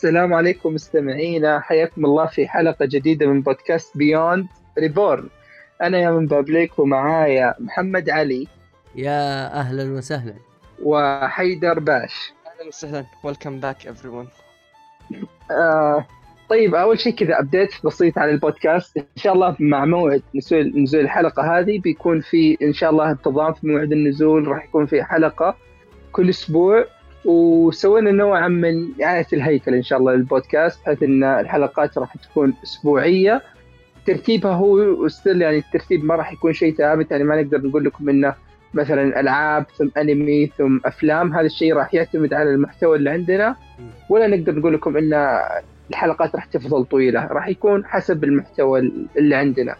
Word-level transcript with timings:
السلام 0.00 0.34
عليكم 0.34 0.74
مستمعينا. 0.74 1.60
حياكم 1.60 2.04
الله 2.04 2.26
في 2.26 2.48
حلقة 2.48 2.86
جديدة 2.86 3.26
من 3.26 3.42
بودكاست 3.42 3.96
Beyond 3.96 4.46
Reborn 4.78 5.28
أنا 5.82 5.98
يا 5.98 6.10
من 6.10 6.26
بابليك 6.26 6.78
ومعايا 6.78 7.54
محمد 7.58 8.10
علي. 8.10 8.46
يا 8.96 9.52
أهلا 9.54 9.92
وسهلا. 9.92 10.34
وحيدر 10.82 11.78
باش. 11.78 12.32
أهلا 12.46 12.68
وسهلا. 12.68 13.04
welcome 13.24 13.60
back 13.60 13.86
everyone 13.86 14.28
آه 15.50 16.06
طيب 16.50 16.74
أول 16.74 17.00
شيء 17.00 17.14
كذا 17.14 17.38
update 17.38 17.70
بسيط 17.84 18.18
على 18.18 18.30
البودكاست. 18.30 18.96
إن 18.96 19.04
شاء 19.16 19.32
الله 19.32 19.56
مع 19.58 19.84
موعد 19.84 20.22
نزول 20.34 20.82
نزول 20.82 21.00
الحلقة 21.00 21.58
هذه 21.58 21.78
بيكون 21.78 22.20
في 22.20 22.58
إن 22.62 22.72
شاء 22.72 22.90
الله 22.90 23.10
انتظام 23.10 23.52
في 23.52 23.66
موعد 23.66 23.92
النزول. 23.92 24.48
راح 24.48 24.64
يكون 24.64 24.86
في 24.86 25.02
حلقة 25.04 25.56
كل 26.12 26.28
أسبوع. 26.30 26.84
وسوينا 27.24 28.10
نوعا 28.10 28.48
من 28.48 29.02
إعادة 29.02 29.26
الهيكل 29.32 29.74
إن 29.74 29.82
شاء 29.82 29.98
الله 29.98 30.12
للبودكاست 30.12 30.80
بحيث 30.82 31.02
إن 31.02 31.24
الحلقات 31.24 31.98
راح 31.98 32.16
تكون 32.16 32.54
أسبوعية. 32.64 33.42
ترتيبها 34.06 34.52
هو 34.52 35.08
ستيل 35.08 35.42
يعني 35.42 35.58
الترتيب 35.58 36.04
ما 36.04 36.14
راح 36.14 36.32
يكون 36.32 36.52
شيء 36.52 36.74
ثابت 36.74 37.10
يعني 37.10 37.24
ما 37.24 37.42
نقدر 37.42 37.66
نقول 37.66 37.84
لكم 37.84 38.08
إنه 38.08 38.34
مثلا 38.74 39.20
ألعاب 39.20 39.66
ثم 39.78 39.88
أنمي 39.96 40.46
ثم 40.58 40.78
أفلام 40.84 41.32
هذا 41.32 41.46
الشيء 41.46 41.74
راح 41.74 41.94
يعتمد 41.94 42.34
على 42.34 42.50
المحتوى 42.50 42.96
اللي 42.96 43.10
عندنا. 43.10 43.56
ولا 44.08 44.26
نقدر 44.26 44.58
نقول 44.58 44.74
لكم 44.74 44.96
إن 44.96 45.38
الحلقات 45.90 46.34
راح 46.34 46.44
تفضل 46.44 46.84
طويلة 46.84 47.26
راح 47.26 47.48
يكون 47.48 47.84
حسب 47.84 48.24
المحتوى 48.24 48.92
اللي 49.16 49.34
عندنا. 49.34 49.76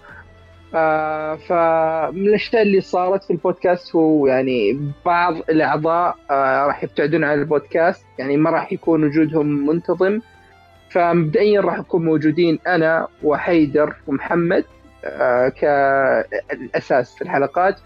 آه 0.74 1.34
فمن 1.36 2.28
الأشياء 2.28 2.62
اللي 2.62 2.80
صارت 2.80 3.24
في 3.24 3.30
البودكاست 3.32 3.96
هو 3.96 4.26
يعني 4.26 4.80
بعض 5.06 5.34
الأعضاء 5.36 6.16
آه 6.30 6.66
راح 6.66 6.84
يبتعدون 6.84 7.24
عن 7.24 7.38
البودكاست 7.38 8.04
يعني 8.18 8.36
ما 8.36 8.50
راح 8.50 8.72
يكون 8.72 9.04
وجودهم 9.04 9.66
منتظم. 9.66 10.20
فمبدئيا 10.90 11.60
راح 11.60 11.78
نكون 11.78 12.04
موجودين 12.04 12.58
أنا 12.66 13.08
وحيدر 13.22 13.94
ومحمد 14.06 14.64
آه 15.04 15.48
كالأساس 15.48 17.14
في 17.14 17.22
الحلقات 17.22 17.76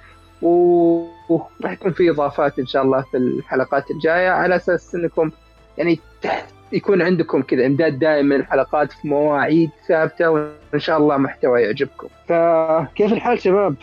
وراح 0.43 1.73
يكون 1.73 1.93
في 1.93 2.11
إضافات 2.11 2.59
إن 2.59 2.67
شاء 2.67 2.83
الله 2.83 3.03
في 3.03 3.17
الحلقات 3.17 3.91
الجاية 3.91 4.31
على 4.31 4.56
أساس 4.56 4.94
إنكم 4.94 5.31
يعني 5.78 6.00
يكون 6.75 7.03
عندكم 7.03 7.43
كذا 7.43 7.67
إمداد 7.67 7.99
دائم 7.99 8.27
من 8.27 8.37
الحلقات 8.37 8.93
في 8.93 9.09
مواعيد 9.09 9.71
ثابتة 9.89 10.31
وإن 10.31 10.79
شاء 10.79 10.99
الله 10.99 11.17
محتوى 11.17 11.62
يعجبكم 11.62 12.09
فكيف 12.29 13.12
الحال 13.12 13.41
شباب؟ 13.41 13.77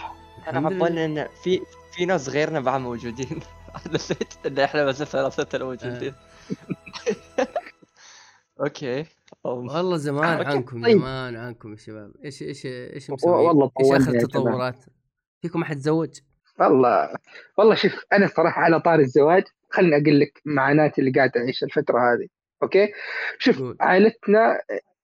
أنا. 0.47 0.67
عبالي 0.67 1.05
إن 1.05 1.27
في 1.43 1.61
في 1.95 2.05
ناس 2.05 2.29
غيرنا 2.29 2.59
بعد 2.59 2.81
موجودين 2.81 3.39
نسيت 3.93 4.33
إن 4.45 4.59
إحنا 4.59 4.85
بس 4.85 5.03
ثلاثتنا 5.03 5.65
موجودين 5.65 6.13
okay 8.61 9.05
والله 9.43 9.97
زمان 9.97 10.47
عنكم 10.47 10.83
طيب. 10.83 10.97
زمان 10.97 11.35
عنكم 11.35 11.71
يا 11.71 11.77
شباب 11.77 12.11
إيش 12.25 12.41
إيش 12.41 12.65
إيش؟ 12.65 13.09
والله 13.23 13.71
إيش 13.79 13.91
اخر 13.91 14.11
التطورات؟ 14.11 14.85
فيكم 15.41 15.61
أحد 15.61 15.75
تزوج؟ 15.75 16.19
والله 16.59 17.09
والله 17.57 17.75
شوف 17.75 18.05
أنا 18.13 18.27
صراحة 18.27 18.61
على 18.61 18.79
طار 18.79 18.99
الزواج 18.99 19.43
خليني 19.69 19.95
أقول 19.95 20.19
لك 20.19 20.41
معاناتي 20.45 21.01
اللي 21.01 21.11
قاعد 21.11 21.37
اعيشها 21.37 21.65
الفترة 21.65 21.99
هذه 21.99 22.27
okay؟ 22.63 22.91
شوف. 23.39 23.61
عائلتنا 23.79 24.61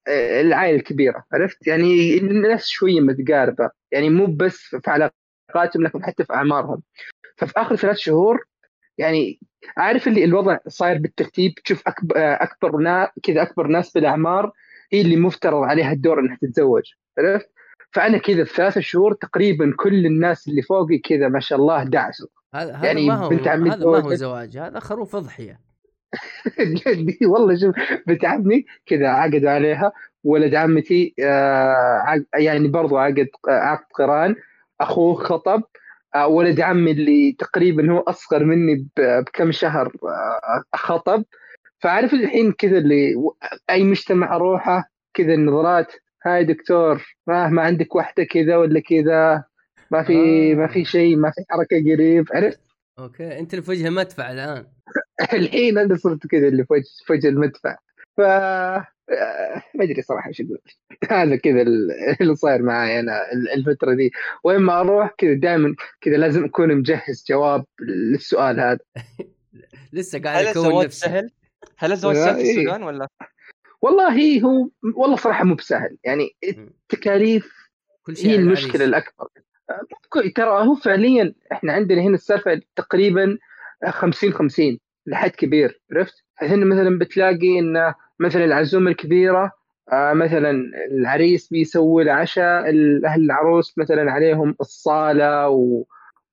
آه، 0.08 0.40
العائلة 0.40 0.76
الكبيرة 0.76 1.24
عرفت؟ 1.32 1.66
يعني 1.66 2.18
الناس 2.18 2.66
شوية 2.66 3.00
متقاربة 3.00 3.70
يعني 3.92 4.10
مو 4.10 4.26
بس 4.26 4.56
في 4.56 4.90
علاقاتهم 4.90 5.82
لكن 5.82 6.04
حتى 6.04 6.24
في 6.24 6.32
أعمارهم. 6.34 6.82
ففي 7.36 7.52
آخر 7.56 7.76
ثلاث 7.76 7.96
شهور 7.96 8.44
يعني 8.98 9.40
عارف 9.76 10.08
اللي 10.08 10.24
الوضع 10.24 10.58
صاير 10.68 10.98
بالترتيب؟ 10.98 11.54
تشوف 11.64 11.82
اكبر 11.86 12.14
أكبر 12.16 12.76
نا 12.76 13.10
كذا 13.22 13.42
أكبر 13.42 13.66
ناس 13.66 13.92
بالأعمار 13.92 14.52
هي 14.92 15.00
اللي 15.00 15.16
مفترض 15.16 15.62
عليها 15.62 15.92
الدور 15.92 16.20
إنها 16.20 16.38
تتزوج 16.42 16.82
عرفت؟ 17.18 17.50
فأنا 17.92 18.18
كذا 18.18 18.44
في 18.44 18.54
ثلاثة 18.54 18.80
شهور 18.80 19.14
تقريبا 19.14 19.74
كل 19.76 20.06
الناس 20.06 20.48
اللي 20.48 20.62
فوقي 20.62 20.98
كذا 20.98 21.28
ما 21.28 21.40
شاء 21.40 21.58
الله 21.58 21.84
دعسوا. 21.84 22.28
هذا 22.54 22.84
يعني 22.84 23.06
ما 23.06 23.14
هو 23.14 23.28
بنت 23.28 23.48
عمي 23.48 23.70
هذا 23.70 23.86
ما 23.86 23.98
هو. 23.98 24.14
زواج 24.14 24.58
هذا 24.58 24.80
خروف 24.80 25.16
اضحيه 25.16 25.67
جدي 26.86 27.26
والله 27.26 27.56
شوف 27.56 27.74
بنت 28.06 28.24
عمي 28.24 28.64
كذا 28.86 29.08
عقدوا 29.08 29.50
عليها 29.50 29.92
ولد 30.24 30.54
عمتي 30.54 31.14
آه 31.20 32.24
يعني 32.34 32.68
برضو 32.68 32.96
عقد 32.96 33.28
عقد 33.48 33.86
قران 33.94 34.36
أخوه 34.80 35.14
خطب 35.14 35.62
آه 36.14 36.26
ولد 36.26 36.60
عمي 36.60 36.90
اللي 36.90 37.32
تقريبا 37.38 37.92
هو 37.92 37.98
أصغر 37.98 38.44
مني 38.44 38.86
بكم 38.96 39.52
شهر 39.52 39.92
آه 40.04 40.62
خطب. 40.76 41.24
فعارف 41.80 42.12
الحين 42.14 42.52
كذا 42.52 42.78
اللي 42.78 43.14
أي 43.70 43.84
مجتمع 43.84 44.36
أروحه 44.36 44.90
كذا 45.14 45.34
النظرات 45.34 45.92
هاي 46.26 46.44
دكتور 46.44 47.04
ما 47.26 47.48
ما 47.48 47.62
عندك 47.62 47.94
واحدة 47.94 48.24
كذا 48.24 48.56
ولا 48.56 48.80
كذا 48.80 49.44
ما 49.90 50.02
في 50.02 50.52
آه. 50.52 50.54
ما 50.54 50.66
في 50.66 50.84
شيء 50.84 51.16
ما 51.16 51.30
في 51.30 51.44
حركة 51.50 51.94
قريب. 51.94 52.26
عرفت؟ 52.34 52.60
أوكي 52.98 53.38
أنت 53.38 53.54
اللي 53.54 53.64
في 53.64 53.70
وجه 53.70 53.90
مدفع 53.90 54.32
الآن. 54.32 54.66
الحين 55.32 55.78
أنا 55.78 55.96
صرت 55.96 56.26
كذا 56.26 56.48
اللي 56.48 56.64
في 56.64 56.72
وجه 56.72 56.88
في 57.06 57.12
وجه 57.12 57.28
المدفع 57.28 57.76
ف 58.16 58.20
آه، 58.20 59.62
ما 59.74 59.84
أدري 59.84 60.02
صراحة 60.02 60.28
إيش 60.28 60.40
أقول 60.40 60.58
هذا 61.10 61.36
كذا 61.36 61.62
ال- 61.62 61.90
اللي 62.20 62.34
صاير 62.34 62.62
معي 62.62 63.00
أنا 63.00 63.32
ال- 63.32 63.50
الفترة 63.50 63.94
دي 63.94 64.10
وين 64.44 64.58
ما 64.58 64.80
أروح 64.80 65.14
كذا 65.18 65.34
دائما 65.34 65.74
كذا 66.00 66.16
لازم 66.16 66.44
أكون 66.44 66.74
مجهز 66.74 67.24
جواب 67.28 67.64
للسؤال 67.80 68.60
هذا 68.60 68.78
لسه 69.92 70.18
قاعد 70.18 70.46
هل 70.46 70.46
أكون 70.46 70.84
نفسي 70.84 71.00
سهل؟ 71.00 71.30
هل 71.78 71.92
الزواج 71.92 72.16
سهل 72.16 72.34
في 72.34 72.40
إيه. 72.40 72.50
السودان 72.50 72.82
ولا؟ 72.82 73.08
والله 73.82 74.40
هو 74.40 74.68
والله 74.96 75.16
صراحة 75.16 75.44
مو 75.44 75.54
بسهل 75.54 75.96
يعني. 76.04 76.36
التكاليف 76.44 77.52
كل 78.02 78.16
شيء 78.16 78.30
هي 78.30 78.34
المشكلة 78.34 78.84
العريس. 78.84 79.06
الأكبر 79.08 79.28
ترى 80.34 80.66
هو 80.66 80.74
فعليا 80.74 81.34
إحنا 81.52 81.72
عندنا 81.72 82.02
هنا 82.02 82.14
السالفة 82.14 82.60
تقريبا 82.76 83.38
50 83.88 84.32
50 84.32 84.78
لحد 85.08 85.30
كبير 85.30 85.80
عرفت؟ 85.92 86.24
هنا 86.42 86.64
مثلا 86.66 86.98
بتلاقي 86.98 87.58
إن 87.58 87.94
مثلا 88.20 88.44
العزومة 88.44 88.90
الكبيرة 88.90 89.52
آه، 89.92 90.12
مثلا 90.12 90.50
العريس 90.90 91.48
بيسوي 91.48 92.02
العشاء 92.02 92.70
ال- 92.70 93.06
أهل 93.06 93.20
العروس 93.24 93.78
مثلا 93.78 94.12
عليهم 94.12 94.56
الصالة 94.60 95.48
و 95.48 95.84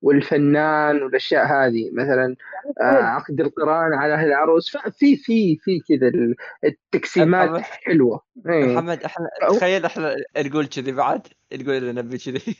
والفنان 0.02 1.02
والأشياء 1.02 1.44
هذه 1.46 1.90
مثلا 1.92 2.36
آه، 2.80 2.84
عقد 3.02 3.40
القران 3.40 3.92
على 3.92 4.14
أهل 4.14 4.26
العروس. 4.26 4.76
ففي 4.76 5.16
في 5.16 5.56
في 5.56 5.80
كذا 5.88 6.08
ال- 6.08 6.34
التقسيمات 6.64 7.60
حلوة. 7.60 8.20
إيه. 8.48 8.64
محمد 8.74 9.02
إحنا 9.02 9.26
أو- 9.44 9.56
تخيل 9.56 9.84
إحنا 9.84 10.14
نقول 10.38 10.66
كذي 10.66 10.92
بعد 10.92 11.26
نقول 11.52 11.74
اللي 11.76 11.92
نبي 11.92 12.18
كذي. 12.18 12.56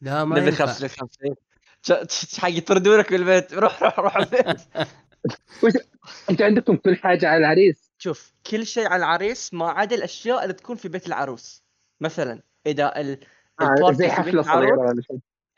لا 0.00 0.24
ما 0.24 0.36
نبي 0.36 0.46
ينفع. 0.46 0.66
50 0.66 0.88
50 0.88 1.34
ش- 1.82 2.40
حق 2.40 2.50
يطردونك 2.50 3.12
بالبيت 3.12 3.54
روح 3.54 3.82
روح 3.82 4.00
روح 4.00 4.16
البيت. 4.16 4.60
أنتوا 6.30 6.46
عندكم 6.46 6.76
كل 6.76 6.96
حاجة 6.96 7.28
على 7.28 7.36
العريس. 7.36 7.90
شوف 7.98 8.32
كل 8.50 8.66
شيء 8.66 8.86
على 8.86 8.96
العريس 8.96 9.54
ما 9.54 9.70
عدا 9.70 9.96
الأشياء 9.96 10.42
اللي 10.42 10.54
تكون 10.54 10.76
في 10.76 10.88
بيت 10.88 11.06
العروس. 11.06 11.64
مثلا 12.00 12.42
إذا 12.66 13.00
ال 13.00 13.20
آه، 13.60 13.64
البارتي 13.64 13.96
زي 13.96 14.08
حفلة 14.10 14.42
صغيرة 14.42 14.94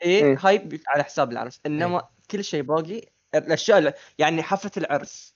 إيه 0.01 0.23
إيه. 0.23 0.37
هاي 0.39 0.69
على 0.87 1.03
حساب 1.03 1.31
العروس. 1.31 1.59
إنما 1.65 2.09
كل 2.31 2.43
شيء 2.43 2.61
باقي 2.61 3.01
الأشياء 3.35 3.77
اللي- 3.77 3.93
يعني 4.17 4.43
حفلة 4.43 4.71
العرس 4.77 5.35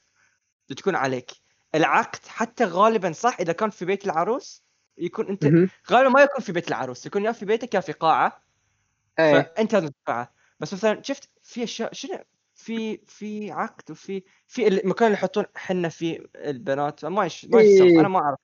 بتكون 0.69 0.95
عليك. 0.95 1.31
العقد 1.75 2.25
حتى 2.27 2.63
غالبا 2.65 3.11
صح 3.11 3.37
إذا 3.39 3.53
كان 3.53 3.69
في 3.69 3.85
بيت 3.85 4.05
العروس 4.05 4.63
يكون 4.97 5.27
انت. 5.27 5.45
غالبا 5.91 6.09
ما 6.09 6.21
يكون 6.21 6.41
في 6.43 6.51
بيت 6.51 6.67
العروس. 6.67 7.05
يكون 7.05 7.25
يا 7.25 7.31
في 7.31 7.45
بيتك 7.45 7.73
يا 7.73 7.79
في 7.79 7.91
قاعة. 7.91 8.43
إيه. 9.19 9.41
فأنت 9.41 9.73
لازم 9.73 9.87
تدفعها 9.87 10.31
بس 10.59 10.73
مثلا 10.73 11.01
شفت 11.01 11.29
في 11.43 11.63
اشياء 11.63 11.93
شنو 11.93 12.19
في 12.67 12.97
في 13.05 13.51
عقد 13.51 13.91
وفي 13.91 14.23
في 14.47 14.67
المكان 14.67 15.07
اللي 15.07 15.17
يحطون 15.17 15.45
حنه 15.55 15.89
فيه 15.89 16.19
البنات 16.35 17.05
ما 17.05 17.25
يش 17.25 17.45
ما 17.45 17.59
إيه. 17.59 17.75
يصير 17.75 17.99
أنا 17.99 18.07
ما 18.07 18.19
أعرف. 18.19 18.39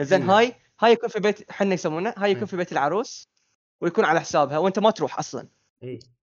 زين 0.00 0.22
حنة. 0.22 0.38
هاي 0.38 0.54
هاي 0.80 0.92
يكون 0.92 1.08
في 1.08 1.20
بيت 1.20 1.52
حنه 1.52 1.74
يسمونه 1.74 2.14
هاي 2.16 2.30
يكون 2.30 2.40
إيه. 2.42 2.48
في 2.48 2.56
بيت 2.56 2.72
العروس 2.72 3.28
ويكون 3.80 4.04
على 4.04 4.20
حسابها 4.20 4.58
وأنت 4.58 4.78
ما 4.78 4.90
تروح 4.90 5.18
أصلا. 5.18 5.48
إيه. 5.82 5.98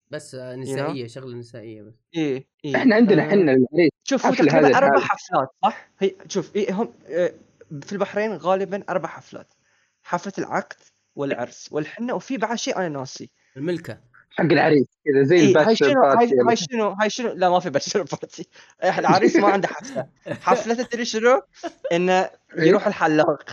بس 0.10 0.36
آه، 0.36 0.56
نسائية 0.56 1.08
شغلة 1.08 1.36
نسائية 1.38 1.82
بس. 1.82 1.94
إيه 2.16 2.48
إيه. 2.66 2.76
إحنا 2.76 2.96
عندنا 2.96 3.26
آه، 3.26 3.30
حنا 3.30 3.42
العريس. 3.52 3.92
شوف 4.04 4.28
تقريبا 4.28 4.78
أربع. 4.78 5.00
حفلات 5.00 5.50
صح؟ 5.64 5.90
هي 6.00 6.16
شوف 6.28 6.56
إيه 6.56 6.74
هم 6.74 6.94
آه، 7.08 7.34
في 7.82 7.94
البحرين 7.94 8.34
غالبا 8.34 8.84
أربع 8.90 9.10
حفلات. 9.10 9.54
حفلة 10.04 10.34
العقد 10.38 10.78
والعرس 11.16 11.70
والحنة 11.72 12.14
وفي 12.14 12.38
بعد 12.38 12.58
شيء 12.58 12.78
أنا 12.78 12.90
ناسي. 12.90 13.32
الملكة. 13.58 14.09
حق 14.32 14.44
العريس 14.46 14.86
كذا 15.06 15.24
زي 15.24 15.36
إيه 15.36 15.42
هاي 15.42 15.48
ال 15.50 15.54
bachelor 15.54 15.90
شنو؟ 15.90 16.04
هاي, 16.04 16.16
party 16.16 16.36
هاي 16.50 16.56
شنو؟ 16.56 16.90
هاي 16.90 17.10
شنو؟ 17.10 17.34
لا 17.34 17.50
ما 17.50 17.60
في 17.60 17.70
bachelor 17.70 18.04
party 18.04 18.48
العريس 18.84 19.36
ما 19.36 19.48
عنده 19.50 19.68
حفلة. 19.68 20.08
حفلته 20.42 20.84
تدري 20.84 21.06
شنو؟ 21.06 21.42
إنه 21.92 22.30
يروح 22.58 22.88
الحلاق. 22.88 23.44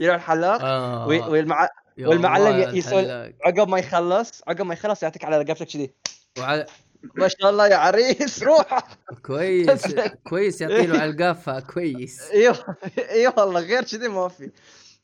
يروح 0.00 0.14
الحلاق 0.16 0.62
آه. 0.62 1.06
والمع... 1.06 1.68
والمعلم 1.98 2.46
الله 2.46 2.72
ي- 2.72 2.78
يسوي- 2.78 3.00
الحلاق. 3.00 3.32
عقب 3.44 3.68
ما 3.68 3.78
يخلص 3.78 4.42
عقب 4.48 4.62
ما 4.66 4.74
يخلص 4.74 5.02
يعطيك 5.02 5.24
على 5.24 5.38
رقبتك 5.38 5.66
كذي. 5.66 5.90
وعلى 6.38 6.66
ما 7.14 7.28
شاء 7.28 7.50
الله 7.50 7.66
يا 7.68 7.76
عريس 7.76 8.42
روح. 8.42 8.78
كويس 9.26 9.86
كويس 10.30 10.60
يعطي 10.60 10.86
له 10.86 11.00
على 11.00 11.10
القافه 11.10 11.60
كويس. 11.60 12.30
إيوه 12.30 12.76
اي 12.98 13.26
والله 13.26 13.60
غير 13.60 13.82
كذي 13.82 14.08
ما 14.08 14.28
في. 14.28 14.50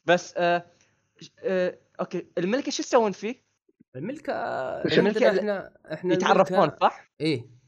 بس 0.06 0.34
آه 0.36 0.64
آه 1.42 1.78
أوكي 2.00 2.26
الملكة 2.38 2.70
شو 2.70 2.82
يسوون 2.82 3.12
فيه؟ 3.12 3.47
الملكة 3.98 4.32
عندنا 4.98 5.28
إحنا 5.38 5.72
إحنا 5.92 6.14
يتعرفون 6.14 6.68
الملكة- 6.70 6.80
صح؟ 6.80 7.12
إيه. 7.20 7.58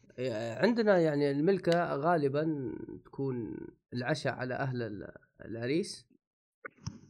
عندنا 0.59 0.99
يعني 0.99 1.31
الملكة 1.31 1.95
غالبا 1.95 2.73
تكون 3.05 3.57
العشاء 3.95 4.33
على 4.35 4.55
أهل 4.55 4.83
ال- 4.83 5.13
العريس. 5.45 6.07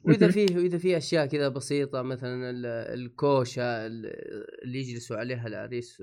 وإذا 0.05 0.29
فيه 0.31 0.57
وإذا 0.57 0.79
في 0.79 0.97
أشياء 0.97 1.27
كذا 1.27 1.49
بسيطة 1.49 2.03
مثلا 2.03 2.51
ال- 2.51 2.67
الكوشة 3.01 3.63
ال- 3.87 4.07
اللي 4.65 4.79
يجلسوا 4.79 5.17
عليها 5.17 5.47
العريس 5.47 6.03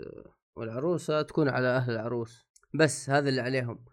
والعروسة 0.55 1.21
تكون 1.21 1.49
على 1.49 1.67
أهل 1.67 1.93
العروس. 1.93 2.47
بس 2.73 3.09
هذا 3.09 3.29
اللي 3.29 3.41
عليهم. 3.41 3.85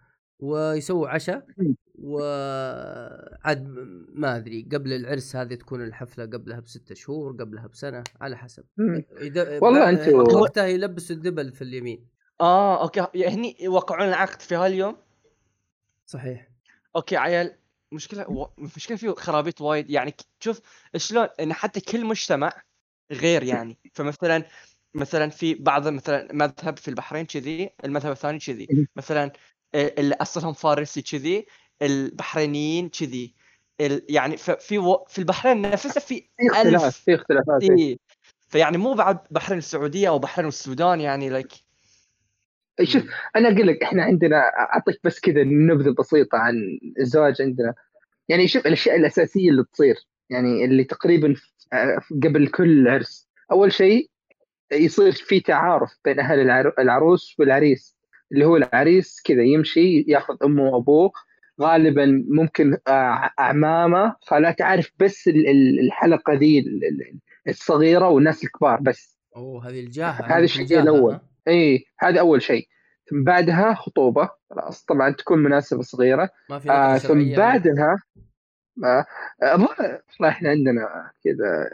ويسووا 0.42 1.08
عشاء. 1.08 1.46
وعاد 1.94 3.68
ما 4.14 4.36
أدري 4.36 4.68
قبل 4.72 4.92
العرس 4.92 5.36
هذه 5.36 5.54
تكون 5.54 5.84
الحفلة 5.84 6.24
قبلها 6.24 6.60
بستة 6.60 6.94
شهور 6.94 7.32
قبلها 7.32 7.66
بسنة 7.66 8.04
على 8.20 8.36
حسب. 8.36 8.64
إذا 9.20 9.58
والله 9.62 9.96
أنتوا- 9.96 10.34
وقتها 10.34 10.66
يلبسوا 10.66 11.16
الدبل 11.16 11.52
في 11.52 11.62
اليمين. 11.62 12.06
آه 12.40 12.82
okay. 12.82 13.26
هني 13.26 13.56
يوقعون 13.60 14.08
العقد 14.08 14.40
في 14.40 14.54
هاليوم 14.54 14.96
صحيح. 16.06 16.48
okay 16.96 17.16
عيال. 17.16 17.56
مشكلة 17.92 18.30
و... 18.30 18.48
مشكلة 18.58 18.96
فيه 18.96 19.10
خرابيط 19.10 19.60
وايد. 19.60 19.90
يعني 19.90 20.14
شوف 20.40 20.60
شلون 20.96 21.28
إن 21.40 21.52
حتى 21.52 21.80
كل 21.80 22.04
مجتمع 22.06 22.62
غير 23.12 23.42
يعني. 23.42 23.78
فمثلا 23.92 24.44
مثلا 24.94 25.28
في 25.30 25.54
بعض 25.54 25.88
مثلا 25.88 26.28
مذهب 26.32 26.76
في 26.76 26.88
البحرين 26.88 27.26
كذي 27.26 27.70
المذهب 27.84 28.12
الثاني 28.12 28.38
كذي. 28.38 28.88
مثلا 28.96 29.32
آه، 29.74 29.94
اللي 29.98 30.14
اصلهم 30.14 30.52
فارسي 30.52 31.02
كذي. 31.02 31.46
البحرينيين 31.82 32.88
كذي. 32.88 33.34
ال... 33.80 34.02
يعني 34.08 34.36
في 34.36 34.78
و... 34.78 35.04
في 35.08 35.18
البحرين 35.18 35.60
نفسها 35.62 36.00
في 36.00 36.20
في 36.38 36.46
اختلاف 36.50 36.84
ألف. 36.84 36.96
في 36.96 37.14
اختلافات 37.14 37.62
إيه. 37.62 37.96
فيعني 38.48 38.78
مو 38.78 38.94
بعد 38.94 39.18
بحرين 39.30 39.58
السعودية 39.58 40.08
أو 40.08 40.18
بحرين 40.18 40.44
والسودان 40.44 41.00
يعني 41.00 41.28
لايك 41.28 41.52
إيه، 42.80 42.86
شوف 42.86 43.02
أنا 43.36 43.48
أقول 43.48 43.66
لك 43.66 43.82
إحنا 43.82 44.02
عندنا 44.02 44.36
أعطيك 44.58 45.00
بس 45.04 45.20
كذا 45.20 45.44
نبذة 45.44 45.94
بسيطة 45.98 46.38
عن 46.38 46.54
الزواج 47.00 47.42
عندنا. 47.42 47.74
يعني 48.28 48.48
شوف 48.48 48.66
الأشياء 48.66 48.96
الأساسية 48.96 49.50
اللي 49.50 49.64
تصير. 49.72 49.96
يعني 50.30 50.64
اللي 50.64 50.84
تقريبا 50.84 51.34
ف- 51.34 52.12
قبل 52.24 52.46
كل 52.48 52.88
عرس. 52.88 53.28
أول 53.52 53.72
شيء 53.72 54.10
يصير 54.72 55.12
في 55.12 55.40
تعارف 55.40 55.90
بين 56.04 56.20
أهل 56.20 56.40
العر- 56.40 56.74
العروس 56.78 57.34
والعريس. 57.38 57.96
اللي 58.32 58.44
هو 58.44 58.56
العريس 58.56 59.22
كذا 59.24 59.42
يمشي 59.42 60.04
ياخذ 60.08 60.36
أمه 60.44 60.62
وأبوه 60.62 61.12
غالبا 61.60 62.24
ممكن 62.28 62.76
آه، 62.88 63.30
أعمامه. 63.38 64.16
خالات 64.20 64.58
تعرف 64.58 64.90
بس 64.98 65.28
ال- 65.28 65.48
ال- 65.48 65.80
الحلقة 65.86 66.32
ذي 66.34 66.58
ال- 66.58 66.84
ال- 66.84 67.18
الصغيرة 67.48 68.08
والناس 68.08 68.44
الكبار 68.44 68.80
بس. 68.80 69.18
أوه 69.36 69.68
هذه 69.68 69.80
الجاهة 69.80 70.10
هذا 70.24 70.44
الشيء. 70.44 70.62
ها؟ 71.14 71.20
إي 71.48 71.84
هذا 71.98 72.20
أول 72.20 72.42
شيء. 72.42 72.68
ثم 73.10 73.24
بعدها 73.24 73.74
خطوبة. 73.74 74.28
خلاص 74.50 74.84
طبعا 74.84 75.10
تكون 75.10 75.38
مناسبة 75.38 75.82
صغيرة. 75.82 76.30
ما 76.50 76.58
في 76.58 76.70
آه 76.70 76.98
ثم 76.98 77.34
بعدها 77.36 77.96
والله 78.76 80.28
إحنا 80.28 80.48
عندنا 80.50 81.10
كذا 81.24 81.70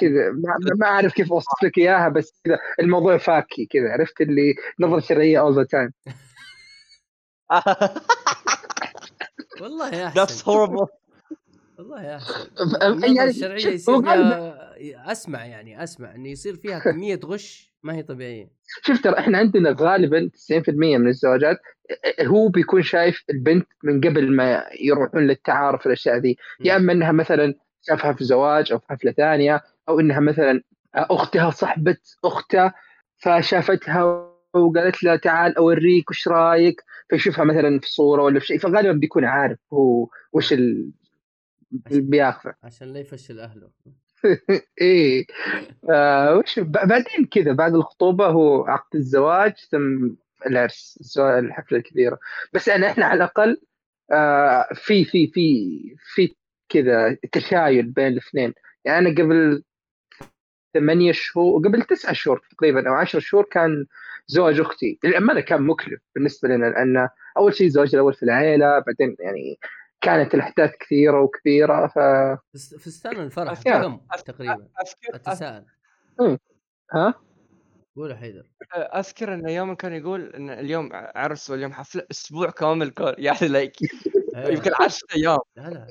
كذا 0.00 0.30
ما, 0.30 0.56
ما 0.80 0.86
أعرف 0.86 1.12
كيف 1.14 1.32
أوصف 1.32 1.62
لك 1.64 1.78
إياها 1.78 2.08
بس 2.08 2.40
كذا 2.44 2.58
الموضوع 2.80 3.16
fucky 3.16 3.66
كذا 3.66 3.92
عرفت 3.92 4.20
اللي 4.20 4.54
نظرة 4.80 5.00
شرعية 5.00 5.40
all 5.40 5.54
the 5.56 5.64
time 5.64 5.90
والله 9.64 9.94
يا 9.94 10.06
أحسن. 10.06 10.44
Horrible. 10.44 10.88
والله 11.78 12.02
يا 12.02 12.20
يعني 12.90 13.24
الشرعية 13.24 13.58
شوف، 13.58 13.72
يصير 13.72 13.94
هو 13.94 14.02
فيها 14.02 15.12
أسمع 15.12 15.44
يعني 15.46 15.82
أسمع 15.82 16.14
انه 16.14 16.28
يصير 16.28 16.56
فيها 16.56 16.78
كمية 16.92 17.20
غش 17.24 17.72
ما 17.82 17.94
هي 17.94 18.02
طبيعية. 18.02 18.48
شوف 18.82 19.02
ترى 19.02 19.18
إحنا 19.18 19.38
عندنا 19.38 19.76
غالبا 19.80 20.30
90% 20.50 20.68
من 20.68 21.08
الزواجات 21.08 21.56
هو 22.20 22.48
بيكون 22.48 22.82
شايف 22.82 23.24
البنت 23.30 23.66
من 23.82 24.00
قبل 24.00 24.32
ما 24.32 24.64
يروحون 24.80 25.26
للتعارف 25.26 25.86
الاشياء 25.86 26.16
ذي. 26.16 26.36
يا 26.60 26.76
أما 26.76 26.92
إنها 26.92 27.12
مثلا 27.12 27.54
شافها 27.82 28.12
في 28.12 28.24
زواج 28.24 28.72
أو 28.72 28.78
في 28.78 28.86
حفله 28.88 29.12
ثانية 29.12 29.62
أو 29.88 30.00
إنها 30.00 30.20
مثلا 30.20 30.62
أختها 30.94 31.50
صاحبة 31.50 31.96
اخته 32.24 32.72
فشافتها 33.16 34.33
وقالت 34.54 35.04
له 35.04 35.16
تعال 35.16 35.56
أوريك 35.56 36.10
وش 36.10 36.28
رأيك 36.28 36.82
فيشوفها 37.10 37.44
مثلا 37.44 37.78
في 37.80 37.88
صورة 37.90 38.22
ولا 38.22 38.40
في 38.40 38.46
شيء 38.46 38.58
فغالبا 38.58 38.92
بيكون 38.92 39.24
عارف 39.24 39.58
هو 39.72 40.08
وش 40.32 40.52
ال... 40.52 40.90
بياخذه. 41.90 42.54
عشان 42.62 42.92
لا 42.92 43.00
يفشل 43.00 43.40
أهله. 43.40 43.70
إيه. 44.80 45.26
آه 45.90 46.36
وش 46.36 46.58
ب- 46.58 46.70
بعدين 46.72 47.26
كذا 47.30 47.52
بعد 47.52 47.74
الخطوبة 47.74 48.26
هو 48.26 48.64
عقد 48.64 48.96
الزواج 48.96 49.52
ثم 49.70 50.10
العرس 50.46 51.18
الحفلة 51.18 51.78
الكبيرة. 51.78 52.18
بس 52.52 52.68
يعني 52.68 52.90
إحنا 52.90 53.06
على 53.06 53.16
الأقل 53.16 53.60
آه 54.12 54.68
في 54.74 55.04
في 55.04 55.26
في 55.26 55.50
في 56.14 56.34
كذا 56.68 57.16
تشايل 57.32 57.86
بين 57.90 58.06
الاثنين. 58.06 58.54
يعني 58.84 58.98
أنا 59.08 59.14
قبل 59.22 59.62
ثمانية 60.74 61.12
شهور 61.12 61.68
قبل 61.68 61.82
تسعة 61.82 62.12
شهور 62.12 62.42
تقريبا 62.50 62.88
أو 62.88 62.94
عشر 62.94 63.20
شهور 63.20 63.44
كان 63.44 63.86
زواج 64.26 64.60
أختي. 64.60 64.98
للامانه 65.04 65.40
كان 65.40 65.62
مكلف 65.62 66.00
بالنسبة 66.14 66.48
لنا 66.48 66.66
لأن 66.66 67.08
أول 67.36 67.54
شيء 67.54 67.66
الزواج 67.66 67.94
الأول 67.94 68.14
في 68.14 68.22
العائله 68.22 68.78
بعدين 68.78 69.16
يعني 69.18 69.58
كانت 70.00 70.34
الأحداث 70.34 70.70
كثيرة 70.80 71.20
وكبيره 71.20 71.86
ف 71.86 71.98
فستان 72.78 73.20
الفرح 73.20 73.60
بكم 73.62 74.00
تقريبا 74.26 74.68
اتساءل 75.14 75.64
ها؟ 76.92 77.14
قول 77.96 78.16
حيدر. 78.16 78.42
أذكر 78.76 79.34
انه 79.34 79.50
يوم 79.50 79.74
كان 79.74 79.92
يقول 79.92 80.26
إن 80.26 80.50
اليوم 80.50 80.88
عرس 80.92 81.50
واليوم 81.50 81.72
حفلة 81.72 82.02
أسبوع 82.10 82.50
كامل 82.50 82.90
كان 82.90 83.14
يعني 83.18 83.48
لايك 83.48 83.76
يمكن 84.36 84.70
10 84.80 85.08
أيام 85.16 85.38
لا 85.56 85.62
لا. 85.70 85.86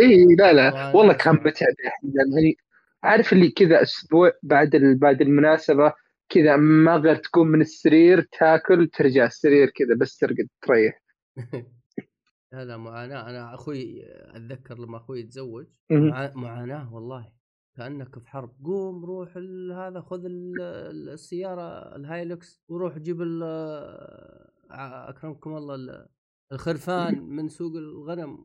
إي 0.00 0.26
لا 0.38 0.52
لا. 0.52 0.92
والله 0.96 1.12
كان. 1.14 1.34
متعب 1.34 1.74
يعني 2.14 2.56
عارف 3.02 3.32
اللي 3.32 3.50
كذا 3.50 3.82
أسبوع 3.82 4.32
بعد 4.42 4.74
ال... 4.74 4.98
بعد 4.98 5.20
المناسبة 5.20 5.92
كذا 6.30 6.56
ما 6.56 6.96
غير 6.96 7.16
تقوم 7.16 7.46
من 7.46 7.60
السرير 7.60 8.28
تاكل 8.38 8.88
ترجع 8.88 9.26
السرير 9.26 9.70
كذا 9.70 9.94
بس 10.00 10.16
ترقد 10.16 10.48
تريح 10.62 11.02
لا 12.52 12.64
لا 12.64 12.76
معاناة 12.76 13.30
أنا 13.30 13.54
أخوي 13.54 14.04
أتذكر 14.06 14.78
لما 14.78 14.96
أخوي 14.96 15.20
يتزوج 15.20 15.66
مهم. 15.90 16.08
مع... 16.08 16.32
معاناة 16.34 16.94
والله 16.94 17.32
كأنك 17.76 18.18
في 18.18 18.28
حرب 18.28 18.54
قوم 18.64 19.04
روح. 19.04 19.36
هذا 19.76 20.00
خذ 20.00 20.24
ال... 20.24 20.60
السيارة 21.08 21.96
الهايلوكس 21.96 22.62
وروح 22.68 22.98
جيب 22.98 23.22
ال... 23.22 23.42
ع- 24.70 25.08
أكرمكم 25.08 25.56
الله 25.56 25.74
ال... 25.74 26.08
الخرفان 26.52 27.22
من 27.22 27.48
سوق 27.48 27.76
الغنم 27.76 28.44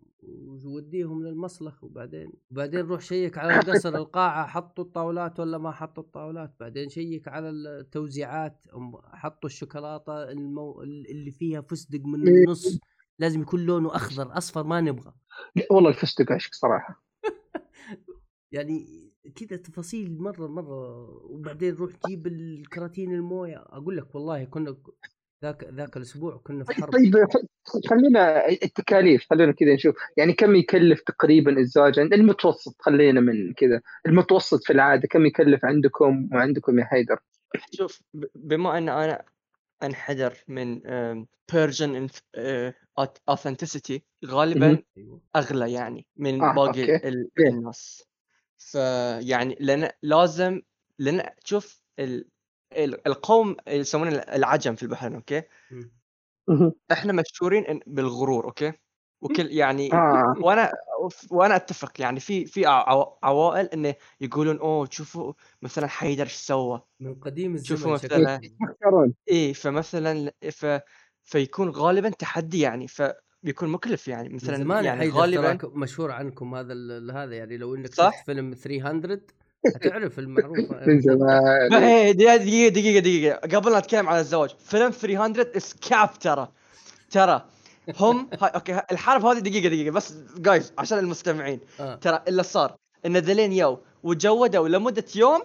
ووديهم 0.66 1.24
للمصلخ 1.24 1.84
وبعدين 1.84 2.34
وبعدين 2.52 2.80
روح 2.80 3.02
شيك 3.02 3.38
على 3.38 3.56
القصر 3.56 3.96
القاعة 3.96 4.48
حطوا 4.48 4.84
الطاولات 4.84 5.40
ولا 5.40 5.58
ما 5.58 5.72
حطوا 5.72 6.04
الطاولات؟ 6.04 6.56
بعدين 6.60 6.90
شيك 6.90 7.28
على 7.28 7.50
التوزيعات 7.50 8.66
حطوا 9.14 9.50
الشوكولاتة 9.50 10.32
المو... 10.32 10.82
اللي 10.82 11.32
فيها 11.32 11.62
فستق 11.62 12.02
من 12.06 12.28
النص 12.28 12.80
لازم 13.20 13.42
يكون 13.42 13.66
لونه 13.66 13.96
أخضر 13.96 14.38
أصفر 14.38 14.64
ما 14.64 14.82
نبغى. 14.82 15.14
لا، 15.56 15.66
والله 15.72 15.90
الفستق 15.90 16.32
عشق 16.32 16.54
صراحة. 16.54 17.04
يعني 18.56 19.06
كذا 19.36 19.58
تفاصيل 19.58 20.18
مرة 20.18 20.48
مرة. 20.48 21.10
وبعدين 21.26 21.76
روح 21.76 21.92
جيب 22.08 22.28
الكراتين 22.28 23.14
الموية. 23.14 23.58
أقول 23.58 23.98
لك 23.98 24.16
والله 24.16 24.44
كنا 24.44 24.78
ذاك 25.44 25.64
ذاك 25.64 25.98
الأسبوع 25.98 26.42
كنا 26.44 26.64
في 26.64 26.74
حرب. 26.74 26.92
طيب 26.94 27.16
خلينا 27.90 28.50
التكاليف 28.50 29.26
خلينا 29.30 29.52
كذا 29.52 29.74
نشوف. 29.74 29.96
يعني 30.18 30.34
كم 30.34 30.56
يكلف 30.56 31.02
تقريبا 31.02 31.58
الزواج 31.58 32.00
عند 32.00 32.14
المتوسط 32.14 32.76
خلينا 32.80 33.22
من 33.22 33.54
كذا. 33.54 33.82
المتوسط 34.06 34.64
في 34.64 34.74
العادة 34.74 35.08
كم 35.08 35.26
يكلف 35.26 35.66
عندكم 35.66 36.30
وعندكم 36.34 36.80
يا 36.80 36.86
حيدر؟ 36.86 37.20
شوف 37.72 38.02
بما 38.36 38.78
أن 38.78 38.90
أنا 38.90 39.26
أنحدر 39.84 40.34
من 40.48 40.82
Persian 41.54 42.08
ethnicity 43.30 44.04
غالبا 44.26 44.68
مهم. 44.68 44.84
أيوه 44.98 45.22
أغلى 45.36 45.74
يعني 45.74 46.08
من 46.18 46.44
آه، 46.44 46.54
باقي؟ 46.54 47.02
الناس. 47.40 48.04
فيعني 48.58 49.58
لأن 49.60 49.90
لازم 50.04 50.62
لأن 51.00 51.30
تشوف 51.44 51.82
ال... 52.00 52.28
ال- 52.84 53.08
القوم 53.08 53.56
اللي 53.68 53.80
يسمونه 53.80 54.12
العجم 54.12 54.76
في 54.76 54.84
البحرين 54.84 55.16
okay. 55.16 55.42
إحنا 56.92 57.14
مشهورين 57.14 57.80
بالغرور 57.88 58.46
okay؟ 58.46 58.74
وكل 59.22 59.48
يعني 59.52 59.94
آه. 59.94 60.34
وأنا 60.46 60.72
وأنا 61.32 61.56
أتفق 61.56 62.02
يعني 62.02 62.20
في 62.20 62.46
في 62.46 62.66
عو- 62.66 63.18
عوائل 63.24 63.66
انه 63.66 63.96
يقولون 64.22 64.58
أوه 64.58 64.88
شوفوا 64.92 65.34
مثلا 65.62 65.88
حيدر 65.88 66.24
إيش 66.24 66.34
سوى؟ 66.34 66.82
من 67.00 67.16
قديم 67.16 67.58
شوفوا 67.58 67.94
الزمن 67.96 68.10
شكله 68.10 68.20
مثلا 68.20 68.40
يفكرون 68.44 69.14
إيه 69.28 69.54
فمثلا 69.54 70.32
ف 70.52 70.66
فيكون 71.24 71.70
غالبا 71.70 72.10
تحدي 72.10 72.60
يعني 72.60 72.88
فبيكون 72.88 73.70
مكلف 73.70 74.08
يعني 74.08 74.30
مثلا 74.30 74.58
زمان 74.58 74.86
يعني 74.86 75.00
حيدر 75.00 75.14
غالبا 75.16 75.60
مشهور 75.64 76.12
عنكم 76.12 76.56
هذا 76.56 76.74
ال- 76.74 77.12
هذا 77.12 77.36
يعني 77.36 77.58
لو 77.58 77.76
إنك 77.76 77.94
صح؟ 77.94 78.16
شفت 78.18 78.26
فيلم 78.26 78.54
300 78.54 79.22
حتعرف 79.76 80.20
المعروف 80.20 80.58
من 80.88 81.02
زمان 81.02 81.70
دقيقة 82.18 82.68
دقيقة 82.68 83.00
دقيقة. 83.00 83.58
قبل 83.58 83.72
لا 83.72 83.80
نتكلم 83.80 84.10
عن 84.10 84.20
الزواج 84.20 84.50
فيلم 84.66 84.92
300 84.92 85.52
is 85.58 85.76
cap 85.90 86.20
ترى. 86.20 86.52
ترى. 87.12 87.46
هم 88.00 88.30
هاي 88.42 88.50
أوكي 88.50 88.82
الحرب 88.92 89.26
هذه 89.26 89.40
دقيقة 89.40 89.68
دقيقة. 89.70 89.92
بس 89.92 90.14
جايز 90.38 90.74
عشان 90.78 91.00
المستمعين. 91.00 91.60
آه. 91.80 91.96
ترى 91.96 92.22
اللي 92.28 92.44
صار 92.44 92.76
إن 93.06 93.18
ذلين 93.18 93.52
يو 93.54 93.80
وجودوا 94.04 94.68
لمدة 94.68 95.06
يوم 95.16 95.42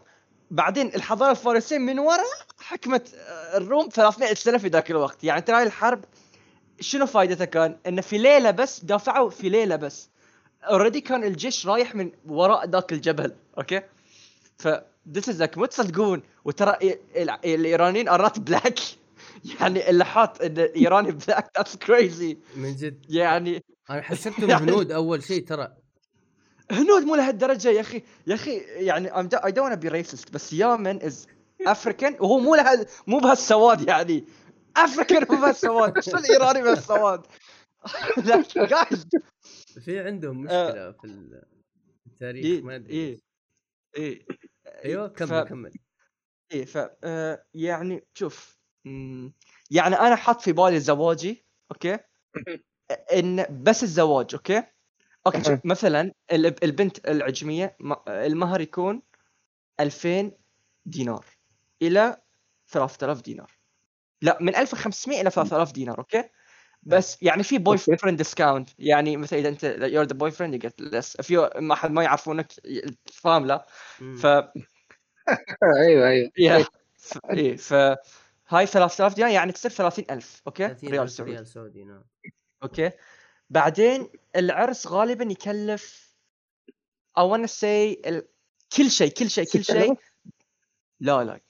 بعدين 0.50 0.86
الحضارة 0.86 1.30
الفارسية 1.30 1.78
من 1.78 1.98
ورا 1.98 2.24
حكمت 2.60 3.14
آه، 3.14 3.56
الروم 3.56 3.88
300 3.92 4.34
سنة 4.34 4.58
في 4.58 4.68
ذاك 4.68 4.90
الوقت. 4.90 5.24
يعني 5.24 5.40
ترى 5.40 5.56
هاي 5.56 5.62
الحرب 5.62 6.04
شنو 6.80 7.06
فائدتها 7.06 7.44
كان؟ 7.44 7.76
انه 7.86 8.02
في 8.02 8.18
ليلة 8.18 8.50
بس 8.50 8.84
دافعوا 8.84 9.30
في 9.30 9.48
ليلة 9.48 9.76
بس. 9.76 10.10
اوريدي 10.62 11.00
كان 11.00 11.24
الجيش 11.24 11.66
رايح 11.66 11.94
من 11.94 12.10
وراء 12.28 12.66
ذاك 12.68 12.92
الجبل 12.92 13.32
أوكي؟ 13.58 13.80
ف 14.60 14.68
this 15.16 15.26
is 15.32 15.38
like 15.40 15.58
مو 15.58 15.64
تصدقون 15.66 16.22
وترى 16.44 16.76
ال- 16.82 16.98
ال- 17.16 17.30
الإيرانيين 17.54 18.08
ار 18.08 18.22
نوت 18.22 18.38
بلاك 18.38 18.78
يعني 19.60 19.90
اللي 19.90 20.04
حاط 20.04 20.42
إن 20.42 20.58
ايراني 20.58 21.10
بلاك 21.12 21.50
ذاتس 21.56 21.76
كريزي 21.76 22.38
من 22.56 22.76
جد. 22.76 23.04
يعني 23.08 23.64
أنا 23.90 24.02
حسبتهم 24.02 24.48
يعني- 24.50 24.72
هنود 24.72 24.92
أول 24.92 25.22
شيء 25.22 25.46
ترى. 25.46 25.76
هنود 26.70 27.02
مو 27.02 27.14
لهالدرجة 27.14 27.68
يا 27.68 27.80
أخي. 27.80 28.02
يا 28.26 28.34
أخي 28.34 28.56
يعني 28.58 29.10
don't 29.10 29.62
wanna 29.62 29.76
be 29.84 29.90
racist 29.92 30.30
بس 30.32 30.52
يامن 30.52 31.02
is 31.02 31.26
African 31.66 32.16
وهو 32.20 32.38
مو 32.38 32.54
له 32.54 32.86
مو 33.06 33.18
بهالسواد 33.18 33.88
يعني. 33.88 34.24
African 34.76 35.26
مو 35.30 35.40
بهالسواد. 35.40 36.00
شو 36.00 36.16
الإيراني 36.16 36.62
بهالسواد؟ 36.62 37.20
في 39.84 40.00
عندهم 40.00 40.48
آه. 40.48 40.66
مشكلة 40.68 40.92
في 40.92 41.04
ال- 41.04 41.42
التاريخ 42.06 42.44
إيه 42.44 42.62
ما 42.62 42.76
أدري. 42.76 42.92
إيه 42.94 43.20
إيه. 43.96 44.26
أيوه 44.84 45.08
ف- 45.08 45.12
كمل 45.18 45.44
كمل. 45.48 45.72
إيه 46.52 46.64
ف 46.64 46.78
آه، 47.04 47.44
يعني 47.54 48.06
شوف 48.14 48.58
مم، 48.84 49.34
يعني 49.70 49.94
أنا 49.94 50.16
حاط 50.16 50.40
في 50.42 50.52
بالي 50.52 50.80
زواجي 50.80 51.46
أوكي؟ 51.72 51.98
إن 53.18 53.62
بس 53.62 53.82
الزواج 53.82 54.34
أوكي؟ 54.34 54.62
أوكي 55.26 55.42
شوف 55.44 55.66
مثلا 55.66 56.12
ال- 56.32 56.64
البنت 56.64 57.08
العجمية 57.08 57.76
المهر 58.08 58.60
يكون 58.60 59.02
2000 59.80 60.32
دينار 60.86 61.26
إلى 61.82 62.22
3000 62.68 63.22
دينار. 63.22 63.52
لا 64.22 64.38
من 64.40 64.56
1500 64.56 65.20
إلى 65.20 65.30
3000 65.30 65.72
دينار 65.72 65.98
أوكي؟ 65.98 66.24
بس 66.82 67.22
يعني 67.22 67.42
في 67.42 67.58
boy. 67.58 67.78
friend 67.78 68.18
discount 68.18 68.70
يعني 68.78 69.16
مثلا 69.16 69.38
إذا 69.38 69.48
أنت 69.48 69.64
you're 69.64 70.04
the 70.04 70.14
boyfriend 70.14 70.54
you 70.54 70.60
get 70.60 70.80
less 70.80 71.16
في 71.20 71.50
ما 71.56 71.74
حد 71.74 71.90
ما 71.90 72.02
يعرفونك 72.02 72.52
فاهم 73.12 73.46
لا. 73.46 73.66
ف 73.98 74.26
أيوه 75.86 76.08
أيوه. 76.08 76.30
يا 76.38 76.66
ف... 76.96 77.18
إيه 77.30 77.56
ف 77.56 77.72
هاي 78.48 78.66
3000 78.66 79.14
دينار 79.14 79.30
يعني 79.30 79.52
تصير 79.52 79.70
30000 79.70 80.42
أوكي؟ 80.46 80.68
30 80.68 80.90
ريال 80.90 81.10
سعودي 81.10 81.32
ريال 81.32 81.46
سعودي. 81.46 81.84
نعم. 81.84 82.02
أوكي. 82.62 82.90
بعدين 83.50 84.08
العرس 84.36 84.86
غالبا 84.86 85.24
يكلف 85.24 86.10
I 87.18 87.22
wanna 87.22 87.48
say 87.48 88.06
ال... 88.06 88.28
كل 88.76 88.90
شيء 88.90 89.12
كل 89.12 89.30
شيء 89.30 89.44
كل 89.44 89.64
شيء. 89.64 89.94
6000 89.94 89.98
لا 91.00 91.24
لا. 91.24 91.40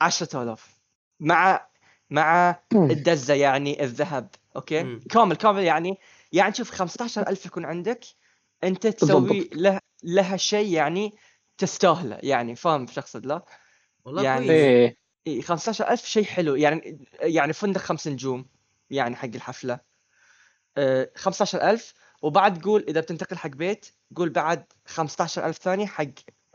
10000 0.00 0.80
مع 1.20 1.68
مع 2.10 2.60
الدزة 2.92 3.34
يعني 3.34 3.84
الذهب. 3.84 4.28
أوكي؟ 4.56 4.82
مم. 4.82 5.00
كامل 5.10 5.36
كامل 5.36 5.62
يعني. 5.62 5.98
يعني 6.32 6.54
شوف 6.54 6.70
15000 6.70 7.46
يكون 7.46 7.64
عندك 7.64 8.04
أنت 8.64 8.86
تسوي 8.86 9.50
له 9.52 9.80
لها 10.02 10.36
شيء 10.36 10.72
يعني 10.72 11.14
تستاهله 11.58 12.18
يعني 12.22 12.56
فاهم؟ 12.56 12.86
شو 12.86 13.00
اقصد 13.00 13.26
لا؟ 13.26 13.44
والله 14.04 14.22
يعني- 14.22 14.46
كويس. 14.46 14.50
إيه. 14.60 14.96
إي 15.26 15.42
15000 15.42 16.04
شيء 16.06 16.24
حلو. 16.24 16.54
يعني 16.54 17.06
يعني 17.20 17.52
فندق 17.52 17.80
خمس 17.80 18.08
نجوم 18.08 18.46
يعني 18.90 19.16
حق 19.16 19.28
الحفلة. 19.34 19.80
آه 20.76 21.10
15000 21.16 21.94
وبعد 22.22 22.62
قول 22.62 22.84
إذا 22.88 23.00
بتنتقل 23.00 23.36
حق 23.36 23.50
بيت 23.50 23.86
قول 24.16 24.30
بعد 24.30 24.64
15000 24.86 25.58
ثاني 25.58 25.86
حق 25.86 26.06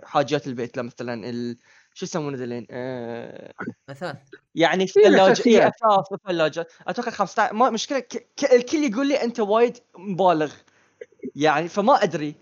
حاجات 0.03 0.48
البيت 0.48 0.77
لا 0.77 0.84
مثلا 0.84 1.29
ال... 1.29 1.58
شو 2.00 2.06
يسمونه 2.06 2.38
ذلين 2.38 2.68
آه 2.72 3.53
أثاث 3.89 4.15
يعني 4.56 4.88
في 4.88 4.94
ثلاجه 4.94 5.22
إي 5.22 5.25
الأساسيات. 5.25 5.74
أثاث 5.84 6.12
وثلاجه 6.12 6.68
أتوقع 6.88 7.12
15 7.12 7.53
ما 7.53 7.70
مشكلة 7.70 8.00
ك... 8.00 8.27
ك... 8.38 8.53
الكل 8.53 8.77
يقول 8.77 9.08
لي 9.08 9.24
أنت 9.24 9.39
وايد 9.39 9.77
مبالغ 9.98 10.53
يعني 11.36 11.68
فما 11.68 12.03
أدري 12.03 12.36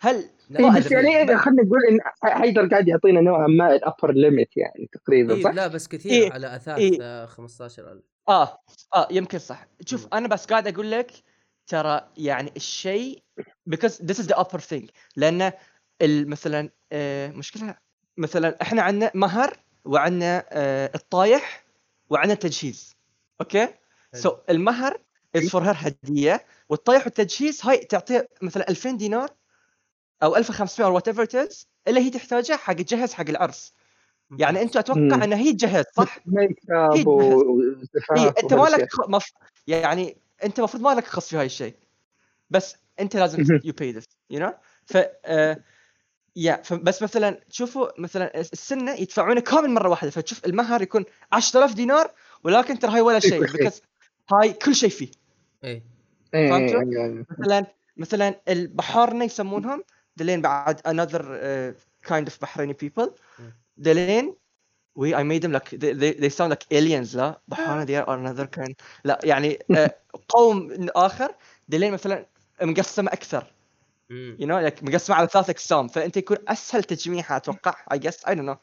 هل 0.00 0.14
إيه 0.16 0.66
ما 0.66 0.78
بس 0.78 0.86
أدري. 0.86 1.12
يعني 1.12 1.36
خلينا 1.38 1.62
نقول 1.62 1.80
إن 1.90 1.98
حيدر 2.32 2.66
قاعد 2.66 2.88
يعطينا 2.88 3.20
نوعا 3.20 3.46
ما 3.46 3.74
ال 3.74 3.80
upper 3.80 4.12
limit 4.12 4.56
يعني 4.56 4.88
تقريبا 4.92 5.34
إيه 5.34 5.42
صح؟ 5.42 5.50
لا 5.50 5.66
بس 5.66 5.88
كثير 5.88 6.12
إيه، 6.12 6.32
على 6.32 6.56
أثاث 6.56 6.78
إيه. 6.78 6.98
آه، 7.02 7.26
15000 7.26 8.02
آه 8.28 8.58
آه 8.94 9.08
يمكن 9.10 9.38
صح 9.38 9.66
شوف. 9.86 10.08
أنا 10.14 10.28
بس 10.28 10.46
قاعد 10.46 10.66
أقول 10.68 10.90
لك 10.90 11.12
ترى 11.66 12.08
يعني 12.16 12.52
الشيء 12.56 13.22
because 13.70 13.92
this 14.04 14.16
is 14.18 14.26
the 14.26 14.36
upper 14.38 14.58
thing 14.58 14.84
لأن 15.16 15.52
ال- 16.02 16.28
مثلا 16.28 16.70
آه 16.92 17.28
مشكلة 17.28 17.76
مثلا 18.16 18.62
إحنا 18.62 18.82
عندنا 18.82 19.10
مهر 19.14 19.56
وعندنا 19.84 20.44
آه 20.50 20.90
الطايح 20.94 21.64
وعندنا 22.10 22.34
تجهيز 22.34 22.96
أوكي 23.40 23.68
so 24.14 24.30
so, 24.30 24.34
المهر 24.50 24.98
is 25.38 25.40
for 25.40 25.60
her 25.62 25.74
هدية 25.76 26.44
والطايح 26.68 27.04
والتجهيز 27.06 27.64
هاي 27.66 27.78
تعطيه 27.78 28.28
مثلا 28.42 28.68
2000 28.68 28.90
دينار 28.96 29.30
أو 30.22 30.36
1500 30.36 30.88
أو 30.88 30.94
whatever 30.94 31.48
اللي 31.88 32.00
هي 32.00 32.10
تحتاجها 32.10 32.56
حق 32.56 32.72
تجهز 32.74 33.12
حق 33.12 33.28
العرس 33.28 33.74
يعني 34.38 34.62
أنت 34.62 34.76
أتوقع 34.76 35.00
مم. 35.00 35.22
إن 35.22 35.32
هي 35.32 35.52
تجهز 35.52 35.84
صح؟ 35.96 36.18
ميك 36.26 36.60
اب 36.70 36.94
اي 38.16 38.28
أنت 38.28 38.52
وهذا 38.52 38.56
ما 38.56 38.66
الشيء. 38.66 38.78
لك 38.84 38.92
خ- 38.92 39.08
مف... 39.08 39.32
يعني 39.66 40.16
أنت 40.44 40.58
المفروض 40.58 40.82
ما 40.82 40.94
لك 40.94 41.04
خص 41.06 41.28
في 41.28 41.36
هاي 41.36 41.46
الشيء 41.46 41.74
بس 42.50 42.76
أنت 43.00 43.16
لازم. 43.16 43.60
you 43.64 43.72
buy 43.72 43.92
this 43.92 44.04
you 44.30 44.40
know 44.40 44.54
ف 44.86 44.96
آه، 45.24 45.58
يا 46.36 46.62
فبس 46.64 47.02
مثلا 47.02 47.40
تشوفوا 47.50 48.00
مثلا 48.00 48.40
السنة 48.40 48.92
يدفعونه 48.92 49.40
كامل 49.40 49.70
مرة 49.70 49.88
واحدة 49.88 50.10
فتشوف 50.10 50.44
المهر 50.46 50.82
يكون 50.82 51.04
10000 51.32 51.74
دينار 51.74 52.10
ولكن 52.44 52.78
ترى 52.78 52.90
هاي 52.92 53.00
ولا 53.00 53.18
شيء 53.18 53.40
كل 53.40 53.48
شيء. 53.48 53.64
بكس 53.64 53.82
هاي 54.32 54.52
كل 54.52 54.74
شيء 54.74 54.90
فيه 54.90 55.08
فهمتوا؟ 56.32 56.80
إيه، 56.80 57.04
إيه. 57.04 57.24
مثلا 57.38 57.66
مثلا 57.96 58.40
البحارنه 58.48 59.24
يسمونهم 59.24 59.84
دلين 60.16 60.42
بعد 60.42 60.80
another 60.80 61.22
uh, 61.22 62.10
kind 62.12 62.32
of 62.32 62.40
بحريني 62.42 62.76
people. 62.84 63.10
دلين 63.76 64.34
we 64.98 65.14
I 65.14 65.22
made 65.22 65.42
them 65.42 65.52
like 65.52 65.70
they, 65.70 65.92
they, 65.94 66.12
they 66.12 66.28
sound 66.28 66.50
like 66.50 66.66
aliens 66.72 67.16
لا 67.16 67.40
بحارنه 67.48 67.86
they 67.86 68.04
are 68.04 68.08
another 68.08 68.46
kind 68.60 68.74
لا 69.04 69.20
يعني 69.24 69.58
آه، 69.76 69.94
قوم 70.28 70.88
آخر 70.96 71.34
دلين 71.68 71.92
مثلا 71.92 72.26
مقسمة 72.62 73.12
أكثر 73.12 73.52
know 74.46 74.70
like 74.70 74.82
مقسمه 74.82 75.16
على 75.16 75.26
ثلاث 75.28 75.50
أقسام. 75.50 75.88
فأنت 75.88 76.16
يكون 76.16 76.36
أسهل 76.48 76.84
تجميعها 76.84 77.36
أتوقع 77.36 77.74
I 77.94 77.96
guess. 77.98 78.16
I 78.26 78.34
don't 78.34 78.46
know. 78.46 78.56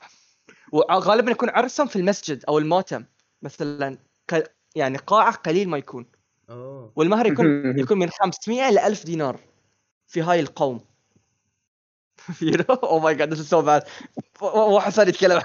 وغالبا 0.72 1.32
يكون 1.32 1.50
عرسهم 1.50 1.88
في 1.88 1.96
المسجد 1.96 2.46
أو 2.46 2.58
الماتم 2.58 3.06
مثلا 3.42 3.98
ك- 4.32 4.56
يعني 4.76 4.98
قاعة 4.98 5.36
قليل 5.36 5.70
ما 5.70 5.78
يكون. 5.78 6.06
أوه. 6.50 6.94
والمهر 6.96 7.26
يكون. 7.26 7.46
يكون 7.80 8.00
من 8.00 8.10
500 8.10 8.70
ل 8.72 8.80
1000 8.80 9.06
دينار 9.06 9.40
في 10.08 10.22
هاي 10.22 10.40
القوم. 10.40 10.80
You 12.42 12.58
know? 12.58 12.76
Oh 12.84 13.00
my 13.00 13.14
god 13.20 13.30
this 13.32 13.40
is 13.40 13.50
so 13.50 13.62
bad. 13.62 13.84
و- 14.42 14.46
و- 14.58 14.74
واحد 14.74 14.92
ثاني 14.92 15.10
يتكلم. 15.10 15.42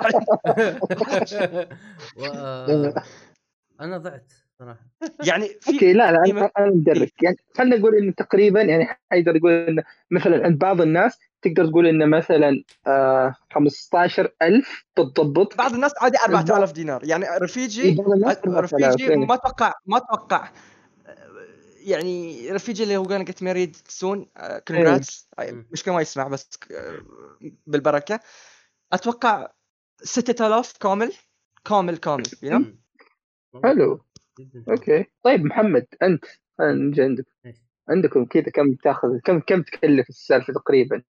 أنا 3.81 3.99
ضعت. 3.99 4.33
صراحة. 4.65 4.81
يعني 5.31 5.49
في 5.61 5.73
أوكي 5.73 5.93
لا 5.93 6.13
لا 6.13 6.51
أنا 6.59 6.71
مدرك. 6.71 7.13
يعني 7.23 7.37
خلينا 7.55 7.77
نقول 7.77 7.95
انه 7.95 8.13
تقريبا 8.13 8.63
يعني 8.63 8.99
حيقدر 9.11 9.37
يقول 9.37 9.53
انه 9.53 9.83
مثلا 10.11 10.45
عند 10.45 10.59
بعض 10.59 10.81
الناس 10.81 11.19
تقدر 11.43 11.67
تقول 11.67 11.87
انه 11.87 12.07
مثلا 12.07 12.65
آه 12.87 13.35
15000 13.55 14.85
بالضبط. 14.97 15.57
بعض 15.59 15.75
الناس 15.75 15.93
عادي 16.01 16.17
4000 16.29 16.73
دينار. 16.73 17.01
يعني 17.05 17.25
إيه، 17.25 17.39
رفيجي 17.39 17.89
الناس 17.91 18.37
4000 18.37 18.75
رفيجي 18.75 19.11
إيه. 19.11 19.17
ما 19.17 19.35
أتوقع 19.35 19.73
ما 19.87 19.97
أتوقع 19.97 20.51
يعني 21.85 22.49
رفيجي 22.51 22.83
اللي 22.83 22.97
هو 22.97 23.05
soon 23.89 24.19
uh, 24.39 24.61
congrats. 24.71 25.27
مم. 25.39 25.67
مشكلة 25.71 25.95
ما 25.95 26.01
يسمع 26.01 26.29
بس 26.29 26.49
آه، 26.73 26.99
بالبركة. 27.67 28.21
أتوقع 28.93 29.49
6000 30.03 30.73
كامل 30.73 31.13
كامل 31.65 31.97
كامل 31.97 32.23
جدا 32.23 32.77
حلو. 33.63 34.05
أوكي 34.71 35.05
طيب 35.23 35.45
محمد 35.45 35.87
أنت 36.03 36.25
خلينا 36.59 36.73
نجي 36.75 37.03
عندك 37.03 37.27
عندكم 37.89 38.25
كذا 38.25 38.43
كم 38.55 38.75
تاخذ 38.75 39.19
كم 39.25 39.41
كم 39.41 39.63
تكلف 39.63 40.09
السالفة 40.09 40.53
تقريبا 40.53 41.03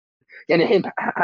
يعني 0.49 0.63
الحين 0.63 0.83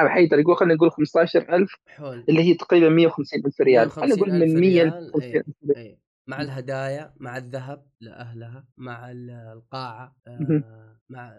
حيدر 0.08 0.38
يقول 0.38 0.56
خلينا 0.56 0.74
نقول 0.74 0.90
15000 0.90 1.70
حول 1.86 2.24
اللي 2.28 2.42
هي 2.42 2.54
تقريبا 2.54 2.88
150 2.88 3.46
ألف 3.46 3.60
ريال 3.60 3.90
خلينا 3.90 4.14
نقول 4.14 4.30
150,000 4.30 4.54
من 4.54 4.60
100 4.60 4.82
ل 4.82 4.90
ريال، 4.90 5.12
150 5.12 5.22
إيه. 5.22 5.40
ألف 5.40 5.56
ريال. 5.64 5.76
اي 5.76 5.98
مع 6.26 6.40
الهدايا 6.40 7.14
مع 7.16 7.36
الذهب 7.36 7.86
لأهلها 8.00 8.64
مع 8.76 9.10
ال- 9.10 9.30
القاعة. 9.30 10.16
آه 10.26 10.98
مع 11.08 11.32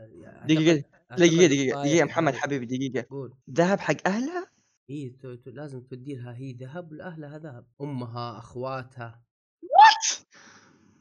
دقيقة، 0.45 0.81
أعتقد- 0.81 1.15
دقيقة 1.15 1.41
أعتقد 1.41 1.49
دقيقة 1.49 1.73
طايح 1.75 1.87
دقيقة 1.87 2.05
محمد. 2.05 2.33
حبيبي 2.35 2.65
دقيقة 2.65 3.05
قول 3.09 3.33
ذهب 3.51 3.79
حق 3.79 4.07
أهلها؟ 4.07 4.47
اي 4.89 5.15
لازم 5.45 5.81
تودي 5.81 6.15
لها 6.15 6.35
هي 6.35 6.53
ذهب 6.53 6.93
لأهلها 6.93 7.37
ذهب 7.37 7.65
أمها 7.81 8.37
أخواتها 8.37 9.05
what? 9.05 9.28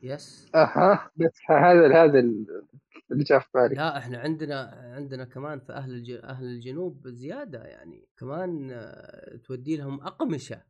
Yes 0.02 0.50
أها 0.54 1.10
بس 1.16 1.38
هذا 1.48 2.04
هذا 2.04 2.18
اللي 3.10 3.24
جاء 3.24 3.38
في 3.38 3.48
بالي. 3.54 3.74
لا 3.74 3.98
إحنا 3.98 4.18
عندنا 4.18 4.90
عندنا 4.96 5.24
كمان 5.24 5.60
في 5.60 5.72
أهل 5.72 5.90
الج... 5.90 6.10
أهل 6.10 6.44
الجنوب 6.44 7.08
زيادة 7.08 7.64
يعني. 7.64 8.08
كمان 8.18 8.70
آه، 8.72 9.36
تودي 9.36 9.76
لهم 9.76 10.00
أقمشة. 10.00 10.62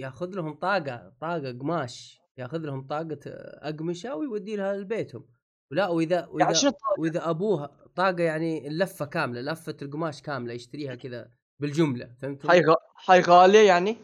ياخذ 0.00 0.34
لهم 0.34 0.54
طاقة 0.54 1.12
طاقة 1.20 1.52
قماش. 1.52 2.20
ياخذ 2.38 2.58
لهم 2.58 2.86
طاقة 2.86 3.18
آه، 3.26 3.68
أقمشة 3.68 4.16
ويودي 4.16 4.56
لها 4.56 4.76
لبيتهم. 4.76 5.26
ولا 5.72 5.88
وإذا 5.88 6.16
يعني 6.16 6.52
وإذا 6.52 6.72
وإذا 6.98 7.30
أبوها 7.30 7.70
طاقة 7.94 8.22
يعني 8.22 8.68
اللفه 8.68 9.04
كاملة 9.04 9.40
لفة 9.40 9.76
القماش 9.82 10.22
كاملة 10.22 10.52
يشتريها 10.52 10.94
كذا 10.94 11.30
بالجملة. 11.60 12.14
فهمت 12.18 12.46
هاي 12.46 12.60
غ... 12.60 12.74
هاي 13.08 13.20
غالية 13.20 13.66
يعني؟ 13.66 13.96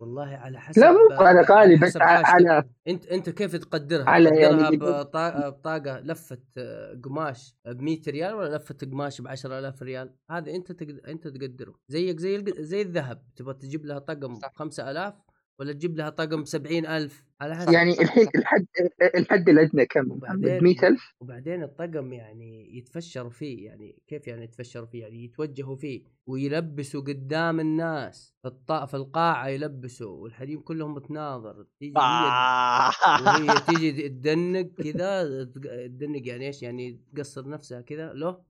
والله 0.00 0.26
على 0.36 0.60
حسب 0.60 0.78
لا 0.80 0.92
مو 0.92 0.98
على 1.10 1.40
غالي 1.40 1.76
بس. 1.76 1.96
على 1.96 2.64
أنت 2.88 3.06
أنت 3.06 3.30
كيف 3.30 3.56
تقدرها؟ 3.56 4.04
على 4.10 4.30
تقدرها 4.30 4.42
يعني 4.62 4.76
بطا- 4.76 5.48
بطاقة 5.48 6.00
لفه 6.00 6.38
آه، 6.58 7.00
قماش 7.04 7.54
ب 7.66 7.80
100 7.82 8.00
ريال 8.08 8.34
ولا 8.34 8.56
لفه 8.56 8.74
قماش 8.92 9.20
ب 9.20 9.28
10000 9.28 9.82
ريال؟ 9.82 10.14
هذا 10.30 10.50
أنت 10.54 10.72
تقد... 10.72 11.00
أنت 11.08 11.28
تقدره 11.28 11.74
زيك 11.88 12.18
زي. 12.18 12.44
زي 12.58 12.82
الذهب 12.82 13.22
تبغى 13.36 13.54
تجيب 13.54 13.86
لها 13.86 13.98
طقم 13.98 14.34
ب 14.34 14.36
صح. 14.36 14.52
5000 14.54 15.14
ولا 15.58 15.72
تجيب 15.72 15.96
لها 15.96 16.10
طقم 16.10 16.42
ب 16.42 16.46
70000 16.46 17.24
على 17.40 17.56
حسب 17.56 17.72
يعني 17.72 17.90
الحين. 18.02 18.28
الحد 18.34 18.66
الحد 19.14 19.48
الأدنى 19.48 19.86
كم؟ 19.86 20.10
وبعدين 20.10 20.62
100000 20.62 21.14
وبعدين 21.20 21.62
الطقم 21.62 22.12
يعني 22.12 22.78
يتفشروا 22.78 23.30
فيه 23.30 23.66
يعني 23.66 23.98
كيف 24.06 24.26
يعني 24.26 24.44
يتفشروا 24.44 24.86
فيه؟ 24.86 25.02
يعني 25.02 25.24
يتوجهوا 25.24 25.76
فيه 25.76 26.02
ويلبسوا 26.26 27.00
قدام 27.00 27.60
الناس 27.60 28.34
في, 28.42 28.48
الط... 28.48 28.72
في 28.72 28.94
القاعة 28.94 29.48
يلبسوا 29.48 30.22
والحريم 30.22 30.60
كلهم 30.60 30.94
متناظر 30.94 31.66
تيجي 31.78 31.98
آه. 31.98 32.90
وهي 33.22 33.60
تيجي 33.68 34.08
تدنق 34.08 34.66
كذا 34.66 35.44
تدنق 35.86 36.28
يعني 36.28 36.46
إيش؟ 36.46 36.62
يعني 36.62 37.00
تقصر 37.14 37.48
نفسها 37.48 37.80
كذا 37.80 38.12
له؟ 38.12 38.42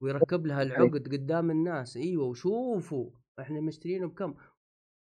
ويركب 0.00 0.46
لها 0.46 0.62
العقد 0.62 1.08
قدام 1.08 1.50
الناس. 1.50 1.96
أيوه 1.96 2.24
وشوفوا 2.24 3.10
إحنا 3.40 3.60
مشترينه 3.60 4.06
بكم؟ 4.06 4.34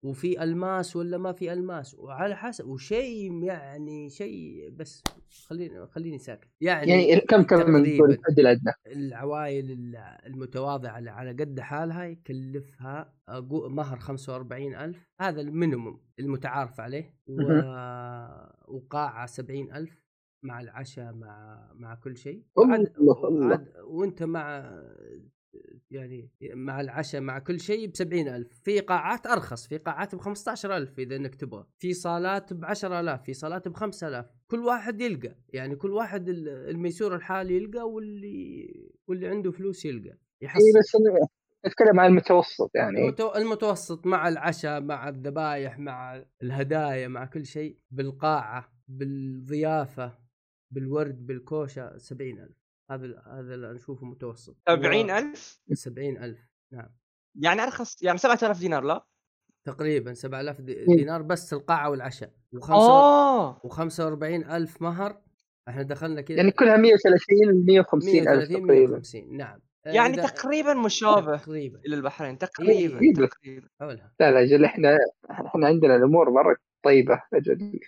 وفي 0.05 0.43
ألماس 0.43 0.95
ولا 0.95 1.17
ما 1.17 1.31
في 1.31 1.53
ألماس 1.53 1.95
وعلى 1.95 2.35
حسب 2.35 2.67
وشيء 2.67 3.43
يعني 3.43 4.09
شيء 4.09 4.69
بس 4.69 5.03
خليني 5.47 5.87
خليني 5.87 6.17
ساكت 6.17 6.47
يعني, 6.61 6.91
يعني 7.09 7.21
كم 7.21 7.41
كم 7.41 7.71
من. 7.71 7.85
الحد 7.85 8.39
الادنى؟ 8.39 8.71
العوائل 8.87 9.71
ال- 9.71 9.95
المتواضعة 10.25 10.99
اللي 10.99 11.09
على 11.09 11.29
قد 11.31 11.59
حالها 11.59 12.03
يكلفها 12.05 13.13
مهر 13.49 13.99
45000 13.99 15.09
هذا 15.21 15.41
المينيموم 15.41 15.99
المتعارف 16.19 16.79
عليه 16.79 17.13
و... 17.27 17.41
وقاعة 18.67 19.25
70000 19.25 20.03
مع 20.43 20.61
العشاء 20.61 21.13
مع 21.13 21.59
مع 21.75 21.95
كل 21.95 22.17
شيء 22.17 22.43
وعد... 22.55 22.93
وعد... 22.99 23.73
وأنت 23.83 24.23
مع 24.23 24.71
يعني 25.95 26.29
مع 26.53 26.81
العشاء 26.81 27.21
مع 27.21 27.39
كل 27.39 27.59
شيء 27.59 27.87
ب 27.87 27.95
70000 27.95 28.47
في 28.63 28.79
قاعات 28.79 29.27
أرخص 29.27 29.67
في 29.67 29.77
قاعات 29.77 30.15
ب 30.15 30.17
15000 30.19 30.99
إذا 30.99 31.15
إنك 31.15 31.35
تبغى. 31.35 31.65
في 31.79 31.93
صالات 31.93 32.53
ب 32.53 32.65
10000 32.65 33.23
في 33.23 33.33
صالات 33.33 33.67
ب 33.67 33.73
5000 33.73 34.25
كل 34.47 34.59
واحد 34.59 35.01
يلقى. 35.01 35.35
يعني 35.49 35.75
كل 35.75 35.91
واحد 35.91 36.29
ال- 36.29 36.49
الميسور 36.69 37.15
الحالي 37.15 37.55
يلقى 37.57 37.89
واللي 37.89 38.67
واللي 39.07 39.27
عنده 39.27 39.51
فلوس 39.51 39.85
يلقى. 39.85 40.09
اي 40.11 40.17
يحصل 40.41 40.59
بس 40.79 40.95
أنا 40.95 41.27
أتكلم 41.65 41.99
عن 41.99 42.09
المتوسط 42.09 42.71
يعني. 42.75 43.01
المتو... 43.01 43.35
المتوسط 43.35 44.05
مع 44.05 44.27
العشاء 44.27 44.81
مع 44.81 45.09
الذبايح 45.09 45.79
مع 45.79 46.23
الهدايا 46.43 47.07
مع 47.07 47.25
كل 47.25 47.45
شيء. 47.45 47.77
بالقاعة 47.91 48.71
بالضيافة 48.87 50.17
بالورد 50.71 51.25
بالكوشة 51.27 51.97
70000 51.97 52.64
هذا 52.91 53.23
هذا 53.27 53.53
اللي 53.55 53.73
نشوفه 53.73 54.05
متوسط. 54.05 54.55
70000 54.69 55.59
70000 55.73 56.37
نعم. 56.73 56.89
يعني 57.35 57.63
أرخص 57.63 58.03
يعني 58.03 58.17
7000 58.17 58.59
دينار 58.59 58.83
لا؟ 58.83 59.05
تقريبا 59.65 60.13
7000 60.13 60.61
دي- 60.61 60.73
إيه. 60.73 60.85
دينار 60.85 61.21
بس 61.21 61.53
القاعة 61.53 61.89
والعشاء. 61.89 62.31
وخمسة 62.53 62.89
آه! 62.91 63.59
و45 63.59 64.23
ألف 64.51 64.81
مهر. 64.81 65.21
إحنا 65.69 65.83
دخلنا 65.83 66.21
كذا 66.21 66.37
يعني 66.37 66.51
كلها 66.51 66.77
130 66.77 67.65
150 67.65 68.09
ألف 68.19 68.27
130 68.27 68.47
تقريبا. 68.67 68.73
150 68.91 69.37
نعم. 69.37 69.59
آه، 69.85 69.89
يعني 69.91 70.15
تقريبا 70.15 70.73
مشابه 70.73 71.37
تقريبا. 71.37 71.79
إلى 71.79 71.95
البحرين 71.95 72.37
تقريبا 72.37 72.99
إيه، 73.01 73.13
تقريبا. 73.13 73.67
لا 74.19 74.31
لا 74.31 74.41
أجل 74.43 74.65
إحنا 74.65 74.97
إحنا 75.31 75.67
عندنا 75.67 75.95
الأمور 75.95 76.29
مرة 76.29 76.55
طيبة 76.83 77.21
أجل. 77.33 77.79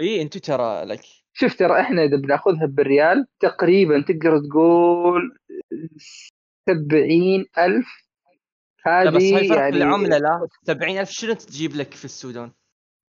اي 0.00 0.22
أنتم 0.22 0.40
ترى 0.40 0.84
لك 0.84 1.00
شوف 1.32 1.54
ترى 1.56 1.80
إحنا 1.80 2.04
إذا 2.04 2.16
بناخذها 2.16 2.66
بالريال 2.66 3.26
تقريبا 3.40 4.00
تقدر 4.02 4.38
تقول 4.50 5.38
70 6.68 7.44
ألف 7.58 7.86
لا 8.86 9.10
بس 9.10 9.22
هاي 9.22 9.34
هذه 9.34 9.48
فرق 9.48 9.58
يعني 9.58 9.76
العملة 9.76 10.18
لا 10.18 10.48
70000 10.64 11.10
شنو 11.10 11.32
تجيب 11.32 11.76
لك 11.76 11.94
في 11.94 12.04
السودان؟ 12.04 12.50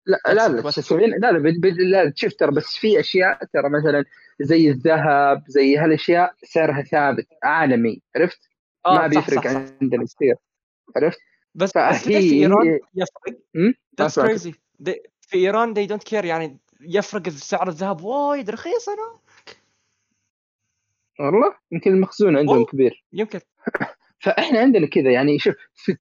لا 0.06 0.18
لا 0.34 0.48
لا 0.50 0.62
بس. 0.62 0.80
70 0.80 1.10
لا 1.10 1.32
لا, 1.32 1.68
لا 1.70 2.14
شوف 2.16 2.34
ترى 2.34 2.52
بس 2.52 2.76
في 2.76 3.00
أشياء 3.00 3.40
ترى 3.54 3.70
مثلا 3.70 4.06
زي 4.42 4.70
الذهب 4.70 5.44
زي 5.48 5.78
هالأشياء 5.78 6.34
سعرها 6.44 6.82
ثابت 6.82 7.28
عالمي 7.44 8.02
عرفت؟ 8.16 8.40
آه 8.86 8.94
ما 8.96 9.02
صح 9.02 9.08
بيفرق 9.08 9.44
صح, 9.44 9.52
صح. 9.54 9.60
عندنا 9.82 10.06
كثير 10.06 10.36
عرفت؟ 10.96 11.18
بس 11.56 11.72
فهي- 11.72 11.90
بس 11.92 12.04
في 12.08 12.34
إيران 12.34 12.80
يفرق؟ 12.96 13.40
That's 14.02 14.06
أسمعك. 14.06 14.32
crazy 14.38 14.52
They- 14.84 15.10
في 15.22 15.38
إيران 15.38 15.74
they 15.76 15.90
don't 15.90 16.10
care 16.12 16.26
يعني 16.26 16.60
يفرق 16.82 17.30
سعر 17.30 17.68
الذهب 17.68 18.02
وايد 18.02 18.50
رخيص 18.50 18.90
أنا 18.90 19.20
والله 21.20 21.56
يمكن 21.72 21.92
المخزون 21.94 22.38
عندهم. 22.38 22.66
كبير 22.66 23.06
يمكن 23.14 23.40
فإحنا 24.24 24.60
عندنا 24.60 24.88
كذا 24.88 25.12
يعني 25.12 25.40
شوف 25.40 25.56
60 25.74 25.98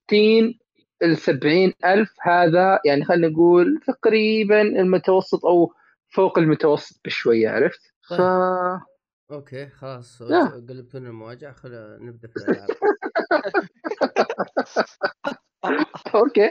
ل 1.01 1.17
70 1.17 1.73
ألف 1.85 2.09
هذا 2.21 2.79
يعني 2.85 3.05
خلينا 3.05 3.27
نقول 3.27 3.79
تقريبا 3.87 4.61
المتوسط 4.61 5.45
أو 5.45 5.73
فوق 6.09 6.39
المتوسط 6.39 6.99
بشوية 7.05 7.49
عرفت؟ 7.49 7.93
ف 8.07 8.13
طيب. 8.13 8.79
أوكي 9.31 9.67
خلاص 9.69 10.21
لا. 10.21 10.45
قلبتونا 10.69 11.09
المواجع 11.09 11.51
خلينا 11.53 11.97
نبدأ 12.01 12.27
في 12.27 12.37
الألعاب 12.37 12.69
أوكي 16.15 16.49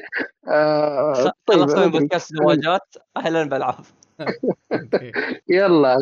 آه 0.48 1.32
طيب 1.46 1.58
خلصنا 1.60 1.86
من. 1.86 1.90
بودكاست 1.92 2.34
زواجات 2.34 2.94
أهلا 3.16 3.44
بالعاب 3.44 3.84
يلا. 5.48 5.96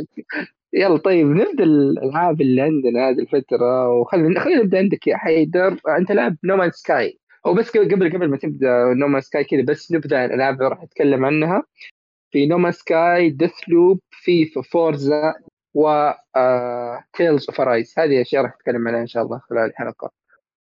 يلا 0.73 0.97
طيب 0.97 1.27
نبدأ 1.27 1.65
الألعاب 1.65 2.41
اللي 2.41 2.63
عندنا 2.63 3.09
هذه 3.09 3.19
الفترة 3.19 3.91
وخلينا 3.91 4.41
خلينا 4.41 4.63
نبدأ 4.63 4.79
عندك 4.79 5.07
يا 5.07 5.17
حيدر. 5.17 5.81
أنت 5.99 6.13
لعب 6.13 6.37
No 6.45 6.52
Man's 6.52 6.71
Sky 6.71 7.19
أو 7.47 7.55
بس 7.55 7.71
قبل 7.77 8.13
قبل 8.13 8.29
ما 8.31 8.37
تبدأ 8.37 8.95
No 8.95 9.02
Man's 9.02 9.21
Sky 9.21 9.45
كذا 9.45 9.63
بس 9.63 9.93
نبدأ 9.93 10.25
الألعاب 10.25 10.55
اللي 10.55 10.69
راح 10.69 10.83
نتكلم 10.83 11.25
عنها. 11.25 11.63
في 12.31 12.47
No 12.47 12.73
Man's 12.73 13.31
Sky 13.31 13.53
Deathloop 13.69 14.01
في 14.11 14.47
Forza 14.47 15.35
و 15.75 16.11
Tales 17.13 17.47
of 17.49 17.61
Arise 17.61 17.95
هذه 17.99 18.21
اشياء 18.23 18.43
راح 18.43 18.55
نتكلم 18.55 18.89
عنها 18.89 19.01
إن 19.01 19.07
شاء 19.07 19.23
الله 19.23 19.39
خلال 19.39 19.71
الحلقة. 19.71 20.11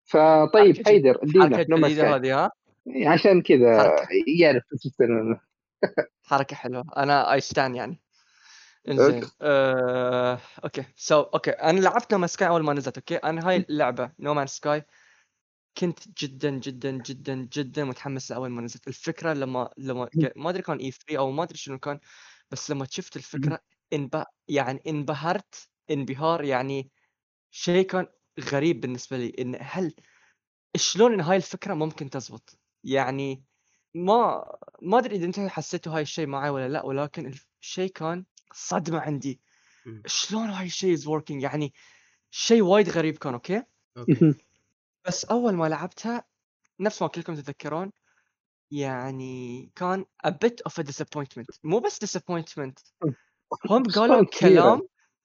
فطيب 0.04 0.86
حيدر 0.86 1.18
ادينا 1.22 1.66
نومان 1.68 1.90
سكاي 1.90 2.08
هذه 2.08 2.44
ها؟ 2.44 2.50
عشان 3.06 3.42
كذا. 3.42 3.96
يعرف 4.38 4.62
حركة 6.24 6.56
حلوة. 6.56 6.84
أنا 6.96 7.32
اي 7.32 7.40
ستان 7.40 7.74
يعني. 7.74 8.00
إنزين. 8.88 9.30
آه... 9.42 10.38
أوكي. 10.64 10.84
سو 10.96 11.20
أوكي. 11.20 11.50
أنا 11.50 11.80
لعبت 11.80 12.12
نومان 12.12 12.28
سكاي 12.28 12.48
أول 12.48 12.62
ما 12.64 12.72
نزلت 12.72 12.96
أوكي؟ 12.98 13.16
أنا 13.16 13.48
هاي 13.48 13.56
اللعبة 13.56 14.12
نومان 14.18 14.46
سكاي 14.46 14.84
كنت 15.78 15.98
جدا 16.22 16.50
جدا 16.50 16.90
جدا 16.90 17.48
جدا 17.52 17.84
متحمس 17.84 18.30
لأول 18.32 18.50
ما 18.50 18.62
نزلت. 18.62 18.88
الفكرة 18.88 19.32
لما 19.32 19.70
لما 19.78 20.08
ما 20.36 20.50
أدري 20.50 20.62
كان 20.62 20.76
اي 20.78 20.90
3 20.90 21.18
أو 21.18 21.30
ما 21.30 21.42
أدري 21.42 21.58
شنو 21.58 21.78
كان 21.78 22.00
بس 22.50 22.70
لما 22.70 22.86
شفت 22.90 23.16
الفكرة 23.16 23.60
انب... 23.92 24.24
يعني 24.48 24.82
انبهرت. 24.86 25.68
انبهار 25.90 26.44
يعني 26.44 26.90
شيء 27.50 27.86
كان 27.86 28.06
غريب 28.40 28.80
بالنسبة 28.80 29.16
لي 29.16 29.34
إن 29.38 29.58
هل 29.60 29.94
شلون 30.76 31.12
إن 31.12 31.20
هاي 31.20 31.36
الفكرة 31.36 31.74
ممكن 31.74 32.10
تزبط؟ 32.10 32.58
يعني 32.84 33.44
ما 33.94 34.44
ما 34.82 34.98
أدري 34.98 35.16
إذا 35.16 35.26
أنتم 35.26 35.48
حسيتوا 35.48 35.96
هاي 35.96 36.02
الشيء 36.02 36.26
معي 36.26 36.50
ولا 36.50 36.68
لأ 36.68 36.84
ولكن 36.84 37.32
الشيء 37.60 37.90
كان 37.90 38.24
صدمة 38.52 39.00
عندي. 39.00 39.40
شلون 40.06 40.50
هاي 40.50 40.66
الشيء 40.66 40.94
is 40.94 41.06
working 41.06 41.42
يعني 41.42 41.72
شيء 42.30 42.62
وايد 42.62 42.88
غريب 42.88 43.18
كان 43.18 43.32
أوكي؟ 43.32 43.62
أوكي. 43.96 44.34
بس 45.06 45.24
أول 45.24 45.54
ما 45.54 45.68
لعبتها 45.68 46.24
نفس 46.80 47.02
ما 47.02 47.08
كلكم 47.08 47.34
تتذكرون 47.34 47.92
يعني 48.70 49.70
كان 49.76 50.04
a 50.26 50.30
bit 50.30 50.70
of 50.70 50.82
a 50.82 50.86
disappointment. 50.86 51.58
مو 51.64 51.78
بس 51.78 51.98
disappointment. 52.04 52.74
هم 53.70 53.82
قالوا. 53.82 54.24
كلام 54.24 54.82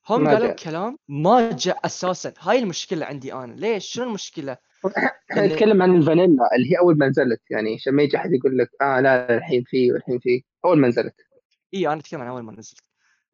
هم 0.09 0.27
قالوا. 0.27 0.51
كلام 0.51 0.97
ما 1.07 1.51
جاء 1.51 1.85
أساسا. 1.85 2.33
هاي 2.39 2.59
المشكلة 2.59 3.05
عندي 3.05 3.33
أنا. 3.33 3.53
ليش؟ 3.53 3.85
شنو 3.85 4.05
المشكلة؟ 4.05 4.57
نتكلم 5.37 5.81
عن 5.81 5.95
الفانيلا 5.95 6.55
اللي 6.55 6.71
هي 6.71 6.79
أول 6.79 6.97
ما 6.97 7.07
نزلت 7.07 7.41
يعني 7.49 7.73
عشان 7.73 7.93
ما 7.93 8.03
يجي 8.03 8.17
أحد 8.17 8.33
يقول 8.33 8.57
لك 8.57 8.69
آه 8.81 8.99
لا 8.99 9.37
الحين 9.37 9.63
في 9.63 9.91
والحين 9.91 10.19
في 10.19 10.43
أول 10.65 10.79
ما 10.79 10.87
نزلت. 10.87 11.15
إي 11.73 11.87
أنا 11.87 11.99
أتكلم 11.99 12.21
عن 12.21 12.27
أول 12.27 12.41
ما 12.41 12.51
نزلت. 12.51 12.83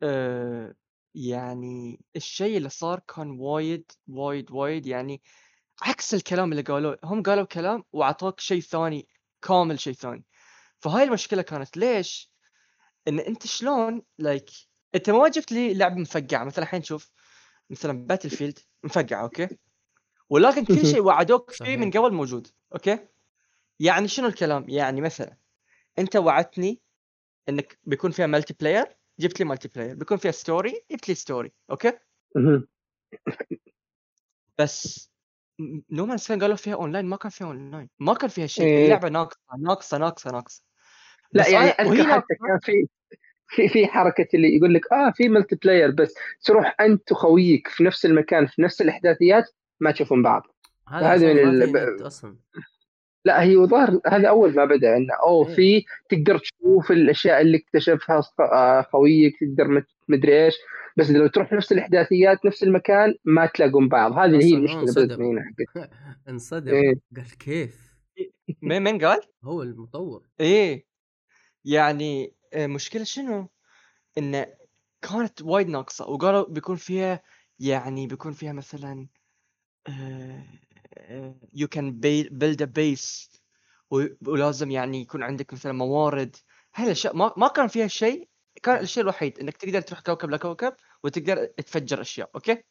أه 0.03 0.75
يعني 1.15 2.05
الشيء 2.15 2.57
اللي 2.57 2.69
صار 2.69 2.99
كان 3.15 3.29
وايد 3.39 3.91
وايد 4.07 4.51
وايد 4.51 4.87
يعني 4.87 5.21
عكس 5.81 6.13
الكلام 6.13 6.51
اللي 6.51 6.61
قالوه. 6.61 6.99
هم 7.03 7.23
قالوا 7.23 7.45
كلام 7.45 7.83
وأعطوك 7.93 8.39
شيء 8.39 8.61
ثاني 8.61 9.07
كامل 9.41 9.79
شيء 9.79 9.93
ثاني. 9.93 10.25
فهاي 10.79 11.03
المشكلة 11.03 11.41
كانت. 11.41 11.77
ليش؟ 11.77 12.31
إن 13.07 13.19
أنت 13.19 13.47
شلون 13.47 14.01
like 14.19 14.49
أنت 14.95 15.09
ما 15.09 15.27
جبت 15.27 15.51
لي 15.51 15.73
لعبة 15.73 15.95
مفقعة. 15.95 16.43
مثلا 16.43 16.63
الحين 16.63 16.83
شوف 16.83 17.11
مثلا 17.69 18.05
Battlefield 18.07 18.59
مفقعة 18.83 19.21
أوكي؟ 19.23 19.47
ولكن 20.31 20.65
كل 20.65 20.85
شيء 20.85 21.01
وعدوك 21.01 21.51
فيه 21.51 21.77
من. 21.77 21.91
قبل 21.91 22.13
موجود 22.13 22.47
أوكي 22.73 22.99
يعني 23.79 24.07
شنو 24.07 24.27
الكلام 24.27 24.69
يعني 24.69 25.01
مثلا 25.01 25.37
أنت 25.99 26.15
وعدتني 26.15 26.81
إنك 27.49 27.79
بيكون 27.83 28.11
فيها 28.11 28.27
multiplayer 28.27 28.85
جبت 29.19 29.39
لي 29.39 29.45
multiplayer 29.45 29.95
بيكون 29.95 30.17
فيها 30.17 30.31
story 30.31 30.81
جبت 30.91 31.09
لي 31.09 31.15
story 31.15 31.51
أوكي. 31.71 31.93
بس 34.57 35.11
No 35.91 35.99
Man's 35.99 36.17
Sky 36.17 36.39
قالوا 36.39 36.55
فيها 36.55 36.75
اونلاين 36.75 37.05
ما 37.05 37.17
كان 37.17 37.29
فيها 37.29 37.47
اونلاين 37.47 37.89
ما 37.99 38.13
كان 38.13 38.29
فيها 38.29 38.47
شيء 38.47 38.65
إيه. 38.65 38.85
اللعبة 38.85 39.09
ناقصة 39.09 39.39
ناقصة 39.59 39.97
ناقصة 39.97 40.31
ناقصة 40.31 40.63
لا 41.33 41.49
يعني 41.49 41.65
وهي 41.89 42.01
اذكر 42.01 42.13
حتى. 42.13 42.35
كان 42.47 42.59
في 42.61 42.87
في 43.47 43.69
في 43.69 43.87
حركة 43.87 44.27
اللي 44.33 44.57
يقول 44.57 44.73
لك 44.73 44.93
آه 44.93 45.11
في 45.11 45.29
multiplayer 45.29 45.91
بس 45.91 46.13
تروح 46.43 46.75
أنت 46.81 47.11
وخويك 47.11 47.67
في 47.67 47.83
نفس 47.83 48.05
المكان 48.05 48.47
في 48.47 48.61
نفس 48.61 48.81
الأحداثيات 48.81 49.45
ما 49.81 49.91
تشوفون 49.91 50.23
بعض 50.23 50.43
هذا 50.87 51.33
من 51.33 51.61
ال- 51.63 52.07
أصلا 52.07 52.35
لا 53.25 53.43
هي 53.43 53.55
ظهر 53.55 53.99
هذا 54.07 54.29
أول 54.29 54.55
ما 54.55 54.65
بدأ 54.65 54.97
إنه 54.97 55.13
أوه 55.23 55.47
إيه. 55.49 55.55
في 55.55 55.83
تقدر 56.09 56.37
تشوف 56.37 56.91
الأشياء 56.91 57.41
اللي 57.41 57.57
اكتشفها 57.57 58.21
آه، 58.39 58.81
خويك 58.81 59.33
تقدر 59.39 59.83
مدري 60.07 60.45
إيش 60.45 60.55
بس 60.97 61.11
لو 61.11 61.27
تروح 61.27 61.53
نفس 61.53 61.71
الأحداثيات 61.71 62.45
نفس 62.45 62.63
المكان 62.63 63.15
ما 63.25 63.45
تلاقون 63.45 63.89
بعض 63.89 64.11
هذه 64.11 64.43
هي 64.43 64.53
المشكلة 64.53 64.81
بدات 64.81 64.97
انصدم. 64.97 65.23
من 65.23 65.37
هنا 65.37 65.41
حقت 65.75 65.89
انصدم 66.29 66.73
إيه. 66.73 66.93
قال 67.15 67.37
كيف 67.37 67.91
مين 68.61 68.83
مين 68.83 69.05
قال؟ 69.05 69.21
هو 69.43 69.63
المطور 69.63 70.27
إيه 70.39 70.85
يعني 71.65 72.33
آه، 72.53 72.67
مشكلة 72.67 73.03
شنو؟ 73.03 73.49
إنه 74.17 74.45
كانت 75.01 75.41
وايد 75.41 75.69
ناقصة 75.69 76.09
وقالوا 76.09 76.49
بيكون 76.49 76.75
فيها 76.75 77.21
يعني 77.59 78.07
بيكون 78.07 78.31
فيها 78.31 78.53
مثلا 78.53 79.07
you 81.53 81.67
can 81.67 81.99
build 81.99 82.61
a 82.61 82.65
base 82.65 83.31
ولازم 84.21 84.71
يعني 84.71 85.01
يكون 85.01 85.23
عندك 85.23 85.53
مثلا 85.53 85.71
موارد. 85.71 86.35
هاي 86.75 86.85
الأشياء 86.85 87.15
ما 87.15 87.33
ما 87.37 87.47
كان 87.47 87.67
فيها 87.67 87.87
شيء. 87.87 88.27
كان 88.63 88.79
الشيء 88.79 89.03
الوحيد 89.03 89.39
إنك 89.39 89.57
تقدر 89.57 89.81
تروح 89.81 89.99
كوكب 89.99 90.29
لكوكب 90.29 90.73
وتقدر 91.03 91.45
تفجر 91.45 92.01
أشياء 92.01 92.29
أوكي؟ 92.35 92.63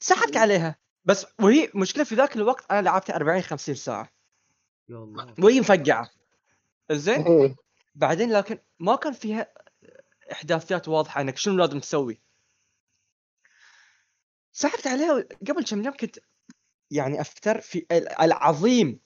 سحبت 0.00 0.36
عليها. 0.36 0.76
بس 1.04 1.26
وهي 1.40 1.70
مشكلة 1.74 2.04
في 2.04 2.14
ذاك 2.14 2.36
الوقت 2.36 2.70
أنا 2.70 2.82
لعبتها 2.82 3.16
40 3.16 3.42
50 3.42 3.74
ساعة. 3.74 4.12
يا 4.88 4.96
الله. 4.96 5.34
وهي 5.38 5.60
مفقعة 5.60 6.10
زين 6.92 7.22
إيه. 7.22 7.56
بعدين 7.94 8.32
لكن 8.32 8.58
ما 8.78 8.96
كان 8.96 9.12
فيها 9.12 9.52
إحداثيات 10.32 10.88
واضحة 10.88 11.20
إنك 11.20 11.36
شنو 11.36 11.56
لازم 11.56 11.80
تسوي. 11.80 12.20
سحبت 14.56 14.86
عليها 14.86 15.24
قبل 15.48 15.64
كم 15.64 15.82
يوم 15.84 15.96
كنت 15.96 16.18
يعني 16.90 17.20
أفتر 17.20 17.60
في 17.60 17.86
ال- 17.92 18.20
العظيم 18.20 19.00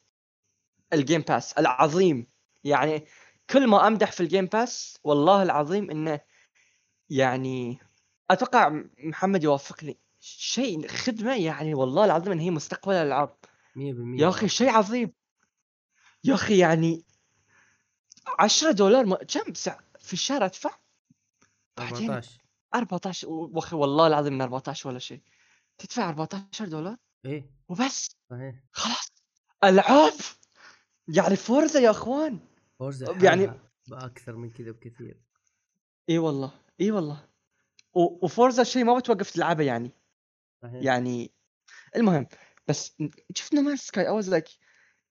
ال 0.92 0.98
Game 0.98 1.20
Pass 1.20 1.52
العظيم. 1.52 2.26
يعني 2.64 3.06
كل 3.50 3.66
ما 3.66 3.86
أمدح 3.86 4.12
في 4.12 4.20
ال 4.20 4.25
Game 4.25 4.46
Pass 4.46 4.98
والله 5.04 5.42
العظيم 5.42 5.90
إنه 5.90 6.20
يعني 7.10 7.78
أتوقع 8.30 8.82
محمد 8.98 9.44
يوافقني. 9.44 9.98
شيء 10.20 10.88
خدمة 10.88 11.36
يعني 11.36 11.74
والله 11.74 12.04
العظيم 12.04 12.32
إن 12.32 12.38
هي 12.38 12.50
مستقبل 12.50 12.94
الألعاب. 12.94 13.36
100% 13.76 14.20
يا 14.20 14.28
أخي 14.28 14.48
شيء 14.48 14.68
عظيم. 14.70 15.12
يا 16.24 16.34
أخي 16.34 16.58
يعني 16.58 17.04
10 18.38 18.70
دولار 18.70 19.04
ما... 19.06 19.16
كم؟ 19.16 19.54
سع... 19.54 19.80
في 19.98 20.12
الشهر 20.12 20.44
أدفع؟ 20.44 20.70
بعدين 21.76 22.10
14 22.10 22.40
14 22.74 23.28
واخي 23.28 23.76
والله 23.76 24.06
العظيم 24.06 24.32
من 24.32 24.42
14 24.42 24.88
ولا 24.88 24.98
شيء. 24.98 25.22
تدفع 25.80 26.08
14 26.08 26.64
دولار؟ 26.68 26.96
إيه. 27.24 27.50
وبس. 27.68 28.08
صحيح. 28.30 28.54
خلاص. 28.72 29.12
العاب 29.64 30.12
يعني 31.08 31.36
Forza 31.36 31.80
يا 31.80 31.90
إخوان. 31.90 32.38
Forza 32.78 33.12
يعني- 33.22 33.50
باكثر 33.88 34.36
من 34.36 34.50
كذا 34.50 34.70
بكثير. 34.70 35.20
اي 36.10 36.18
والله. 36.18 36.52
اي 36.80 36.90
والله. 36.90 37.28
و- 37.94 38.24
و 38.26 38.33
Forza 38.33 38.64
شيء 38.64 38.84
ما 38.84 38.98
بتوقف 38.98 39.30
تلعبه 39.30 39.64
يعني. 39.64 39.90
صحيح. 40.62 40.82
يعني 40.82 41.32
المهم 41.96 42.26
بس 42.68 42.96
شفنا 43.34 43.60
No 43.60 43.65
Man's 43.65 43.76
Sky 43.76 44.04
I 44.06 44.10
was 44.10 44.30
like 44.30 44.48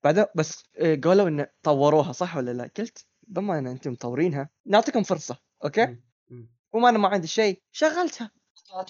بعدين 0.03 0.25
بس 0.35 0.63
آه، 0.77 0.95
قالوا 0.95 1.27
انه 1.27 1.47
طوروها 1.63 2.11
صح 2.11 2.37
ولا 2.37 2.51
لا؟ 2.51 2.69
قلت 2.77 3.05
بما 3.27 3.59
إن 3.59 3.67
أنتم 3.67 3.91
مطورينها 3.91 4.49
نعطيكم 4.65 5.03
فرصة 5.03 5.37
okay؟ 5.63 5.85
مم. 5.85 6.03
مم. 6.29 6.49
وما 6.73 6.89
أنا 6.89 6.97
ما 6.97 7.07
عندي 7.07 7.27
شيء 7.27 7.61
شغلتها. 7.71 8.31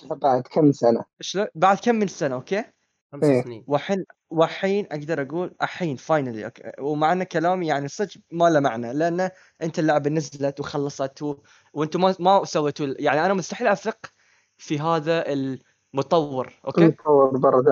بعد 0.03 0.41
كم 0.41 0.71
سنة؟ 0.71 1.05
شلون؟ 1.21 1.47
بعد 1.55 1.77
كم 1.77 1.95
من 1.95 2.07
سنة 2.07 2.35
okay؟ 2.35 2.63
خمس 3.11 3.23
إيه. 3.23 3.43
سنين. 3.43 3.63
والحين 3.67 4.05
والحين 4.29 4.87
أقدر 4.91 5.21
أقول 5.21 5.55
الحين 5.61 5.95
finally 5.95 6.45
okay؟ 6.45 6.71
ومع 6.79 7.11
أن 7.11 7.23
كلامي 7.23 7.67
يعني 7.67 7.87
صدق 7.87 8.21
ما 8.31 8.49
له 8.49 8.59
معنى 8.59 8.93
لأن 8.93 9.29
أنت 9.61 9.79
اللعبة 9.79 10.09
نزلت 10.09 10.59
وخلصت 10.59 11.21
و... 11.21 11.37
وأنتم 11.73 12.01
ما 12.01 12.15
ما 12.19 12.45
سويتوا 12.45 12.87
يعني 12.99 13.25
أنا 13.25 13.33
مستحيل 13.33 13.67
أثق 13.67 14.13
في 14.57 14.79
هذا 14.79 15.25
المطور 15.93 16.53
okay؟ 16.65 16.85
نطور 16.85 17.37
برا 17.37 17.63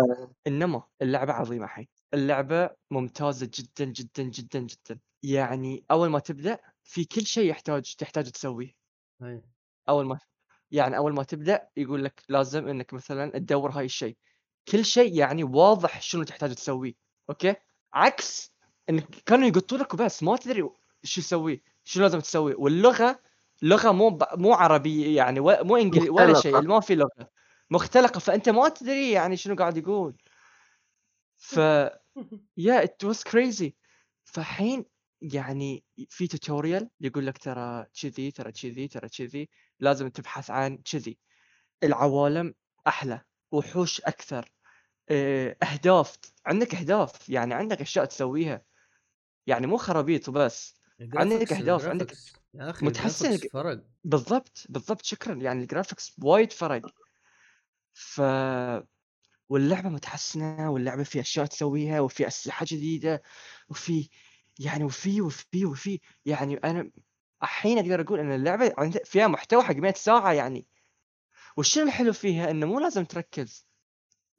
إنما 0.47 0.83
اللعبة 1.01 1.33
عظيمة 1.33 1.65
الحين. 1.65 1.87
اللعبة 2.13 2.69
ممتازة 2.91 3.49
جدا 3.53 3.85
جدا 3.85 4.23
جدا 4.23 4.59
جدا. 4.59 4.99
يعني 5.23 5.83
أول 5.91 6.09
ما 6.09 6.19
تبدأ 6.19 6.59
في 6.83 7.05
كل 7.05 7.25
شيء 7.25 7.49
يحتاج 7.49 7.95
تحتاج 7.97 8.31
تسويه. 8.31 8.71
صحيح 9.19 9.41
أول 9.89 10.05
ما 10.05 10.19
يعني 10.71 10.97
أول 10.97 11.13
ما 11.13 11.23
تبدأ 11.23 11.67
يقول 11.77 12.03
لك 12.03 12.23
لازم 12.29 12.67
إنك 12.67 12.93
مثلا 12.93 13.31
تدور 13.39 13.71
هاي 13.71 13.85
الشيء. 13.85 14.17
كل 14.71 14.85
شيء 14.85 15.15
يعني 15.15 15.43
واضح 15.43 16.01
شنو 16.01 16.23
تحتاج 16.23 16.55
تسويه 16.55 16.93
okay؟ 17.29 17.55
عكس 17.93 18.51
إنك 18.89 19.07
كانوا 19.25 19.47
يقطوا 19.47 19.77
لك 19.77 19.93
وبس 19.93 20.23
ما 20.23 20.35
تدري 20.37 20.69
شو 21.03 21.21
تسوي 21.21 21.63
شو 21.83 22.01
لازم 22.01 22.19
تسوي 22.19 22.53
واللغة 22.57 23.19
لغة 23.61 23.91
مو 23.91 24.09
ب... 24.09 24.23
مو 24.33 24.53
عربية 24.53 25.17
يعني 25.17 25.39
و... 25.39 25.57
مو 25.63 25.77
انجليزي 25.77 26.09
ولا 26.09 26.33
شيء 26.33 26.51
مختلقة. 26.51 26.73
ما 26.73 26.79
في 26.79 26.95
لغة 26.95 27.29
مختلقه 27.69 28.19
فأنت 28.19 28.49
ما 28.49 28.69
تدري 28.69 29.11
يعني 29.11 29.37
شنو 29.37 29.55
قاعد 29.55 29.77
يقول. 29.77 30.17
ف 31.37 31.57
yeah 32.57 32.83
it 32.83 33.03
was 33.03 33.23
crazy 33.23 33.75
فحين 34.23 34.85
يعني 35.21 35.83
في 36.09 36.27
tutorial 36.27 36.89
يقول 37.01 37.27
لك 37.27 37.37
ترى 37.37 37.85
كذي 38.01 38.31
ترى 38.31 38.51
كذي 38.51 38.87
ترى 38.87 39.09
كذي 39.09 39.49
لازم 39.79 40.09
تبحث 40.09 40.49
عن 40.49 40.77
كذي. 40.77 41.17
العوالم 41.83 42.53
أحلى 42.87 43.21
وحوش 43.51 44.01
أكثر. 44.01 44.51
إيه، 45.11 45.57
أهداف 45.63 46.17
عندك 46.45 46.75
أهداف 46.75 47.29
يعني 47.29 47.53
عندك 47.53 47.81
أشياء 47.81 48.05
تسويها. 48.05 48.61
يعني 49.47 49.67
مو 49.67 49.77
خرابيط 49.77 50.29
وبس. 50.29 50.75
عندك 51.13 51.53
أهداف، 51.53 51.85
عندك. 51.85 52.11
يا 52.53 52.69
أخي 52.69 52.85
متحسن 52.85 53.37
فرق. 53.37 53.83
بالضبط 54.03 54.65
بالضبط 54.69 55.01
شكرا. 55.05 55.35
يعني 55.35 55.61
ال 55.61 55.67
graphics 55.67 56.15
وايد 56.23 56.51
فرق. 56.51 56.81
ف 57.93 58.21
واللعبة 59.49 59.89
متحسنة 59.89 60.71
واللعبة 60.71 61.03
فيها 61.03 61.21
أشياء 61.21 61.45
تسويها 61.45 61.99
وفي 61.99 62.27
اسلحه 62.27 62.65
جديدة 62.69 63.21
وفي 63.69 64.09
يعني 64.59 64.83
وفي 64.83 65.21
وفي 65.21 65.65
وفي 65.65 65.99
يعني 66.25 66.57
أنا 66.57 66.91
الحين 67.43 67.77
أقدر 67.77 68.01
أقول 68.01 68.19
إن 68.19 68.31
اللعبة 68.31 68.73
عند- 68.77 69.03
فيها 69.05 69.27
محتوى 69.27 69.63
حق 69.63 69.75
100 69.75 69.93
ساعة 69.93 70.31
يعني. 70.33 70.67
والشيء 71.57 71.83
الحلو 71.83 72.13
فيها 72.13 72.51
إنه 72.51 72.65
مو 72.65 72.79
لازم 72.79 73.05
تركز. 73.05 73.67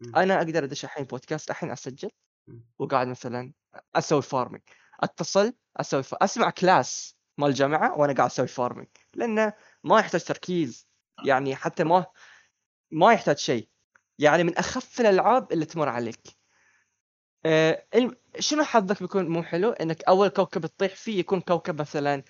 مم. 0.00 0.16
أنا 0.16 0.37
أقدر 0.38 0.64
أدش 0.64 0.85
الحين 0.85 1.04
بودكاست 1.04 1.50
الحين 1.50 1.70
أسجل 1.70 2.11
مم. 2.48 2.64
وقاعد 2.78 3.07
مثلا 3.09 3.52
أسوي 3.94 4.22
farming 4.22 4.61
أتصل 5.00 5.54
أسوي 5.76 6.02
ف... 6.02 6.14
أسمع 6.14 6.50
class 6.51 7.16
مال 7.38 7.48
الجامعة 7.48 7.98
وأنا 7.98 8.12
قاعد 8.12 8.31
أسوي 8.31 8.46
farming 8.46 8.87
لأنه 9.14 9.52
ما 9.85 9.98
يحتاج 10.00 10.24
تركيز. 10.24 10.88
يعني 11.26 11.57
حتى 11.57 11.85
ما 11.85 12.07
ما 12.90 13.12
يحتاج 13.12 13.38
شيء. 13.38 13.68
يعني 14.18 14.44
من 14.44 14.57
أخف 14.57 15.00
الألعاب 15.00 15.52
اللي 15.52 15.64
تمر 15.64 15.88
عليك. 15.88 16.38
آه، 17.46 17.85
شنو 18.38 18.64
حظك 18.64 19.03
بيكون 19.03 19.29
مو 19.29 19.42
حلو؟ 19.42 19.70
إنك 19.70 20.05
أول 20.05 20.29
كوكب 20.29 20.66
تطيح 20.66 20.94
فيه 20.94 21.18
يكون 21.20 21.40
كوكب 21.40 21.81
مثلا 21.81 22.22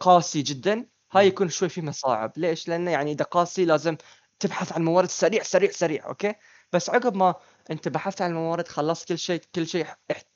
قاسي 0.00 0.42
جدا. 0.42 0.86
هاي. 1.12 1.26
يكون 1.26 1.48
شوي 1.48 1.68
فيه 1.68 1.82
مصاعب. 1.82 2.32
ليش؟ 2.36 2.68
لأنه 2.68 2.90
يعني 2.90 3.12
إذا 3.12 3.24
قاسي 3.24 3.64
لازم 3.64 3.96
تبحث 4.40 4.72
عن 4.72 4.84
موارد 4.84 5.08
سريع 5.08 5.42
سريع 5.42 5.70
سريع 5.70 6.06
okay؟ 6.06 6.34
بس 6.72 6.90
عقب 6.90 7.14
ما 7.16 7.34
أنت 7.70 7.88
بحثت 7.88 8.22
عن 8.22 8.30
الموارد 8.30 8.68
خلصت 8.68 9.08
كل 9.08 9.18
شيء 9.18 9.40
كل 9.54 9.66
شيء 9.66 9.86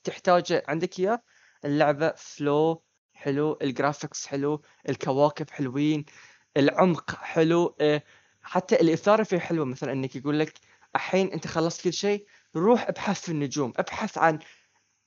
تحتاجه 0.05 0.63
عندك 0.69 1.01
إياه 1.01 1.23
اللعبة 1.65 2.13
فلو 2.17 2.85
حلو 3.15 3.59
الجرافيكس 3.63 4.27
حلو 4.27 4.63
الكواكب 4.89 5.51
حلوين 5.51 6.05
العمق 6.57 7.11
حلو 7.17 7.77
آه، 7.81 8.03
حتى 8.43 8.75
الإثارة 8.75 9.23
فيه 9.23 9.39
حلوة. 9.39 9.65
مثلا 9.65 9.93
إنك 9.93 10.17
يقول 10.17 10.39
لك 10.39 10.55
الحين 10.97 11.33
أنت 11.33 11.47
خلصت 11.47 11.85
كل 11.85 11.93
شيء 11.93 12.27
روح 12.57 12.89
ابحث 12.89 13.21
في 13.21 13.29
النجوم 13.33 13.73
ابحث 13.77 14.19
عن 14.19 14.39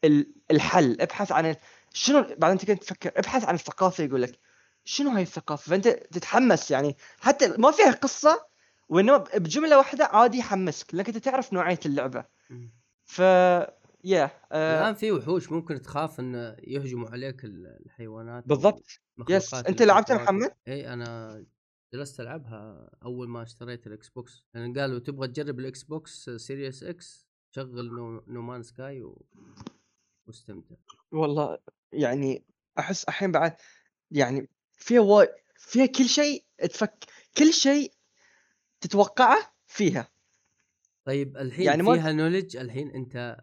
ال- 0.04 0.34
الحل 0.52 0.98
ابحث 1.02 1.32
عن 1.32 1.56
شنو 1.94 2.36
بعدين 2.38 2.58
تقعد 2.58 2.78
تفكر 2.78 3.12
ابحث 3.16 3.44
عن 3.46 3.56
الثقافة 3.56 4.04
يقول 4.04 4.22
لك 4.22 4.40
شنو 4.86 5.10
هاي 5.10 5.22
الثقافة؟ 5.22 5.70
فأنت 5.70 5.88
تتحمس 5.88 6.72
يعني 6.72 6.96
حتى 7.20 7.58
ما 7.58 7.72
فيها 7.72 7.92
قصة 7.92 8.46
وإنما 8.90 9.18
بجملة 9.18 9.78
واحدة 9.78 10.06
عادي 10.06 10.38
يحمسك 10.38 10.96
لانك 10.96 11.08
أنت 11.08 11.18
تعرف 11.18 11.54
نوعية 11.54 11.80
اللعبة. 11.86 12.26
ف 13.04 13.20
يا 14.04 14.32
آه. 14.52 14.82
الآن 14.82 14.96
في 14.96 15.12
وحوش 15.12 15.52
ممكن 15.52 15.82
تخاف 15.82 16.20
إن 16.20 16.56
يهجموا 16.64 17.10
عليك 17.10 17.46
ال- 17.46 17.80
الحيوانات 17.86 18.48
بالضبط. 18.48 18.84
yes 19.30 19.54
أنت 19.54 19.82
لعبتها. 19.82 20.16
محمد؟ 20.16 20.52
إي 20.68 20.94
أنا 20.94 21.44
جلست 21.94 22.20
ألعبها 22.20 22.90
أول 23.04 23.30
ما 23.30 23.44
اشتريت 23.44 23.88
ال 23.88 24.10
Xbox. 24.10 24.44
لأن 24.54 24.80
قالوا 24.80 25.00
تبغى 25.00 25.28
تجرب 25.28 25.60
ال 25.60 25.84
Xbox 25.84 26.30
Series 26.30 26.84
X؟ 26.84 27.25
شغل 27.56 27.86
No, 27.96 28.24
No 28.28 28.42
Man's 28.42 28.64
Sky 28.64 29.04
و... 29.04 29.26
واستمتع. 30.28 30.76
والله 31.12 31.58
يعني 31.92 32.44
أحس 32.80 33.04
الحين 33.04 33.32
بعد 33.32 33.56
يعني 34.12 34.50
فيها 34.74 35.00
وايد 35.02 35.30
فيها 35.58 35.86
كل 35.86 36.06
شيء 36.06 36.46
تفك 36.58 37.06
كل 37.38 37.54
شيء 37.54 37.94
تتوقعه 38.82 39.54
فيها. 39.68 40.12
طيب 41.06 41.38
الحين 41.38 41.66
يعني 41.66 41.78
يعني 41.78 41.84
ما- 41.84 41.94
فيها 41.96 42.12
نولج 42.12 42.58
الحين 42.58 42.92
أنت 42.92 43.38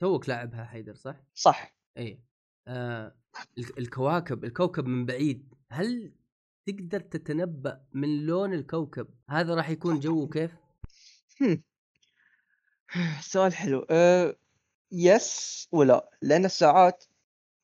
توك 0.00 0.28
لاعبها 0.28 0.64
حيدر 0.64 0.94
صح؟ 0.94 1.16
صح. 1.34 1.76
اي 1.98 2.20
آه 2.68 3.16
ال- 3.58 3.78
الكواكب 3.78 4.44
الكوكب 4.44 4.86
من 4.86 5.06
بعيد 5.06 5.54
هل 5.70 6.12
تقدر 6.66 7.00
تتنبأ 7.00 7.84
من 7.92 8.26
لون 8.26 8.52
الكوكب؟ 8.54 9.08
هذا 9.30 9.54
راح 9.54 9.70
يكون 9.70 10.00
جوه 10.00 10.28
كيف؟ 10.28 10.50
سؤال 13.32 13.54
حلو. 13.54 13.86
أه 13.90 14.36
يس 14.92 15.68
ولا 15.72 16.10
لأن 16.22 16.48
ساعات 16.48 17.04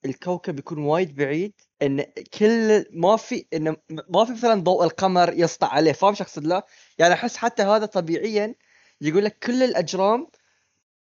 الكوكب 0.05 0.59
يكون 0.59 0.79
وايد 0.79 1.15
بعيد 1.15 1.53
إن 1.83 2.05
كل 2.39 2.85
ما 2.93 3.17
في 3.17 3.47
إن 3.55 3.77
ما 3.91 4.25
في 4.25 4.33
مثلا 4.33 4.55
ضوء 4.63 4.85
القمر 4.85 5.33
يسطع 5.37 5.67
عليه 5.69 5.93
فاهم 5.93 6.15
شو 6.15 6.25
أقصد 6.25 6.47
لا؟ 6.47 6.67
يعني 6.99 7.15
أحس 7.15 7.37
حتى 7.37 7.63
هذا 7.63 7.87
طبيعيا 7.87 8.55
يقول 9.01 9.25
لك 9.25 9.39
كل 9.39 9.63
الأجرام 9.63 10.27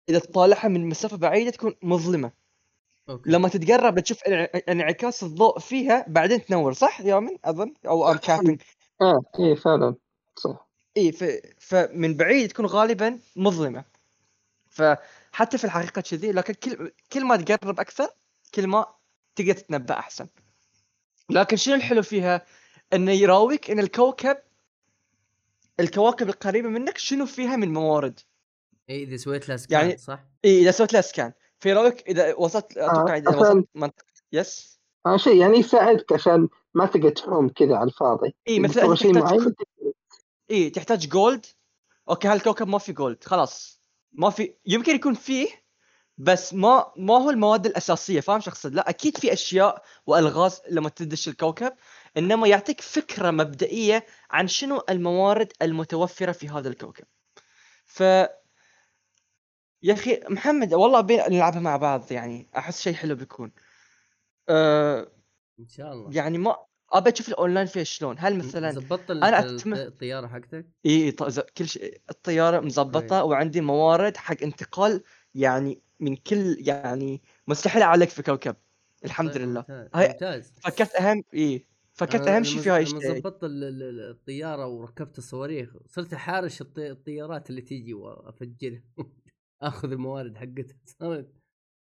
إذا 0.09 0.19
تطالعها 0.19 0.67
من 0.67 0.89
مسافة 0.89 1.17
بعيدة 1.17 1.51
تكون 1.51 1.75
مظلمة. 1.83 2.31
okay. 3.09 3.29
لما 3.29 3.49
تتقرب 3.49 3.99
تشوف 3.99 4.23
انع- 4.23 4.49
انعكاس 4.69 5.23
الضوء 5.23 5.59
فيها 5.59 6.05
بعدين 6.07 6.45
تنور 6.45 6.73
صح 6.73 7.01
يا 7.01 7.19
من 7.19 7.37
أظن؟ 7.45 7.73
or 7.87 8.11
am 8.11 8.17
I 8.17 8.22
capping 8.22 8.61
آه 9.01 9.21
إيه 9.39 9.55
فعلا 9.55 9.95
صح. 10.35 10.67
اي 10.97 11.11
ف... 11.11 11.23
فمن 11.59 12.17
بعيد 12.17 12.49
تكون 12.49 12.65
غالبا 12.65 13.19
مظلمة. 13.35 13.96
فحتى 14.77 15.57
في 15.57 15.63
الحقيقة 15.63 16.01
كذي 16.01 16.31
لكن 16.31 16.53
كل 16.53 16.91
كل 17.11 17.25
ما 17.25 17.37
تقرب 17.37 17.79
أكثر 17.79 18.07
كل 18.55 18.67
ما 18.67 18.85
تقدر 19.35 19.53
تتنبأ 19.53 19.93
أحسن. 19.99 20.27
لكن 21.29 21.55
شنو 21.57 21.75
الحلو 21.75 22.01
فيها؟ 22.01 22.45
إنه 22.93 23.11
يراويك 23.11 23.71
إن 23.71 23.79
الكوكب 23.79 24.37
الكواكب 25.79 26.29
القريبة 26.29 26.69
منك 26.69 26.97
شنو 26.97 27.25
فيها 27.25 27.55
من 27.55 27.73
موارد. 27.73 28.19
إي 28.89 29.03
إذا 29.03 29.17
سويت 29.17 29.49
لها 29.49 29.57
سكان 29.57 29.79
يعني- 29.79 29.97
صح؟ 29.97 30.19
إي 30.45 30.61
إذا 30.61 30.71
سويت 30.71 30.93
لها 30.93 31.01
سكان 31.01 31.33
فيراويك 31.59 32.07
إذا 32.09 32.35
وصلت 32.35 32.77
أتوقع 32.77 33.17
إذا 33.17 33.29
عشان- 33.29 33.39
وصلت 33.41 33.67
منطقة. 33.75 34.05
yes 34.31 34.79
آه 35.05 35.17
شيء 35.17 35.35
يعني 35.35 35.57
يساعدك 35.57 36.13
عشان 36.13 36.49
ما 36.73 36.85
تقعد 36.85 37.11
تحوم 37.13 37.49
كذا 37.49 37.75
على 37.75 37.87
الفاضي. 37.89 38.35
إي 38.47 38.59
مثلا 38.59 38.95
شيء 38.95 39.13
تحتاج 39.13 39.39
معين؟ 39.39 39.55
إي 40.51 40.69
تحتاج 40.69 41.07
gold 41.07 41.45
okay 42.09 42.27
هالكوكب 42.27 42.67
ما 42.67 42.77
في 42.77 42.91
gold 42.93 43.23
خلاص. 43.23 43.76
ما 44.17 44.29
في 44.29 44.53
يمكن 44.65 44.95
يكون 44.95 45.13
فيه 45.13 45.47
بس 46.17 46.53
ما 46.53 46.93
ما 46.97 47.13
هو 47.13 47.29
المواد 47.29 47.65
الأساسية 47.65 48.19
فاهم 48.19 48.39
شو 48.39 48.51
اقصد 48.51 48.73
لا 48.73 48.89
أكيد 48.89 49.17
في 49.17 49.33
أشياء 49.33 49.83
وألغاز 50.05 50.61
لما 50.69 50.89
تدش 50.89 51.27
الكوكب 51.27 51.73
إنما 52.17 52.47
يعطيك 52.47 52.81
فكرة 52.81 53.31
مبدئية 53.31 54.05
عن 54.31 54.47
شنو 54.47 54.83
الموارد 54.89 55.53
المتوفرة 55.61 56.31
في 56.31 56.49
هذا 56.49 56.69
الكوكب. 56.69 57.05
ف 57.85 58.01
يا 59.83 59.93
أخي 59.93 60.19
محمد 60.29 60.73
والله 60.73 60.99
ابي 60.99 61.17
نلعبها 61.17 61.59
مع 61.59 61.77
بعض 61.77 62.11
يعني 62.11 62.49
أحس 62.57 62.81
شيء 62.81 62.93
حلو 62.93 63.15
بيكون. 63.15 63.51
أه 64.49 65.11
إن 65.59 65.67
شاء 65.67 65.93
الله. 65.93 66.09
يعني 66.15 66.37
ما 66.37 66.57
ابى 66.93 67.09
أشوف 67.11 67.29
الأونلاين 67.29 67.67
فيها 67.67 67.83
شلون؟ 67.83 68.15
هل 68.19 68.37
مثلا 68.37 68.71
زبطت 68.71 69.11
ال- 69.11 69.23
أتم- 69.23 69.67
الطيارة 69.77 70.27
حقتك؟ 70.27 70.67
إي 70.85 71.11
كل 71.57 71.67
شيء 71.67 72.01
الطيارة 72.09 72.59
مزبطه 72.59 73.23
وعندي 73.23 73.61
موارد 73.61 74.17
حق 74.17 74.43
انتقال 74.43 75.03
يعني 75.35 75.81
من 75.99 76.15
كل 76.15 76.55
يعني 76.59 77.21
مستحيل 77.47 77.81
أعلق 77.81 78.07
في 78.07 78.23
كوكب. 78.23 78.55
الحمد 79.05 79.33
طيب، 79.33 79.41
لله. 79.41 79.65
ممتاز 79.69 79.89
هاي- 79.95 80.07
ممتاز. 80.07 80.53
فكرت 80.61 80.95
أهم 80.95 81.23
إي 81.33 81.67
فكرت 81.93 82.27
أهم 82.27 82.43
شيء 82.43 82.61
في 82.61 82.69
هاي 82.69 82.81
الشيء. 82.83 82.99
زبطت 82.99 83.43
ال- 83.43 83.63
ال- 83.63 83.83
ال- 83.83 84.09
الطيارة 84.09 84.67
وركبت 84.67 85.17
الصواريخ 85.17 85.73
صرت 85.87 86.13
أحارش 86.13 86.61
الطي- 86.61 86.91
الطيارات 86.91 87.49
اللي 87.49 87.61
تيجي 87.61 87.93
وافجرها 87.93 88.83
آخذ 89.61 89.91
الموارد 89.91 90.37
حقتها. 90.37 90.77
صارت 90.99 91.33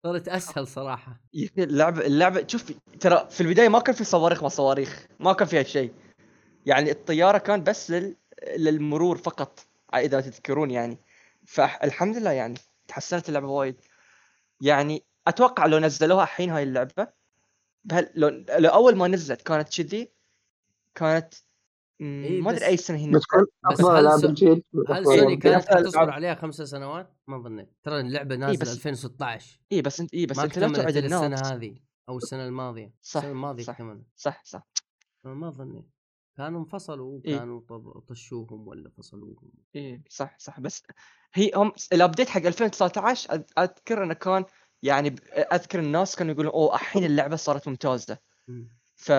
صارت 0.03 0.27
أسهل 0.27 0.67
صراحة. 0.67 1.19
يا 1.33 1.49
أخي 1.53 1.63
اللعبه 1.63 2.05
اللعبه 2.05 2.47
شوف 2.47 2.71
ترى 2.99 3.27
في 3.29 3.41
البداية 3.41 3.69
ما 3.69 3.79
كان 3.79 3.95
في 3.95 4.03
صواريخ 4.03 4.43
ما 4.43 4.49
صواريخ 4.49 5.07
ما 5.19 5.33
كان 5.33 5.47
فيها 5.47 5.63
شيء. 5.63 5.93
يعني 6.65 6.91
الطيارة 6.91 7.37
كان 7.37 7.63
بس 7.63 7.91
لل... 7.91 8.15
للمرور 8.57 9.17
فقط 9.17 9.59
إذا 9.95 10.21
تذكرون 10.21 10.71
يعني. 10.71 10.97
فالحمد 11.45 12.17
لله 12.17 12.31
يعني 12.31 12.55
تحسنت 12.87 13.29
اللعبة 13.29 13.47
وايد. 13.47 13.75
يعني 14.61 15.03
أتوقع 15.27 15.65
لو 15.65 15.79
نزلوها 15.79 16.23
الحين 16.23 16.49
هاي 16.49 16.63
اللعبة 16.63 17.07
بهال... 17.83 18.09
لو... 18.15 18.29
لو 18.59 18.69
اول 18.69 18.95
ما 18.95 19.07
نزلت 19.07 19.41
كانت 19.41 19.81
كذي 19.81 20.11
كانت 20.95 21.33
ما 22.41 22.51
أدري 22.51 22.65
أي 22.65 22.77
سنة 22.77 22.97
هي 22.97 23.11
بتكون 23.11 23.41
بس 23.71 23.79
افضل 23.79 23.91
هل 23.95 23.99
العاب 23.99 24.25
الجيل 24.25 24.63
هل 24.89 25.05
سوني 25.05 25.37
كانت 25.37 25.69
ألعاب. 25.71 26.09
عليها 26.09 26.35
خمس 26.35 26.55
سنوات؟ 26.61 27.13
ما 27.27 27.37
ظنيت 27.37 27.69
ترى 27.83 27.99
اللعبة 27.99 28.35
نازلة 28.35 28.59
بس- 28.61 28.75
2016 28.75 29.59
اي 29.71 29.81
بس 29.81 29.99
انت 29.99 30.13
اي 30.13 30.25
بس 30.25 30.37
ما 30.37 30.43
أنت 30.43 30.57
إلا 30.57 30.65
الناس. 30.67 31.13
السنة 31.23 31.55
هذه 31.55 31.75
أو 32.09 32.17
السنة 32.17 32.45
الماضية. 32.47 32.93
صح، 33.01 33.17
السنة 33.19 33.31
الماضية 33.31 33.63
صح. 33.63 33.73
اكتملت. 33.73 34.03
صح 34.15 34.41
صح. 34.45 34.67
ما 35.23 35.49
ظنيت 35.49 35.85
كانوا 36.37 36.59
انفصلوا 36.59 37.21
إيه. 37.25 37.37
كانوا 37.37 37.61
طب- 37.69 37.99
طشوهم 38.07 38.67
ولا 38.67 38.89
فصلوهم. 38.97 39.51
اي 39.75 40.01
صح 40.09 40.39
صح. 40.39 40.59
بس 40.59 40.83
هي 41.33 41.51
هم 41.55 41.71
ال 41.93 41.98
update 41.98 42.29
حق 42.29 42.41
2019 42.41 43.29
أذ- 43.29 43.43
أذكر 43.59 44.03
إنه 44.03 44.13
كان 44.13 44.45
يعني 44.83 45.15
أذكر 45.53 45.79
الناس 45.79 46.15
كانوا 46.15 46.33
يقولون 46.33 46.51
أوه 46.51 46.75
الحين 46.75 47.03
اللعبة 47.11 47.35
صارت 47.35 47.67
ممتازة. 47.67 48.17
مم. 48.47 48.69
ف 48.95 49.11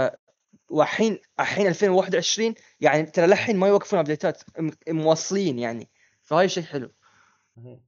والحين 0.74 1.18
الحين 1.40 1.66
2021 1.66 2.54
يعني 2.80 3.02
ترى 3.02 3.26
للحين 3.26 3.56
ما 3.58 3.68
يوقفون 3.68 3.98
update 3.98 4.36
ات 4.36 4.42
م- 4.58 4.70
مواصلين 4.88 5.58
يعني. 5.58 5.88
فهاي 6.22 6.48
شيء 6.48 6.62
حلو. 6.62 6.90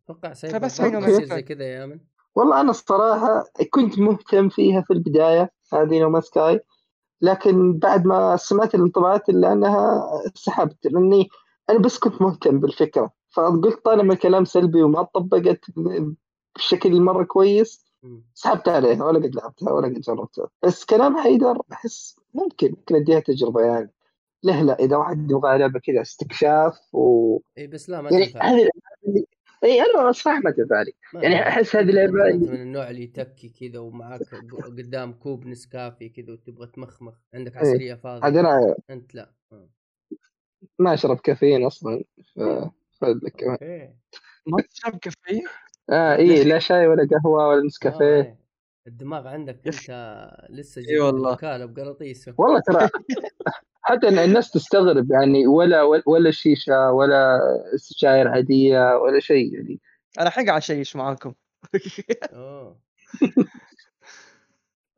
أتوقع 0.04 0.32
فبس. 0.52 0.80
زي 1.26 1.42
كذا 1.42 1.64
يا 1.64 1.78
يامن 1.80 2.00
والله 2.34 2.60
أنا 2.60 2.70
الصراحه 2.70 3.44
كنت 3.70 3.98
مهتم 3.98 4.48
فيها 4.48 4.80
في 4.80 4.92
البداية 4.92 5.50
هذه 5.72 6.00
No 6.00 6.06
Man's 6.06 6.20
Sky. 6.20 6.60
لكن 7.20 7.78
بعد 7.78 8.04
ما 8.06 8.36
سمعت 8.36 8.74
الانطباعات 8.74 9.28
اللي 9.28 9.46
عنها 9.46 10.02
سحبت 10.34 10.86
لأني 10.86 11.28
أنا 11.70 11.78
بس 11.78 11.98
كنت 11.98 12.22
مهتم 12.22 12.60
بالفكرة. 12.60 13.10
فقلت 13.30 13.84
طالما 13.84 14.12
الكلام 14.14 14.44
سلبي 14.44 14.82
وما 14.82 15.02
طبقت 15.02 15.60
بشكل 16.56 17.00
مرة 17.00 17.24
كويس. 17.24 17.86
سحبت 18.34 18.68
عليها 18.68 19.04
ولا 19.04 19.18
قد 19.18 19.34
لعبتها 19.34 19.72
ولا 19.72 19.86
قد 19.88 20.00
جربتها. 20.00 20.48
بس 20.62 20.84
كلام 20.84 21.16
حيدر 21.18 21.62
أحس 21.72 22.16
ممكن 22.36 22.70
ممكن 22.70 22.94
أديها 22.94 23.20
تجربة 23.20 23.60
يعني. 23.60 23.90
له 24.44 24.62
لا 24.62 24.78
إذا 24.78 24.96
واحد 24.96 25.30
يبغى 25.30 25.58
لعبة 25.58 25.80
كذا 25.80 26.00
استكشاف 26.00 26.94
و 26.94 27.38
إي 27.58 27.66
بس 27.66 27.90
لا 27.90 28.02
ما 28.02 28.10
يعني 28.10 28.26
تنفع. 28.26 28.40
هذه 28.44 28.70
إي 29.64 29.82
أنا 29.82 30.12
صراحة 30.12 30.40
ما 30.40 30.52
يعني 31.14 31.34
تنفع. 31.34 31.48
أحس 31.48 31.76
هذه 31.76 31.90
اللعبه 31.90 32.12
من 32.12 32.54
النوع 32.54 32.90
اللي 32.90 33.02
يتكي 33.02 33.48
كذا 33.48 33.78
ومعاك 33.78 34.20
قدام 34.64 35.12
كوب 35.12 35.46
نسكافي 35.46 36.08
كذا 36.08 36.32
وتبغى 36.32 36.66
تمخمخ. 36.66 37.14
عندك. 37.34 37.56
عسليه 37.56 37.94
فاضية. 37.94 38.24
عاد 38.24 38.36
أنا 38.36 38.74
أنت 38.90 39.14
لا. 39.14 39.32
آه. 39.52 39.68
ما 40.78 40.94
أشرب 40.94 41.16
كافيين 41.16 41.64
أصلا 41.64 42.04
ف 43.00 43.04
لك 43.04 43.32
كمان. 43.36 43.94
ما 44.46 44.62
تشرب 44.70 44.98
كافيين؟ 44.98 45.44
آه 45.90 46.16
إي 46.16 46.44
لا 46.44 46.58
شاي 46.58 46.86
ولا 46.86 47.08
قهوة 47.10 47.48
ولا 47.48 47.60
آه، 47.60 47.64
نسكافيه. 47.64 48.04
إيه. 48.04 48.45
الدماغ 48.86 49.28
عندك. 49.28 49.60
أنت 49.66 50.30
لسه 50.50 50.82
جديد 50.82 50.98
والله. 50.98 51.28
الوكاله 51.28 51.64
بقراطيسه 51.64 52.34
والله 52.38 52.60
ترى 52.60 52.88
حتى 53.82 54.08
إن 54.08 54.18
الناس 54.18 54.50
تستغرب 54.50 55.10
يعني 55.12 55.46
ولا 55.46 55.82
ولا 56.06 56.30
شيشة 56.30 56.92
ولا 56.92 57.40
سجاير 57.76 58.28
عاديه 58.28 58.96
ولا 58.96 59.20
شيء 59.20 59.54
يعني. 59.54 59.80
أنا 60.20 60.30
قاعد 60.30 60.48
اشيش 60.50 60.96
معاكم. 60.96 61.34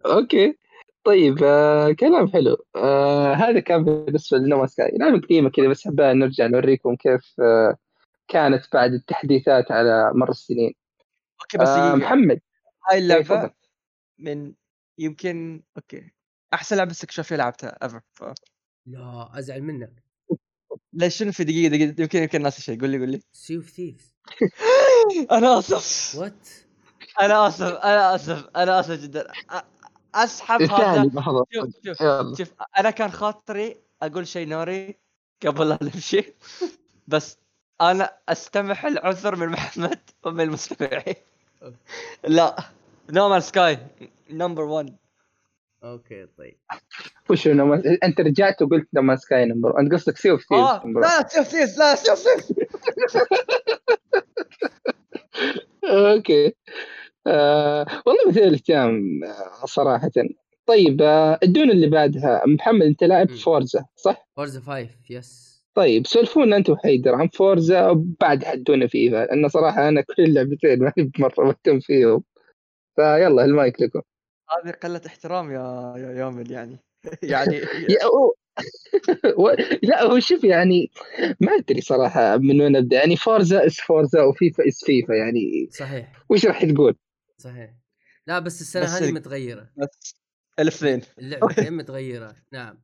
أوكي. 0.07 0.59
طيب 1.05 1.39
آه 1.43 1.93
كلام 1.93 2.29
حلو. 2.29 2.57
آه 2.77 3.33
هذا 3.33 3.61
كان 3.61 3.85
بالنسبة 3.85 4.39
لنا 4.39 4.67
No 4.67 4.73
Man's 4.73 4.89
Sky 4.89 4.99
لعبه 4.99 5.21
قديمه 5.21 5.51
كذا 5.51 5.69
بس 5.69 5.87
حبينا 5.89 6.13
نرجع 6.13 6.47
نوريكم 6.47 6.97
كيف 6.97 7.41
آه 7.41 7.77
كانت 8.29 8.65
بعد 8.73 8.93
التحديثات 8.93 9.73
على 9.73 10.13
مر 10.15 10.31
السنين. 10.31 10.75
okay 11.41 11.59
بس 11.59 11.69
آه 11.69 11.95
محمد. 11.95 12.41
هاي 12.91 12.97
إيه، 12.97 13.03
اللعبه 13.03 13.23
تفضل. 13.23 13.51
من 14.19 14.55
يمكن 14.99 15.63
okay 15.77 16.13
أحسن 16.55 16.77
لعبه 16.77 16.91
استكشافيه 16.91 17.37
لعبتها 17.37 17.79
ايفر 17.83 18.01
ف... 18.13 18.25
لا 18.87 19.39
أزعل 19.39 19.63
منك. 19.63 20.03
ليش 20.93 21.17
شنو 21.17 21.33
في 21.33 21.45
دقيقة 21.45 21.69
دقيقة 21.69 22.03
يمكن 22.03 22.23
يمكن 22.23 22.43
ناسي 22.43 22.63
شيء 22.63 22.81
قول 22.81 22.91
لي 22.91 22.99
قول 22.99 23.11
لي. 23.11 23.21
Sea 23.33 23.57
of 23.57 23.71
Thieves 23.71 24.15
أنا 25.31 25.59
آسف. 25.59 26.15
what 26.19 26.49
أنا 27.21 27.47
آسف 27.49 27.63
أنا 27.63 28.15
آسف 28.15 28.49
أنا 28.57 28.81
آسف 28.81 28.93
جدا. 28.93 29.33
أسحب 30.15 30.63
هذا. 30.63 31.11
شوف 31.55 31.69
شوف 31.85 32.39
شوف 32.39 32.53
أنا 32.79 32.91
كان 32.91 33.11
خاطري 33.11 33.77
أقول 34.03 34.27
شيء 34.27 34.49
ناري 34.49 34.99
قبل 35.47 35.69
لا 35.69 35.79
نمشي. 35.83 36.35
بس 37.09 37.39
أنا 37.81 38.19
أستمح 38.29 38.85
العذر 38.85 39.37
من 39.37 39.49
محمد 39.49 40.01
ومن 40.25 40.41
المستمعين. 40.41 41.15
لا. 42.25 42.78
No 43.11 43.19
Man's 43.19 43.41
Sky 43.41 43.79
number 44.31 44.63
1 44.63 44.97
okay 45.85 46.27
طيب. 46.39 46.57
وش 47.31 47.49
No 47.49 47.56
Man's... 47.56 47.83
أنت 48.05 48.21
رجعت 48.21 48.63
وقلت 48.63 48.89
No 48.95 49.01
Man's 49.01 49.17
Sky 49.17 49.45
number 49.45 49.81
أنت 49.81 49.93
قصدك 49.93 50.17
Sea 50.17 50.31
of 50.31 50.41
Thieves 50.41 50.87
لا 50.97 51.29
شوف 51.35 51.47
سيس 51.47 51.79
لا 51.79 51.95
شوف 51.95 52.19
سيس 52.19 52.53
okay 55.85 56.55
آه 57.27 57.87
والله 58.07 58.29
مثير 58.29 58.45
الاهتمام 58.45 59.21
آه، 59.25 59.67
صراحة. 59.67 60.11
طيب 60.67 61.03
آه 61.03 61.39
الدون 61.43 61.71
اللي 61.71 61.87
بعدها 61.87 62.43
محمد 62.47 62.83
أنت 62.83 63.05
لاعب. 63.05 63.31
فورزا 63.31 63.85
صح؟ 63.97 64.29
فورزا 64.37 64.61
5 64.61 64.89
yes 65.11 65.49
طيب 65.75 66.07
سولفونا 66.07 66.57
أنت 66.57 66.71
وحيدر 66.71 67.15
عن 67.15 67.29
فورزا 67.29 67.89
وبعدها 67.89 68.53
الدون 68.55 68.87
فيفا 68.87 69.17
لأن 69.17 69.49
صراحة 69.49 69.89
أنا 69.89 70.01
كل 70.01 70.23
اللعبتين 70.23 70.79
ما 70.79 70.93
هي 70.99 71.11
مرة 71.19 71.45
مهتم 71.45 71.81
فيهم. 71.81 72.23
فيلا 72.99 73.45
المايك 73.45 73.83
لكم. 73.83 74.03
هذه 74.51 74.71
قلة 74.71 75.01
احترام 75.07 75.51
يا 75.51 75.95
يا 75.97 76.13
يامن 76.13 76.51
يعني. 76.51 76.79
يعني. 77.23 77.61
لا 79.83 80.03
هو 80.03 80.19
شوف 80.19 80.45
يعني 80.45 80.91
ما 81.41 81.53
أدري 81.53 81.81
صراحة 81.81 82.37
من 82.37 82.61
وين 82.61 82.77
أبدأ. 82.77 82.97
يعني 82.97 83.17
فورزا 83.17 83.67
is 83.67 83.81
فورزا 83.81 84.23
وفيفا 84.23 84.69
is 84.69 84.85
فيفا 84.85 85.13
يعني. 85.13 85.69
صحيح. 85.71 86.13
وش 86.31 86.47
راح 86.47 86.65
تقول؟ 86.65 86.97
صحيح. 87.39 87.75
لا 88.27 88.39
بس 88.39 88.61
السنة 88.61 88.83
بس 88.83 89.03
هذه 89.03 89.13
متغيرة. 89.13 89.71
بس 89.77 90.15
الاثنين. 90.59 91.01
اللعبتين 91.19 91.73
متغيرة. 91.73 92.35
نعم. 92.53 92.79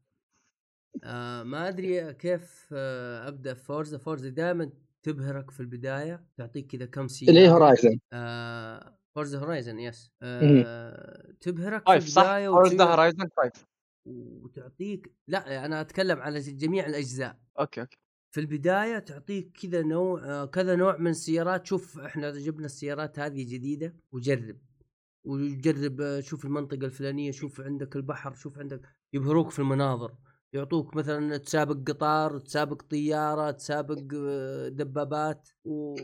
آه 1.05 1.43
ما 1.43 1.69
أدري 1.69 2.15
كيف 2.15 2.67
آه 2.73 3.29
أبدأ 3.29 3.55
في 3.55 3.65
فورزا. 3.65 3.99
فورزا 3.99 4.29
دائما 4.29 4.71
تبهرك 5.03 5.51
في 5.51 5.61
البداية 5.61 6.25
تعطيك 6.37 6.67
كذا 6.67 6.87
كم 6.87 7.07
اللي 7.29 7.41
هي 7.41 7.49
Horizon 7.49 7.99
آه 8.13 8.99
فورزا 9.15 9.39
Horizon 9.39 9.79
yes 9.79 10.11
تبهرك 11.41 11.83
في 11.89 11.97
البداية 11.97 12.49
وتصير- 12.49 12.83
Horizon 12.83 13.29
Five 13.37 13.53
وتعطيك 14.07 15.13
لا 15.29 15.65
أنا 15.67 15.81
أتكلم 15.81 16.19
على 16.21 16.41
جميع 16.41 16.87
الأجزاء. 16.87 17.39
okay 17.61 17.81
okay. 17.81 17.99
في 18.31 18.41
البداية 18.41 18.99
تعطيك 18.99 19.53
كذا 19.63 19.83
نوع 19.83 20.25
آه، 20.25 20.45
كذا 20.45 20.77
نوع 20.77 20.97
من 20.97 21.11
السيارات. 21.11 21.67
شوف 21.67 21.99
إحنا 21.99 22.31
جبنا 22.31 22.67
السيارات 22.67 23.19
هذه 23.19 23.55
جديدة 23.55 23.97
وجرب. 24.13 24.59
وجرب 25.25 26.01
آه، 26.01 26.21
شوف 26.21 26.45
المنطقة 26.45 26.85
الفلانية 26.87 27.31
شوف 27.31 27.61
عندك 27.61 27.97
البحر 27.97 28.35
شوف 28.35 28.59
عندك 28.59 28.81
يبهروك 29.13 29.51
في 29.51 29.59
المناظر. 29.59 30.15
يعطوك 30.55 30.97
مثلا 30.97 31.37
تسابق 31.37 31.91
قطار 31.91 32.39
تسابق 32.39 32.83
طيارة 32.83 33.51
تسابق 33.51 33.99
آه، 34.15 34.69
دبابات 34.69 35.49
و 35.65 35.95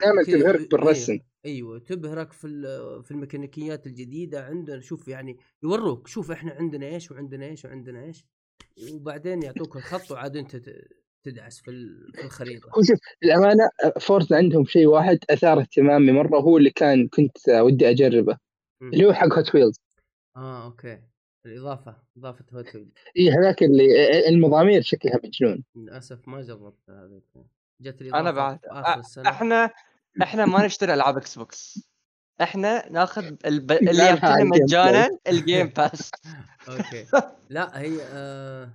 دائما 0.00 0.22
تبهرك 0.26 0.70
بالرسم. 0.70 1.12
أيوه, 1.12 1.24
أيوة 1.46 1.78
تبهرك 1.78 2.32
في 2.32 2.48
في 3.04 3.10
الميكانيكيات 3.10 3.86
الجديدة. 3.86 4.44
عندنا 4.44 4.80
شوف 4.80 5.08
يعني 5.08 5.38
يوروك 5.62 6.08
شوف 6.08 6.30
إحنا 6.30 6.52
عندنا 6.52 6.86
إيش 6.86 7.10
وعندنا 7.10 7.46
إيش 7.46 7.64
وعندنا 7.64 8.04
إيش. 8.04 8.24
وبعدين 8.92 9.42
يعطوك 9.42 9.76
الخط 9.76 10.10
وعاد 10.10 10.36
أنت 10.36 10.62
تدعس 11.22 11.60
في 11.60 11.70
ال- 11.70 12.12
في 12.14 12.24
الخريطة. 12.24 12.70
شوف 12.82 12.98
الامانه 13.24 13.70
فورزا 14.00 14.36
عندهم 14.36 14.64
شيء 14.64 14.86
واحد 14.86 15.18
آثار 15.30 15.60
اهتمامي 15.60 16.12
مرة 16.12 16.38
هو 16.40 16.58
اللي 16.58 16.70
كان 16.70 17.08
كنت 17.08 17.48
ودي 17.48 17.90
أجربه. 17.90 18.36
اللي 18.82 19.06
هو 19.06 19.12
حق 19.12 19.38
Hot 19.38 19.54
Wheels 19.54 19.80
آه 20.36 20.64
okay. 20.64 20.98
الإضافة 21.46 21.96
إضافة 22.16 22.44
Hot 22.54 22.74
Wheels 22.74 22.92
اي 23.16 23.30
هذاك 23.30 23.62
اللي 23.62 23.84
المضامير 24.28 24.82
شكلها 24.82 25.20
مجنون 25.24 25.64
للأسف 25.76 26.28
ما 26.28 26.42
جربت 26.42 26.90
هذا 26.90 27.20
جت 27.80 28.02
أنا 28.02 28.20
الاضافه 28.20 28.32
بعد 28.32 28.58
في 28.60 28.66
آخر 28.70 29.00
السنة. 29.00 29.30
إحنا 29.30 29.70
إحنا 30.22 30.46
ما 30.46 30.66
نشتري 30.66 30.94
ألعاب 30.94 31.16
Xbox. 31.16 31.88
إحنا 32.42 32.88
ناخذ 32.92 33.34
الب... 33.46 33.72
اللي 33.90 34.04
يعطينا 34.06 34.44
مجانا 34.44 35.18
ال 35.28 35.36
Game 35.36 35.66
Pass 35.66 36.10
okay. 36.68 37.06
لا 37.50 37.80
هي 37.80 37.98
آه 38.12 38.70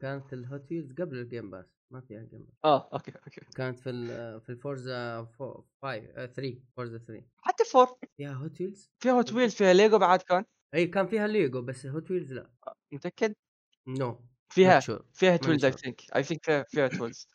كانت 0.00 0.32
ال 0.32 0.42
Hot 0.42 0.72
Wheels 0.72 0.92
قبل 0.92 1.18
ال 1.18 1.24
Game 1.24 1.50
Pass 1.50 1.66
ما 1.90 2.00
فيها 2.00 2.20
Game 2.20 2.40
Pass 2.44 2.54
آه 2.64 2.88
okay 2.92 3.12
okay. 3.26 3.40
كانت 3.56 3.78
في 3.80 3.90
ال- 3.90 4.40
في 4.40 4.48
الفورزا 4.48 5.26
5 5.82 6.02
3 6.26 6.58
فورزا 6.76 6.98
3 6.98 7.22
حتى 7.36 7.64
four. 7.64 7.98
فيها 8.16 8.32
Hot 8.32 8.60
Wheels 8.60 8.90
فيها 8.98 9.12
Hot 9.12 9.32
Wheels 9.32 9.54
فيها 9.54 9.72
ليجو 9.72 9.98
بعد 9.98 10.22
كان. 10.22 10.44
أي 10.74 10.86
كان 10.86 11.06
فيها 11.06 11.26
ليجو 11.26 11.62
بس 11.62 11.86
Hot 11.86 12.10
Wheels 12.10 12.32
لأ. 12.32 12.50
متأكد؟ 12.92 13.34
no 13.86 14.20
فيها 14.48 14.80
sure. 14.80 15.02
فيها 15.12 15.32
Hot 15.32 15.48
Wheels 15.48 15.64
اي. 15.64 15.72
think 15.72 16.00
I 16.16 16.22
think 16.22 16.44
فيها 16.44 16.64
فيها 16.68 16.84
Hot 16.84 17.00
Wheels 17.00 17.28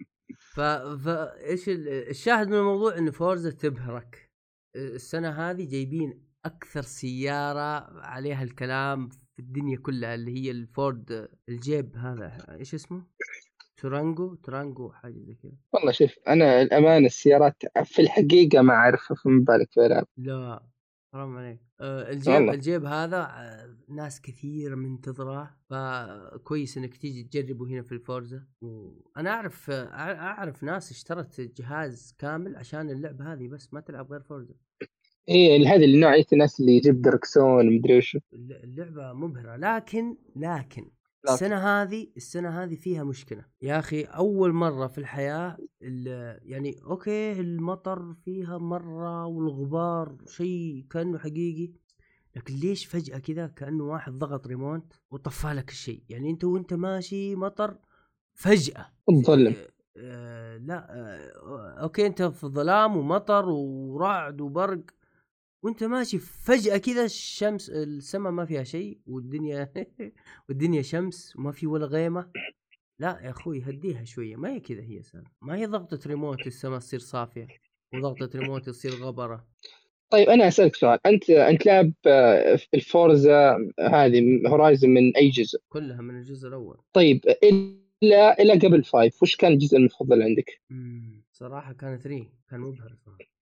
ف 0.54 0.60
فايش 1.04 1.68
ال- 1.68 1.88
الشاهد 1.88 2.48
من 2.48 2.54
الموضوع 2.54 2.98
إن 2.98 3.10
فورزا 3.10 3.50
تبهرك. 3.50 4.30
السنة 4.76 5.30
هذه 5.50 5.68
جايبين 5.70 6.28
أكثر 6.44 6.82
سيارة 6.82 8.00
عليها 8.00 8.42
الكلام 8.42 9.08
في 9.08 9.38
الدنيا 9.38 9.78
كلها 9.78 10.14
اللي 10.14 10.34
هي 10.44 10.50
الفورد 10.50 11.28
الجيب 11.48 11.96
هذا 11.96 12.46
إيش 12.58 12.74
اسمه؟ 12.74 13.06
دورانجو 13.76 14.34
دورانجو 14.34 14.92
حاجة 14.92 15.18
زي 15.18 15.34
كذا. 15.34 15.52
والله 15.72 15.92
شوف 15.92 16.18
أنا 16.28 16.62
الامانه 16.62 17.06
السيارات 17.06 17.56
في 17.84 18.02
الحقيقة 18.02 18.62
ما 18.62 18.74
أعرفها 18.74 19.16
فما 19.16 19.44
بالك 19.48 19.72
في 19.72 19.86
العاب 19.86 20.06
لا. 20.16 20.68
حرام 21.12 21.36
عليك. 21.36 21.60
آه 21.80 22.10
الجيب 22.10 22.34
والله. 22.34 22.52
الجيب 22.54 22.84
هذا 22.84 23.16
آه 23.22 23.76
ناس 23.88 24.20
كثير 24.20 24.76
منتظره 24.76 25.56
فكويس 25.70 26.78
إنك 26.78 26.96
تيجي 26.96 27.22
تجربه 27.24 27.66
هنا 27.66 27.82
في 27.82 27.92
الفورزا 27.92 28.46
وأنا 28.60 29.30
أعرف 29.30 29.70
آه 29.70 29.84
أعرف 30.14 30.62
ناس 30.62 30.90
اشترت 30.90 31.40
جهاز 31.40 32.14
كامل 32.18 32.56
عشان 32.56 32.90
اللعبة 32.90 33.32
هذه 33.32 33.48
بس 33.48 33.74
ما 33.74 33.80
تلعب 33.80 34.12
غير 34.12 34.20
فورزا 34.20 34.54
اي 35.28 35.66
هذه 35.66 35.84
اللي 35.84 36.00
نوعيه 36.00 36.26
الناس 36.32 36.60
اللي 36.60 36.72
يجيب 36.76 37.02
دركسون 37.02 37.76
مدري 37.78 37.98
وش 37.98 38.16
الل- 38.32 38.52
اللعبة 38.64 39.12
مبهرة. 39.12 39.56
لكن 39.56 40.16
لكن 40.36 40.90
لكن. 41.24 41.34
السنة 41.34 41.56
هذه 41.56 42.06
السنة 42.16 42.62
هذه 42.64 42.74
فيها 42.74 43.04
مشكلة. 43.04 43.44
يا 43.62 43.78
أخي 43.78 44.02
أول 44.02 44.52
مرة 44.52 44.86
في 44.86 44.98
الحياة 44.98 45.56
ال- 45.82 46.38
يعني 46.42 46.80
okay 46.84 47.40
المطر 47.40 48.14
فيها 48.24 48.58
مرة 48.58 49.26
والغبار 49.26 50.16
شيء 50.26 50.86
كأنه 50.90 51.18
حقيقي 51.18 51.72
لكن 52.36 52.54
ليش 52.54 52.86
فجأة 52.86 53.18
كذا 53.18 53.46
كأنه 53.46 53.84
واحد 53.84 54.12
ضغط 54.12 54.46
ريموت 54.46 54.92
وطفى 55.10 55.46
لك 55.48 55.70
الشيء؟ 55.70 56.02
يعني 56.08 56.30
أنت 56.30 56.44
وأنت 56.44 56.74
ماشي 56.74 57.34
مطر 57.36 57.78
فجأة. 58.34 58.86
تظلم. 59.24 59.54
آه، 59.54 59.68
آه، 59.96 60.56
لا 60.56 60.86
آه، 60.90 61.80
okay 61.82 62.06
أنت 62.06 62.22
في 62.22 62.46
ظلام 62.46 62.96
ومطر 62.96 63.48
ورعد 63.48 64.40
وبرق. 64.40 64.80
وانت 65.62 65.84
ماشي 65.84 66.18
فجأة 66.18 66.76
كذا 66.76 67.04
الشمس 67.04 67.70
السماء 67.70 68.32
ما 68.32 68.44
فيها 68.44 68.64
شيء 68.64 68.98
والدنيا 69.06 69.72
والدنيا 70.48 70.82
شمس 70.82 71.36
وما 71.36 71.52
في 71.52 71.66
ولا 71.66 71.86
غيمة 71.86 72.30
لا 72.98 73.20
يا 73.22 73.30
أخوي 73.30 73.62
هديها 73.62 74.04
شوية 74.04 74.36
ما 74.36 74.50
هي 74.50 74.60
كذا 74.60 74.82
هي 74.82 75.02
سنة 75.02 75.24
ما 75.42 75.56
هي 75.56 75.66
ضغطة 75.66 75.98
ريموت 76.06 76.46
السماء 76.46 76.78
تصير 76.78 77.00
صافية 77.00 77.46
وضغطة 77.94 78.38
ريموت 78.38 78.66
تصير 78.66 78.92
غبرة 78.92 79.46
طيب 80.10 80.28
أنا 80.28 80.48
أسألك 80.48 80.74
سؤال 80.74 80.98
أنت 81.06 81.30
أنت 81.30 81.66
لاعب 81.66 81.92
آه، 82.06 82.58
الفورزا 82.74 83.56
هذه 83.80 84.22
Horizon 84.46 84.90
من 84.90 85.16
أي 85.16 85.28
جزء؟ 85.30 85.60
كلها 85.68 86.02
من 86.02 86.18
الجزء 86.18 86.48
الأول 86.48 86.76
طيب 86.92 87.20
الا 87.42 88.42
إلى 88.42 88.52
قبل 88.52 88.84
Five 88.84 89.22
وش 89.22 89.36
كان 89.36 89.52
الجزء 89.52 89.76
المفضل 89.76 90.22
عندك؟ 90.22 90.60
مم. 90.70 91.24
صراحة 91.32 91.72
كان 91.72 91.98
3 91.98 92.26
كان 92.50 92.60
مبهر 92.60 92.96
صراحة 93.04 93.37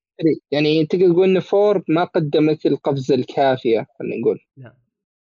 يعني 0.51 0.87
تقدر 0.87 1.13
تقول 1.13 1.29
إن 1.29 1.41
Four 1.41 1.83
ما 1.89 2.05
قدمت 2.05 2.67
القفزة 2.67 3.15
الكافية 3.15 3.87
خلينا 3.99 4.17
نقول. 4.21 4.41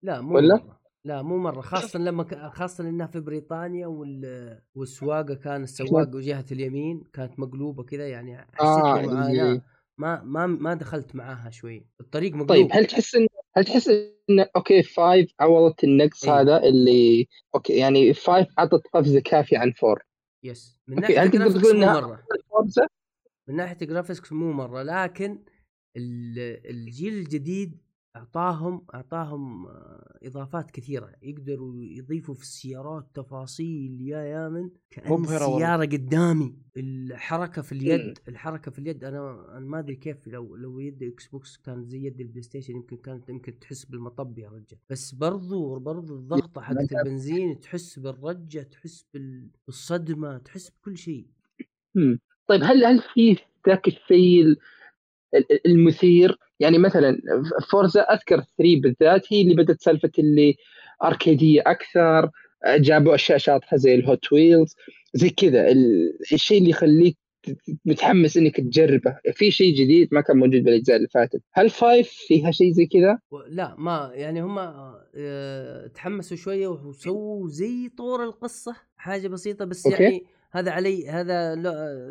لا. 0.02 0.20
مو 0.20 0.34
ولا؟ 0.36 0.54
مرة. 0.54 0.80
لا 1.04 1.22
مو 1.22 1.38
مرة. 1.38 1.60
خاصة 1.60 1.98
لما 1.98 2.22
ك... 2.22 2.34
خاصة 2.52 2.88
إنها 2.88 3.06
في 3.06 3.20
بريطانيا 3.20 3.86
وال... 3.86 4.58
والسواقة 4.74 5.34
كان 5.34 5.62
السواق 5.62 6.08
جهه 6.16 6.44
اليمين 6.52 7.02
كانت 7.12 7.38
مقلوبة 7.38 7.82
كذا 7.82 8.08
يعني 8.08 8.36
حسيت 8.38 8.60
آه، 8.60 9.02
بمعاناه 9.02 9.30
اللي- 9.30 9.60
ما 9.98 10.22
ما 10.22 10.46
ما 10.46 10.74
دخلت 10.74 11.14
معاها 11.14 11.50
شوي. 11.50 11.86
الطريق 12.00 12.32
مقلوب. 12.32 12.48
طيب 12.48 12.68
هل 12.72 12.84
تحس 12.86 13.14
إن 13.14 13.26
هل 13.56 13.64
تحس 13.64 13.88
إن 13.88 14.40
أوكي 14.56 14.82
five 14.82 15.30
عوضت 15.40 15.84
النقص 15.84 16.24
إيه. 16.28 16.40
هذا 16.40 16.62
اللي 16.62 17.28
أوكي 17.54 17.72
يعني 17.72 18.14
five 18.14 18.48
عطت 18.58 18.82
قفزة 18.94 19.20
كافية 19.20 19.58
عن 19.58 19.72
فور 19.72 20.02
يس 20.44 20.78
من 20.88 20.94
أوكي، 21.04 21.14
ناحية 21.14 21.26
هل 21.26 21.30
تقدر 21.30 21.60
تقول 21.60 21.82
فورزا 22.50 22.86
من 23.48 23.56
ناحية 23.56 23.76
ال 23.82 23.88
graphics 23.88 24.32
مو 24.32 24.52
مرة 24.52 24.82
لكن 24.82 25.38
ال- 25.96 26.70
الجيل 26.70 27.14
الجديد 27.14 27.78
اعطاهم 28.16 28.86
أعطاهم 28.94 29.66
آه، 29.66 30.18
إضافات 30.22 30.70
كثيرة 30.70 31.12
يقدروا 31.22 31.74
يضيفوا 31.84 32.34
في 32.34 32.42
السيارات 32.42 33.06
تفاصيل 33.14 34.00
يا 34.00 34.18
يامن 34.18 34.70
كأن 34.90 35.12
والله. 35.12 35.36
السياره 35.36 35.84
قدامي 35.84 36.56
الحركة 36.76 37.62
في 37.62 37.72
اليد 37.72 38.00
مم. 38.00 38.14
الحركة 38.28 38.70
في 38.70 38.78
اليد 38.78 39.04
أنا 39.04 39.46
أنا 39.56 39.66
ما 39.66 39.78
أدري 39.78 39.96
كيف 39.96 40.26
لو 40.28 40.56
لو 40.56 40.78
يد 40.80 41.02
إكس 41.02 41.26
بوكس 41.28 41.56
كانت 41.56 41.88
زي 41.88 42.06
يد 42.06 42.20
البلاي 42.20 42.42
ستيشن 42.42 42.74
يمكن 42.76 42.96
كانت 42.96 43.28
يمكن 43.28 43.58
تحس 43.58 43.84
بالمطب 43.84 44.38
يا 44.38 44.48
رجال 44.48 44.78
بس 44.90 45.14
برضو 45.14 45.78
برضو 45.78 46.16
الضغطة 46.16 46.60
حقت 46.60 46.92
البنزين 46.92 47.60
تحس 47.60 47.98
بالرجة 47.98 48.62
تحس 48.62 49.06
بال- 49.14 49.50
بالصدمة 49.66 50.38
تحس 50.38 50.70
بكل 50.70 50.96
شيء. 50.98 51.26
طيب 52.46 52.60
هل 52.64 52.84
هل 52.84 53.02
في 53.14 53.36
ذاك 53.68 53.88
الشيء 53.88 54.42
ال- 54.42 54.56
ال- 55.34 55.66
المثير؟ 55.66 56.38
يعني 56.60 56.78
مثلا 56.78 57.18
فورزا 57.70 58.00
أذكر 58.00 58.36
3 58.58 58.80
بالذات 58.80 59.32
هي 59.32 59.40
اللي 59.42 59.54
بدأت 59.54 59.80
سالفة 59.80 60.10
اللي 60.18 60.56
أركيدية 61.04 61.62
أكثر 61.66 62.30
جابوا 62.66 63.14
أشياء 63.14 63.38
شاطحة 63.38 63.76
زي 63.76 63.94
الهوت 63.94 64.32
ويلز 64.32 64.74
زي 65.14 65.30
كذا. 65.30 65.68
ال- 65.68 66.18
الشيء 66.32 66.58
اللي 66.58 66.70
يخليك 66.70 67.16
متحمس 67.84 68.36
إنك 68.36 68.56
تجربه. 68.56 69.16
في 69.32 69.50
شيء 69.50 69.74
جديد 69.74 70.08
ما 70.12 70.20
كان 70.20 70.36
موجود 70.36 70.62
بالأجزاء 70.64 70.96
اللي 70.96 71.08
فاتت. 71.08 71.42
هل 71.52 71.70
five 71.70 72.08
فيها 72.08 72.50
شيء 72.50 72.72
زي 72.72 72.86
كذا؟ 72.86 73.18
لا 73.48 73.74
ما 73.78 74.10
يعني 74.14 74.42
هم 74.42 74.58
آه، 75.16 75.86
تحمسوا 75.94 76.36
شوية 76.36 76.66
وسووا 76.68 77.48
زي 77.48 77.88
طور 77.98 78.24
القصة 78.24 78.76
حاجة 78.96 79.28
بسيطة 79.28 79.64
بس 79.64 79.86
أوكي. 79.86 80.02
يعني 80.02 80.24
هذا 80.52 80.70
علي 80.70 81.08
هذا 81.08 81.54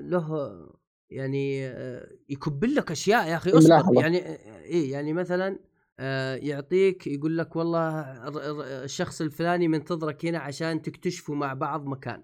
له, 0.01 0.69
يعني 1.09 1.67
آه، 1.67 2.11
يكبل 2.29 2.75
لك 2.75 2.91
أشياء 2.91 3.27
يا 3.29 3.35
أخي 3.35 3.51
اصبر. 3.51 4.01
يعني 4.01 4.17
آه، 4.27 4.61
إيه 4.61 4.91
يعني 4.91 5.13
مثلا 5.13 5.59
آه، 5.99 6.35
يعطيك 6.35 7.07
يقول 7.07 7.37
لك 7.37 7.55
والله 7.55 8.01
الشخص 8.83 9.21
الفلاني 9.21 9.67
منتظرك 9.67 10.25
هنا 10.25 10.39
عشان 10.39 10.81
تكتشفوا 10.81 11.35
مع 11.35 11.53
بعض 11.53 11.85
مكان. 11.85 12.23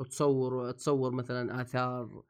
وتصور 0.00 0.70
تصور 0.70 1.10
مثلا 1.12 1.60
آثار 1.60 2.22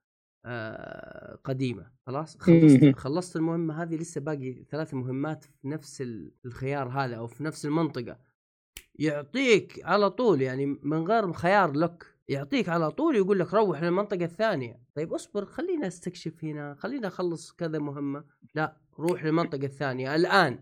قديمة. 1.45 1.91
خلاص؟ 2.07 2.37
خلصت 2.39 2.83
مم. 2.85 2.93
خلصت 2.93 3.37
المهمة 3.37 3.83
هذه 3.83 3.97
لسه 3.97 4.21
باقي 4.21 4.65
ثلاث 4.71 4.95
مهمات 4.95 5.45
في 5.45 5.69
نفس 5.69 6.01
ال- 6.03 6.33
الخيار 6.45 6.89
هذا 6.89 7.17
أو 7.17 7.27
في 7.27 7.45
نفس 7.45 7.67
المنطقة. 7.67 8.19
يعطيك 8.95 9.81
على 9.85 10.11
طول 10.11 10.43
يعني 10.43 10.67
من 10.83 11.07
غير 11.07 11.33
خيار 11.33 11.73
لك. 11.73 12.18
يعطيك 12.29 12.69
على 12.69 12.91
طول 12.91 13.17
يقول 13.17 13.39
لك 13.39 13.55
روح 13.55 13.83
للمنطقة 13.83 14.25
الثانية. 14.25 14.81
طيب 14.95 15.13
اصبر 15.13 15.45
خلينا 15.45 15.87
استكشف 15.87 16.45
هنا 16.45 16.75
خلينا 16.75 17.07
أخلص 17.09 17.53
كذا 17.53 17.79
مهمة. 17.79 18.25
لا 18.55 18.77
روح 18.99 19.25
للمنطقة 19.25 19.65
الثانية. 19.65 20.15
الآن. 20.15 20.59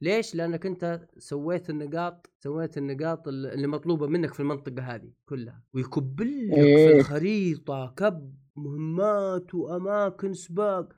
ليش؟ 0.00 0.34
لأنك 0.34 0.66
أنت 0.66 1.08
سويت 1.18 1.70
النقاط 1.70 2.30
سويت 2.38 2.78
النقاط 2.78 3.28
ال- 3.28 3.46
اللي 3.46 3.66
مطلوبة 3.66 4.06
منك 4.06 4.34
في 4.34 4.40
المنطقة 4.40 4.82
هذه 4.82 5.12
كلها. 5.26 5.62
ويكبل 5.74 6.48
لك 6.48 6.54
في 6.54 6.60
إيه. 6.60 6.98
الخريطة 6.98 7.94
كب 7.96 8.34
مهمات 8.56 9.54
وأماكن 9.54 10.32
سباق. 10.32 10.88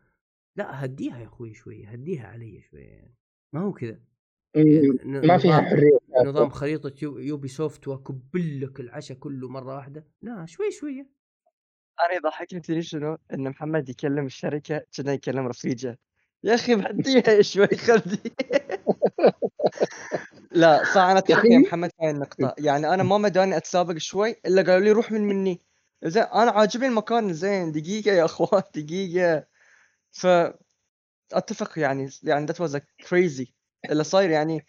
لا 0.56 0.84
هديها 0.84 1.18
يا 1.18 1.26
أخوي 1.26 1.54
شوي 1.54 1.84
هديها 1.86 2.26
علي 2.26 2.60
شوي. 2.70 2.80
يعني 2.80 3.14
ما 3.52 3.60
هو 3.60 3.72
كذا. 3.72 3.98
مم. 4.56 4.98
ما 5.04 5.38
فيها 5.38 5.60
حرية. 5.60 5.98
نظام 6.24 6.50
خريطة 6.50 6.92
يو- 7.02 7.18
يوبي 7.18 7.48
سوفت 7.48 7.88
وأكبل 7.88 8.60
لك 8.60 8.80
العشاء 8.80 9.16
كله 9.16 9.48
مرة 9.48 9.76
واحدة. 9.76 10.06
لا 10.22 10.46
شوي 10.46 10.70
شوية. 10.70 11.06
أنا 12.06 12.14
يضحكني 12.16 12.60
تدري 12.60 12.82
شنو؟ 12.82 13.18
إن 13.34 13.48
محمد 13.50 13.88
يكلم 13.88 14.26
الشركة 14.26 14.82
كأنه 14.92 15.12
يكلم 15.12 15.46
رفيجه. 15.46 15.98
يا 16.44 16.54
أخي 16.54 16.74
بعديها 16.74 17.42
شوي 17.52 17.66
خلدي. 17.66 18.32
لا 20.50 20.84
صح 20.84 21.02
أنا. 21.02 21.22
يا 21.28 21.58
محمد 21.58 21.90
في 21.90 21.96
هاي 22.06 22.10
النقطة 22.10 22.54
يعني 22.58 22.94
أنا 22.94 23.02
ما 23.02 23.18
مداني 23.18 23.56
أتسابق 23.56 23.96
شوي 23.98 24.36
إلا 24.46 24.62
قالوا 24.62 24.84
لي 24.84 24.90
روح 24.90 25.12
من 25.12 25.20
مني. 25.20 25.60
زين 26.04 26.22
أنا 26.22 26.50
عاجبني 26.50 26.86
المكان. 26.86 27.32
زين 27.32 27.72
دقيقة 27.72 28.12
يا 28.12 28.24
أخوان 28.24 28.62
دقيقة. 28.76 29.46
ف 30.10 30.26
أتفق 31.32 31.78
يعني 31.78 32.08
يعني 32.22 32.46
ذات 32.46 32.60
واز 32.60 32.76
كريزي 33.10 33.54
اللي 33.90 34.04
صاير 34.04 34.30
يعني 34.30 34.66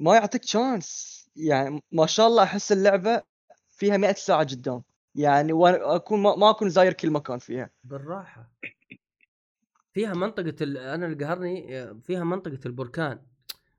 ما 0.00 0.14
يعطيك 0.14 0.44
شانس 0.44 1.20
يعني 1.36 1.82
ما 1.92 2.06
شاء 2.06 2.26
الله 2.26 2.42
أحس 2.42 2.72
اللعبة 2.72 3.22
فيها 3.68 3.96
100 3.96 4.12
ساعة 4.12 4.44
قدام. 4.44 4.82
يعني 5.14 5.52
وأنا 5.52 5.96
أكون 5.96 6.22
ما, 6.22 6.50
أكون 6.50 6.68
زاير 6.68 6.92
كل 6.92 7.10
مكان 7.10 7.38
فيها. 7.38 7.70
بالراحة. 7.84 8.52
فيها 9.92 10.14
منطقة 10.14 10.54
ال... 10.60 10.78
أنا 10.78 11.06
اللي 11.06 11.24
قهرني 11.24 11.86
فيها 12.00 12.24
منطقة 12.24 12.58
البركان. 12.66 13.22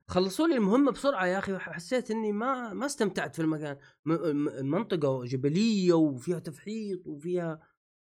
خلصوا 0.06 0.48
لي 0.48 0.54
المهمة 0.54 0.92
بسرعة 0.92 1.26
يا 1.26 1.38
أخي 1.38 1.58
حسيت 1.58 2.10
إني 2.10 2.32
ما 2.32 2.72
ما 2.72 2.86
استمتعت 2.86 3.36
في 3.36 3.42
المكان. 3.42 3.76
منطقه 4.64 5.24
جبلية 5.24 5.92
وفيها 5.92 6.38
تفحيط 6.38 7.06
وفيها 7.06 7.60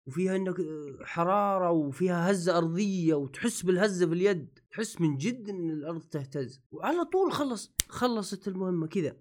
وفيها 0.06 0.36
إنك 0.36 0.56
حرارة 1.02 1.70
وفيها 1.70 2.30
هزة 2.30 2.58
أرضية 2.58 3.14
وتحس 3.14 3.62
بالهزة 3.62 4.06
في 4.06 4.12
اليد 4.12 4.58
تحس 4.70 5.00
من 5.00 5.16
جد 5.16 5.48
إن 5.48 5.70
الأرض 5.70 6.00
تهتز. 6.02 6.60
وعلى 6.72 7.04
طول 7.04 7.32
خلص 7.32 7.74
خلصت 7.88 8.48
المهمة 8.48 8.86
كذا 8.86 9.16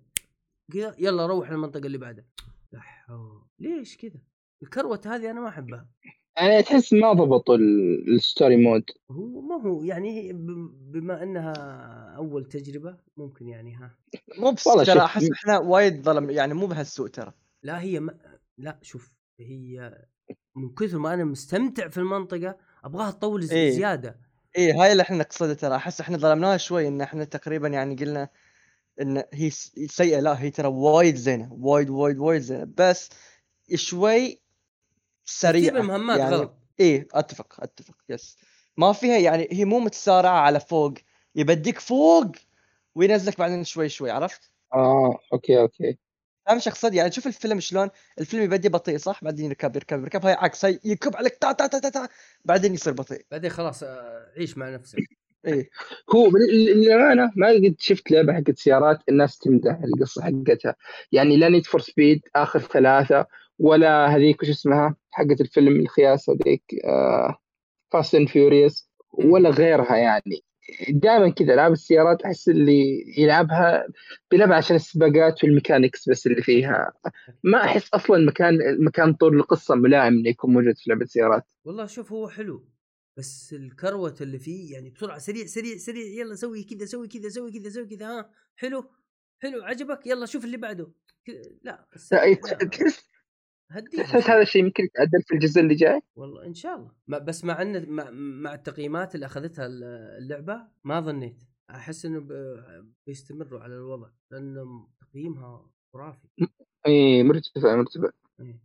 كذا 0.73 0.95
يلا 0.99 1.25
روح 1.25 1.51
للمنطقة 1.51 1.85
اللي 1.85 1.97
بعدها. 1.97 2.25
لا 2.71 2.79
حول. 2.79 3.41
ليش 3.59 3.97
كذا؟ 3.97 4.21
الكروت 4.63 5.07
هذه 5.07 5.31
أنا 5.31 5.41
ما 5.41 5.47
أحبها. 5.49 5.89
يعني 6.37 6.63
تحس 6.63 6.93
ما 6.93 7.13
ضبطوا 7.13 7.55
ال- 7.55 8.13
ال 8.15 8.22
story 8.22 8.57
mode 8.57 8.83
هو 9.11 9.41
ما 9.41 9.55
هو 9.61 9.83
يعني 9.83 10.33
بما 10.91 11.23
إنها 11.23 11.53
أول 12.17 12.45
تجربة 12.45 12.97
ممكن 13.17 13.47
يعني 13.47 13.75
ها. 13.75 13.97
مو 14.37 14.51
بس 14.51 14.67
والله 14.67 14.83
ترى 14.83 14.99
أحس 14.99 15.31
إحنا 15.31 15.59
وايد 15.59 16.01
ظلم 16.03 16.29
يعني 16.29 16.53
مو 16.53 16.65
بهالسوء 16.67 17.07
ترى. 17.07 17.33
لا 17.63 17.81
هي 17.81 17.99
ما 17.99 18.19
لا 18.57 18.79
شوف 18.81 19.11
هي 19.39 19.97
من 20.55 20.73
كثر 20.75 20.97
ما 20.97 21.13
أنا 21.13 21.23
مستمتع 21.23 21.87
في 21.87 21.97
المنطقة 21.97 22.57
أبغاها 22.83 23.11
تطول 23.11 23.49
إيه. 23.49 23.71
زيادة. 23.71 24.19
إيه 24.57 24.81
هاي 24.83 24.91
اللي 24.91 25.03
إحنا 25.03 25.17
نقصدها 25.17 25.53
ترى. 25.53 25.75
أحس 25.75 26.01
إحنا 26.01 26.17
ظلمناها 26.17 26.57
شوي 26.57 26.87
إن 26.87 27.01
إحنا 27.01 27.23
تقريبا 27.23 27.67
يعني 27.67 27.95
قلنا 27.95 28.29
إن 29.01 29.23
هي 29.33 29.49
س- 29.49 29.73
سيئة. 29.87 30.19
لا 30.19 30.41
هي 30.41 30.49
ترى 30.49 30.67
وايد 30.67 31.15
زينة. 31.15 31.53
وايد 31.53 31.89
وايد 31.89 32.17
وايد 32.17 32.41
زينة. 32.41 32.67
بس 32.77 33.09
شوي 33.75 34.41
سريعة 35.25 35.77
المهمات 35.77 36.19
يعني 36.19 36.35
غلط. 36.35 36.57
إيه 36.79 37.07
أتفق 37.13 37.55
أتفق. 37.59 37.95
يس 38.09 38.37
ما 38.77 38.93
فيها 38.93 39.17
يعني 39.17 39.47
هي 39.51 39.65
مو 39.65 39.79
متسارعة 39.79 40.39
على 40.39 40.59
فوق. 40.59 40.93
يبديك 41.35 41.79
فوق 41.79 42.31
وينزلك 42.95 43.39
بعدين 43.39 43.63
شوي 43.63 43.89
شوي. 43.89 44.11
عرفت؟ 44.11 44.51
آه 44.73 45.19
أوكي 45.33 45.59
أوكي. 45.59 45.97
فاهم 46.45 46.59
شو 46.59 46.69
اقصد 46.69 46.93
يعني 46.93 47.11
شوف 47.11 47.27
الفيلم 47.27 47.59
شلون 47.59 47.89
الفيلم 48.19 48.43
يبدي 48.43 48.69
بطيء 48.69 48.97
صح؟ 48.97 49.23
بعدين 49.23 49.45
يركب 49.45 49.75
يركب 49.75 50.01
يركب 50.01 50.25
هاي 50.25 50.33
عكس 50.33 50.65
هاي 50.65 50.79
يكب 50.85 51.15
عليك 51.15 51.35
تا 51.35 51.51
تا 51.51 51.67
تا 51.67 51.79
تا, 51.79 51.89
تا 51.89 52.07
بعدين 52.45 52.73
يصير 52.73 52.93
بطيء. 52.93 53.25
بعدين 53.31 53.49
خلاص 53.49 53.83
آه، 53.83 54.31
عيش 54.37 54.57
مع 54.57 54.69
نفسك. 54.69 54.99
إيه. 55.45 55.69
هو 56.15 56.31
للامانه 56.37 57.31
ما 57.35 57.47
قد 57.47 57.75
شفت 57.79 58.11
لعبة 58.11 58.33
حقت 58.33 58.57
سيارات 58.57 58.99
الناس 59.09 59.37
تمدح 59.37 59.79
القصة 59.83 60.21
حقتها. 60.21 60.75
يعني 61.11 61.37
لا 61.37 61.49
نيد 61.49 61.65
فور 61.65 61.81
سبيد 61.81 62.21
آخر 62.35 62.59
ثلاثة 62.59 63.25
ولا 63.59 64.15
هذيك 64.15 64.41
وش 64.41 64.49
اسمها؟ 64.49 64.95
حقت 65.11 65.41
الفيلم 65.41 65.79
الخياس 65.79 66.29
هذيك 66.29 66.63
فاست 67.91 68.15
and 68.15 68.29
فيوريوس 68.29 68.89
ولا 69.11 69.49
غيرها 69.49 69.95
يعني. 69.95 70.43
دائما 70.89 71.29
كذا 71.29 71.53
ألعاب 71.53 71.71
السيارات 71.71 72.21
أحس 72.21 72.49
اللي 72.49 73.05
يلعبها 73.17 73.87
بيلعبها 74.31 74.55
عشان 74.55 74.75
السباقات 74.75 75.43
وال 75.43 75.55
mechanics 75.55 76.09
بس 76.09 76.27
اللي 76.27 76.41
فيها. 76.41 76.93
ما 77.43 77.63
أحس 77.63 77.89
أصلا 77.93 78.25
مكان 78.25 78.57
مكان 78.79 79.13
طول 79.13 79.35
القصة 79.37 79.75
ملائم 79.75 80.13
إنه 80.13 80.29
يكون 80.29 80.53
موجود 80.53 80.77
في 80.77 80.89
لعبة 80.89 81.05
سيارات. 81.05 81.43
والله 81.65 81.85
شوف 81.85 82.11
هو 82.11 82.29
حلو 82.29 82.69
بس 83.17 83.53
الكروت 83.53 84.21
اللي 84.21 84.39
فيه 84.39 84.73
يعني 84.73 84.89
بسرعة 84.89 85.17
سريع 85.17 85.45
سريع 85.45 85.77
سريع 85.77 86.03
يلا 86.03 86.35
سوي 86.35 86.63
كذا 86.63 86.85
سوي 86.85 87.07
كذا 87.07 87.29
سوي 87.29 87.51
كذا 87.51 87.69
سوي 87.69 87.85
كذا 87.85 88.07
ها 88.07 88.31
حلو 88.55 88.91
حلو 89.39 89.63
عجبك 89.63 90.07
يلا 90.07 90.25
شوف 90.25 90.45
اللي 90.45 90.57
بعده. 90.57 90.91
لا. 91.63 91.87
تحس 92.71 93.12
هديها 93.71 94.03
تحس. 94.03 94.29
هذا 94.29 94.41
الشيء 94.41 94.63
يمكن 94.63 94.83
يتعدل 94.83 95.21
في 95.27 95.33
الجزء 95.35 95.61
اللي 95.61 95.75
جاي؟ 95.75 96.01
والله 96.15 96.45
إن 96.45 96.53
شاء 96.53 96.75
الله. 96.77 96.91
ما- 97.07 97.17
بس 97.17 97.43
مع 97.43 97.61
إن 97.61 97.89
مع, 97.89 98.09
مع 98.11 98.53
التقييمات 98.53 99.15
اللي 99.15 99.25
أخذتها 99.25 99.65
ال- 99.65 99.83
اللعبة 100.23 100.67
ما 100.83 100.99
ظنيت. 101.01 101.43
أحس 101.69 102.05
إنه 102.05 102.19
ب- 102.19 102.93
بيستمروا 103.07 103.59
على 103.59 103.73
الوضع 103.75 104.09
لأن 104.31 104.83
تقييمها 105.01 105.71
خرافي. 105.93 106.27
إي 106.87 107.23
مرتفع 107.23 107.75
مرتفع. 107.75 108.09
إيه. 108.41 108.59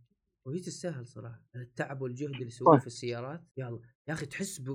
وهي 0.47 0.59
تستاهل 0.59 1.05
صراحة. 1.07 1.41
التعب 1.55 2.01
والجهد 2.01 2.29
اللي 2.31 2.45
يسووه 2.47 2.71
طيب. 2.71 2.81
في 2.81 2.87
السيارات. 2.87 3.43
يلا. 3.57 3.79
يا 4.07 4.13
أخي 4.13 4.25
تحس 4.25 4.59
ب... 4.61 4.65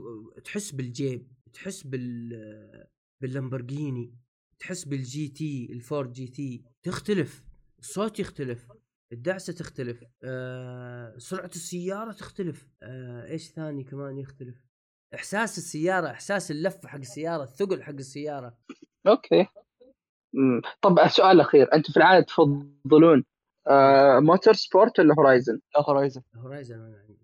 تحس 0.44 0.70
بالجيب 0.72 1.28
تحس 1.52 1.82
بال 1.82 2.86
باللامبرجيني 3.22 4.14
تحس 4.58 4.84
بالجي 4.84 5.28
تي 5.28 5.68
الفورد 5.72 6.12
جي 6.12 6.26
تي. 6.28 6.64
تختلف. 6.82 7.44
الصوت 7.78 8.18
يختلف. 8.20 8.68
الدعسة 9.12 9.52
تختلف 9.52 10.04
آه... 10.24 11.18
سرعة 11.18 11.46
السيارة 11.46 12.12
تختلف 12.12 12.68
آه... 12.82 13.26
إيش 13.30 13.50
ثاني 13.50 13.84
كمان 13.84 14.18
يختلف؟ 14.18 14.54
إحساس 15.14 15.58
السيارة 15.58 16.10
إحساس 16.10 16.50
اللفة 16.50 16.88
حق 16.88 16.98
السيارة 16.98 17.42
الثقل 17.42 17.82
حق 17.82 17.92
السيارة. 17.92 18.58
أوكي. 19.06 19.46
مم. 20.32 20.60
طب 20.82 21.08
سؤال 21.08 21.40
اخير 21.40 21.74
أنتم 21.74 21.92
في 21.92 21.96
العاده 21.96 22.24
تفضلون 22.26 23.24
آه 23.68 24.18
موتور 24.20 24.54
سبورت 24.54 24.98
ولا 25.00 25.14
هورايزن؟ 25.18 25.60
لا 25.74 25.82
هورايزن. 25.82 26.22
هورايزن 26.36 26.74
أنا 26.74 26.98
عندي 26.98 27.18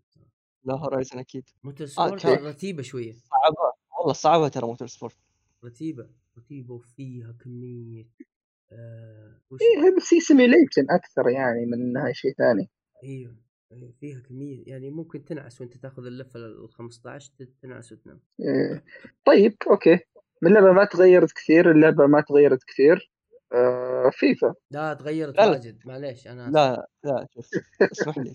لا 0.65 0.75
هورايزن 0.75 1.19
أكيد. 1.19 1.49
موتور 1.65 1.87
آه، 1.87 1.91
سبورت 1.91 2.23
ترى- 2.27 2.29
رتيبة 2.29 2.83
شوية. 2.83 3.13
صعبة 3.13 3.73
والله 3.99 4.13
صعبة 4.13 4.49
ترى 4.49 4.67
موتور 4.67 4.89
سبورت. 4.89 5.17
رتيبة 5.65 6.09
رتيبة 6.39 6.75
وفيها 6.75 7.33
كمية 7.33 8.07
آه 8.73 9.41
إيه 9.61 9.97
بس 9.97 10.15
هي 10.15 10.21
simulation 10.21 10.87
أكثر 10.91 11.29
يعني 11.29 11.67
من 11.67 11.75
إنها 11.83 12.13
شيء 12.13 12.33
ثاني 12.33 12.71
أيوه 13.05 13.37
أيوة، 13.73 13.93
فيها 14.01 14.21
كمية 14.21 14.63
يعني 14.67 14.91
ممكن 14.91 15.25
تنعس 15.25 15.61
وأنت 15.61 15.77
تاخذ 15.77 16.07
اللفة 16.07 16.41
ال 16.41 16.69
15 16.71 17.31
تنعس 17.63 17.93
وتنام 17.93 18.21
إيه. 18.41 18.85
طيب 19.25 19.57
أوكي 19.71 19.99
اللعبة 20.47 20.73
ما 20.73 20.85
تغيرت 20.85 21.33
كثير 21.33 21.71
اللعبة 21.71 22.07
ما 22.07 22.21
تغيرت 22.21 22.65
كثير 22.65 23.11
آه 23.53 24.11
فيفا 24.13 24.55
لا 24.71 24.95
تغيرت. 24.95 25.39
واجد 25.39 25.79
معليش 25.87 26.27
أنا. 26.27 26.51
لا 26.51 26.87
لا 27.05 27.27
شوف 27.35 27.49
اسمح 27.93 28.19
لي 28.19 28.35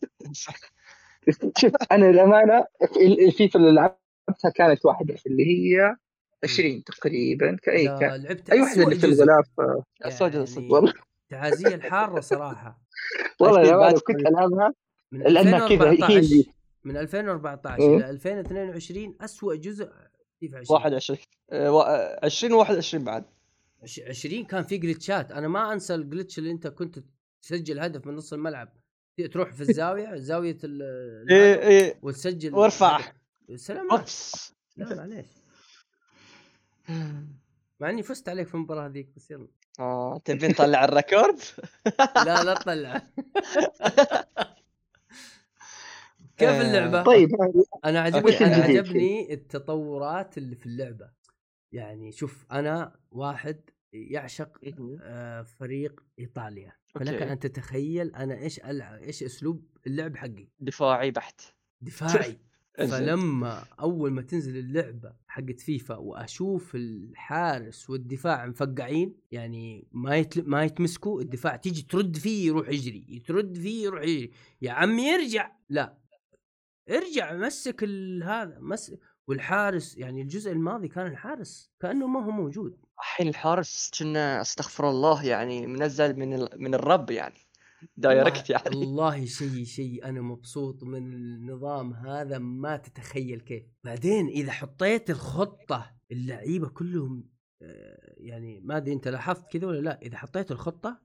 شوف 1.60 1.72
أنا 1.92 2.06
للأمانة 2.12 2.66
في- 2.94 3.26
الفيفا 3.28 3.60
اللي 3.60 3.72
لعبتها 3.72 4.50
كانت 4.56 4.86
واحدة 4.86 5.16
اللي 5.28 5.44
هي 5.44 5.96
20 6.44 6.84
تقريبا 6.84 7.58
كأي 7.64 7.86
كان 8.00 8.24
لعبت 8.24 8.50
أي 8.50 8.62
واحدة 8.62 8.84
اللي 8.84 8.96
في. 8.96 9.06
الغلاف 9.06 9.46
يعني 10.02 10.46
صدق. 10.46 10.74
والله. 10.74 10.94
تعازية 11.30 11.76
الحارة 11.76 12.20
صراحة. 12.20 12.82
والله 13.42 13.78
بعد 13.78 13.94
كنت. 13.94 14.20
ألعبها 14.28 14.74
من 15.12 15.20
لأنها 15.22 15.68
كذا، 15.68 15.90
هي 15.92 15.92
2014 15.92 16.18
اللي- 16.18 16.46
من 16.84 16.98
2014 16.98 17.82
إيه. 17.84 17.98
إلى 17.98 18.10
2022 18.10 19.16
اسوء 19.22 19.56
جزء 19.56 19.90
فيفا 20.40 20.58
20 20.58 20.76
21 20.76 21.20
آه، 21.52 21.72
وا- 21.72 22.26
20 22.26 22.66
و21 22.66 22.96
بعد. 22.96 23.26
عش- 23.84 24.00
20 24.00 24.46
كان 24.46 24.64
في 24.64 24.78
جلتشات 24.78 25.32
أنا 25.32 25.48
ما 25.48 25.74
أنسى 25.74 25.96
الجلتش 25.96 26.40
اللي 26.40 26.52
أنت 26.52 26.68
كنت 26.68 27.00
تسجل 27.42 27.80
هدف 27.80 28.08
من 28.08 28.16
نص 28.16 28.34
الملعب. 28.34 28.74
تروح 29.32 29.54
في 29.54 29.62
الزاوية 29.62 30.16
زاوية 30.16 30.58
ال 30.64 30.82
إيه 31.32 31.60
إيه. 31.68 32.00
وتسجل 32.02 32.56
وارفع. 32.56 33.00
سلام 33.56 33.92
أوبس. 33.92 34.54
لا 34.78 34.96
معليش. 34.96 35.26
مع 37.80 37.90
إني 37.90 38.04
فزت 38.04 38.30
عليك 38.30 38.48
في 38.48 38.56
المباراة 38.56 38.88
هذيك 38.88 39.10
بس 39.16 39.32
يلا 39.32 39.48
آه 39.80 40.18
تبي 40.26 40.48
نطلع 40.48 40.86
الريكورد؟ 40.86 41.40
لا 42.16 42.44
لا 42.44 42.54
تطلع 42.54 43.02
كيف 46.38 46.50
آه، 46.50 46.62
اللعبه؟ 46.62 47.04
طيب 47.04 47.30
أنا 47.86 48.02
عجبني. 48.02 48.38
أنا. 48.38 48.64
عجبني 48.64 49.34
التطورات 49.34 50.38
اللي 50.38 50.56
في 50.56 50.66
اللعبة 50.66 51.10
يعني 51.72 52.12
شوف 52.12 52.46
أنا 52.52 52.96
واحد 53.12 53.70
يعشق 53.94 54.60
آه، 55.02 55.42
فريق 55.42 56.04
إيطاليا 56.20 56.72
فلك. 56.88 57.22
أن 57.22 57.40
تتخيل 57.40 58.16
أنا 58.16 58.38
إيش 58.38 58.60
العب 58.60 59.02
إيش 59.02 59.24
أسلوب 59.24 59.66
اللعب 59.88 60.18
حقي 60.18 60.48
دفاعي 60.60 61.12
بحت 61.12 61.42
دفاعي. 61.82 62.40
فلما 62.78 63.64
أول 63.80 64.12
ما 64.12 64.22
تنزل 64.22 64.58
اللعبة 64.58 65.14
حقت 65.28 65.60
فيفا 65.60 65.96
وأشوف 65.96 66.76
الحارس 66.76 67.90
والدفاع 67.90 68.46
مفقعين 68.46 69.16
يعني 69.32 69.88
ما 69.92 70.16
يتل... 70.16 70.50
ما 70.50 70.64
يتمسكوا 70.64 71.22
الدفاع 71.22 71.56
تيجي 71.56 71.82
ترد 71.82 72.18
فيه 72.18 72.48
يروح 72.48 72.70
يجري 72.70 73.24
ترد 73.28 73.58
فيه 73.58 73.84
يروح 73.84 74.02
يجري. 74.02 74.32
يا 74.62 74.72
عمي 74.72 75.16
ارجع. 75.16 75.52
لا. 75.70 75.98
ارجع 76.90 77.34
مسك 77.34 77.84
ال- 77.84 78.24
هذا 78.24 78.58
مس 78.60 78.96
والحارس 79.28 79.98
يعني 79.98 80.22
الجزء 80.22 80.52
الماضي 80.52 80.88
كان 80.88 81.08
الحارس 81.08 81.72
كأنه 81.80 82.08
ما 82.08 82.24
هو 82.26 82.32
موجود. 82.32 82.78
الحين 83.00 83.28
الحارس 83.28 83.92
كنا 84.00 84.42
أستغفر 84.42 84.90
الله 84.90 85.26
يعني 85.26 85.68
منزل 85.68 86.20
من 86.20 86.34
ال... 86.34 86.50
من 86.58 86.74
الرب 86.74 87.12
يعني. 87.12 87.36
دايركت 87.98 88.50
يعني. 88.50 88.76
والله 88.78 89.26
شيء 89.26 89.64
شيء. 89.64 90.06
أنا 90.06 90.22
مبسوط 90.22 90.84
من 90.84 91.14
النظام 91.14 91.94
هذا 91.94 92.38
ما 92.38 92.78
تتخيل 92.78 93.40
كيف. 93.42 93.64
بعدين 93.84 94.28
إذا 94.28 94.52
حطيت 94.52 95.10
الخطة 95.10 95.92
اللعيبة 96.12 96.68
كلهم 96.68 97.30
آه، 97.62 98.14
يعني 98.18 98.60
ما 98.62 98.78
أدري 98.78 98.94
أنت 98.94 99.08
لاحظت 99.08 99.52
كذا 99.52 99.68
ولا 99.68 99.80
لا. 99.82 100.00
إذا 100.02 100.18
حطيت 100.18 100.52
الخطة 100.52 101.00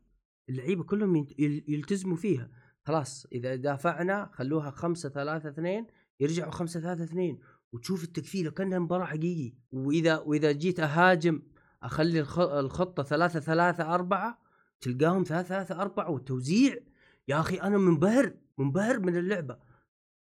اللعيبة 0.49 0.85
كلهم 0.85 1.27
يلتزموا 1.69 2.17
فيها. 2.17 2.51
خلاص 2.85 3.27
إذا 3.33 3.55
دافعنا 3.57 4.31
خلوها 4.33 4.71
خمسة 4.71 5.09
ثلاثة 5.09 5.49
اثنين 5.49 5.87
يرجعوا 6.21 6.51
خمسة 6.51 6.81
ثلاثة 6.81 7.05
اثنين. 7.05 7.39
وتشوف 7.73 8.05
التكفيلة 8.05 8.51
كأنها 8.51 8.79
مباراة 8.79 9.05
حقيقي 9.05 9.55
وإذا 9.73 10.19
وإذا 10.19 10.53
جيت 10.53 10.81
أهاجم 10.81 11.43
أخلي 11.83 12.21
الخ- 12.21 12.39
الخطة 12.39 13.03
ثلاثة 13.03 13.41
ثلاثة 13.41 13.95
أربعة 13.95 14.39
تلقاهم 14.81 15.25
ثلاثة 15.25 15.49
ثلاثة 15.49 15.83
أربعة 15.83 16.11
والتوزيع 16.11 16.77
يا 17.29 17.41
أخي 17.41 17.57
أنا 17.57 17.79
منبهر 17.79 18.35
منبهر 18.59 19.01
من 19.01 19.17
اللعبة. 19.17 19.59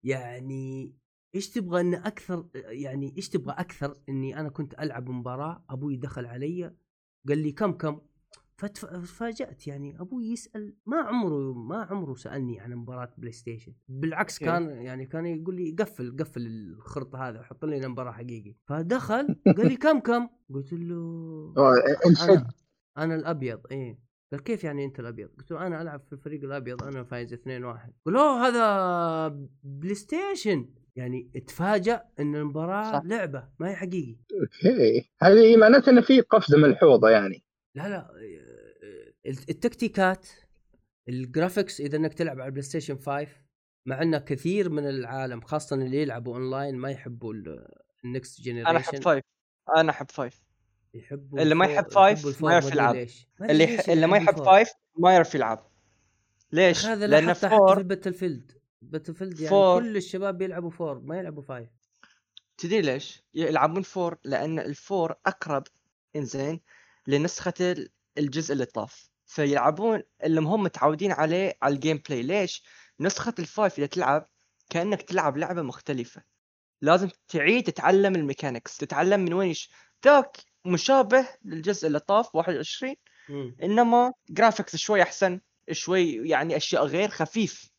يعني 0.03 0.95
إيش 1.35 1.49
تبغى 1.49 1.81
ان 1.81 1.93
أكثر؟ 1.93 2.45
يعني 2.55 3.13
إيش 3.17 3.29
تبغى 3.29 3.55
أكثر؟ 3.57 3.97
إني 4.09 4.39
أنا 4.39 4.49
كنت 4.49 4.73
ألعب 4.73 5.09
مباراة 5.09 5.63
أبوي 5.69 5.97
دخل 5.97 6.25
علي 6.25 6.75
قال 7.27 7.37
لي 7.37 7.51
كم 7.51 7.71
كم؟ 7.71 8.01
فتفاجات 8.57 9.67
يعني 9.67 10.01
أبوي 10.01 10.25
يسأل 10.31 10.75
ما 10.85 10.97
عمره 10.97 11.53
ما 11.53 11.83
عمره 11.83 12.15
سألني 12.15 12.59
عن 12.59 12.75
مباراة 12.75 13.13
بلاي 13.17 13.31
ستيشن 13.31 13.73
بالعكس. 13.87 14.39
كان 14.39 14.69
يعني 14.69 15.05
كان 15.05 15.25
يقول 15.25 15.55
لي 15.55 15.75
قفل 15.79 16.17
قفل 16.19 16.47
الخرط 16.47 17.15
هذا 17.15 17.39
وحط 17.39 17.65
لي 17.65 17.87
مباراة 17.87 18.11
حقيقي. 18.11 18.55
فدخل 18.65 19.35
قال 19.57 19.67
لي 19.67 19.75
كم 19.75 19.99
كم؟ 19.99 20.29
قلت 20.53 20.73
له 20.73 20.95
آه، 21.57 21.73
أنا 22.23 22.47
أنا 22.97 23.15
الأبيض 23.15 23.61
إيه. 23.71 24.08
قال 24.31 24.43
كيف 24.43 24.63
يعني 24.63 24.85
أنت 24.85 24.99
الأبيض؟ 24.99 25.29
قلت 25.37 25.51
له 25.51 25.67
أنا 25.67 25.81
ألعب 25.81 26.01
في 26.01 26.13
الفريق 26.13 26.43
الأبيض 26.43 26.83
أنا 26.83 27.03
فايز 27.03 27.33
2 27.33 27.63
1 27.63 27.93
قال 28.05 28.15
أوه 28.15 28.47
هذا 28.47 29.47
بلاي 29.63 29.95
ستيشن 29.95 30.69
يعني 30.95 31.31
اتفاجأ 31.35 32.05
إن 32.19 32.35
المباراة 32.35 32.91
صح. 32.91 33.01
لعبة 33.05 33.49
ما 33.59 33.69
هي 33.69 33.75
حقيقي. 33.75 34.17
أوكي. 34.41 35.09
هذه 35.21 35.57
معناته 35.57 35.89
إنه 35.89 36.01
في 36.01 36.21
قفزة 36.21 36.57
ملحوظه 36.57 37.09
يعني. 37.09 37.43
لا 37.75 37.89
لا 37.89 38.11
التكتيكات 39.25 40.27
ال 41.09 41.17
graphics 41.17 41.81
إذا 41.81 41.97
إنك 41.97 42.13
تلعب 42.13 42.39
على 42.39 42.45
البلاي 42.45 42.61
ستيشن 42.63 42.97
5 42.97 43.27
مع 43.85 44.01
ان 44.01 44.17
كثير 44.17 44.69
من 44.69 44.89
العالم 44.89 45.41
خاصة 45.41 45.75
اللي 45.75 46.01
يلعبوا 46.01 46.33
أونلاين 46.33 46.75
ما 46.75 46.91
يحبوا 46.91 47.33
ال 48.05 48.13
next 48.13 48.47
أنا 48.47 48.77
أحب 48.77 48.83
generation 48.83 49.01
five. 49.01 49.23
أنا 49.77 49.91
أحب 49.91 50.11
five. 50.11 50.48
يحبوا 50.93 51.39
اللي 51.39 51.55
ما 51.55 51.65
يحب 51.65 51.91
five 51.91 52.43
ما 52.43 52.51
يعرف 52.51 52.71
يلعب. 52.71 53.07
اللي. 53.41 53.79
اللي 53.87 54.07
ما 54.07 54.17
يحب. 54.17 54.43
five 54.43 54.69
ما 54.95 55.13
يعرف 55.13 55.35
يلعب 55.35 55.69
ليش؟ 56.51 56.85
هذا 56.85 57.07
لأن 57.07 57.29
حتى 57.29 57.39
في 57.39 57.49
four 57.49 57.77
الباتل 57.77 58.13
فيلد 58.13 58.51
باتل 58.81 59.15
فيلد 59.15 59.39
يعني 59.39 59.49
four. 59.49 59.81
كل 59.81 59.97
الشباب 59.97 60.37
بيلعبوا 60.37 60.69
four 60.69 60.99
ما 60.99 61.17
يلعبوا 61.17 61.43
five 61.43 61.69
تدري 62.57 62.81
ليش؟ 62.81 63.23
يلعبون 63.33 63.81
four 63.81 64.17
لأن 64.23 64.59
ال 64.59 64.70
four 64.70 65.15
أقرب 65.25 65.63
انزين 66.15 66.61
لنسخة 67.07 67.53
ال- 67.61 67.89
الجزء 68.17 68.53
اللي 68.53 68.65
طاف 68.65 69.09
فيلعبون 69.25 70.03
اللي 70.23 70.41
هم 70.41 70.63
متعودين 70.63 71.11
عليه 71.11 71.57
على 71.61 71.75
ال 71.75 72.01
gameplay 72.09 72.21
ليش؟ 72.21 72.63
نسخة 72.99 73.33
ال 73.39 73.47
five 73.47 73.77
إذا 73.77 73.85
تلعب 73.87 74.29
كأنك 74.69 75.01
تلعب 75.01 75.37
لعبة 75.37 75.61
مختلفة 75.61 76.23
لازم 76.81 77.09
تعيد 77.27 77.63
تتعلم 77.63 78.15
ال 78.15 78.21
mechanics 78.21 78.77
تتعلم 78.77 79.19
من 79.19 79.33
وين. 79.33 79.55
ذاك 80.05 80.37
مشابه 80.65 81.27
للجزء 81.45 81.87
اللي 81.87 81.99
طاف 81.99 82.35
21 82.35 82.95
إنما 83.63 84.13
graphics 84.29 84.75
شوي 84.75 85.01
أحسن 85.01 85.39
شوي 85.71 86.29
يعني 86.29 86.57
أشياء 86.57 86.85
غير 86.85 87.09
خفيف. 87.09 87.71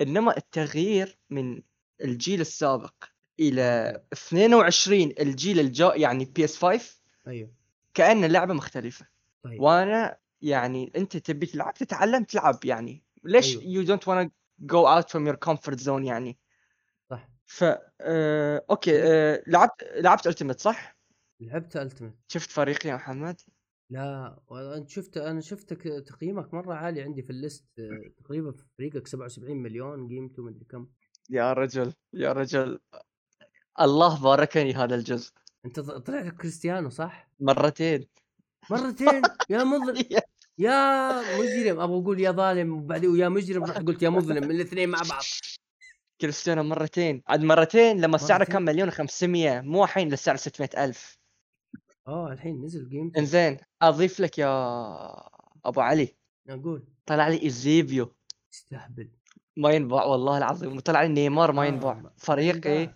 إنما 0.00 0.36
التغيير 0.36 1.18
من 1.30 1.62
الجيل 2.00 2.40
السابق 2.40 2.94
إلى 3.40 4.00
22 4.12 5.12
الجيل 5.20 5.60
الجاي 5.60 6.00
يعني 6.00 6.24
PS 6.24 6.56
5 6.56 7.00
أيوه. 7.26 7.50
كأنه 7.94 8.26
لعبة 8.26 8.54
مختلفة. 8.54 9.06
طيب. 9.42 9.60
وأنا 9.60 10.16
يعني 10.42 10.92
أنت 10.96 11.16
تبي 11.16 11.46
تلعب 11.46 11.74
تتعلم 11.74 12.24
تلعب 12.24 12.64
يعني. 12.64 13.02
ليش. 13.24 13.54
you 13.62 13.82
don't 13.82 14.08
wanna 14.08 14.30
go 14.58 14.88
out 14.88 15.10
from 15.10 15.26
your 15.26 15.36
comfort 15.36 15.80
zone 15.80 16.04
يعني؟ 16.04 16.38
صح. 17.10 17.28
ف 17.46 17.64
آه، 18.00 18.64
okay 18.70 19.02
آه، 19.02 19.42
لعبت 19.46 19.84
لعبت 19.94 20.26
ultimate 20.26 20.60
صح؟ 20.60 20.96
لعبت 21.46 21.76
ultimate 21.76 22.14
شفت 22.28 22.50
فريقي 22.50 22.88
يا 22.88 22.94
محمد؟ 22.94 23.40
لا 23.90 24.38
انت 24.76 24.88
شفت 24.88 25.16
أنا 25.16 25.40
شفتك 25.40 25.82
تقييمك 25.82 26.54
مرة 26.54 26.74
عالي 26.74 27.02
عندي 27.02 27.22
في 27.22 27.30
ال 27.30 27.37
list 27.37 27.64
تقريبا 28.24 28.52
في 28.52 28.64
فريقك 28.78 29.06
77 29.06 29.56
مليون 29.56 30.08
قيمته 30.08 30.42
مدري 30.42 30.64
كم. 30.64 30.86
يا 31.30 31.52
رجل 31.52 31.92
يا 32.12 32.32
رجل. 32.32 32.78
الله 33.80 34.22
باركني 34.22 34.74
هذا 34.74 34.94
الجزء. 34.94 35.32
أنت 35.66 35.80
طلع 35.80 36.20
لك 36.20 36.36
كريستيانو 36.36 36.90
صح؟ 36.90 37.30
مرتين. 37.40 38.06
مرتين؟ 38.70 39.22
يا 39.50 39.64
مظلم. 39.72 40.04
يا. 40.58 41.22
مجرم 41.38 41.80
أبغى 41.80 42.02
أقول 42.02 42.20
يا 42.20 42.30
ظالم 42.30 42.72
وبعدين 42.72 43.10
ويا 43.10 43.28
مجرم 43.28 43.64
رحت 43.64 43.86
قلت 43.86 44.02
يا 44.02 44.08
مظلم 44.08 44.44
من 44.44 44.50
الاثنين 44.50 44.88
مع 44.88 44.98
بعض. 45.10 45.22
كريستيانو 46.20 46.62
مرتين. 46.62 47.22
عاد 47.28 47.40
مرتين 47.40 48.00
لما 48.00 48.18
سعره؟ 48.18 48.44
كان 48.44 48.62
مليون 48.62 48.90
و500 48.90 49.64
مو 49.64 49.84
الحين 49.84 50.08
للسعر 50.08 50.36
600 50.36 50.70
ألف. 50.84 51.21
آه 52.08 52.32
الحين 52.32 52.64
نزل 52.64 52.90
قيمته 52.90 53.18
انزين 53.18 53.58
أضيف 53.82 54.20
لك 54.20 54.38
يا 54.38 54.48
أبو 55.64 55.80
علي. 55.80 56.16
أقول 56.48 56.84
طلع 57.06 57.28
لي 57.28 57.42
إيزيبيو. 57.42 58.14
استهبل 58.54 59.10
ما 59.56 59.70
ينباع 59.70 60.04
والله 60.04 60.38
العظيم. 60.38 60.76
وطلع 60.76 61.02
لي 61.02 61.08
نيمار 61.08 61.52
ما 61.52 61.62
آه، 61.62 61.66
ينباع 61.66 61.94
ما- 61.94 62.10
فريقي. 62.16 62.94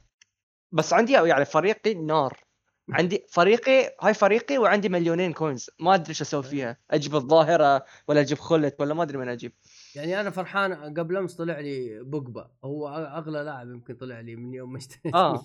بس 0.72 0.92
عندي 0.92 1.12
يعني 1.12 1.44
فريقي 1.44 1.94
نار. 1.94 2.40
عندي 2.92 3.26
فريقي 3.30 3.96
هاي 4.02 4.14
فريقي 4.14 4.58
وعندي 4.58 4.88
مليونين 4.88 5.32
coins 5.32 5.70
ما 5.80 5.94
أدري 5.94 6.08
إيش 6.08 6.20
أسوي 6.20 6.42
فيها. 6.42 6.76
أجيب 6.90 7.14
الظاهرة 7.14 7.84
ولا 8.08 8.20
أجيب 8.20 8.38
خلت 8.38 8.80
ولا 8.80 8.94
ما 8.94 9.02
أدري 9.02 9.18
من 9.18 9.28
أجيب. 9.28 9.52
يعني 9.94 10.20
أنا 10.20 10.30
فرحان 10.30 10.98
قبل 10.98 11.16
أمس 11.16 11.34
طلع 11.34 11.60
لي 11.60 12.02
بوجبا. 12.02 12.50
هو 12.64 12.88
أغلى 12.88 13.42
لاعب 13.42 13.68
يمكن 13.70 13.94
طلع 13.94 14.20
لي 14.20 14.36
من 14.36 14.54
يوم 14.54 14.72
ما 14.72 14.78
اشتريت 14.78 15.14
آه. 15.14 15.42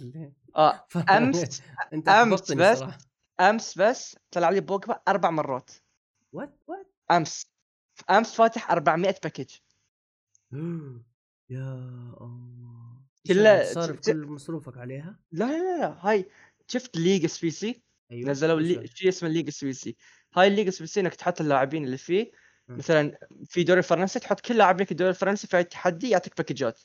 آه. 0.55 0.85
أمس 1.17 1.61
أنت 1.93 2.07
أحبطتني 2.09 2.61
بس. 2.61 2.77
صراحة. 2.77 2.97
أمس 3.49 3.77
بس 3.77 4.17
طلع 4.31 4.49
لي 4.49 4.59
بوجبا 4.61 4.99
أربع 5.07 5.29
مرات. 5.29 5.71
what 6.33 6.57
what 6.67 6.87
أمس. 7.11 7.51
أمس 8.09 8.35
فاتح 8.35 8.71
400 8.71 9.15
package 9.23 9.49
يا 11.49 11.73
الله. 12.21 13.01
كلها- 13.27 13.63
صارف 13.73 13.99
ت- 13.99 14.09
كل 14.11 14.25
مصروفك 14.25 14.77
عليها؟ 14.77 15.19
لا 15.31 15.45
لا 15.45 15.79
لا. 15.81 15.97
هاي 16.01 16.25
شفت 16.67 16.97
league 16.97 17.25
SBC 17.25 17.83
أيوه. 18.11 18.29
نزلوا 18.29 18.59
لي... 18.59 18.87
شيء 18.87 19.09
اسمه 19.09 19.29
league 19.29 19.47
SBC 19.47 19.95
هاي 20.35 20.47
ال 20.47 20.50
league 20.50 20.67
SBC 20.67 20.99
إنك 20.99 21.15
تحط 21.15 21.41
اللاعبين 21.41 21.85
اللي 21.85 21.97
فيه. 21.97 22.31
م. 22.67 22.77
مثلا 22.77 23.17
في 23.45 23.59
الدوري 23.59 23.77
الفرنسي 23.79 24.19
تحط 24.19 24.39
كل 24.39 24.57
لاعبين 24.57 24.85
في 24.85 24.91
الدوري 24.91 25.09
الفرنسي 25.09 25.47
في 25.47 25.63
تحدي 25.63 26.09
يعطيك 26.09 26.37
package 26.37 26.74
ات 26.74 26.79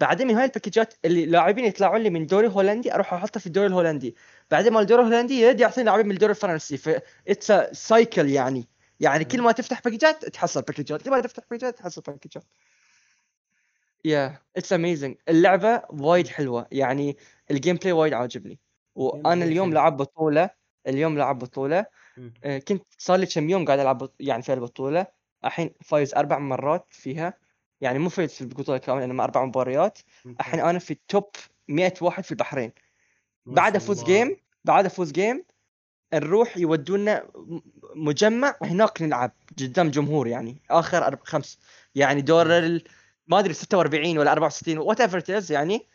بعدين 0.00 0.26
من 0.26 0.34
هاي 0.34 0.44
ال 0.44 0.50
package 0.50 0.88
ات 0.88 0.94
اللي 1.04 1.26
لاعبين 1.26 1.64
يطلعون 1.64 2.00
لي 2.00 2.10
من 2.10 2.22
الدوري 2.22 2.46
الهولندي 2.46 2.94
أروح 2.94 3.14
أحطها 3.14 3.40
في 3.40 3.46
الدوري 3.46 3.66
الهولندي. 3.66 4.16
بعدين 4.50 4.72
مال 4.72 4.82
الدوري 4.82 5.02
الهولندي 5.02 5.34
يرد 5.40 5.60
يعطيني 5.60 5.86
لاعبين 5.86 6.06
من 6.06 6.12
الدوري 6.12 6.30
الفرنسي. 6.30 6.76
ف 6.76 6.88
it's 7.28 7.52
cycle 7.72 8.30
يعني. 8.30 8.68
يعني 9.00 9.24
كل 9.24 9.42
ما 9.42 9.52
تفتح 9.52 9.80
باكجات 9.82 10.24
تحصل 10.24 10.62
باكجات 10.62 11.02
كل 11.02 11.10
ما 11.10 11.20
تفتح 11.20 11.42
باكجات 11.50 11.78
تحصل 11.78 12.00
باكجات 12.02 12.44
yeah 14.04 14.38
it's 14.56 14.72
amazing 14.72 15.16
اللعبة 15.28 15.82
وايد 15.90 16.28
حلوة. 16.28 16.66
يعني 16.72 17.16
ال 17.50 17.76
gameplay 17.76 17.92
وايد 17.92 18.12
عاجبني. 18.12 18.60
وأنا 18.94 19.44
اليوم. 19.44 19.74
لعب 19.74 19.96
بطولة. 19.96 20.50
اليوم 20.86 21.18
لعب 21.18 21.38
بطولة. 21.38 21.86
آه، 22.44 22.58
كنت 22.58 22.84
صار 22.98 23.16
لي 23.18 23.26
كم 23.26 23.50
يوم 23.50 23.64
قاعد 23.64 23.78
ألعب 23.78 24.10
يعني 24.20 24.42
في 24.42 24.52
البطولة. 24.52 25.06
الحين 25.44 25.70
فايز 25.84 26.14
أربع 26.14 26.38
مرات 26.38 26.86
فيها. 26.90 27.34
يعني 27.80 27.98
مو 27.98 28.08
فايز 28.08 28.34
في 28.34 28.40
البطولة 28.40 28.78
كاملة 28.78 29.04
إنما 29.04 29.24
أربع 29.24 29.44
مباريات. 29.44 29.98
الحين 30.40 30.60
أنا 30.60 30.78
في 30.78 30.90
ال 30.90 31.00
top 31.00 31.30
100 31.68 31.94
واحد 32.02 32.24
في 32.24 32.30
البحرين. 32.32 32.72
بعد 33.46 33.76
الله. 34.00 34.06
game 34.06 34.36
بعد 34.64 34.86
افوز 34.86 35.12
game 35.12 35.44
نروح 36.14 36.56
يودونا 36.58 37.24
مجمع 37.94 38.56
هناك 38.62 39.02
نلعب 39.02 39.32
قدام 39.58 39.90
جمهور 39.90 40.26
يعني 40.26 40.56
آخر 40.70 41.06
أرب... 41.06 41.18
خمس 41.24 41.58
يعني 41.94 42.20
دور 42.20 42.58
ال... 42.58 42.84
ما 43.26 43.38
أدري 43.38 43.52
46 43.54 44.18
ولا 44.18 44.32
64 44.32 44.78
whatever 44.78 45.22
يعني 45.50 45.86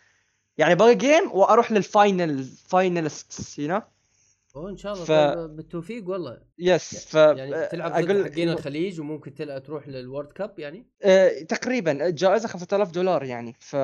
يعني 0.57 0.75
باقي 0.75 0.95
game 0.95 1.31
وأروح 1.31 1.71
لل 1.71 1.92
final 1.92 2.43
finalist 2.43 3.59
you 3.59 3.67
know 3.67 3.81
أوه 4.55 4.69
إن 4.69 4.77
شاء 4.77 4.93
الله. 4.93 5.05
ف- 5.05 5.11
طيب 5.11 5.55
بالتوفيق 5.55 6.09
والله. 6.09 6.41
yes 6.59 7.05
ف 7.05 7.13
يعني 7.13 7.67
تلعب 7.67 7.91
ضد 7.91 8.09
أقول 8.09 8.25
حقين 8.31 8.49
الخليج 8.49 8.99
وممكن 8.99 9.33
تلقى 9.33 9.61
تروح 9.61 9.87
لل 9.87 10.00
World 10.00 10.31
Cup 10.31 10.59
يعني؟ 10.59 10.85
آه، 11.03 11.41
تقريبا 11.41 12.07
الجائزه 12.07 12.47
5000 12.47 12.91
دولار 12.91 13.23
يعني 13.23 13.55
ف 13.59 13.75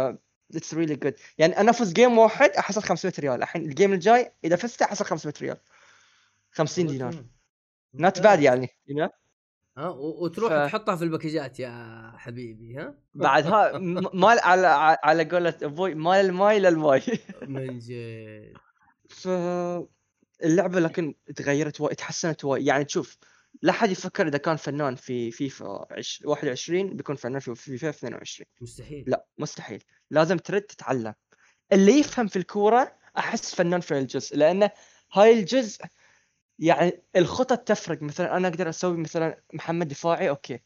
it's 0.55 0.73
really 0.73 0.95
good 0.95 1.13
يعني 1.37 1.57
أنا 1.59 1.69
أفوز 1.71 1.93
game 1.93 2.17
واحد 2.17 2.49
أحصل 2.49 2.83
500 2.83 3.13
ريال. 3.19 3.43
الحين 3.43 3.61
ال 3.61 3.68
game 3.68 3.93
الجاي 3.93 4.31
إذا 4.43 4.55
فزت 4.55 4.81
أحصل 4.81 5.05
500 5.05 5.33
ريال. 5.41 5.57
50 6.51 6.87
دينار. 6.87 7.25
not 7.93 8.19
bad 8.21 8.41
يعني 8.41 8.67
you 8.67 8.93
know? 8.93 9.09
ها 9.77 9.89
وتروح 9.89 10.49
ف- 10.53 10.55
تحطها 10.69 10.95
في 10.95 11.03
ال 11.03 11.10
package 11.10 11.53
ات 11.53 11.59
يا 11.59 12.13
حبيبي 12.17 12.77
ها؟ 12.77 12.95
بعدها 13.13 13.77
مال 14.13 14.39
على 14.39 14.67
على 15.03 15.23
قولة 15.25 15.53
أبوي 15.63 15.95
مال 15.95 16.25
الماي 16.25 16.59
للماي. 16.59 17.01
من 17.41 17.79
جد. 17.87 18.53
ف 19.09 19.27
اللعبة 20.43 20.79
لكن 20.79 21.13
تغيرت 21.35 21.81
وايد 21.81 21.95
تحسنت 21.95 22.45
وايد. 22.45 22.67
يعني 22.67 22.83
تشوف 22.83 23.17
لا 23.61 23.71
حد 23.71 23.91
يفكر 23.91 24.27
إذا 24.27 24.37
كان 24.37 24.55
فنان 24.55 24.95
في 24.95 25.31
فيفا 25.31 25.85
عش- 25.91 26.21
21 26.25 26.95
بيكون 26.95 27.15
فنان 27.15 27.39
في 27.39 27.55
فيفا 27.55 27.89
22 27.89 28.47
مستحيل. 28.61 29.03
لا 29.07 29.25
مستحيل. 29.37 29.83
لازم 30.11 30.37
ترد 30.37 30.61
تتعلم. 30.61 31.13
اللي 31.71 31.91
يفهم 31.91 32.27
في 32.27 32.35
الكورة 32.35 32.97
أحس 33.17 33.55
فنان 33.55 33.81
في 33.81 33.97
الجزء 33.97 34.37
لأنه 34.37 34.71
هاي 35.13 35.39
الجزء 35.39 35.85
يعني 36.59 37.03
الخطط 37.15 37.59
تفرق. 37.59 38.01
مثلا 38.01 38.37
أنا 38.37 38.47
أقدر 38.47 38.69
أسوي 38.69 38.97
مثلا 38.97 39.41
محمد 39.53 39.87
دفاعي 39.87 40.29
أوكي. 40.29 40.59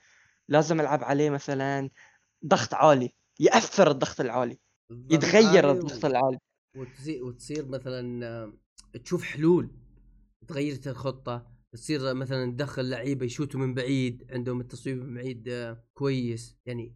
لازم 0.47 0.81
ألعب 0.81 1.03
عليه 1.03 1.29
مثلا 1.29 1.89
ضغط 2.45 2.73
عالي. 2.73 3.13
يأثر 3.39 3.91
الضغط 3.91 4.21
العالي. 4.21 4.59
يتغير 5.11 5.71
الضغط 5.71 6.05
العالي. 6.05 6.37
وتصير 6.77 7.23
وتصير 7.23 7.65
مثلا 7.65 8.53
تشوف 9.03 9.23
حلول. 9.23 9.71
تغير 10.47 10.79
الخطة. 10.87 11.51
تصير 11.73 12.13
مثلا 12.13 12.51
تدخل 12.51 12.89
لعيبة 12.89 13.25
يشوتوا 13.25 13.59
من 13.59 13.73
بعيد 13.73 14.27
عندهم 14.31 14.61
التصويب 14.61 14.97
من 14.97 15.13
بعيد 15.15 15.49
آه، 15.49 15.83
كويس. 15.93 16.57
يعني 16.65 16.95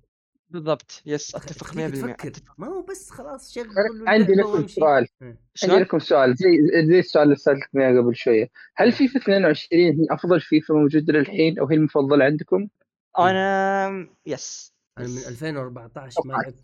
بالضبط. 0.49 1.01
yes 1.05 1.35
أتفق 1.35 1.67
100% 1.67 1.69
تخليك 1.71 1.93
تفكر. 1.95 2.27
أتفق. 2.27 2.53
ما 2.57 2.67
هو 2.67 2.81
بس 2.81 3.09
خلاص 3.09 3.53
شغل 3.53 3.67
عندي 4.07 4.33
لكم. 4.33 4.67
سؤال 4.67 5.07
إيه. 5.21 5.39
عندي؟ 5.63 5.83
لكم 5.83 5.99
سؤال 5.99 6.35
زي 6.35 6.47
زي 6.87 6.99
السؤال 6.99 7.23
اللي 7.23 7.35
سالتك 7.35 7.69
اياه 7.75 8.01
قبل 8.01 8.15
شوية. 8.15 8.49
هل 8.75 8.91
فيفا 8.91 9.19
22 9.19 9.83
هي 9.83 10.07
أفضل 10.11 10.41
فيفا 10.41 10.73
موجودة 10.73 11.13
للحين 11.13 11.59
أو 11.59 11.65
هي 11.67 11.75
المفضلة 11.75 12.25
عندكم؟ 12.25 12.67
أنا 13.19 14.07
yes 14.25 14.73
أنا 14.97 15.07
من 15.07 15.17
2014 15.17 16.21
ما 16.25 16.33
لعبت. 16.33 16.55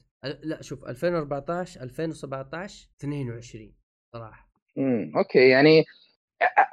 لا 0.43 0.62
شوف 0.62 0.86
2014 0.86 1.82
2017 1.82 2.89
22 2.99 3.74
صراحة. 4.14 4.51
إمم 4.78 5.18
okay. 5.18 5.50
يعني 5.49 5.86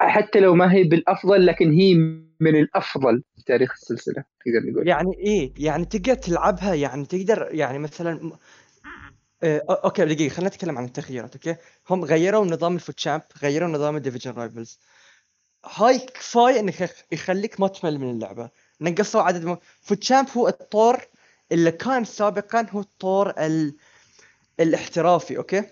حتى 0.00 0.40
لو 0.40 0.54
ما 0.54 0.72
هي 0.72 0.84
بالأفضل 0.84 1.46
لكن 1.46 1.72
هي 1.72 1.94
من 2.40 2.56
الأفضل 2.56 3.22
في 3.36 3.44
تاريخ 3.44 3.72
السلسلة 3.72 4.24
تقدر 4.44 4.70
نقول 4.72 4.88
يعني 4.88 5.14
إيه؟ 5.18 5.52
يعني 5.58 5.84
تقدر 5.84 6.14
تلعبها؟ 6.14 6.74
يعني 6.74 7.06
تقدر 7.06 7.48
يعني 7.50 7.78
مثلا 7.78 8.32
آه، 9.42 9.62
okay 9.84 10.04
دقيقة 10.04 10.32
خلينا 10.34 10.50
نتكلم 10.50 10.78
عن 10.78 10.84
التغييرات 10.84 11.34
okay؟ 11.34 11.56
هم 11.90 12.04
غيروا 12.04 12.44
نظام 12.46 12.74
ال 12.74 12.80
FUT 12.80 12.95
Champ 12.95 13.22
غيروا 13.42 13.68
نظام 13.68 13.96
ال 13.96 14.00
Division 14.00 14.30
Rivals. 14.32 14.78
هاي 15.76 15.98
كفاية 15.98 16.60
انك 16.60 16.80
يخ- 16.80 17.04
يخليك 17.12 17.60
ما 17.60 17.68
تمل 17.68 17.98
من 17.98 18.10
اللعبة. 18.10 18.50
نقصوا 18.80 19.22
عدد 19.22 19.44
م... 19.44 19.56
FUT 19.80 19.98
Champ 19.98 20.28
هو 20.36 20.48
الطور 20.48 21.00
اللي 21.52 21.72
كان 21.72 22.04
سابقا 22.04 22.66
هو 22.70 22.80
الطور 22.80 23.30
ال... 23.38 23.74
الاحترافي 24.60 25.36
okay؟ 25.36 25.62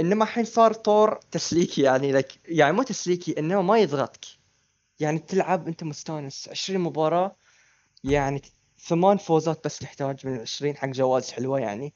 إنما 0.00 0.24
الحين 0.24 0.44
صار 0.44 0.72
طور 0.72 1.20
تسليكي 1.30 1.82
يعني 1.82 2.12
لك 2.12 2.32
يعني 2.44 2.72
مو 2.72 2.82
تسليكي 2.82 3.38
انه 3.38 3.62
ما 3.62 3.78
يضغطك. 3.78 4.24
يعني 5.00 5.18
تلعب 5.18 5.68
أنت 5.68 5.84
مستانس. 5.84 6.48
20 6.48 6.80
مباراة 6.80 7.36
يعني 8.04 8.42
ثمان 8.88 9.16
فوزات 9.16 9.64
بس 9.64 9.78
تحتاج 9.78 10.26
من 10.26 10.40
20 10.40 10.76
حق 10.76 10.88
جوائز 10.88 11.30
حلوة 11.30 11.60
يعني. 11.60 11.94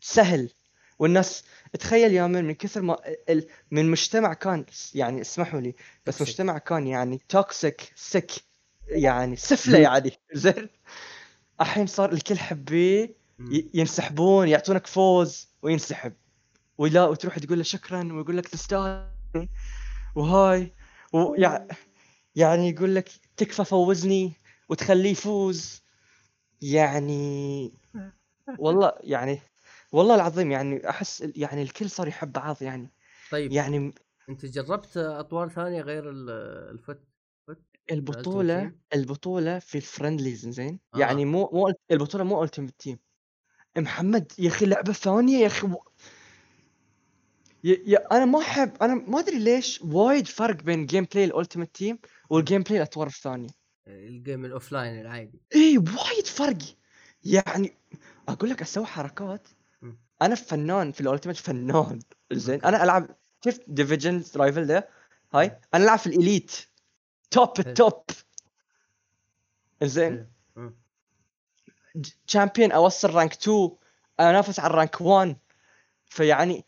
سهل. 0.00 0.50
والناس 0.98 1.44
تخيل 1.80 2.12
يا 2.12 2.26
من 2.26 2.44
من 2.44 2.54
كثر 2.54 2.82
ما 2.82 2.98
ال- 3.28 3.46
من 3.70 3.90
مجتمع 3.90 4.34
كان 4.34 4.64
يعني 4.94 5.20
اسمحوا 5.20 5.60
لي 5.60 5.74
بس. 6.06 6.22
مجتمع 6.22 6.58
كان 6.58 6.86
يعني 6.86 7.20
toxic 7.28 7.92
sick 7.96 8.30
يعني 8.88 9.36
سفلة 9.36 9.78
يعني. 9.78 10.12
زين؟ 10.32 10.68
الحين 11.60 11.86
صار 11.86 12.12
الكل 12.12 12.38
حبيه 12.38 13.14
ينسحبون 13.74 14.48
يعطونك 14.48 14.86
فوز 14.86 15.48
وينسحب. 15.62 16.12
ولا 16.78 17.04
وتروح 17.04 17.38
تقول 17.38 17.58
له 17.58 17.64
شكرا 17.64 18.12
ويقول 18.12 18.36
لك 18.36 18.48
تستاهل 18.48 19.48
وهاي 20.14 20.74
ويع... 21.12 21.66
يعني 22.34 22.68
يقول 22.68 22.94
لك 22.94 23.08
تكفى 23.36 23.64
فوزني 23.64 24.32
وتخليه 24.68 25.10
يفوز. 25.10 25.82
يعني 26.62 27.72
والله 28.58 28.92
يعني 29.00 29.40
والله 29.92 30.14
العظيم 30.14 30.50
يعني 30.50 30.88
أحس 30.90 31.20
يعني 31.36 31.62
الكل 31.62 31.90
صار 31.90 32.08
يحب 32.08 32.32
بعض 32.32 32.56
يعني. 32.62 32.92
طيب. 33.30 33.52
يعني 33.52 33.94
أنت 34.28 34.46
جربت 34.46 34.96
أطوار 34.96 35.48
ثانية 35.48 35.82
غير 35.82 36.10
ال- 36.10 36.30
الفت 36.70 37.00
البطولة 37.90 38.68
Team؟ 38.68 38.72
البطولة 38.94 39.58
في 39.58 39.74
الفرندليز 39.74 40.48
زين. 40.48 40.80
آه. 40.94 40.98
يعني 40.98 41.24
مو 41.24 41.50
مو 41.52 41.74
البطولة 41.90 42.24
مو 42.24 42.44
التيمت 42.44 42.74
تيم. 42.78 42.98
محمد 43.78 44.32
يا 44.38 44.48
أخي 44.48 44.66
لعبة 44.66 44.92
ثانية 44.92 45.38
يا 45.38 45.46
أخي 45.46 45.68
يا, 47.64 47.76
يا 47.86 48.16
أنا 48.16 48.24
ما 48.24 48.38
أحب 48.38 48.72
أنا 48.82 48.94
ما 48.94 49.18
أدري 49.18 49.38
ليش 49.38 49.82
وايد 49.82 50.26
فرق 50.26 50.62
بين 50.62 50.86
gameplay 50.86 51.04
ال 51.04 51.24
Ultimate 51.24 51.74
Team 51.74 51.98
وال 52.30 52.62
gameplay 52.62 52.76
الأطوار 52.76 53.06
الثانية. 53.06 53.48
الجيم 53.86 54.44
ال 54.44 54.72
offline 54.72 55.00
العادي. 55.00 55.40
اي 55.54 55.78
وايد 55.78 56.26
فرق. 56.26 56.58
يعني 57.24 57.72
أقول 58.28 58.50
لك 58.50 58.62
أسوي 58.62 58.86
حركات. 58.86 59.48
أنا 60.22 60.34
فنان 60.34 60.92
في 60.92 61.00
ال 61.00 61.04
Ultimate 61.04 61.36
فنان. 61.36 61.98
زين. 62.32 62.64
أنا 62.64 62.84
ألعب 62.84 63.16
شفت 63.44 63.64
Division 63.68 64.24
Rivals 64.36 64.66
ده؟ 64.66 64.88
هاي؟ 65.34 65.60
أنا 65.74 65.84
ألعب 65.84 65.98
في 65.98 66.06
ال 66.06 66.13
Elite. 66.13 66.52
top. 67.30 67.52
ال 67.58 67.69
top 67.69 68.02
زين. 69.82 70.26
Champions 72.26 72.72
أوصل 72.72 73.10
rank 73.10 73.32
2 73.32 73.70
أنافس 74.20 74.60
على 74.60 74.70
ال 74.70 74.76
rank 74.76 75.00
1 75.00 75.36
فيعني 76.06 76.64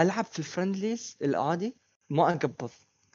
ألعب 0.00 0.24
في 0.24 0.38
ال 0.38 0.45
friendlies 0.45 1.16
العادي 1.22 1.76
ما 2.10 2.28
أقبض. 2.28 2.70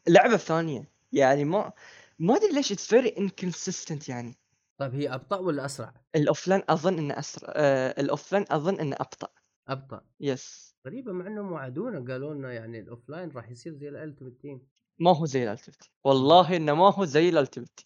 اللعبة 0.08 0.34
الثانية. 0.34 0.92
يعني 1.12 1.46
ما 1.46 1.74
ما 2.20 2.36
أدري 2.36 2.52
ليش 2.54 2.72
it's 2.72 2.88
very 2.88 3.16
inconsistent 3.18 4.10
يعني. 4.10 4.36
طيب 4.78 4.96
هي 4.96 5.14
أبطأ 5.14 5.38
ولا 5.38 5.66
أسرع؟ 5.66 5.94
ال 6.16 6.22
offline 6.22 6.62
أظن 6.70 6.98
إنه 6.98 7.20
أسرع. 7.20 7.54
آه 7.56 8.02
ال 8.02 8.07
offline 8.07 8.46
أظن 8.50 8.80
إنه 8.80 8.96
أبطأ. 8.96 9.28
أبطأ. 9.68 10.02
yes 10.20 10.76
غريبة 10.88 11.12
مع 11.12 11.28
إنهم 11.28 11.52
وعدونا 11.52 12.14
قالوا 12.14 12.34
لنا 12.34 12.54
يعني 12.54 12.80
ال 12.80 13.10
offline 13.10 13.32
راح 13.32 13.50
يصير 13.50 13.74
زي 13.74 13.90
ال 13.90 13.96
Ultimate 13.96 14.42
Team. 14.42 14.68
ما 15.00 15.16
هو 15.18 15.26
زي 15.26 15.44
ال 15.44 15.49
Ultimate 15.49 15.90
والله 16.04 16.56
إنه 16.56 16.74
ما 16.74 16.94
هو 16.94 17.06
زي 17.06 17.30
ال 17.30 17.36
Ultimate 17.36 17.86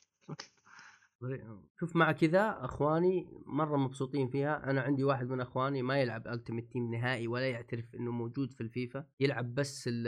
شوف 1.79 1.95
مع 1.95 2.11
كذا 2.11 2.57
أخواني 2.61 3.27
مرة 3.45 3.77
مبسوطين 3.77 4.29
فيها. 4.29 4.69
أنا 4.69 4.81
عندي 4.81 5.03
واحد 5.03 5.27
من 5.27 5.41
أخواني 5.41 5.81
ما 5.81 6.01
يلعب 6.01 6.27
Ultimate 6.27 6.71
Team 6.71 6.93
نهائي 6.93 7.27
ولا 7.27 7.49
يعترف 7.49 7.95
إنه 7.95 8.11
موجود 8.11 8.53
في 8.53 8.61
الفيفا. 8.61 9.05
يلعب 9.19 9.55
بس 9.55 9.83
ال- 9.87 10.07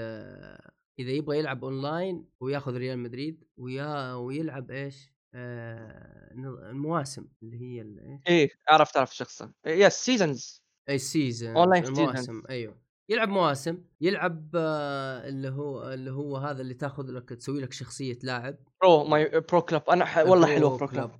إذا 1.00 1.10
يبغى 1.12 1.40
يلعب 1.40 1.64
اونلاين 1.64 2.26
وياخذ 2.40 2.78
ريال 2.78 3.00
مدريد 3.00 3.44
ويا 3.58 4.14
ويلعب 4.14 4.72
إيش؟ 4.72 5.14
آه 5.34 6.34
المواسم 6.72 7.28
اللي 7.44 7.62
هي 7.62 7.82
إيه 8.28 8.50
عرفت 8.70 8.98
عرفت 8.98 9.14
شخصا. 9.14 9.54
yes 9.68 9.94
seasons 9.94 10.64
إي 10.90 10.96
ال 10.96 11.04
season 11.04 11.56
online 11.56 11.88
المواسم 11.88 12.44
أيوه. 12.50 12.82
يلعب 13.12 13.30
مواسم 13.30 13.84
يلعب 14.02 14.52
آه 14.56 15.30
اللي 15.30 15.50
هو 15.50 15.94
اللي 15.94 16.12
هو 16.12 16.38
هذا 16.38 16.62
اللي 16.62 16.74
تاخذ 16.74 17.12
لك 17.12 17.30
تسوي 17.30 17.62
لك 17.62 17.74
شخصية 17.74 18.20
لاعب. 18.24 18.58
Pro 18.82 19.04
my 19.04 19.40
Pro 19.40 19.62
Club 19.62 19.82
أنا 19.90 20.06
ح... 20.06 20.18
والله 20.18 20.48
حلو 20.48 20.78
Pro 20.78 20.88
Club. 20.88 21.12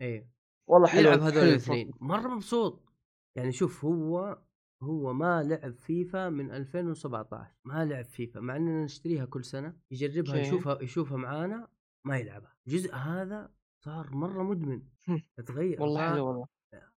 إيه. 0.00 0.30
والله 0.68 0.88
حلو 0.88 1.00
يلعب 1.00 1.20
هذول 1.20 1.42
الاثنين. 1.42 1.90
مرة 2.00 2.28
مبسوط. 2.28 2.88
يعني 3.36 3.52
شوف 3.52 3.84
هو 3.84 4.38
هو 4.82 5.12
ما 5.12 5.42
لعب 5.42 5.74
فيفا 5.74 6.28
من 6.28 6.50
2017 6.50 7.54
ما 7.64 7.84
لعب 7.84 8.04
فيفا 8.04 8.40
مع 8.40 8.56
إننا 8.56 8.84
نشتريها 8.84 9.24
كل 9.24 9.44
سنة. 9.44 9.76
يجربها 9.90 10.34
أوكي. 10.34 10.46
يشوفها 10.46 10.82
يشوفها 10.82 11.16
معانا 11.16 11.68
ما 12.06 12.18
يلعبها. 12.18 12.56
الجزء 12.66 12.94
هذا 12.94 13.50
صار 13.84 14.14
مرة 14.14 14.42
مدمن. 14.42 14.82
تغير 15.46 15.82
والله 15.82 16.10
حلو 16.10 16.26
والله. 16.26 16.46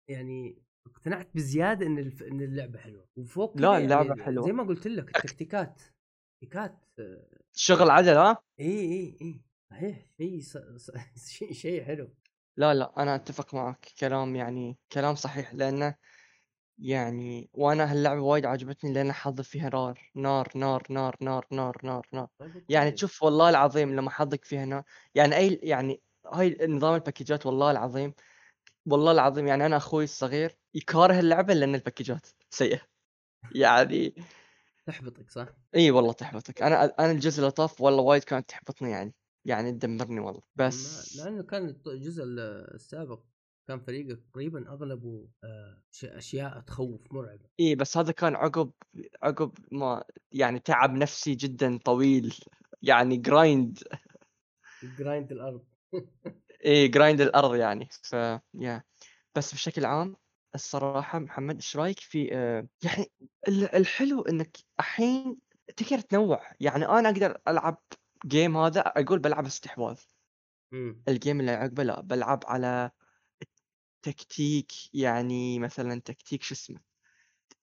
يعني 0.08 0.62
اقتنعت 0.86 1.28
بزيادة 1.34 1.86
إن 1.86 1.98
الف... 1.98 2.22
إن 2.22 2.40
اللعبة 2.40 2.78
حلوة. 2.78 3.06
وفوق 3.16 3.56
لا، 3.56 3.72
يعني 3.72 3.84
اللعبة 3.84 4.24
حلوة. 4.24 4.46
زي 4.46 4.52
ما 4.52 4.62
قلت 4.62 4.86
لك 4.86 5.16
التكتيكات. 5.16 5.82
تكتيكات 6.40 6.84
آه، 6.98 7.26
شغل 7.54 7.90
عدل 7.90 8.16
ها 8.16 8.42
إي 8.60 8.66
إي 8.66 9.16
إي. 9.22 9.40
صحيح. 9.70 10.06
شيء 10.18 10.40
ص... 10.40 10.56
ص... 10.76 10.90
شيء 11.36 11.52
شيء 11.52 11.84
حلو. 11.84 12.14
لا 12.56 12.74
لا 12.74 13.02
أنا 13.02 13.14
أتفق 13.14 13.54
معك. 13.54 13.88
كلام 14.00 14.36
يعني 14.36 14.78
كلام 14.92 15.14
صحيح 15.14 15.54
لأنه 15.54 15.94
يعني 16.78 17.50
وأنا 17.52 17.92
هاللعبة 17.92 18.20
وايد 18.20 18.46
عجبتني 18.46 18.92
لأن 18.92 19.12
حظي 19.12 19.40
فيها 19.40 19.70
نار 19.70 19.98
نار 20.14 20.48
نار 20.56 20.82
نار 20.90 21.16
نار 21.20 21.46
نار 21.50 21.76
نار 21.82 22.06
نار. 22.12 22.28
طيب 22.38 22.64
يعني. 22.68 22.90
تشوف 22.90 23.22
والله 23.22 23.50
العظيم 23.50 23.96
لما 23.96 24.10
حظك 24.10 24.44
فيها 24.44 24.64
نار 24.64 24.82
يعني 25.14 25.36
أي 25.36 25.60
يعني 25.62 26.00
هاي 26.32 26.58
نظام 26.68 26.94
الباكجات 26.94 27.46
والله 27.46 27.70
العظيم 27.70 28.14
والله 28.86 29.12
العظيم 29.12 29.46
يعني 29.46 29.66
أنا 29.66 29.76
أخوي 29.76 30.04
الصغير 30.04 30.56
يكاره 30.74 31.20
اللعبة 31.20 31.54
لأن 31.54 31.74
الباكجات 31.74 32.26
سيئة. 32.50 32.80
يعني 33.54 34.14
تحبطك 34.86 35.30
صح؟ 35.30 35.48
إي 35.74 35.90
والله 35.90 36.12
تحبطك. 36.12 36.62
أنا 36.62 36.84
أنا 36.84 37.10
الجزء 37.10 37.38
اللي 37.40 37.50
طاف 37.50 37.80
والله 37.80 38.02
وايد 38.02 38.24
كانت 38.24 38.48
تحبطني 38.48 38.90
يعني 38.90 39.14
يعني 39.44 39.72
تدمرني 39.72 40.20
والله. 40.20 40.42
بس 40.56 41.16
لأنه 41.16 41.42
كان 41.42 41.76
الجزء 41.86 42.24
ال- 42.24 42.74
السابق 42.74 43.20
كان 43.68 43.80
فريقك 43.80 44.20
تقريبا 44.32 44.68
أغلبه 44.68 45.28
آه، 45.44 45.82
أشياء 46.04 46.60
تخوف 46.60 47.12
مرعبة. 47.12 47.44
إي 47.60 47.74
بس 47.74 47.96
هذا 47.96 48.12
كان 48.12 48.34
عقب 48.36 48.70
عقب 49.22 49.52
ما 49.72 50.04
يعني 50.32 50.58
تعب 50.58 50.94
نفسي 50.94 51.34
جدا 51.34 51.78
طويل. 51.78 52.34
يعني 52.82 53.16
grind 53.16 53.78
grind 54.98 55.32
الأرض. 55.32 55.64
اي 56.64 56.88
grind 56.88 57.20
الأرض 57.20 57.54
يعني. 57.54 57.88
ف 58.02 58.12
يا 58.54 58.82
بس 59.34 59.54
بشكل 59.54 59.84
عام 59.84 60.16
الصراحة 60.54 61.18
محمد 61.18 61.54
إيش 61.54 61.76
رأيك 61.76 62.00
في 62.00 62.28
آه، 62.34 62.68
يعني 62.82 63.12
ال- 63.48 63.74
الحلو 63.76 64.22
إنك 64.22 64.56
الحين 64.80 65.38
تقدر 65.76 66.00
تنوع. 66.00 66.52
يعني 66.60 66.88
أنا 66.88 67.08
أقدر 67.08 67.38
ألعب 67.48 67.82
game 68.26 68.56
هذا 68.56 68.80
أقول 68.80 69.18
بلعب 69.18 69.46
استحواذ. 69.46 69.98
امم 70.72 71.02
ال 71.08 71.15
game 71.15 71.40
اللي 71.40 71.50
عقبه 71.52 71.82
لا 71.82 72.00
بلعب 72.00 72.44
على 72.46 72.90
تكتيك 74.02 74.72
يعني 74.94 75.58
مثلا 75.58 76.00
تكتيك 76.00 76.42
شو 76.42 76.54
اسمه 76.54 76.80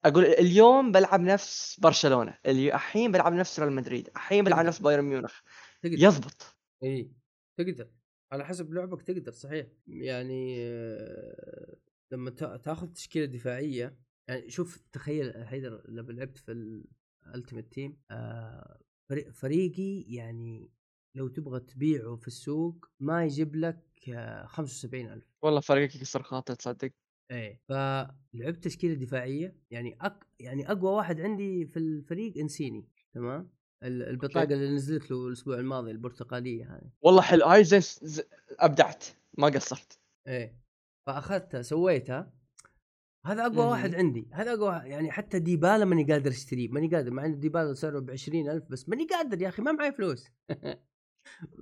أقول 0.06 0.26
اليوم 0.26 0.92
بلعب 0.92 1.22
نفس 1.22 1.80
برشلونة 1.80 2.38
اليو- 2.46 2.76
الحين 2.76 3.12
بلعب 3.12 3.34
نفس 3.34 3.60
ريال 3.60 3.72
مدريد 3.74 4.08
الحين 4.16 4.44
بلعب 4.44 4.58
تقدر. 4.58 4.68
نفس 4.68 4.80
بايرن 4.80 5.04
ميونخ. 5.06 5.40
تقدر. 5.84 5.96
يضبط. 6.00 6.56
اي 6.84 7.12
تقدر. 7.58 7.90
على 8.32 8.46
حسب 8.46 8.74
لعبك 8.74 9.02
تقدر 9.02 9.32
صحيح. 9.32 9.68
يعني 9.88 10.56
آه، 10.60 11.76
لما 12.12 12.30
تا- 12.32 12.58
تاخذ 12.58 12.88
تشكيلة 12.94 13.26
دفاعية 13.26 13.98
يعني 14.28 14.50
شوف 14.50 14.78
تخيل 14.92 15.46
حيدر 15.46 15.84
لما 15.90 16.12
لعبت 16.12 16.38
في 16.38 16.52
ال 17.26 17.31
Ultimate 17.31 17.72
Team 17.74 17.98
فريقي 19.34 20.02
يعني 20.02 20.70
لو 21.16 21.28
تبغى 21.28 21.60
تبيعه 21.60 22.16
في 22.16 22.28
السوق 22.28 22.86
ما 23.00 23.24
يجيب 23.26 23.56
لك 23.56 23.84
آه، 24.10 24.46
75000 24.46 25.24
والله 25.44 25.60
فريقك 25.62 25.96
يكسر 25.96 26.24
خاطر 26.24 26.54
تصدق؟ 26.56 26.92
إيه. 27.32 27.62
فلعبت 27.70 28.64
تشكيلة 28.64 28.94
دفاعية 28.94 29.56
يعني 29.72 29.98
أك... 30.02 30.28
يعني 30.40 30.72
أقوى 30.72 30.92
واحد 30.92 31.22
عندي 31.22 31.66
في 31.66 31.78
الفريق 31.80 32.38
إنسيني 32.38 32.88
تمام؟ 33.14 33.50
البطاقة 33.84 34.42
أوكي. 34.42 34.54
اللي 34.54 34.76
نزلت 34.76 35.12
له 35.12 35.28
الأسبوع 35.28 35.60
الماضي 35.60 35.92
البرتقالية 35.92 36.76
هذه. 36.76 36.90
والله 37.02 37.22
حلو. 37.22 37.46
هاي 37.46 37.64
زين 37.64 37.80
ز- 37.82 38.22
أبدعت. 38.60 39.06
ما 39.38 39.48
قصرت. 39.48 40.00
إيه. 40.28 40.62
فأخذتها 41.08 41.62
سويتها. 41.62 42.34
هذا 43.26 43.46
أقوى. 43.46 43.66
واحد 43.66 43.96
عندي. 43.96 44.28
هذا 44.32 44.54
أقوى. 44.54 44.90
يعني 44.90 45.12
حتى 45.12 45.40
ديبالا 45.40 45.86
ماني 45.86 46.04
قادر 46.04 46.32
أشتريه. 46.32 46.70
ماني 46.70 46.88
قادر. 46.88 47.12
مع 47.12 47.26
إن 47.26 47.40
ديبالا 47.40 47.74
سعره 47.74 48.00
ب 48.00 48.10
ألف 48.10 48.64
بس 48.70 48.90
ماني 48.90 49.08
قادر 49.08 49.42
يا 49.42 49.50
أخي. 49.50 49.62
ما 49.62 49.72
معي 49.72 49.92
فلوس. 49.92 50.28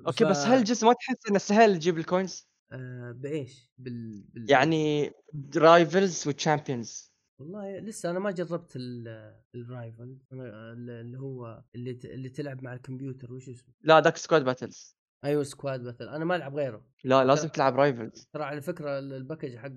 أوكي 0.08 0.26
بس 0.26 0.38
هل 0.38 0.58
الجزء 0.60 0.88
ما 0.88 0.94
تحس 0.94 1.30
إنه 1.30 1.38
سهل 1.38 1.76
تجيب 1.76 1.98
ال 1.98 2.06
coins 2.06 2.48
آه 2.72 3.12
بإيش؟ 3.12 3.72
بال... 3.78 4.24
بال... 4.34 4.52
يعني 4.52 5.12
Rivals 5.58 6.28
و 6.28 6.36
Champions 6.36 7.09
والله 7.40 7.80
لسه 7.80 8.10
أنا 8.12 8.20
ما 8.20 8.32
جربت 8.32 8.72
ال- 8.76 9.36
ال 9.56 9.64
Rivals 9.64 10.18
اللي 10.34 11.20
هو 11.20 11.64
اللي. 11.76 12.00
اللي 12.04 12.30
تلعب 12.30 12.64
مع 12.64 12.74
الكمبيوتر 12.74 13.34
وش 13.34 13.50
اسمه؟ 13.50 13.74
لا 13.82 14.00
ذاك 14.02 14.18
Squad 14.18 14.44
Battles 14.46 14.96
أيوه 15.24 15.44
Squad 15.44 15.82
مثلا 15.82 16.16
أنا 16.16 16.26
ما 16.26 16.36
ألعب 16.36 16.56
غيره. 16.56 16.82
لا 17.04 17.24
لازم 17.24 17.48
لا. 17.48 17.54
تلعب 17.54 17.76
Rivals 17.80 18.28
ترى 18.34 18.44
على 18.44 18.62
فكرة 18.62 19.00
ال- 19.00 19.14
ال 19.14 19.19
package 19.19 19.56
حق 19.58 19.72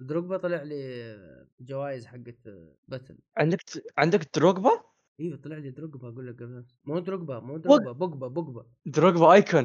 دروجبا 0.00 0.36
طلع 0.36 0.62
لي 0.62 1.16
جوائز 1.60 2.06
حقت 2.06 2.48
Battle 2.88 3.18
عندك 3.36 3.60
عندك 3.98 4.30
دروجبا 4.38 4.70
إيوه 5.20 5.36
طلع 5.36 5.56
لي 5.56 5.70
دروجبا 5.70 6.08
أقول 6.08 6.26
لك 6.26 6.34
قبل. 6.42 6.64
مو 6.84 6.98
دروجبا 6.98 7.40
مو 7.40 7.56
دروجبا 7.56 7.92
بوجبا 7.92 8.28
بوجبا 8.28 8.66
دروجبا 8.86 9.32
icon 9.32 9.64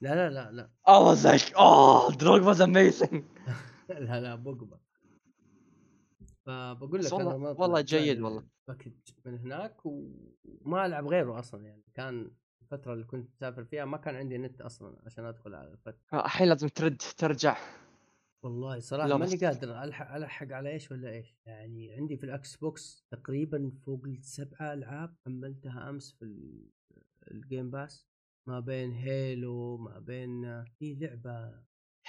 لا 0.00 0.14
لا 0.14 0.30
لا 0.30 0.50
لا. 0.52 0.70
I 0.88 1.14
was 1.14 1.24
like 1.24 1.52
oh 1.56 2.12
Drogba's 2.14 2.60
amazing. 2.60 3.22
لا 3.88 4.20
لا 4.20 4.34
بوجبا 4.34 4.78
فبقول 6.48 7.04
لك 7.04 7.12
والله- 7.12 7.36
ما 7.38 7.50
والله 7.50 7.80
جيد 7.80 8.20
والله. 8.20 8.44
package 8.68 8.92
من 9.26 9.38
هناك 9.38 9.86
وما 9.86 10.86
ألعب 10.86 11.06
غيره 11.06 11.38
أصلا 11.38 11.64
يعني. 11.64 11.82
كان 11.94 12.30
الفترة 12.62 12.92
اللي 12.92 13.04
كنت 13.04 13.30
مسافر 13.34 13.64
فيها 13.64 13.84
ما 13.84 13.96
كان 13.96 14.14
عندي 14.14 14.38
نت 14.38 14.60
أصلا 14.60 14.98
عشان 15.06 15.24
أدخل 15.24 15.54
على 15.54 15.68
الفترة. 15.72 15.98
الحين 16.14 16.48
لازم 16.48 16.68
ترد 16.68 16.96
ترجع. 16.96 17.56
والله 18.42 18.78
صراحة 18.80 19.16
ماني 19.16 19.36
قادر 19.36 19.82
ألحق 19.84 20.14
ألحق 20.14 20.52
على 20.52 20.70
إيش 20.70 20.90
ولا 20.90 21.10
إيش. 21.10 21.36
يعني 21.46 21.92
عندي 21.92 22.16
في 22.16 22.24
الإكس 22.24 22.56
بوكس 22.56 23.06
تقريبا 23.10 23.72
فوق 23.86 24.04
السبعة 24.04 24.72
ألعاب 24.74 25.14
حملتها 25.26 25.90
أمس 25.90 26.12
في 26.12 26.22
ال- 26.24 26.70
الجيم 27.30 27.70
باس 27.70 28.08
ما 28.48 28.60
بين 28.60 28.92
هيلو 28.92 29.76
ما 29.76 29.98
بين 29.98 30.64
في 30.64 30.94
لعبة 30.94 31.62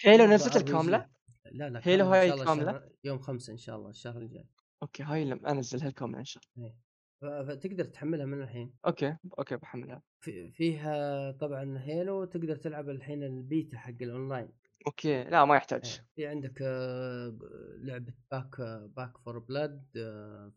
هيلو 0.05 0.25
نزلت. 0.25 0.55
الكاملة؟ 0.55 1.09
لا 1.51 1.69
لا 1.69 1.81
هيلو 1.83 2.05
هاي؟ 2.05 2.33
الشهر- 2.33 2.89
يوم 3.03 3.19
خمسة 3.19 3.53
إن 3.53 3.57
شاء 3.57 3.75
الله 3.75 3.89
الشهر 3.89 4.17
الجاي. 4.21 4.47
أوكي 4.83 5.03
هاي 5.03 5.25
لما 5.25 5.51
أنزلها 5.51 5.87
الكاملة 5.87 6.19
إن 6.19 6.25
شاء 6.25 6.43
الله. 6.57 6.73
ف- 7.21 7.25
فتقدر 7.51 7.85
تحملها 7.85 8.25
من 8.25 8.41
الحين. 8.41 8.73
أوكي 8.85 9.17
أوكي 9.39 9.55
بحملها. 9.57 10.01
في 10.23 10.51
فيها 10.51 11.31
طبعا 11.31 11.79
هيلو 11.79 12.25
تقدر 12.25 12.55
تلعب 12.55 12.89
الحين 12.89 13.23
البيتا 13.23 13.77
حق 13.77 13.93
الأونلاين. 14.01 14.49
أوكي 14.87 15.23
لا 15.23 15.45
ما 15.45 15.55
يحتاج. 15.55 15.85
إيه. 15.99 16.07
في 16.15 16.27
عندك 16.27 16.61
آه، 16.61 17.37
لعبة 17.81 18.13
Back 18.31 18.61
Back 18.95 19.17
4 19.17 19.39
Blood 19.39 19.85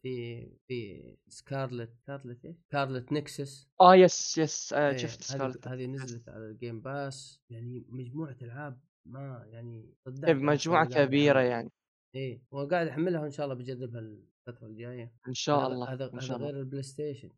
في 0.03 0.47
في 0.69 1.03
Scarlet 1.29 1.95
Scarlet 2.03 2.45
إيش؟ 2.45 2.57
Scarlet 2.69 3.13
Nexus 3.13 3.69
آه 3.81 3.95
yes 3.97 4.39
yes 4.39 4.73
آه 4.73 4.91
إيه، 4.91 4.97
شفت 4.97 5.23
Scarlet. 5.23 5.69
هذه 5.69 5.87
نزلت 5.87 6.29
على 6.29 6.47
ال 6.47 6.54
Game 6.54 6.81
Pass 6.81 7.41
يعني 7.51 7.85
مجموعة 7.89 8.37
ألعاب 8.43 8.81
ما 9.07 9.45
يعني 9.47 9.95
صدقت 10.07 10.25
أنا 10.25 10.33
مجموعة 10.33 10.87
كبيرة. 10.87 11.41
يعني. 11.41 11.73
إيه 12.15 12.43
وقاعد 12.51 12.87
أحملها 12.87 13.21
وإن 13.21 13.31
شاء 13.31 13.47
الله 13.47 13.57
بجربها 13.57 14.01
الفترة 14.01 14.67
الجاية. 14.67 15.13
إن 15.29 15.35
شاء 15.35 15.67
الله 15.67 15.93
هذا 15.93 16.11
هذا 16.15 16.37
غير 16.37 16.61
البلاي 16.61 16.83
ستيشن. 16.83 17.31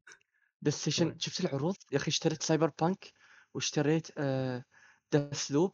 بلاي 0.62 0.72
ستيشن. 0.72 1.18
شفت 1.18 1.40
العروض؟ 1.40 1.76
يا 1.92 1.96
أخي 1.96 2.08
اشتريت 2.08 2.42
سايبر 2.42 2.70
بانك 2.80 3.12
واشتريت 3.54 4.08
آه 4.18 4.64
ديث 5.12 5.50
لوب 5.50 5.72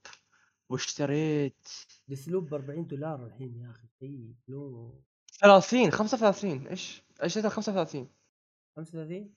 واشتريت 0.68 1.68
ديث 2.08 2.31
لوب 2.31 2.48
ب 2.48 2.54
40 2.54 2.86
دولار 2.86 3.26
الحين 3.26 3.60
يا 3.60 3.70
أخي 3.70 3.88
شيء 4.00 4.34
لو 4.48 5.02
30 5.40 5.90
35 5.90 6.66
إيش؟ 6.66 7.02
اشتريتها 7.20 7.48
35 7.48 8.08
35 8.76 9.34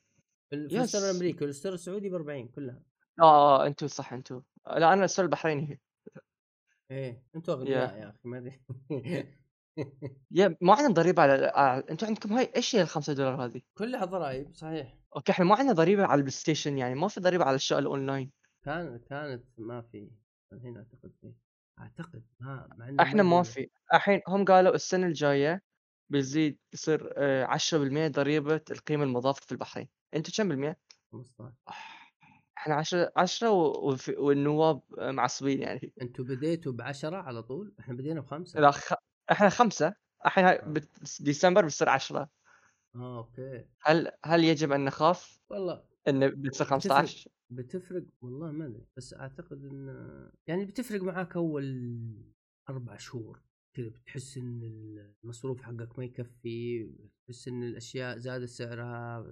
في. 0.50 0.56
ال 0.56 0.65
store 0.65 1.10
الأمريكي 1.10 1.46
وال 1.46 1.54
store 1.54 1.74
السعودي 1.74 2.10
ب 2.10 2.14
40 2.14 2.48
كلها. 2.48 2.82
آه 3.22 3.68
أنتو 3.68 3.88
صح 3.88 4.14
أنتو. 4.14 4.42
لا 4.68 4.94
أنا 4.94 5.06
السؤال 5.06 5.26
البحريني 5.26 5.80
إيه 6.92 7.24
أنتوا 7.36 7.54
اغنياء 7.54 7.98
يا 8.00 8.10
أخي 8.10 8.20
ما 8.24 8.38
أدري. 8.38 8.62
يا 10.32 10.58
ما 10.62 10.74
عندنا 10.74 10.94
ضريبة 10.94 11.22
على 11.22 11.34
آه، 11.34 11.84
انتو 11.90 12.06
عندكم 12.06 12.34
هاي 12.34 12.52
إيش 12.56 12.76
هي 12.76 12.82
ال 12.82 12.88
5 12.88 13.14
دولار 13.14 13.46
هذه؟ 13.46 13.62
كلها 13.78 14.06
ضرائب 14.06 14.54
صحيح. 14.54 14.98
أوكي 15.16 15.32
إحنا 15.32 15.46
ما 15.46 15.56
عندنا 15.56 15.74
ضريبة 15.74 16.04
على 16.04 16.14
البلاي 16.20 16.32
ستيشن 16.32 16.78
يعني 16.78 16.96
ما 16.96 17.08
في 17.08 17.20
ضريبة 17.20 17.44
على 17.44 17.52
الاشياء 17.52 17.80
الأونلاين. 17.80 18.32
كان 18.66 19.00
كانت 19.10 19.44
ما 19.58 19.82
في 19.82 20.12
الحين 20.54 20.78
أعتقد 20.78 21.12
في 21.22 21.34
أعتقد 21.80 22.24
ما 22.40 22.68
مع 22.78 23.04
إحنا 23.04 23.24
ما 23.24 23.44
في. 23.44 23.70
الحين 23.94 24.22
هم 24.28 24.46
قالوا 24.46 24.76
السنة 24.76 25.08
الجاية 25.08 25.62
بيزيد 26.10 26.58
يصير 26.74 27.14
آه، 27.18 27.46
10% 27.46 28.08
ضريبة 28.08 28.62
القيمة 28.72 29.04
المضافة 29.04 29.42
في 29.46 29.52
البحرين. 29.52 29.90
انتو 30.16 30.32
كم 30.38 30.50
بالمية؟ 30.50 30.78
15 31.12 31.54
إحنا 32.64 32.76
10 32.76 33.12
10 33.18 33.50
وفي- 33.52 34.16
والنواب 34.16 34.82
آه، 35.00 35.12
معصبين 35.12 35.62
يعني. 35.62 35.94
أنتوا 36.02 36.26
بديتوا 36.26 36.72
ب 36.72 36.82
10 36.82 37.16
على 37.16 37.44
طول؟ 37.44 37.76
إحنا 37.80 37.94
بدينا 37.94 38.22
بخمسة. 38.22 38.60
لا 38.60 38.72
خ... 38.72 38.94
إحنا 39.32 39.50
خمسة. 39.50 39.94
الحين 40.26 40.46
هاي 40.46 40.60
آه. 40.60 40.66
بت- 40.68 41.22
ديسمبر 41.22 41.66
بتصير 41.66 41.90
10 41.90 42.30
آه 42.96 43.18
أوكي. 43.18 43.66
هل 43.82 44.12
هل 44.26 44.44
يجب 44.44 44.72
أن 44.72 44.86
نخاف 44.86 45.40
والله 45.50 45.84
إن 46.08 46.30
بتصير 46.42 46.68
15 46.68 47.28
بتفرق 47.50 48.04
والله 48.22 48.52
ما 48.52 48.66
أدري 48.66 48.86
بس 48.98 49.14
أعتقد 49.14 49.66
إن 49.66 49.88
يعني 50.48 50.66
بتفرق 50.66 51.02
معاك 51.02 51.36
أول 51.36 51.66
أربع 52.70 52.98
شهور 52.98 53.42
كذا 53.74 53.90
بتحس 53.90 54.38
إن 54.38 54.62
المصروف 55.24 55.62
حقك 55.62 56.00
ما 56.00 56.06
يكفي 56.06 56.84
بتحس 56.84 57.48
إن 57.48 57.64
الأشياء 57.64 58.18
زادت 58.18 58.50
سعرها 58.50 59.26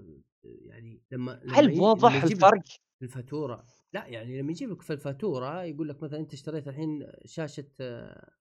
يعني 0.43 1.01
لما 1.11 1.41
لما 1.43 1.59
هل 1.59 1.79
واضح 1.79 2.23
الفرق؟ 2.23 2.63
الفاتورة. 3.03 3.65
لا 3.93 4.07
يعني 4.07 4.41
لما 4.41 4.51
يجيب 4.51 4.71
لك 4.71 4.81
في 4.81 4.93
الفاتورة 4.93 5.63
يقول 5.63 5.89
لك 5.89 6.03
مثلا 6.03 6.19
أنت 6.19 6.33
اشتريت 6.33 6.67
الحين 6.67 7.07
شاشة 7.25 7.67
آه، 7.81 8.31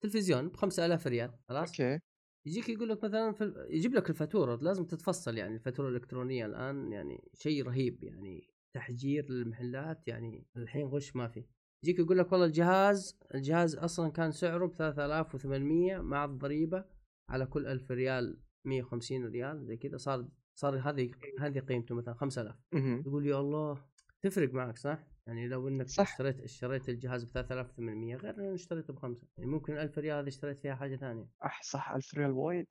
تلفزيون 0.00 0.48
ب 0.48 0.56
5000 0.56 1.06
ريال 1.06 1.32
خلاص؟ 1.48 1.68
أوكي. 1.68 1.98
يجيك 2.46 2.68
يقول 2.68 2.88
لك 2.88 3.04
مثلا 3.04 3.32
في 3.32 3.66
يجيب 3.70 3.94
لك 3.94 4.10
الفاتورة 4.10 4.56
لازم 4.56 4.84
تتفصل 4.84 5.38
يعني 5.38 5.54
الفاتورة 5.54 5.88
الإلكترونية 5.88 6.46
الآن 6.46 6.92
يعني 6.92 7.30
شيء 7.34 7.64
رهيب 7.66 8.04
يعني 8.04 8.48
تحجير 8.72 9.30
للمحلات 9.30 10.08
يعني 10.08 10.46
الحين 10.56 10.86
غش 10.86 11.16
ما 11.16 11.28
في. 11.28 11.44
يجيك 11.84 11.98
يقول 11.98 12.18
لك 12.18 12.32
والله 12.32 12.46
الجهاز 12.46 13.18
الجهاز 13.34 13.76
أصلا 13.76 14.10
كان 14.10 14.32
سعره 14.32 14.66
ب 14.66 14.72
3800 14.72 15.98
مع 15.98 16.24
الضريبة 16.24 16.84
على 17.28 17.46
كل 17.46 17.66
1000 17.66 17.90
ريال 17.90 18.40
150 18.64 19.26
ريال 19.26 19.64
زي 19.66 19.76
كذا 19.76 19.96
صار 19.96 20.28
صار 20.54 20.78
هذه 20.78 21.10
هذه 21.40 21.58
قيمته 21.60 21.94
مثلا 21.94 22.14
5000 22.14 22.56
مهم. 22.72 23.02
تقول 23.02 23.26
يا 23.26 23.40
الله 23.40 23.84
تفرق 24.22 24.54
معك 24.54 24.78
صح؟ 24.78 24.98
يعني 25.26 25.48
لو 25.48 25.68
إنك 25.68 25.88
صح. 25.88 26.10
اشتريت 26.12 26.40
اشتريت 26.40 26.88
الجهاز 26.88 27.24
ب 27.24 27.28
3800 27.28 28.16
غير 28.16 28.34
إنه 28.34 28.54
اشتريته 28.54 28.92
بخمسة. 28.92 29.26
يعني 29.38 29.50
ممكن 29.50 29.78
1000 29.78 29.98
ريال 29.98 30.18
هذه 30.18 30.28
اشتريت 30.28 30.60
فيها 30.60 30.74
حاجة 30.74 30.96
ثانية. 30.96 31.26
أح 31.44 31.62
صح 31.62 31.90
1000 31.90 32.14
ريال 32.14 32.30
وايد. 32.30 32.66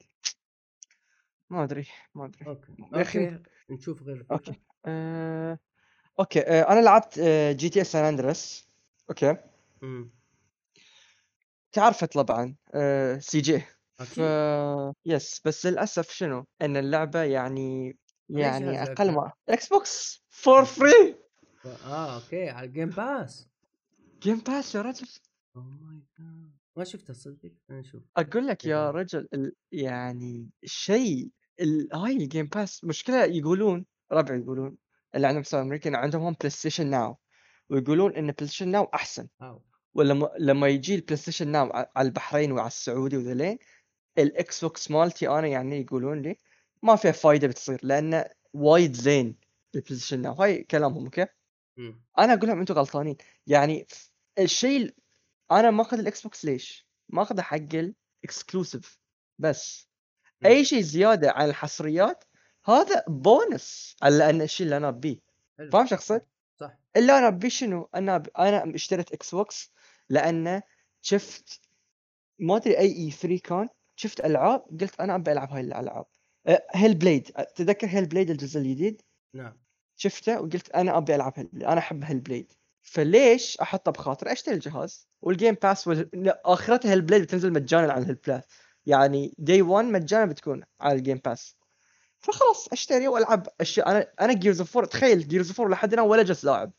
ما 1.50 1.64
أدري 1.64 1.88
ما 2.16 2.26
أدري. 2.26 2.48
أوكي. 2.48 2.72
يا 2.94 3.00
أوكي 3.00 3.40
نشوف 3.70 4.04
غير. 4.04 4.26
أوكي. 4.32 4.62
آه... 4.86 5.60
أوكي 6.20 6.40
آه... 6.40 6.72
أنا 6.72 6.80
لعبت 6.80 7.20
آه... 7.20 7.52
جي 7.52 7.70
تي 7.70 7.82
اس 7.82 7.92
سان 7.92 8.06
اندرس 8.06 8.70
أوكي. 9.10 9.38
امم 9.84 10.12
تعرفت 11.72 12.14
طبعا 12.18 12.56
آه... 12.74 13.18
سي 13.18 13.42
جي. 13.42 13.62
ف 13.94 14.22
yes 15.06 15.42
بس 15.46 15.66
للأسف 15.66 16.12
شنو؟ 16.12 16.46
إن 16.62 16.78
اللعبة 16.78 17.24
يعني 17.24 17.98
يعني 18.30 18.84
أقل؟ 18.84 19.12
ما 19.12 19.32
إكس 19.50 19.68
بوكس 19.70 20.24
for 20.30 20.66
free 20.66 21.19
آه 21.66 22.16
okay 22.16 22.50
على 22.50 22.68
الجيم 22.68 22.90
باس 22.90 23.48
جيم 24.24 24.40
باس 24.40 24.76
يا 24.76 24.82
رجل. 24.82 25.08
oh 25.56 25.64
my 25.64 26.02
God 26.20 26.52
ما 26.78 26.84
شفتها 26.84 27.14
صدق 27.14 27.52
أنا 27.70 27.80
نشوف 27.80 28.04
أقول 28.18 28.48
لك 28.48 28.66
يا. 28.66 28.92
رجل 28.92 29.28
ال... 29.34 29.56
يعني 29.72 30.50
شيء 30.66 31.30
ال... 31.60 31.90
هاي 31.94 32.18
الجيم 32.18 32.46
باس 32.46 32.84
مشكلة 32.84 33.24
يقولون 33.24 33.86
ربع 34.12 34.36
يقولون 34.36 34.78
اللي 35.16 35.28
عندهم 35.28 35.44
سوى 35.44 35.62
أمريكا 35.62 35.90
إن 35.90 35.96
عندهم 35.96 36.22
هم 36.22 36.34
بلاي 36.34 36.50
ستيشن 36.50 36.88
ناو 36.88 37.18
ويقولون 37.70 38.16
إن 38.16 38.32
بلاي 38.32 38.48
ستيشن 38.48 38.68
ناو 38.68 38.84
أحسن. 38.84 39.28
أو. 39.42 39.62
ولما 39.94 40.30
لما 40.40 40.68
يجي 40.68 40.96
البلاي 40.96 41.18
ستيشن 41.18 41.48
ناو 41.48 41.70
على 41.96 42.08
البحرين 42.08 42.52
وعلى 42.52 42.68
السعودي 42.68 43.18
وذلين 43.18 43.58
الاكس 44.18 44.62
بوكس 44.62 44.92
مالتي 44.92 45.30
أنا 45.30 45.48
يعني 45.48 45.82
يقولون 45.82 46.22
لي 46.22 46.38
ما 46.84 46.96
فيها 46.96 47.12
فايدة 47.12 47.48
بتصير 47.48 47.80
لأنه 47.84 48.26
وايد 48.54 48.94
زين 48.94 49.36
البلاي 49.76 49.98
ستيشن 49.98 50.22
ناو 50.22 50.34
هاي 50.34 50.64
كلامهم 50.64 51.04
okay؟ 51.04 51.26
مم. 51.80 52.02
أنا 52.20 52.34
أقول 52.34 52.48
لهم 52.50 52.60
أنتم 52.60 52.74
غلطانين 52.74 53.18
يعني 53.48 53.88
الشيء 54.40 54.82
ال- 54.82 54.94
أنا 55.52 55.72
ماخذ 55.72 56.00
الاكس 56.00 56.22
بوكس 56.22 56.46
ليش؟ 56.46 56.88
ماخذه 57.10 57.42
حق 57.42 57.58
ال 58.24 58.31
exclusive 58.31 59.00
بس 59.40 59.88
مم. 60.42 60.48
أي 60.50 60.66
شيء 60.66 60.82
زيادة 60.82 61.32
عن 61.32 61.50
الحصريات 61.50 62.24
هذا 62.66 63.04
بونس 63.08 63.96
على 64.02 64.30
ان 64.30 64.42
الشيء 64.42 64.66
اللي 64.66 64.78
أنا 64.78 64.88
أبيه. 64.90 65.20
فاهم 65.72 65.86
شو 65.88 65.96
اقصد؟ 65.96 66.22
صح 66.60 66.78
اللي 66.98 67.18
أنا 67.18 67.28
أبيه 67.28 67.50
شنو؟ 67.50 67.90
أنا 67.96 68.18
ب... 68.18 68.28
أنا 68.40 68.76
اشتريت 68.76 69.12
إكس 69.14 69.36
بوكس 69.36 69.72
لأن 70.10 70.62
شفت 71.02 71.62
ما 72.40 72.56
أدري 72.56 72.78
أي 72.78 72.86
E3 72.96 73.38
كان 73.44 73.70
شفت 73.96 74.20
ألعاب 74.26 74.60
قلت 74.82 75.00
أنا 75.00 75.16
أبي 75.16 75.32
ألعب 75.32 75.52
هاي 75.52 75.62
الألعاب 75.62 76.06
أه، 76.48 76.68
هيل 76.72 76.96
بليد 76.96 77.24
تذكر 77.56 77.88
هيل 77.88 78.06
بليد 78.06 78.30
الجزء 78.30 78.60
الجديد 78.60 79.02
نعم 79.34 79.58
شفته 80.02 80.42
وقلت 80.42 80.70
أنا 80.70 80.98
أبي 80.98 81.16
ألعب 81.16 81.34
بليد 81.38 81.64
أنا 81.64 81.78
أحب 81.78 82.04
هيل 82.04 82.20
بليد 82.20 82.54
فليش 82.82 83.58
أحطه 83.58 83.92
بخاطر 83.92 84.32
أشتري 84.32 84.56
الجهاز؟ 84.56 85.08
والجيم 85.22 85.54
باس 85.64 85.88
وال... 85.88 86.10
لا، 86.14 86.42
اخرتها 86.46 86.92
هيل 86.92 87.02
بليد 87.02 87.22
بتنزل 87.22 87.54
مجانا 87.54 87.94
على 87.94 88.02
الهيل 88.02 88.16
بلاس 88.16 88.44
يعني 88.86 89.36
دي 89.38 89.62
1 89.62 89.86
مجانا 89.86 90.26
بتكون 90.26 90.64
على 90.82 90.98
الجيم 90.98 91.18
باس 91.26 91.56
فخلاص 92.20 92.68
أشتري 92.72 93.08
وألعب 93.08 93.48
أشياء. 93.62 93.92
أنا 93.92 94.08
أنا 94.22 94.34
جيرز 94.34 94.60
اوف 94.60 94.78
4 94.78 94.90
تخيل 94.92 95.28
جيرز 95.28 95.48
اوف 95.48 95.62
4 95.62 95.74
لحد 95.74 95.94
الآن 95.94 96.06
ولا 96.08 96.24
جزء 96.24 96.46
لاعب. 96.46 96.72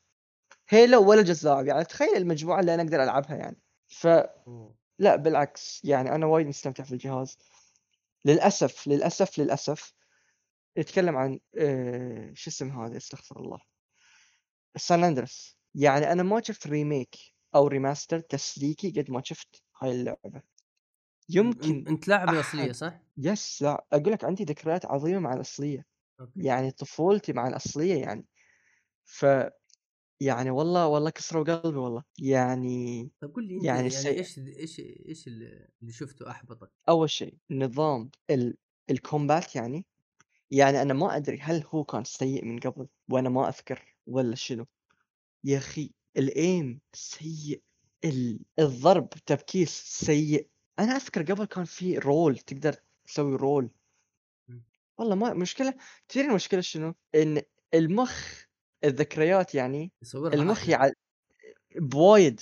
هيلو 0.69 1.09
ولا 1.11 1.23
جزء 1.23 1.49
لاعب. 1.49 1.67
يعني 1.67 1.85
تخيل 1.85 2.17
المجموعة 2.17 2.61
اللي 2.61 2.75
أنا 2.75 2.83
أقدر 2.83 3.03
ألعبها 3.03 3.37
يعني. 3.37 3.57
فلا 3.87 4.35
أوه. 4.47 4.75
بالعكس. 4.99 5.81
يعني 5.85 6.15
أنا 6.15 6.27
وايد 6.27 6.47
مستمتع 6.47 6.85
في 6.85 6.93
الجهاز. 6.93 7.39
للأسف 8.25 8.89
للأسف 8.89 9.39
للأسف 9.39 9.93
نتكلم 10.79 11.17
عن 11.17 11.41
آه 11.59 12.33
شو 12.35 12.51
اسم 12.51 12.71
هذا 12.81 12.97
استغفر 12.97 13.41
الله 13.41 13.59
سان 14.77 15.05
اندرس 15.05 15.57
يعني 15.75 16.13
أنا 16.13 16.23
ما 16.23 16.43
شفت 16.43 16.67
remake 16.67 17.17
أو 17.55 17.67
remaster 17.67 18.21
تسليكي 18.21 18.91
قد 18.91 19.11
ما 19.11 19.23
شفت 19.25 19.63
هاي 19.83 19.91
اللعبة 19.93 20.43
يمكن 21.29 21.85
إنت 21.89 22.09
لاعب. 22.09 22.29
الأصلية 22.29 22.73
صح؟ 22.73 23.01
yes 23.19 23.63
لا 23.63 23.87
أقول 23.93 24.13
لك 24.13 24.25
عندي 24.25 24.45
ذكريات 24.45 24.87
عظيمة 24.87 25.19
مع 25.19 25.35
الأصلية 25.35 25.87
okay. 26.21 26.45
يعني 26.45 26.71
طفولتي 26.71 27.33
مع 27.33 27.49
الأصلية 27.49 27.95
يعني 27.95 28.27
ف 29.05 29.27
يعني 30.21 30.51
والله 30.51 30.87
والله 30.87 31.11
كسروا 31.11 31.45
قلبي 31.45 31.79
والله 31.79 32.03
يعني 32.19 33.11
طيب 33.21 33.35
قول 33.35 33.45
لي 33.49 33.55
يعني 33.55 33.67
يعني, 33.67 33.87
السيء. 33.87 34.19
إيش 34.19 34.39
إيش 34.39 34.81
إيش 34.81 35.27
اللي 35.27 35.69
اللي 35.83 35.93
شفته 35.93 36.31
أحبطك؟ 36.31 36.71
أول 36.89 37.11
شيء 37.11 37.39
نظام 37.51 38.11
ال... 38.31 38.57
ال 38.91 39.00
combat 39.00 39.57
يعني 39.57 39.87
يعني 40.51 40.83
أنا 40.83 40.95
ما 40.95 41.17
أدري 41.17 41.39
هل 41.41 41.65
هو 41.75 41.85
كان 41.85 42.05
سيء 42.05 42.45
من 42.45 42.59
قبل 42.59 42.89
وأنا 43.09 43.29
ما 43.29 43.49
اذكر 43.49 43.97
ولا 44.07 44.35
شنو. 44.35 44.67
يا 45.45 45.59
أخي 45.59 45.91
ال 46.17 46.33
aim 46.33 46.81
سيء 46.93 47.63
ال... 48.05 48.41
الضرب 48.59 49.09
تبكيس 49.09 49.71
سيء. 49.71 50.49
أنا 50.79 50.97
اذكر 50.97 51.23
قبل 51.23 51.45
كان 51.45 51.65
في 51.65 51.99
roll 51.99 52.39
تقدر 52.39 52.77
تسوي 53.05 53.37
roll. 53.37 53.71
والله 54.99 55.15
ما 55.15 55.35
مشكلة. 55.35 55.75
تدري 56.09 56.27
المشكلة 56.27 56.61
شنو؟ 56.61 56.95
إن 57.15 57.43
المخ 57.75 58.45
الذكريات 58.85 59.55
يعني 59.55 59.93
المخ. 60.35 60.69
يعني 60.69 60.93
بوايد. 61.77 62.41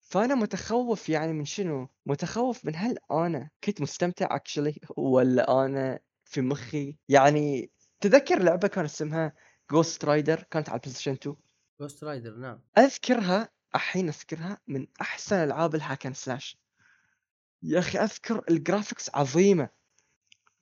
فأنا 0.00 0.34
متخوف 0.34 1.08
يعني 1.08 1.32
من 1.32 1.44
شنو؟ 1.44 1.88
متخوف 2.06 2.64
من 2.64 2.76
هل 2.76 2.98
أنا 3.10 3.50
كنت 3.64 3.80
مستمتع 3.80 4.36
actually 4.36 4.74
ولا 4.96 5.64
أنا 5.64 6.00
في 6.30 6.40
مخي. 6.40 6.96
يعني 7.08 7.70
تذكر 8.00 8.42
لعبة 8.42 8.68
كان 8.68 8.84
اسمها 8.84 9.32
جوست 9.70 10.04
رايدر 10.04 10.42
كانت 10.42 10.68
على 10.68 10.76
البلاي 10.76 10.94
ستيشن 10.94 11.12
2 11.12 11.36
جوست 11.80 12.04
رايدر 12.04 12.36
نعم. 12.36 12.60
أذكرها 12.78 13.48
الحين 13.74 14.08
أذكرها 14.08 14.58
من 14.66 14.86
أحسن 15.00 15.36
ألعاب 15.36 15.74
ال 15.74 15.79
hack 15.79 15.98
and 15.98 16.12
slash 16.12 16.58
يا 17.62 17.78
أخي 17.78 17.98
أذكر 17.98 18.44
ال 18.50 18.57
graphics 18.57 19.10
عظيمة. 19.14 19.68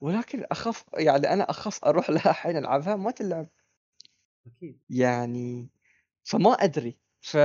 ولكن 0.01 0.45
أخاف 0.51 0.83
يعني 0.93 1.33
أنا 1.33 1.49
أخاف 1.49 1.85
أروح 1.85 2.09
لها 2.09 2.29
الحين 2.29 2.57
ألعبها 2.57 2.95
ما 2.95 3.11
تلعب. 3.11 3.49
أكيد. 4.47 4.79
يعني 4.89 5.69
فما 6.23 6.53
أدري. 6.53 6.97
ف 7.21 7.37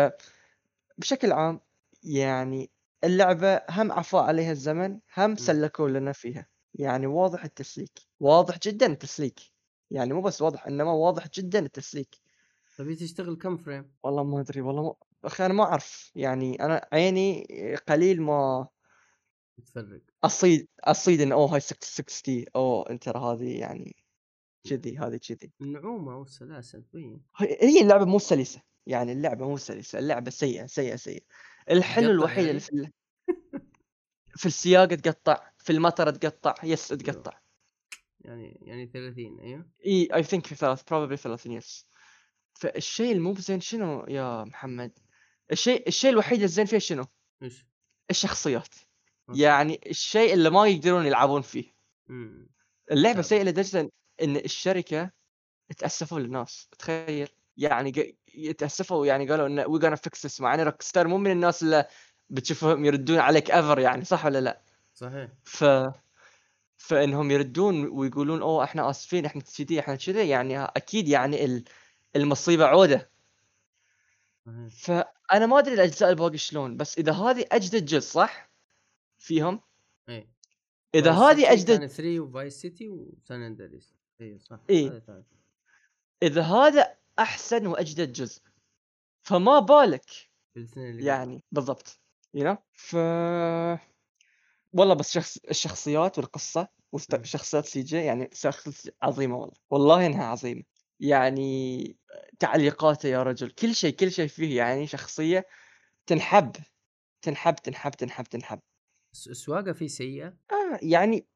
بشكل 0.98 1.32
عام 1.32 1.60
يعني 2.02 2.70
اللعبة 3.04 3.60
هم 3.70 3.92
عفى 3.92 4.16
عليها 4.16 4.52
الزمن 4.52 5.00
هم 5.16 5.36
سلكوا 5.36 5.88
لنا 5.88 6.12
فيها. 6.12 6.46
يعني 6.74 7.06
واضح 7.06 7.44
التسليك 7.44 7.98
واضح 8.20 8.58
جدا 8.58 8.86
التسليك 8.86 9.40
يعني 9.90 10.12
مو 10.12 10.22
بس 10.22 10.42
واضح 10.42 10.66
إنما 10.66 10.92
واضح 10.92 11.28
جدا 11.28 11.58
التسليك. 11.58 12.14
تبي 12.78 12.94
تشتغل 12.94 13.36
كم 13.36 13.56
فريم؟ 13.56 13.92
والله 14.02 14.24
ما 14.24 14.40
أدري 14.40 14.60
والله 14.60 14.82
ما 14.82 14.94
أخي 15.24 15.46
أنا 15.46 15.54
ما 15.54 15.64
أعرف 15.64 16.12
يعني 16.14 16.54
أنا 16.64 16.88
عيني 16.92 17.46
قليل 17.88 18.22
ما 18.22 18.68
تفرق. 19.66 20.00
أصيد 20.24 20.68
أصيد 20.84 21.20
إن 21.20 21.32
أوه 21.32 21.54
هاي 21.54 21.60
660 21.60 22.44
أوه 22.56 22.90
أنت 22.90 23.08
هذه 23.08 23.58
يعني 23.60 23.96
كذي 24.64 24.98
هذه 24.98 25.16
كذي. 25.16 25.52
النعومة 25.60 26.18
والسلاسه 26.18 26.80
تبين. 26.80 27.22
هي 27.38 27.82
اللعبة 27.82 28.04
مو 28.04 28.18
سلسة 28.18 28.62
يعني 28.86 29.12
اللعبة 29.12 29.48
مو 29.48 29.56
سلسة 29.56 29.98
اللعبة 29.98 30.30
سيئة 30.30 30.66
سيئة 30.66 30.96
سيئة. 30.96 31.22
الحلو 31.70 32.10
الوحيد 32.10 32.38
يعني؟ 32.38 32.50
اللي 32.50 32.60
في 32.60 32.72
ال... 32.72 32.92
في 34.36 34.46
السياق 34.46 34.86
تقطع 34.86 35.50
في 35.58 35.72
المطر 35.72 36.10
تقطع 36.10 36.54
yes 36.64 36.88
تقطع. 36.88 37.40
يعني 38.20 38.58
يعني 38.62 38.86
30 38.86 39.40
أيوه. 39.40 39.66
إي 39.86 40.08
I 40.14 40.22
think 40.22 40.46
في 40.46 40.54
ثلاث 40.54 40.82
probably 40.82 41.16
30 41.16 41.52
yes 41.52 41.86
فالشيء 42.54 43.12
المو 43.12 43.32
بزين 43.32 43.60
شنو 43.60 44.04
يا 44.08 44.44
محمد؟ 44.44 44.98
الشيء 45.52 45.88
الشيء 45.88 46.10
الوحيد 46.10 46.42
الزين 46.42 46.66
فيه 46.66 46.78
شنو؟ 46.78 47.04
إيش؟ 47.42 47.66
الشخصيات. 48.10 48.74
okay. 49.28 49.40
يعني 49.40 49.80
الشيء 49.86 50.34
اللي 50.34 50.50
ما 50.50 50.66
يقدرون 50.66 51.06
يلعبون 51.06 51.42
فيه. 51.42 51.74
مم. 52.06 52.48
اللعبة. 52.90 53.22
سيئة 53.22 53.42
لدرجة 53.42 53.90
إن 54.22 54.36
الشركة 54.36 55.10
تأسفوا 55.78 56.20
للناس 56.20 56.68
تخيل. 56.78 57.28
يعني 57.56 58.16
يتأسفوا 58.34 59.06
يعني 59.06 59.28
قالوا 59.28 59.46
إن 59.46 59.58
we 59.58 59.80
gonna 59.80 59.98
fix 59.98 60.28
this. 60.28 60.40
مع 60.40 60.54
إن 60.54 60.60
روك 60.60 60.82
ستار 60.82 61.08
مو 61.08 61.18
من 61.18 61.30
الناس 61.30 61.62
اللي 61.62 61.86
بتشوفهم 62.30 62.84
يردون 62.84 63.18
عليك 63.18 63.50
ever 63.50 63.78
يعني 63.78 64.04
صح 64.04 64.26
ولا 64.26 64.40
لا؟ 64.40 64.60
صحيح. 64.94 65.28
ف 65.44 65.64
فإنهم 66.76 67.30
يردون 67.30 67.86
ويقولون 67.86 68.42
أوه 68.42 68.64
إحنا 68.64 68.90
آسفين 68.90 69.26
إحنا 69.26 69.42
كذي 69.58 69.80
إحنا 69.80 69.96
كذي 69.96 70.28
يعني 70.28 70.64
أكيد 70.64 71.08
يعني 71.08 71.44
ال- 71.44 71.64
المصيبة 72.16 72.64
عودة. 72.66 73.10
صحيح. 74.46 74.68
فأنا 74.68 75.46
ما 75.46 75.58
أدري 75.58 75.74
الأجزاء 75.74 76.10
الباقي 76.10 76.38
شلون 76.38 76.76
بس 76.76 76.98
إذا 76.98 77.12
هذه 77.12 77.44
أجدد 77.52 77.84
جزء 77.84 78.10
صح؟ 78.10 78.50
فيهم؟ 79.18 79.60
اي 80.08 80.28
إذا 80.94 81.12
هذه 81.12 81.52
أجدد 81.52 81.78
كان 81.78 81.86
3 81.88 82.20
وفايس 82.20 82.60
سيتي 82.60 82.88
وسان 82.88 83.42
اندريس 83.42 83.94
اي 84.20 84.38
صح. 84.38 84.60
ثالث. 85.06 85.26
إذا 86.22 86.42
هذا 86.42 86.94
أحسن 87.18 87.66
وأجدد 87.66 88.12
جزء 88.12 88.42
فما 89.22 89.58
بالك 89.58 90.04
يعني 91.00 91.42
بالضبط. 91.52 92.00
you 92.34 92.54
know? 92.54 92.56
ف 92.72 92.96
والله 94.72 94.94
بس 94.94 95.12
شخص 95.12 95.38
الشخصيات 95.50 96.18
والقصة. 96.18 96.68
وشخصيات 96.92 97.66
سي 97.66 97.82
جي 97.82 97.96
يعني 97.96 98.30
شخصيات 98.32 98.96
عظيمة 99.02 99.36
والله. 99.36 99.54
والله 99.70 100.06
إنها 100.06 100.24
عظيمة. 100.24 100.62
يعني 101.00 101.96
تعليقاته 102.38 103.06
يا 103.08 103.22
رجل 103.22 103.50
كل 103.50 103.74
شيء 103.74 103.94
كل 103.94 104.12
شيء 104.12 104.26
فيه 104.28 104.56
يعني 104.56 104.86
شخصية 104.86 105.46
تنحب 106.06 106.56
تنحب 107.22 107.54
تنحب 107.54 107.90
تنحب 107.90 108.24
تنحب. 108.24 108.60
الس- 109.12 109.28
السواقة 109.28 109.72
فيه 109.72 109.86
سيئة؟ 109.86 110.26
آه 110.26 110.78
يعني 110.82 111.26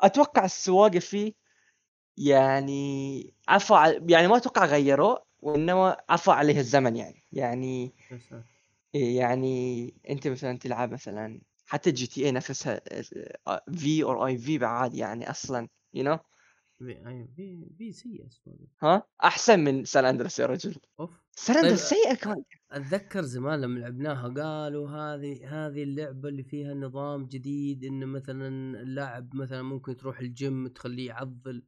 أتوقع 0.00 0.44
السواقة 0.44 0.98
فيه 0.98 1.32
يعني 2.16 3.34
عفى 3.48 4.00
يعني 4.08 4.28
ما 4.28 4.36
أتوقع 4.36 4.64
غيروه 4.64 5.24
وإنما 5.40 5.96
عفى 6.08 6.30
عليه 6.30 6.58
الزمن 6.58 6.96
يعني. 6.96 7.24
يعني 7.32 7.94
إيه 8.94 9.16
يعني 9.18 9.94
أنت 10.10 10.28
مثلا 10.28 10.58
تلعب 10.58 10.92
مثلا 10.92 11.40
حتى 11.66 11.90
GTA 11.90 12.32
نفسها 12.32 12.80
V 13.72 14.02
or 14.02 14.26
IV 14.26 14.58
بعد 14.58 14.94
يعني 14.94 15.30
أصلا 15.30 15.68
you 15.94 16.04
know 16.04 16.18
في 16.78 17.28
في 17.76 17.88
السواقه 17.88 18.68
ها؟ 18.82 19.02
أحسن 19.24 19.60
من 19.60 19.84
San 19.84 20.04
Andreas 20.04 20.38
يا 20.38 20.46
رجل. 20.46 20.74
أوف. 21.00 21.10
سان 21.36 21.56
طيب، 21.56 21.64
Andreas 21.64 21.80
سيئة 21.88 22.14
كان 22.14 22.42
أتذكر 22.72 23.22
زمان 23.22 23.60
لما 23.60 23.78
لعبناها 23.80 24.28
قالوا 24.28 24.90
هذه 24.90 25.66
هذه 25.68 25.82
اللعبة 25.82 26.28
اللي 26.28 26.42
فيها 26.42 26.74
نظام 26.74 27.26
جديد 27.26 27.84
ان 27.84 28.06
مثلا 28.06 28.48
اللاعب 28.82 29.36
مثلا 29.36 29.62
ممكن 29.62 29.96
تروح 29.96 30.20
الجيم 30.20 30.68
تخليه 30.68 31.08
يعضل 31.08 31.64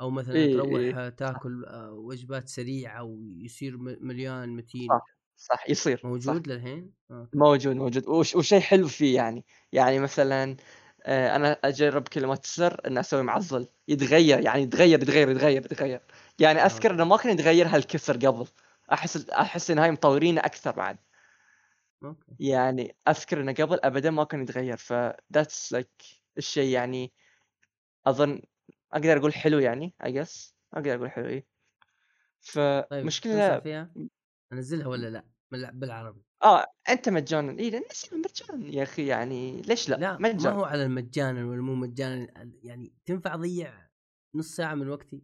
أو 0.00 0.10
مثلا 0.10 0.36
إيه، 0.36 0.52
تروح 0.52 0.68
إيه. 0.78 1.08
تاكل 1.10 1.64
آه، 1.64 1.92
وجبات 1.92 2.48
سريعة 2.48 3.02
ويصير 3.04 3.76
م- 3.78 3.98
مليان 4.00 4.56
متين. 4.56 4.88
صح. 4.88 5.11
صح 5.42 5.70
يصير 5.70 5.96
صح. 5.96 6.04
موجود 6.04 6.48
للحين؟ 6.48 6.92
آه. 7.10 7.28
موجود 7.34 7.76
موجود 7.76 8.08
وش 8.08 8.34
وشيء 8.34 8.60
حلو 8.60 8.88
فيه 8.88 9.16
يعني 9.16 9.44
يعني 9.72 9.98
مثلا 9.98 10.56
آه، 11.04 11.36
أنا 11.36 11.52
أجرب 11.64 12.08
كلمات 12.08 12.44
السر 12.44 12.80
ان 12.86 12.98
أسوي 12.98 13.22
معضل 13.22 13.68
يتغير 13.88 14.40
يعني 14.40 14.62
يتغير 14.62 15.02
يتغير 15.02 15.30
يتغير 15.30 15.64
يتغير 15.64 16.00
يعني 16.38 16.62
آه. 16.62 16.66
أذكر 16.66 16.90
إنه 16.90 17.04
ما 17.04 17.16
كان 17.16 17.32
يتغير 17.32 17.66
هالكثر 17.66 18.16
قبل 18.16 18.46
أحس 18.92 19.28
أحس 19.30 19.70
ان 19.70 19.78
هاي 19.78 19.90
مطورينه 19.90 20.40
أكثر 20.40 20.70
بعد 20.70 20.98
okay 22.04 22.36
يعني 22.40 22.96
أذكر 23.08 23.40
إنه 23.40 23.52
قبل 23.52 23.78
ابدا 23.84 24.10
ما 24.10 24.24
كان 24.24 24.42
يتغير 24.42 24.76
ف 24.76 24.92
that's 25.32 25.72
like 25.72 26.02
الشيء 26.38 26.68
يعني 26.72 27.12
أظن 28.06 28.42
أقدر 28.92 29.18
أقول 29.18 29.34
حلو 29.34 29.58
يعني 29.58 29.94
I 30.04 30.12
guess 30.12 30.56
أقدر 30.74 30.94
أقول 30.94 31.10
حلو 31.10 31.26
إيه 31.26 31.46
طيب 32.90 33.02
فمشكلة 33.02 33.48
تنصح 33.48 33.62
فيها؟ 33.62 33.90
أنزلها 34.52 34.86
ولا 34.86 35.06
لا؟ 35.10 35.31
بال- 35.52 35.70
بالعربي. 35.72 36.22
آه 36.42 36.66
أنت 36.88 37.08
مجانا. 37.08 37.58
اي 37.58 37.70
نسيب 37.90 38.14
مجانا 38.14 38.74
يا 38.74 38.82
أخي 38.82 39.06
يعني 39.06 39.62
ليش 39.62 39.88
لا, 39.88 39.94
لا 39.96 40.18
ما 40.18 40.32
مجانا. 40.32 40.56
هو 40.56 40.64
على 40.64 40.82
المجانا 40.84 41.44
ولا 41.46 41.62
مو 41.62 41.74
مجانا 41.74 42.50
يعني 42.62 42.92
تنفع 43.06 43.34
اضيع 43.34 43.88
نص 44.34 44.56
ساعة 44.56 44.74
من 44.74 44.88
وقتي؟ 44.88 45.22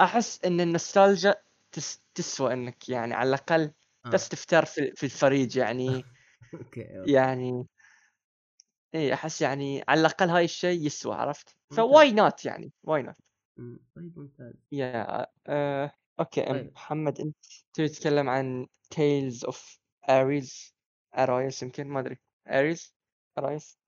أحس 0.00 0.44
إن 0.44 0.60
النوستالجيا 0.60 1.34
تس... 1.72 2.02
تسوى 2.14 2.52
إنك 2.52 2.88
يعني 2.88 3.14
على 3.14 3.28
الأقل 3.28 3.72
آه. 4.06 4.10
بس 4.10 4.28
تفتر 4.28 4.64
في, 4.64 4.92
في 4.96 5.04
الفريج 5.06 5.56
يعني 5.56 6.04
okay 6.54 6.86
يعني 7.06 7.66
اي 8.94 9.14
أحس 9.14 9.42
يعني 9.42 9.84
على 9.88 10.00
الأقل 10.00 10.28
هاي 10.30 10.44
الشيء 10.44 10.86
يسوى 10.86 11.14
عرفت. 11.14 11.56
ف 11.76 12.12
why 12.12 12.28
not 12.28 12.44
يعني؟ 12.44 12.72
why 12.82 13.02
not. 13.02 13.14
طيب 13.96 14.18
ممتاز. 14.18 14.54
يا 14.72 15.26
آه... 15.46 15.92
okay 16.20 16.40
أم 16.40 16.52
طيب. 16.52 16.72
محمد 16.74 17.20
أنت 17.20 17.36
تبي 17.74 17.88
تتكلم 17.88 18.28
عن 18.28 18.66
Tales 18.90 19.44
of 19.44 19.78
Arise 20.08 20.74
Arise 21.18 21.62
يمكن 21.62 21.86
ما 21.86 22.00
أدري. 22.00 22.18
Arise 22.48 22.94
Arise 23.38 23.78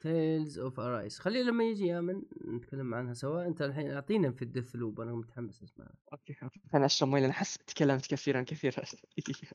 Tales 0.00 0.58
of 0.58 0.80
Arise 0.80 1.18
خليه 1.18 1.42
لما 1.42 1.64
يجي 1.64 1.86
يامن 1.86 2.22
نتكلم 2.48 2.94
عنها 2.94 3.14
سوا. 3.14 3.46
أنت 3.46 3.62
الحين 3.62 3.90
أعطينا 3.90 4.32
في 4.32 4.42
ال 4.42 4.76
Deathloop 4.76 5.00
أنا 5.00 5.12
متحمس 5.12 5.62
اسمعها 5.62 5.94
okay 6.12 6.36
okay. 6.42 6.60
خليني 6.72 6.86
أشرب 6.86 7.08
مي 7.08 7.20
لأن 7.20 7.30
أحس 7.30 7.58
تكلمت 7.58 8.06
كثيرا 8.06 8.42
كثيرا. 8.42 8.84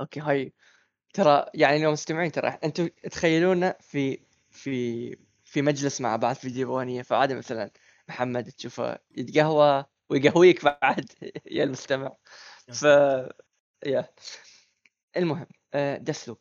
okay 0.00 0.20
هاي. 0.20 0.52
ترى 1.14 1.46
يعني 1.54 1.82
لو 1.82 1.92
مستمعين 1.92 2.32
ترى 2.32 2.48
أنتم 2.48 2.88
تخيلونا 3.10 3.76
في 3.80 4.20
في 4.50 5.16
في 5.44 5.62
مجلس 5.62 6.00
مع 6.00 6.16
بعض 6.16 6.34
في 6.36 6.50
ديوانية 6.50 7.02
فعادي 7.02 7.34
مثلا 7.34 7.70
محمد 8.08 8.44
تشوفه 8.44 8.98
يتقهوى. 9.10 9.84
ويقهويك 10.12 10.64
بعد. 10.64 11.10
يا 11.50 11.64
المستمع. 11.64 12.16
ف 12.72 12.82
yeah. 13.86 14.08
المهم 15.16 15.46
Deathloop 15.98 16.38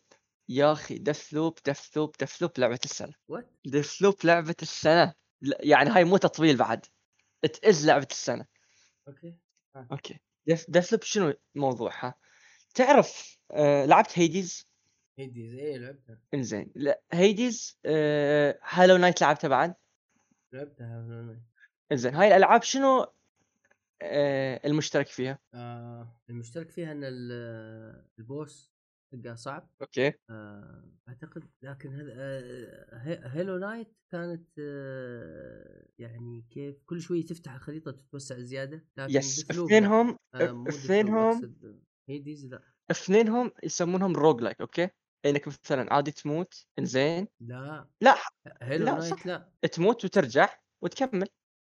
يا 0.49 0.71
أخي 0.71 0.97
Deathloop 0.97 1.59
Deathloop 1.65 2.15
Deathloop 2.19 2.51
لعبة 2.57 2.79
السنة. 2.85 3.13
what 3.27 3.51
Deathloop 3.65 4.15
لعبة 4.23 4.55
السنة. 4.61 5.13
يعني 5.41 5.89
هاي 5.89 6.03
مو 6.03 6.17
تطويل 6.17 6.57
بعد. 6.57 6.85
it 7.53 7.70
is 7.70 7.87
لعبة 7.87 8.07
السنة. 8.11 8.45
okay. 9.07 9.35
okay. 9.91 10.19
Death 10.47 10.69
Deathloop 10.69 11.03
شنو 11.03 11.33
موضوعها؟ 11.55 12.15
تعرف 12.75 13.37
آه 13.51 13.85
لعبت 13.85 14.19
Hades؟ 14.19 14.67
Hades 15.19 15.53
إيه 15.53 15.77
لعبتها. 15.77 16.19
إنزين. 16.33 16.71
لا 16.75 17.01
Hades 17.13 17.79
آه 17.85 18.59
Hollow 18.63 18.97
Knight 18.97 19.21
لعبتها 19.21 19.47
بعد؟ 19.47 19.75
لعبتها 20.53 20.85
Hollow 20.85 21.37
إنزين. 21.91 22.15
هاي 22.15 22.27
الألعاب 22.27 22.63
شنو 22.63 23.01
آه 23.01 23.13
المشترك 24.65 25.07
فيها؟ 25.07 25.39
آه 25.53 26.19
المشترك 26.29 26.69
فيها 26.71 26.91
إن 26.91 27.03
ال- 27.03 28.05
ال 28.19 28.30
boss 28.30 28.73
تلقاه 29.11 29.35
صعب. 29.35 29.69
okay. 29.81 30.13
آه 30.29 30.91
أعتقد 31.09 31.43
لكن 31.61 31.93
هذا 31.93 32.11
آه 32.15 32.97
هي- 33.03 33.21
Hollow 33.25 33.57
Knight 33.57 33.87
كانت 34.11 34.47
آه 34.59 35.85
يعني 35.99 36.45
كيف 36.49 36.83
كل 36.85 37.01
شوي 37.01 37.23
تفتح 37.23 37.53
الخريطة 37.53 37.91
تتوسع 37.91 38.39
زيادة 38.39 38.85
لكن 38.97 39.15
yes. 39.17 39.49
اثنينهم 39.51 40.17
آه 40.35 40.63
اثنينهم 40.67 41.55
Hades 42.09 42.45
لا. 42.45 42.63
اثنينهم 42.91 43.51
يسمونهم 43.63 44.15
roguelike 44.15 44.61
okay؟ 44.61 44.89
إنك 45.25 45.47
مثلا 45.47 45.93
عادي 45.93 46.11
تموت 46.11 46.65
إنزين. 46.79 47.27
لا. 47.39 47.89
لا. 48.01 48.15
Hollow 48.61 48.85
لا، 48.85 48.91
Knight 48.91 49.03
صح. 49.13 49.27
لا. 49.27 49.51
تموت 49.71 50.05
وترجع 50.05 50.49
وتكمل. 50.83 51.27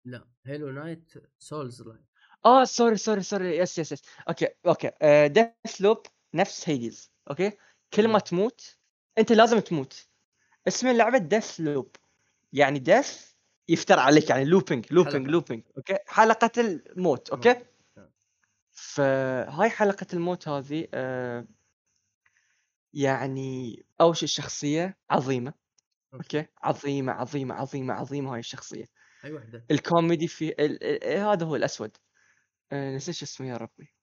لا. 0.05 0.27
Hollow 0.45 0.71
Knight 0.71 1.13
souls-like 1.39 2.09
آه 2.45 2.63
sorry 2.63 2.97
sorry 2.97 3.21
sorry 3.21 3.57
yes 3.57 3.80
yes 3.80 3.91
yes 3.91 4.01
okay 4.30 4.47
okay 4.65 4.91
Deathloop 5.27 6.05
نفس 6.33 6.69
Hades 6.69 7.11
okay 7.30 7.51
كل 7.93 8.07
ما. 8.07 8.19
تموت. 8.19 8.77
أنت 9.17 9.31
لازم 9.31 9.59
تموت. 9.59 10.07
اسم 10.67 10.87
اللعبة 10.87 11.17
Deathloop 11.17 11.95
يعني 12.53 12.79
death 12.80 13.32
يفتر 13.69 13.99
عليك 13.99 14.29
يعني 14.29 14.45
looping 14.45 14.86
looping. 14.91 15.27
looping 15.27 15.63
okay 15.77 15.97
حلقة 16.07 16.51
الموت 16.57 17.29
okay 17.30 17.55
نعم. 17.97 18.09
فهاي 18.71 19.69
حلقة 19.69 20.07
الموت 20.13 20.47
هذه 20.47 20.87
آه 20.93 21.47
يعني 22.93 23.85
اول 24.01 24.17
شيء 24.17 24.23
الشخصية 24.23 24.97
عظيمة 25.09 25.53
okay 26.13 26.45
عظيمة 26.63 27.13
عظيمة 27.13 27.55
عظيمة 27.55 27.93
عظيمة 27.93 28.33
هاي 28.33 28.39
الشخصية. 28.39 28.85
أي 29.25 29.33
وحدة. 29.33 29.65
الكوميدي 29.71 30.27
في 30.27 30.49
ال... 30.49 30.83
ال... 30.83 31.17
هذا 31.19 31.45
هو 31.45 31.55
الأسود. 31.55 31.97
آه 32.72 32.95
نسيت 32.95 33.15
شو 33.15 33.26
اسمه 33.26 33.47
يا 33.47 33.57
ربي. 33.57 33.93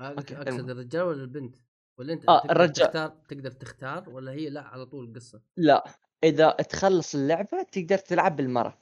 okay، 0.00 0.36
أقصد. 0.36 0.70
الرجال 0.70 1.02
ولا 1.02 1.22
البنت؟ 1.22 1.56
ولا 1.98 2.12
أنت 2.12 2.28
آه، 2.28 2.40
تقدر 2.40 2.52
الرجال. 2.56 2.86
تختار 2.86 3.08
تقدر 3.28 3.50
تختار 3.50 4.10
ولا 4.10 4.32
هي 4.32 4.50
لا 4.50 4.62
على 4.62 4.86
طول 4.86 5.08
القصة 5.08 5.40
لا 5.56 5.84
إذا 6.24 6.50
تخلص 6.50 7.14
اللعبة 7.14 7.62
تقدر 7.72 7.98
تلعب 7.98 8.36
بالمرة. 8.36 8.78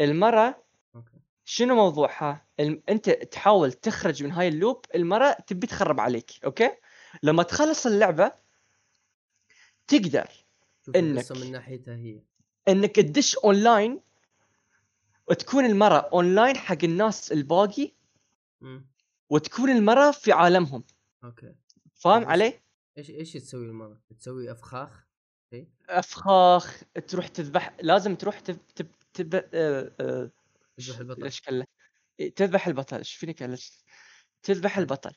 المرة 0.00 0.62
okay. 0.94 1.18
شنو 1.44 1.74
موضوعها؟ 1.74 2.46
الم... 2.60 2.82
أنت 2.88 3.10
تحاول 3.10 3.72
تخرج 3.72 4.22
من 4.22 4.32
هاي 4.32 4.48
ال 4.48 4.55
loop 4.55 4.84
المرة 4.94 5.32
تبي 5.46 5.66
تخرب 5.66 6.00
عليك 6.00 6.30
okay؟ 6.44 6.70
لما 7.22 7.42
تخلص 7.42 7.86
اللعبة 7.86 8.32
تقدر 9.86 10.28
القصة 10.96 11.34
من 11.44 11.52
ناحيتها 11.52 11.96
هي. 11.96 12.22
إنك 12.68 12.96
تدش 12.96 13.36
اونلاين 13.36 14.00
وتكون 15.28 15.64
المرة 15.64 16.08
اونلاين 16.12 16.56
حق 16.56 16.84
الناس 16.84 17.32
الباقي. 17.32 17.92
وتكون 19.30 19.70
المرة 19.70 20.10
في 20.10 20.32
عالمهم 20.32 20.84
okay 21.24 21.54
فاهم 21.94 22.22
بس- 22.22 22.28
علي 22.28 22.60
إيش 22.98 23.10
إيش 23.10 23.32
تسوي 23.32 23.64
المرة؟ 23.66 24.00
تسوي 24.18 24.52
أفخاخ؟ 24.52 25.06
إيه؟ 25.52 25.68
أفخاخ 25.88 26.82
تروح 27.08 27.28
تذبح 27.28 27.76
لازم 27.82 28.14
تروح 28.16 28.40
تب... 28.40 28.58
تب... 28.74 28.86
تب... 29.14 29.34
آه... 29.34 29.92
آه... 30.00 30.30
تذبح 30.78 30.98
البطل. 30.98 31.22
ليش 31.22 31.40
كله 31.40 31.66
تذبح 32.36 32.66
البطل 32.66 32.96
إيش 32.96 33.14
فيني 33.14 33.32
كلش 33.32 33.84
تذبح 34.42 34.78
البطل 34.78 35.12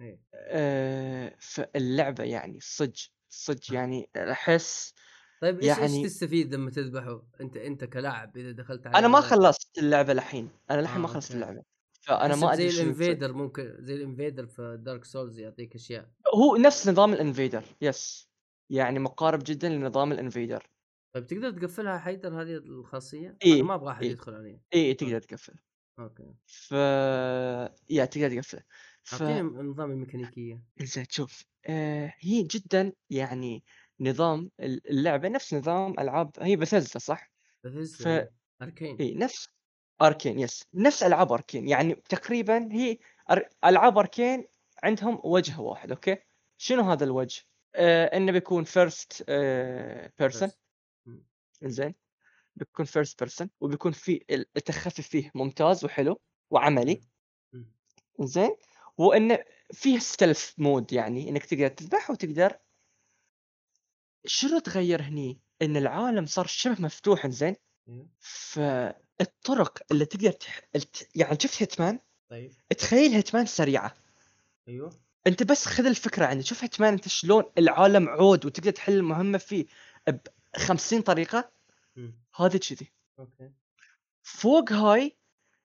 إيه 0.00 0.20
آه، 0.34 1.36
فاللعبة 1.38 2.24
يعني 2.24 2.58
صج 2.60 3.06
صج 3.28 3.72
يعني 3.72 4.08
أحس 4.16 4.94
طيب 5.40 5.56
إيش 5.60 5.66
يعني- 5.78 6.02
إيش 6.04 6.12
تستفيد 6.12 6.54
لما 6.54 6.70
تذبحه؟ 6.70 7.22
انت 7.40 7.56
أنت 7.56 7.84
كلاعب 7.84 8.36
إذا 8.36 8.52
دخلت 8.52 8.86
على 8.86 8.98
أنا 8.98 9.08
ما. 9.08 9.20
خلصت 9.20 9.78
اللعبة 9.78 10.12
لحين 10.14 10.50
أنا 10.70 10.80
لحين 10.80 10.96
آه، 10.96 11.00
ما 11.00 11.08
خلصت 11.08 11.34
okay. 11.34 11.62
فأنا 12.02 12.36
ما 12.36 12.52
أدري 12.52 12.68
زي. 12.70 12.82
ال 12.82 12.88
invader 12.88 13.32
ممكن 13.32 13.76
زي 13.80 13.94
ال 13.94 14.00
invader 14.00 14.46
في 14.46 14.76
Dark 14.80 15.04
Souls 15.04 15.38
يعطيك 15.38 15.74
أشياء 15.74 16.10
هو 16.34 16.56
نفس 16.56 16.88
نظام 16.88 17.12
ال 17.12 17.18
invader 17.18 17.64
yes 17.80 18.28
يعني 18.70 18.98
مقارب 18.98 19.40
جدا 19.46 19.68
لنظام 19.68 20.12
ال 20.12 20.19
invader 20.19 20.66
طيب 21.14 21.26
تقدر 21.26 21.50
تقفلها 21.50 21.98
حيدر 21.98 22.42
هذه 22.42 22.56
الخاصية؟ 22.56 23.36
إيه، 23.44 23.54
أنا 23.54 23.62
ما 23.62 23.74
أبغى 23.74 23.90
أحد 23.92 24.02
إيه. 24.02 24.10
يدخل 24.10 24.34
علي 24.34 24.60
اي 24.74 24.94
تقدر 24.94 25.20
تقفل 25.20 25.54
okay 25.98 26.34
ف 26.46 26.74
yeah 27.90 28.04
تقدر 28.04 28.30
تقفله 28.40 28.62
ف 29.04 29.22
نظام 29.22 29.90
الميكانيكية 29.90 30.62
زين 30.80 31.06
شوف 31.10 31.44
آه 31.66 32.14
هي 32.20 32.42
جدا 32.42 32.92
يعني 33.10 33.64
نظام 34.00 34.50
اللعبة 34.60 35.28
نفس 35.28 35.54
نظام 35.54 35.94
ألعاب 36.00 36.30
هي 36.40 36.56
بثزة 36.56 36.98
صح؟ 37.00 37.32
بثيستا 37.64 38.04
ف- 38.04 38.08
إيه. 38.08 38.30
Arkane 38.62 38.96
اي 39.00 39.14
نفس 39.14 39.48
Arkane 40.06 40.38
yes 40.38 40.64
نفس 40.74 41.02
ألعاب 41.02 41.32
Arkane 41.32 41.68
يعني 41.68 41.94
تقريبا 41.94 42.68
هي. 42.72 42.98
ألعاب 43.64 43.98
Arkane 43.98 44.46
عندهم 44.82 45.20
وجه 45.24 45.60
واحد 45.60 45.90
أوكي؟ 45.90 46.16
شنو 46.58 46.82
هذا 46.90 47.04
الوجه؟ 47.04 47.42
آه 47.74 48.16
إنه 48.16 48.32
بيكون 48.32 48.64
first 48.64 49.24
person. 50.18 50.50
زين 51.62 51.94
بيكون 52.56 52.84
first 52.84 53.18
person 53.20 53.50
وبيكون 53.60 53.92
في 53.92 54.24
التخفي 54.30 55.02
فيه 55.02 55.30
ممتاز 55.34 55.84
وحلو 55.84 56.20
وعملي. 56.50 57.00
زين 58.20 58.56
وانه 58.98 59.38
فيه 59.72 59.98
stealth 59.98 60.54
mode 60.58 60.92
يعني 60.92 61.28
إنك 61.28 61.44
تقدر 61.44 61.68
تذبح 61.68 62.10
وتقدر 62.10 62.58
شنو 64.26 64.58
تغير 64.58 65.02
هني؟ 65.02 65.40
إن 65.62 65.76
العالم 65.76 66.26
صار 66.26 66.46
شبه 66.46 66.76
مفتوح 66.82 67.26
زين 67.26 67.56
فالطرق 68.18 69.78
اللي 69.90 70.04
تقدر 70.04 70.30
تح... 70.32 70.60
الت- 70.76 71.08
يعني 71.14 71.38
شفت 71.40 71.62
هيتمان؟ 71.62 71.98
طيب. 72.28 72.52
تخيل 72.78 73.12
هيتمان 73.12 73.46
سريعة. 73.46 73.94
أيوه. 74.68 74.90
أنت 75.26 75.42
بس 75.42 75.66
خذ 75.66 75.86
الفكرة 75.86 76.26
عندي 76.26 76.42
شوف 76.44 76.62
هيتمان 76.64 76.92
أنت 76.92 77.08
شلون 77.08 77.44
العالم 77.58 78.08
عود 78.08 78.46
وتقدر 78.46 78.70
تحل 78.70 78.92
المهمة 78.92 79.38
فيه 79.38 79.66
ب 80.08 80.18
50 80.56 81.00
طريقة. 81.02 81.52
هذا 82.36 82.58
كذي. 82.58 82.92
أوكي. 83.18 83.50
فوق 84.22 84.72
هاي 84.72 85.16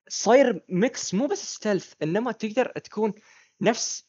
صاير 0.08 0.64
mix 0.68 1.14
مو 1.14 1.26
بس 1.26 1.54
stealth 1.54 1.92
إنما 2.02 2.32
تقدر 2.32 2.66
تكون 2.78 3.12
نفس 3.60 4.04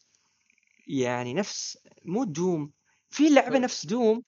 يعني 0.87 1.33
نفس 1.33 1.77
مو 2.05 2.23
دوم. 2.23 2.71
في 3.09 3.29
لعبة. 3.29 3.59
نفس 3.59 3.85
دوم. 3.85 4.23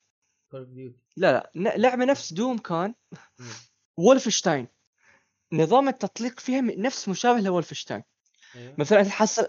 لا 1.18 1.52
لا 1.56 1.78
لعبة 1.78 2.06
نفس 2.06 2.34
دوم 2.34 2.58
كان 2.58 2.94
وولفشتاين. 3.98 4.68
نظام 5.54 5.88
التطليق 5.88 6.40
فيها 6.40 6.62
نفس 6.62 7.10
مشابه 7.10 7.40
لولفشتاين 7.40 8.04
أيوه 8.56 8.74
مثلا 8.78 9.04
تحصل 9.04 9.48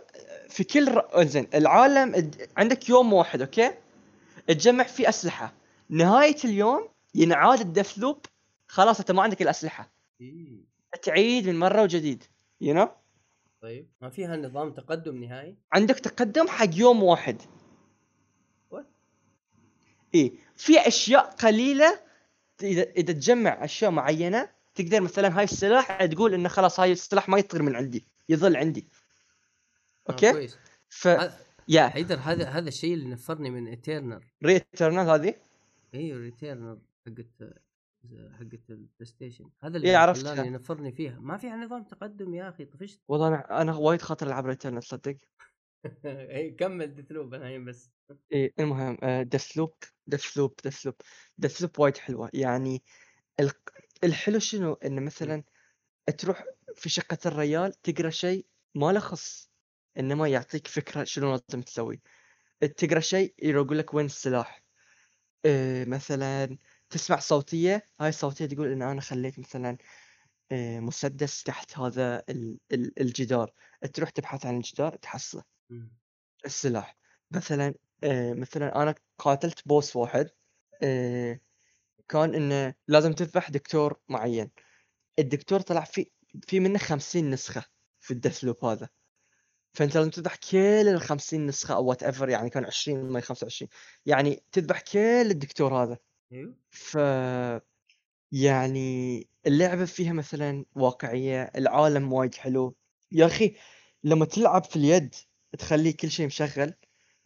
في 0.48 0.64
كل 0.64 0.88
ر... 0.94 1.24
زين 1.24 1.48
العالم 1.54 2.30
عندك 2.56 2.88
يوم 2.88 3.12
واحد 3.12 3.40
أوكي؟ 3.40 3.74
تجمع 4.46 4.84
فيه 4.84 5.08
أسلحة. 5.08 5.54
نهاية 5.88 6.36
اليوم 6.44 6.88
ينعاد 7.14 7.60
ال 7.60 7.67
death 7.67 7.98
loop. 7.98 8.26
خلاص 8.66 9.00
أنت 9.00 9.10
ما 9.10 9.22
عندك 9.22 9.42
الأسلحة. 9.42 9.92
إيه. 10.20 10.72
تعيد 11.02 11.48
من 11.48 11.58
مرة 11.58 11.82
وجديد 11.82 12.24
you 12.60 12.74
you 12.74 12.78
know? 12.78 12.90
طيب. 13.62 13.88
ما 14.00 14.10
فيها 14.10 14.36
نظام 14.36 14.72
تقدم 14.72 15.24
نهائي؟ 15.24 15.56
عندك 15.72 15.98
تقدم 15.98 16.48
حق 16.48 16.68
يوم 16.76 17.02
واحد؟ 17.02 17.42
اي 20.14 20.32
في 20.56 20.88
أشياء 20.88 21.30
قليلة 21.30 22.00
اذا 22.62 22.82
إذا 22.82 23.12
تجمع 23.12 23.64
أشياء 23.64 23.90
معينة 23.90 24.48
تقدر 24.74 25.00
مثلا 25.00 25.38
هاي 25.38 25.44
السلاح 25.44 26.04
تقول 26.04 26.34
إنه 26.34 26.48
خلاص 26.48 26.80
هاي 26.80 26.92
السلاح 26.92 27.28
ما 27.28 27.38
يطير 27.38 27.62
من 27.62 27.76
عندي 27.76 28.06
يظل 28.28 28.56
عندي. 28.56 28.86
آه، 30.08 30.12
أوكي؟ 30.12 30.32
كويس. 30.32 30.58
ف 30.88 31.08
yeah. 31.68 31.88
حيدر 31.88 32.18
هذا 32.18 32.48
هذا 32.48 32.68
الشيء 32.68 32.94
اللي 32.94 33.08
نفرني 33.08 33.50
من 33.50 33.68
ايترنال 33.68 34.20
ريترنال 34.44 35.08
هذه؟ 35.08 35.34
أيوه 35.94 36.20
ريتيرنال 36.20 36.78
حقت 37.06 37.54
حقت 38.38 38.70
البلاي 38.70 39.04
ستيشن 39.04 39.50
هذا 39.60 39.76
اللي 39.76 39.90
إيه، 39.90 39.96
عرفتها. 39.96 40.34
خلاني 40.34 40.50
نفرني 40.50 40.92
فيها. 40.92 41.18
ما 41.20 41.36
فيها 41.36 41.56
نظام 41.56 41.84
تقدم 41.84 42.34
يا 42.34 42.48
أخي 42.48 42.64
طفشت. 42.64 43.00
والله 43.08 43.28
أنا 43.28 43.62
أنا 43.62 43.74
وايد 43.74 44.02
خاطر 44.02 44.26
ألعب 44.26 44.46
ريترنال 44.46 44.82
تصدق 44.82 45.08
اي 45.08 45.18
كمل 46.58 46.94
ديثلوب 46.94 47.34
الحين 47.34 47.64
بس. 47.64 47.90
إيه 48.32 48.52
المهم 48.60 48.98
ديث 49.22 49.56
لوب 49.56 49.74
ديث 50.06 50.36
لوب 50.36 50.54
ديث 50.64 50.86
لوب 50.86 50.94
ديث 51.38 51.62
لوب 51.62 51.78
وايد 51.78 51.96
حلوة. 51.96 52.30
يعني 52.34 52.82
الحلو 54.04 54.38
شنو؟ 54.38 54.72
إنه 54.72 55.00
مثلا 55.00 55.44
تروح 56.18 56.44
في 56.76 56.88
شقة 56.88 57.18
الريال 57.26 57.72
تقرأ 57.82 58.10
شيء 58.10 58.46
ما 58.74 58.92
له 58.92 59.00
خص. 59.00 59.50
انما 59.98 60.28
يعطيك 60.28 60.66
فكرة 60.66 61.04
شنو 61.04 61.30
لازم 61.48 61.62
تسوي. 61.62 62.02
تقرأ 62.76 63.00
شيء 63.00 63.34
يقول 63.42 63.78
لك 63.78 63.94
وين 63.94 64.06
السلاح. 64.06 64.64
إيه 65.44 65.84
مثلا 65.84 66.58
تسمع 66.90 67.18
صوتية. 67.18 67.82
هاي 68.00 68.08
الصوتية 68.08 68.46
تقول 68.46 68.72
إن 68.72 68.82
أنا 68.82 69.00
خليت 69.00 69.38
مثلا 69.38 69.78
إيه 70.52 70.80
مسدس 70.80 71.42
تحت 71.42 71.78
هذا 71.78 72.22
ال- 72.28 72.58
ال- 72.72 73.00
الجدار. 73.00 73.52
تروح 73.94 74.10
تبحث 74.10 74.46
عن 74.46 74.56
الجدار 74.56 74.96
تحصله. 74.96 75.42
مم. 75.72 75.90
السلاح. 76.46 76.96
مثلا 77.30 77.74
مثلا 78.32 78.82
أنا 78.82 78.94
قاتلت 79.18 79.68
boss 79.68 79.96
واحد 79.96 80.30
كان 82.08 82.34
إنه 82.34 82.74
لازم 82.88 83.12
تذبح 83.12 83.50
دكتور 83.50 84.00
معين. 84.08 84.50
الدكتور 85.18 85.60
طلع 85.60 85.84
في 85.84 86.10
في 86.46 86.60
منه 86.60 86.78
50 86.78 87.30
نسخة 87.30 87.64
في 88.00 88.10
الدث 88.10 88.44
لوب 88.44 88.64
هذا. 88.64 88.88
فأنت 89.74 89.96
لازم 89.96 90.10
تذبح 90.10 90.36
كل 90.36 90.58
ال 90.88 91.00
50 91.00 91.46
نسخة 91.46 91.74
أو 91.74 91.84
whatever 91.84 92.28
يعني 92.28 92.50
كان 92.50 92.64
20 92.64 93.12
ما 93.12 93.20
25 93.20 93.68
يعني 94.06 94.42
تذبح 94.52 94.80
كل 94.80 94.98
الدكتور 95.30 95.74
هذا. 95.82 95.98
ف 96.70 96.98
يعني 98.32 99.28
اللعبة 99.46 99.84
فيها 99.84 100.12
مثلا 100.12 100.64
واقعية 100.74 101.42
العالم 101.42 102.12
وايد 102.12 102.34
حلو. 102.34 102.76
يا 103.12 103.26
أخي 103.26 103.56
لما 104.04 104.24
تلعب 104.24 104.64
في 104.64 104.76
اليد 104.76 105.14
تخلي 105.58 105.92
كل 105.92 106.10
شيء 106.10 106.26
مشغل. 106.26 106.74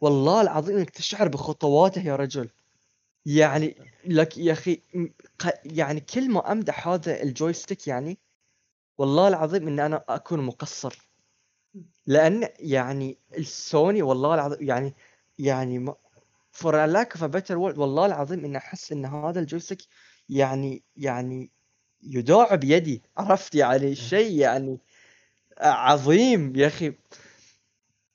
والله 0.01 0.41
العظيم 0.41 0.77
إنك 0.77 0.89
تشعر 0.89 1.27
بخطواته 1.27 2.01
يا 2.01 2.15
رجل. 2.15 2.49
يعني 3.25 3.75
لك 4.05 4.37
يا 4.37 4.53
أخي 4.53 4.81
يعني 5.65 5.99
كل 5.99 6.31
ما 6.31 6.51
أمدح 6.51 6.87
هذا 6.87 7.23
ال 7.23 7.30
joystick 7.30 7.87
يعني 7.87 8.17
والله 8.97 9.27
العظيم 9.27 9.67
ان 9.67 9.79
أنا 9.79 10.03
أكون 10.09 10.39
مقصر. 10.41 11.07
لأن 12.07 12.49
يعني 12.59 13.17
السوني 13.37 14.01
والله 14.01 14.33
العظيم 14.33 14.57
يعني 14.61 14.93
يعني 15.39 15.93
for 16.51 16.85
lack 16.85 17.13
of 17.13 17.23
better 17.23 17.57
word 17.57 17.77
والله 17.77 18.05
العظيم 18.05 18.45
إني 18.45 18.57
أحس 18.57 18.91
إن 18.91 19.05
هذا 19.05 19.39
ال 19.39 19.44
joystick 19.44 19.81
يعني 20.29 20.83
يعني 20.97 21.49
يداع 22.03 22.55
بيدي. 22.55 23.01
عرفت 23.17 23.55
يعني 23.55 23.95
شيء 23.95 24.39
يعني 24.39 24.79
عظيم 25.61 26.55
يا 26.55 26.67
أخي. 26.67 26.93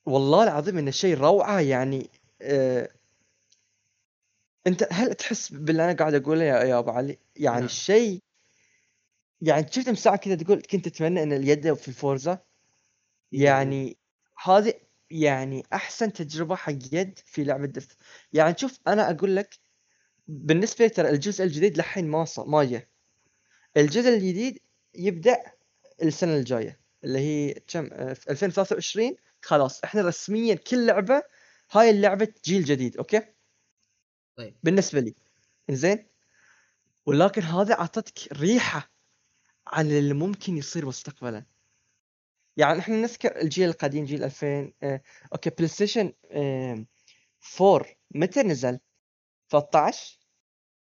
والله 0.06 0.42
العظيم 0.42 0.78
انه 0.78 0.90
شيء 0.90 1.16
روعة 1.16 1.60
يعني 1.60 2.10
آه 2.42 2.88
أنت 4.66 4.88
هل 4.90 5.14
تحس 5.14 5.52
باللي 5.52 5.84
أنا 5.84 5.92
قاعد 5.92 6.14
أقوله 6.14 6.44
يا, 6.44 6.62
يا 6.62 6.78
أبو 6.78 6.90
علي؟ 6.90 7.18
يعني 7.36 7.56
نعم. 7.56 7.64
الشيء 7.64 8.22
يعني 9.40 9.66
شفت 9.70 9.88
مساعة 9.88 10.16
كذا 10.16 10.34
تقول 10.34 10.62
كنت 10.62 10.86
أتمنى 10.86 11.22
إن 11.22 11.32
اليد 11.32 11.74
في 11.74 11.88
الفورزا 11.88 12.38
يعني 13.32 13.96
هذه 14.44 14.74
يعني 15.10 15.64
أحسن 15.72 16.12
تجربة 16.12 16.56
حق 16.56 16.72
يد 16.92 17.18
في 17.24 17.44
لعبة 17.44 17.66
دف 17.66 17.96
يعني 18.32 18.54
شوف 18.58 18.78
أنا 18.86 19.10
أقول 19.10 19.36
لك 19.36 19.58
بالنسبة 20.28 20.84
لي 20.84 20.88
ترى 20.90 21.10
الجزء 21.10 21.44
الجديد 21.44 21.78
لحين 21.78 22.08
ما 22.08 22.24
صار 22.24 22.46
ما 22.46 22.64
جاء 22.64 22.86
الجزء 23.76 24.08
الجديد 24.08 24.58
يبدأ 24.94 25.42
السنة 26.02 26.36
الجاية 26.36 26.80
اللي 27.04 27.18
هي 27.18 27.54
كم؟ 27.66 27.88
آه، 27.92 28.12
في 28.12 28.30
2023 28.30 29.16
خلاص 29.42 29.84
إحنا 29.84 30.02
رسميا 30.02 30.54
كل 30.54 30.86
لعبة 30.86 31.22
هاي 31.70 31.90
اللعبة 31.90 32.34
جيل 32.44 32.64
جديد 32.64 32.96
أوكي؟ 32.96 33.22
طيب. 34.36 34.56
بالنسبة 34.62 35.00
لي 35.00 35.14
زين 35.70 36.06
ولكن 37.06 37.42
هذا 37.42 37.74
أعطتك 37.74 38.32
ريحة 38.32 38.90
عن 39.66 39.90
اللي 39.90 40.14
ممكن 40.14 40.56
يصير 40.56 40.86
مستقبلا. 40.86 41.44
يعني 42.56 42.78
إحنا 42.78 42.96
نذكر 42.96 43.40
الجيل 43.40 43.68
القديم 43.68 44.04
جيل 44.04 44.24
2000 44.24 44.72
آه 44.82 45.02
أوكي 45.32 45.50
بلاي 45.50 45.68
ستيشن 45.68 46.12
آه 46.30 46.84
4 47.60 47.86
متى 48.10 48.42
نزل؟ 48.42 48.78
13 49.50 50.18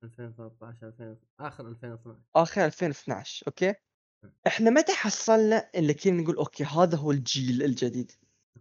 2013 0.05 0.89
2000 0.89 1.17
آخر 1.41 1.69
2012 1.69 2.21
آخر 2.37 2.65
2012 2.65 3.47
أوكي؟ 3.47 3.75
إحنا 4.47 4.71
متى 4.71 4.93
حصلنا 4.93 5.71
اللي 5.75 5.95
كنا 5.95 6.23
نقول 6.23 6.37
أوكي 6.37 6.65
هذا 6.65 6.97
هو 6.99 7.11
الجيل 7.11 7.63
الجديد؟ 7.63 8.13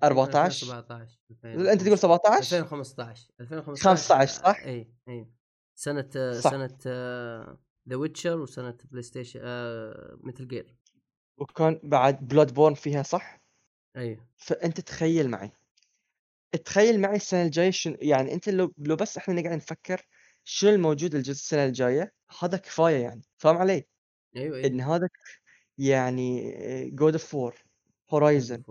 14 0.04 0.46
2017 0.46 1.72
أنت 1.74 1.82
تقول 1.82 1.98
17 1.98 2.58
2015 2.58 3.30
2015 3.42 3.90
15 3.90 4.44
صح؟ 4.44 4.60
اي 4.60 4.92
اي 5.10 5.28
سنة 5.76 6.10
صح. 6.40 6.52
سنة 6.52 6.78
ذا 7.90 7.96
ويتشر 7.96 8.40
وسنة 8.40 8.78
بلاي 8.92 9.04
ستيشن 9.04 9.40
مثل 10.24 10.48
جير 10.48 10.76
وكان 11.38 11.80
بعد 11.84 12.28
Bloodborne 12.28 12.74
فيها 12.74 13.04
صح؟ 13.04 13.42
اي 13.98 14.20
فأنت 14.38 14.80
تخيل 14.82 15.30
معي 15.30 15.52
تخيل 16.66 17.02
معي 17.02 17.16
السنة 17.16 17.44
الجاية 17.44 17.72
شنو 17.72 17.98
يعني 18.02 18.34
أنت 18.34 18.50
لو 18.50 18.74
لو 18.78 18.96
بس 18.96 19.18
إحنا 19.18 19.34
نقعد 19.34 19.56
نفكر 19.56 20.02
شنو 20.44 20.70
الموجود 20.70 21.16
الجزء 21.16 21.32
السنة 21.32 21.66
الجاية 21.66 22.14
هذا 22.40 22.58
كفاية 22.58 22.98
يعني 22.98 23.22
فاهم 23.38 23.58
علي؟ 23.58 23.86
أيوه 24.36 24.66
إن 24.66 24.82
هذا 24.82 25.10
يعني 25.78 26.52
God 26.90 27.14
of 27.14 27.36
War 27.36 27.56
Horizon 28.14 28.64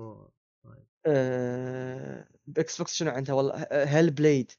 إكس 1.07 2.79
بوكس 2.79 2.95
شنو 2.95 3.11
عندها؟ 3.11 3.35
والله 3.35 3.67
Hellblade. 3.73 4.53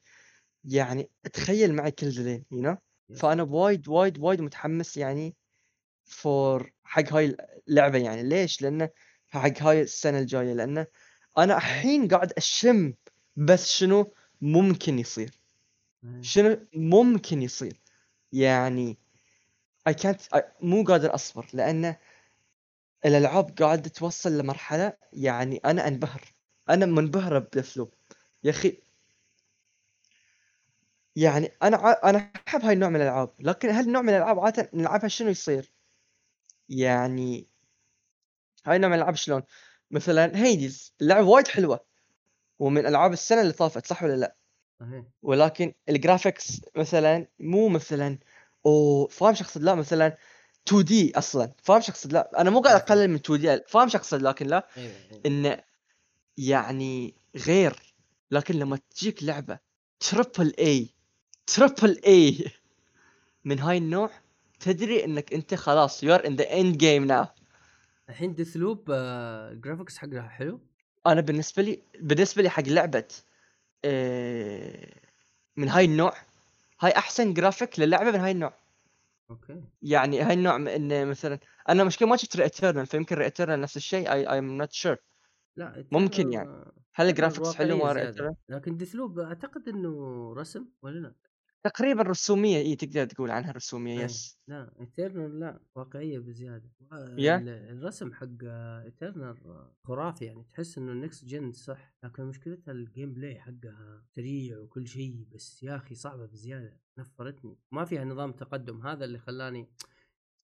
يعني 0.64 1.10
تخيل 1.32 1.74
معي 1.74 1.90
كل 1.90 2.06
ذلين 2.06 2.44
you 2.52 2.62
know 2.62 2.76
فأنا 3.16 3.42
وايد 3.42 3.88
وايد 3.88 4.18
وايد 4.18 4.40
متحمس 4.40 4.96
يعني 4.96 5.36
فور 6.04 6.72
حق 6.84 7.12
هاي 7.12 7.36
اللعبة 7.68 7.98
يعني. 7.98 8.22
ليش؟ 8.22 8.62
لأنه 8.62 8.88
حق 9.28 9.62
هاي 9.62 9.82
السنة 9.82 10.18
الجاية 10.18 10.52
لأنه 10.52 10.86
أنا 11.38 11.56
الحين 11.56 12.08
قاعد 12.08 12.32
أشم 12.32 12.94
بس 13.36 13.72
شنو 13.72 14.14
ممكن 14.40 14.98
يصير. 14.98 15.40
شنو 16.20 16.66
ممكن 16.74 17.42
يصير. 17.42 17.80
يعني 18.32 18.98
can't 19.88 20.36
I 20.36 20.40
مو 20.60 20.84
قادر 20.84 21.14
أصبر 21.14 21.46
لأن 21.52 21.96
الألعاب 23.06 23.50
قاعدة 23.58 23.88
توصل 23.88 24.38
لمرحلة 24.38 24.92
يعني 25.12 25.56
أنا 25.64 25.88
أنبهر. 25.88 26.37
أنا 26.70 26.86
منبهر 26.86 27.38
بدثلوب 27.38 27.92
يا 28.44 28.50
أخي 28.50 28.78
يعني 31.16 31.52
أنا 31.62 31.76
ع... 31.76 32.10
أنا 32.10 32.30
أحب 32.48 32.60
هاي 32.62 32.72
النوع 32.72 32.88
من 32.88 32.96
الألعاب 32.96 33.30
لكن 33.40 33.70
هالنوع 33.70 34.02
من 34.02 34.08
الألعاب 34.08 34.38
عادة 34.38 34.70
نلعبها 34.74 35.08
شنو 35.08 35.28
يصير؟ 35.28 35.72
يعني 36.68 37.46
هاي 38.66 38.76
النوع 38.76 38.88
من 38.90 38.94
الألعاب 38.96 39.14
شلون؟ 39.14 39.42
مثلا 39.90 40.36
هيديز 40.36 40.94
اللعبة 41.00 41.28
وايد 41.28 41.48
حلوة 41.48 41.80
ومن 42.58 42.86
ألعاب 42.86 43.12
السنة 43.12 43.40
اللي 43.40 43.52
طافت 43.52 43.86
صح 43.86 44.02
ولا 44.02 44.16
لا؟ 44.16 44.36
ولكن 45.22 45.74
ال 45.88 45.96
graphics 45.96 46.60
مثلا 46.76 47.26
مو 47.38 47.68
مثلا 47.68 48.18
أو 48.66 49.06
فاهم 49.06 49.30
اقصد 49.34 49.62
لا 49.62 49.74
مثلا 49.74 50.16
2D 50.68 51.18
أصلا. 51.18 51.52
فاهم 51.62 51.78
اقصد 51.78 52.12
لا 52.12 52.40
أنا 52.40 52.50
مو 52.50 52.60
قاعد 52.60 52.80
أقلل 52.80 53.08
من 53.08 53.14
2D 53.14 53.60
فاهم 53.68 53.88
اقصد 53.94 54.22
لكن 54.22 54.46
لا 54.46 54.68
أيوه 54.76 54.94
أيوة. 55.10 55.22
انه 55.26 55.62
يعني 56.38 57.14
غير 57.36 57.94
لكن 58.30 58.54
لما 58.54 58.78
تجيك 58.90 59.22
لعبة 59.22 59.58
triple 60.00 60.54
A 60.58 60.88
triple 61.46 62.00
A 62.06 62.44
من 63.44 63.58
هاي 63.58 63.78
النوع 63.78 64.10
تدري 64.60 65.04
إنك 65.04 65.32
أنت 65.34 65.54
خلاص 65.54 66.04
you're 66.04 66.26
in 66.26 66.36
the 66.36 66.52
end 66.60 66.76
game 66.76 67.04
now 67.04 67.26
الحين 68.08 68.34
ديث 68.34 68.56
لوب 68.56 68.90
ال 68.90 69.02
graphics 69.02 69.98
حقها 69.98 70.28
حلو؟ 70.28 70.60
أنا 71.06 71.20
بالنسبة 71.20 71.62
لي 71.62 71.82
بالنسبة 72.00 72.42
لي 72.42 72.50
حق 72.50 72.62
لعبة 72.62 73.08
آه، 73.84 74.94
من 75.56 75.68
هاي 75.68 75.84
النوع 75.84 76.14
هاي 76.80 76.90
أحسن 76.90 77.34
جرافيك 77.34 77.80
للعبة 77.80 78.10
من 78.10 78.20
هاي 78.20 78.30
النوع. 78.30 78.54
أوكي. 79.30 79.62
يعني 79.82 80.20
هاي 80.20 80.34
النوع 80.34 80.58
من 80.58 80.68
انه 80.68 81.04
مثلا 81.04 81.38
أنا 81.68 81.84
مشكلة 81.84 82.08
ما 82.08 82.16
شفت 82.16 82.36
ريتيرنال 82.36 82.86
فيمكن 82.86 83.16
ريتيرنال 83.16 83.60
نفس 83.60 83.76
الشيء 83.76 84.12
I 84.12 84.38
am 84.38 84.56
not 84.56 84.72
sure 84.72 84.96
لا 85.58 85.84
ممكن 85.92 86.32
يعني. 86.32 86.64
هل 86.94 87.08
ال 87.08 87.13
graphics 87.13 87.54
حلو 87.54 87.76
ما 87.76 87.92
زيادة. 87.94 88.06
ريتيرنال 88.08 88.34
لكن 88.48 88.76
ديث 88.76 88.94
لوب 88.94 89.18
أعتقد 89.18 89.68
إنه 89.68 90.32
رسم 90.32 90.66
ولا 90.82 90.98
لا؟ 90.98 91.14
تقريبا 91.64 92.02
رسومية 92.02 92.56
اي 92.56 92.76
تقدر 92.76 93.04
تقول 93.06 93.30
عنها 93.30 93.52
رسومية 93.52 93.98
أي. 93.98 94.04
yes 94.04 94.40
لا 94.48 94.72
إيترنال 94.80 95.40
لا 95.40 95.60
واقعية 95.74 96.18
بزيادة 96.18 96.70
yeah? 97.18 97.36
ال- 97.36 97.48
الرسم 97.48 98.12
حق 98.12 98.26
إيترنال 98.84 99.36
خرافي 99.84 100.24
يعني 100.24 100.44
تحس 100.44 100.78
إنه 100.78 100.92
ال 100.92 100.98
next 100.98 101.24
gen 101.24 101.52
صح 101.52 101.94
لكن 102.04 102.24
مشكلتها 102.24 102.72
ال 102.72 103.12
gameplay 103.12 103.40
حقها 103.40 104.04
سريع 104.16 104.58
وكل 104.58 104.86
شيء 104.88 105.26
بس 105.34 105.62
يا 105.62 105.76
أخي 105.76 105.94
صعبة 105.94 106.26
بزيادة 106.26 106.80
نفرتني 106.98 107.58
ما 107.72 107.84
فيها 107.84 108.04
نظام 108.04 108.32
تقدم 108.32 108.86
هذا 108.86 109.04
اللي 109.04 109.18
خلاني 109.18 109.68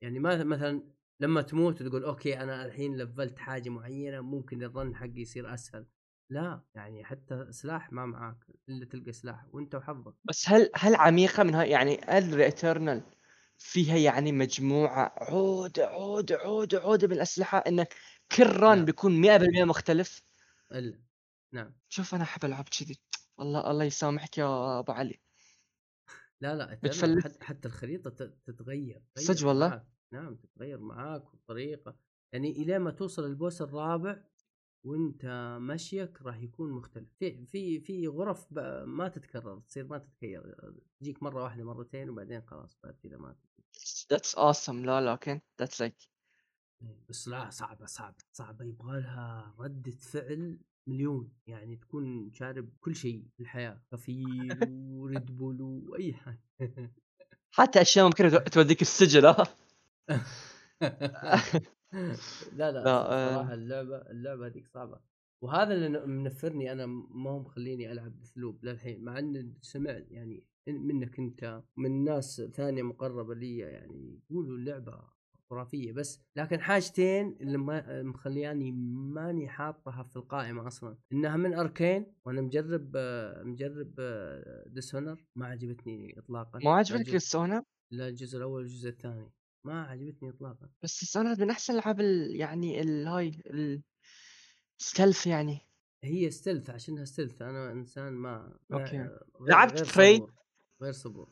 يعني 0.03 0.19
ما 0.19 0.45
مثلا 0.45 0.83
لما 1.25 1.43
تموت 1.43 1.83
وتقول 1.83 2.05
OK 2.05 2.41
أنا 2.41 2.65
الحين 2.65 2.97
لفلت 2.97 3.39
حاجة 3.39 3.71
معينة 3.71 4.21
ممكن 4.21 4.63
ال 4.63 4.71
run 4.71 4.97
حقي 4.97 5.21
يصير 5.21 5.55
أسهل. 5.55 5.87
لا 6.31 6.61
يعني 6.75 7.05
حتى 7.05 7.47
سلاح 7.51 7.93
ما 7.93 8.07
معاك 8.07 8.45
إلا 8.69 8.85
تلقى 8.85 9.13
سلاح 9.13 9.47
وأنت 9.55 9.75
وحظك. 9.75 10.15
بس 10.25 10.49
هل 10.49 10.71
هل 10.75 10.95
عميقة 10.95 11.43
من 11.43 11.55
هاي 11.55 11.71
يعني 11.71 12.01
هل 12.09 12.35
Returnal 12.35 13.03
فيها 13.59 13.97
يعني 13.97 14.33
مجموعة 14.33 15.15
عوده 15.17 15.87
عوده 15.87 16.37
عوده 16.37 16.79
عوده 16.81 17.09
من 17.09 17.15
الأسلحة 17.15 17.59
انه 17.59 17.87
كل 18.37 18.47
run 18.47 18.79
لا. 18.79 18.85
بيكون 18.85 19.21
100% 19.21 19.65
مختلف؟ 19.65 20.23
إلا 20.73 20.99
نعم. 21.53 21.73
شوف 21.89 22.15
أنا 22.15 22.23
أحب 22.23 22.45
العاب 22.45 22.65
كذي. 22.69 22.97
الله 23.41 23.71
الله 23.71 23.85
يسامحك 23.85 24.39
يا 24.39 24.79
أبو 24.79 24.93
علي. 24.93 25.21
لا 26.41 26.55
لا 26.55 26.75
بتفلت. 26.83 27.43
حتى, 27.43 27.69
الخريطة 27.69 28.11
تتغير 28.47 29.03
صدق 29.19 29.47
والله؟ 29.47 29.94
نعم 30.13 30.37
تتغير 30.37 30.81
معاك 30.81 31.23
بطريقه 31.37 31.97
يعني 32.33 32.51
إلى 32.51 32.79
ما 32.79 32.91
توصل 32.91 33.25
ال 33.25 33.32
boss 33.32 33.63
الرابع 33.63 34.25
وأنت 34.85 35.57
مشيك 35.61 36.23
راح 36.23 36.43
يكون 36.43 36.71
مختلف. 36.73 37.09
في 37.19 37.47
في 37.47 37.81
في 37.81 38.07
غرف 38.09 38.53
ما 38.87 39.09
تتكرر 39.09 39.61
تصير 39.61 39.87
ما 39.87 39.99
تتكرر 39.99 40.75
تجيك 41.01 41.23
مرة 41.23 41.43
واحدة 41.43 41.65
مرتين 41.65 42.11
وبعدين 42.11 42.43
خلاص 42.43 42.79
بعد 42.85 42.95
كذا 43.03 43.17
ما. 43.17 43.37
that's 44.11 44.35
awesome 44.35 44.85
لا 44.85 45.01
لكن 45.13 45.41
that's 45.61 45.81
like 45.81 45.97
بس 47.09 47.29
لا 47.29 47.51
صعبة 47.51 47.87
صعبة 47.87 48.17
صعبة. 48.33 48.65
يبغى 48.65 49.01
لها 49.01 49.55
ردة 49.59 49.93
فعل 49.93 50.59
مليون. 50.87 51.33
يعني 51.47 51.77
تكون 51.77 52.33
شارب 52.33 52.69
كل 52.81 52.95
شيء 52.97 53.25
في 53.37 53.41
الحياة. 53.41 53.83
كافيين 53.91 54.59
و 54.99 55.08
Red 55.08 55.37
Bull 55.37 55.63
وأي 55.63 56.13
حاجة. 56.15 56.41
حتى 57.53 57.81
أشياء 57.81 58.07
ممكن 58.07 58.31
تو- 58.31 58.39
توديك 58.39 58.83
السجن 58.83 59.25
ها؟ 59.25 59.47
لا 62.53 62.73
لا, 62.73 62.73
لا 62.73 62.87
آه. 62.89 63.35
صراحة 63.37 63.55
اللعبة 63.55 63.97
اللعبة 63.97 64.47
هذيك 64.47 64.67
صعبة. 64.67 65.01
وهذا 65.43 65.75
اللي 65.75 66.07
منفرني 66.07 66.73
أنا 66.73 66.87
ما 66.87 67.31
هو 67.31 67.39
مخليني 67.39 67.93
ألعب 67.93 68.17
ديثلوب 68.19 68.65
للحين 68.65 69.05
مع 69.05 69.19
ان 69.19 69.55
سمعت 69.61 70.07
يعني 70.11 70.45
منك 70.69 71.19
أنت 71.19 71.63
من 71.77 72.05
ناس 72.05 72.41
ثانية 72.55 72.83
مقربة 72.83 73.35
لي 73.35 73.59
يعني 73.59 74.21
يقولوا 74.31 74.57
اللعبة 74.59 75.03
خرافية 75.51 75.93
بس 75.93 76.21
لكن 76.37 76.61
حاجتين 76.61 77.37
اللي 77.41 77.59
ما 77.59 78.03
مخلياني 78.03 78.73
ماني 79.15 79.49
حاطها 79.49 80.03
في 80.03 80.17
القائمة 80.17 80.67
أصلا. 80.67 80.97
إنها 81.13 81.37
من 81.37 81.55
أركين 81.55 82.07
وأنا 82.27 82.41
مجرب 82.41 82.93
آه، 82.97 83.43
مجرب 83.43 83.95
Dishonored 84.67 85.25
ما 85.37 85.47
عجبتني 85.47 86.19
اطلاقا. 86.19 86.59
ما 86.59 86.81
الجزء- 86.81 87.15
Dishonored 87.17 87.63
لا 87.91 88.09
الجزء 88.09 88.37
الأول 88.39 88.53
والجزء 88.63 88.89
الثاني. 88.89 89.33
ما 89.65 89.83
عجبتني 89.85 90.31
اطلاقا 90.31 90.69
بس 90.83 91.03
Dishonored 91.03 91.41
من 91.41 91.51
أحسن 91.51 91.75
ألعاب 91.75 92.01
ال- 92.01 92.37
يعني 92.37 92.81
الهاي 92.81 93.43
ال 94.81 94.87
stealth 94.87 95.27
يعني 95.27 95.59
هي 96.05 96.31
stealth 96.31 96.71
عشانها 96.71 97.05
stealth 97.05 97.43
أنا 97.43 97.73
إنسان 97.73 98.13
ما 98.13 98.59
OK. 98.73 98.97
غير 98.97 99.19
لعبت؟ 99.41 99.83
صبور. 99.83 100.35
غير 100.83 100.93
صبور؟ 100.93 101.29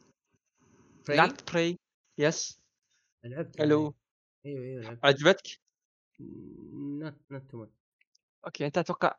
لعبت 1.08 1.52
Prey 1.52 1.78
yes 2.18 2.60
لعبت 3.24 3.58
حلو 3.58 3.94
أيوه 4.46 4.62
أيوه 4.64 4.82
لعبت 4.82 5.04
عجبتك 5.04 5.60
not 7.00 7.16
not 7.32 7.50
too. 7.50 7.66
OK 8.46 8.66
أنت 8.66 8.78
أتوقع 8.78 9.14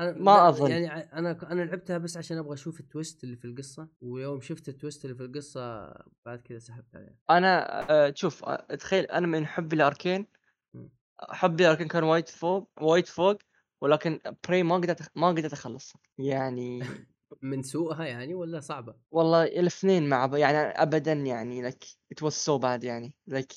أنا 0.00 0.12
ما 0.12 0.30
لا، 0.30 0.48
أظن. 0.48 0.70
يعني 0.70 0.88
أنا 0.88 1.52
أنا 1.52 1.62
لعبتها 1.62 1.98
بس 1.98 2.16
عشان 2.16 2.38
أبغى 2.38 2.54
أشوف 2.54 2.80
ال 2.80 2.87
twist 2.87 3.24
اللي 3.24 3.36
في 3.36 3.44
القصة 3.44 3.88
ويوم 4.00 4.40
شفت 4.40 4.68
ال 4.68 4.74
twist 4.74 5.04
اللي 5.04 5.16
في 5.16 5.22
القصة 5.22 5.94
بعد 6.26 6.40
كذا 6.40 6.58
سحبت 6.58 6.96
عليها 6.96 7.14
أنا 7.30 7.80
آه، 7.90 8.12
شوف 8.16 8.44
آه، 8.44 8.74
تخيل 8.74 9.04
أنا 9.04 9.26
من 9.26 9.46
حبي 9.46 9.76
ال 9.76 9.83
Arkane 9.83 10.26
مم. 10.74 10.90
حبي 11.20 11.64
ال 11.64 11.67
Arkane 11.67 11.88
كان 11.88 12.02
وايد 12.02 12.28
فوق 12.28 12.70
وايد 12.80 13.06
فوق 13.06 13.38
ولكن 13.80 14.20
Prey 14.48 14.62
ما 14.62 14.74
قدرت 14.76 15.10
ما 15.16 15.28
قدرت 15.28 15.52
أخلص 15.52 15.92
يعني 16.18 16.80
من 17.42 17.62
سوءها 17.62 18.04
يعني 18.04 18.34
ولا 18.34 18.60
صعبة؟ 18.60 18.94
والله 19.10 19.44
الاثنين 19.44 20.08
مع 20.08 20.26
ب... 20.26 20.34
يعني 20.34 20.56
ابدا 20.56 21.12
يعني 21.12 21.62
like 21.62 21.84
it 22.12 22.22
was 22.22 22.32
so 22.32 22.58
bad 22.58 22.84
يعني 22.84 23.14
like 23.26 23.52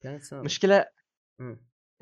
كانت 0.00 0.22
صعبة 0.22 0.42
مشكلة. 0.42 0.86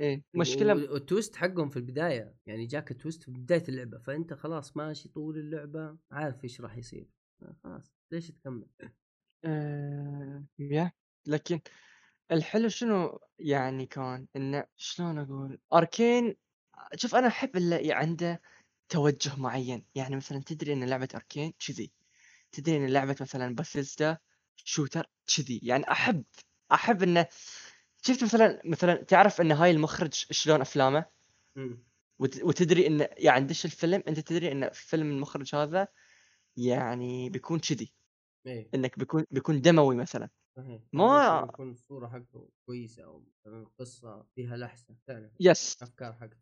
إيه 0.01 0.23
مشكلة 0.35 0.75
و- 0.75 0.93
والتويست 0.93 1.37
حقهم 1.37 1.69
في 1.69 1.77
البداية 1.77 2.35
يعني 2.47 2.67
جاك 2.67 2.91
التويست 2.91 3.23
في 3.23 3.31
بداية 3.31 3.65
اللعبة 3.69 3.99
فأنت 3.99 4.35
خلاص 4.35 4.77
ماشي 4.77 5.09
طول 5.09 5.39
اللعبة 5.39 5.97
عارف 6.11 6.45
إيش 6.45 6.61
راح 6.61 6.77
يصير. 6.77 7.07
خلاص 7.65 7.93
ليش 8.13 8.29
تكمل؟ 8.31 8.67
آه... 9.45 10.45
يا 10.59 10.93
لكن 11.27 11.61
الحلو 12.33 12.69
شنو 12.69 13.21
يعني 13.39 13.87
كان؟ 13.87 14.27
إنه 14.37 14.65
شلون 14.77 15.19
أقول؟ 15.19 15.59
أركين 15.73 16.37
شوف 16.97 17.15
أنا 17.15 17.27
أحب 17.27 17.57
اللي 17.57 17.93
عنده 17.93 18.41
توجه 18.89 19.37
معين. 19.41 19.85
يعني 19.95 20.17
مثلا 20.17 20.43
تدري 20.47 20.73
إن 20.73 20.85
لعبة 20.85 21.09
أركين 21.15 21.53
كذي. 21.67 21.93
تدري 22.53 22.77
إن 22.77 22.87
لعبة 22.91 23.17
مثلا 23.21 23.55
بثيسدا 23.55 24.19
شوتر 24.57 25.07
كذي. 25.37 25.61
يعني 25.63 25.91
أحب 25.93 26.25
أحب 26.73 27.03
إنه 27.03 27.27
شفت 28.03 28.25
مثلا 28.25 28.63
مثلا 28.65 28.95
تعرف 28.95 29.41
إن 29.41 29.53
هاي 29.53 29.71
المخرج 29.71 30.13
شلون 30.13 30.61
أفلامه. 30.61 31.07
وت- 32.19 32.43
وتدري 32.43 32.87
ان 32.87 33.09
يعني 33.17 33.45
دش 33.45 33.65
الفيلم 33.65 34.03
أنت 34.09 34.21
تدري 34.21 34.53
إن 34.53 34.71
فيلم 34.73 35.11
المخرج 35.11 35.55
هذا 35.55 35.89
يعني 36.57 37.31
بيكون 37.31 37.59
كذي. 37.59 37.93
إيه. 38.47 38.69
إنك 38.75 38.99
بيكون 38.99 39.27
بيكون 39.31 39.61
دموي 39.61 39.97
مثلا. 39.97 40.29
صحيح. 40.57 40.81
ما- 40.93 41.47
يكون 41.49 41.71
الصورة 41.71 42.09
حقته 42.09 42.49
كويسة 42.67 43.05
أو 43.05 43.25
القصة 43.47 44.27
فيها 44.35 44.57
لحسة 44.57 44.95
تعرف؟ 45.07 45.31
يس 45.41 45.83
أفكار 45.83 46.13
حقته 46.13 46.37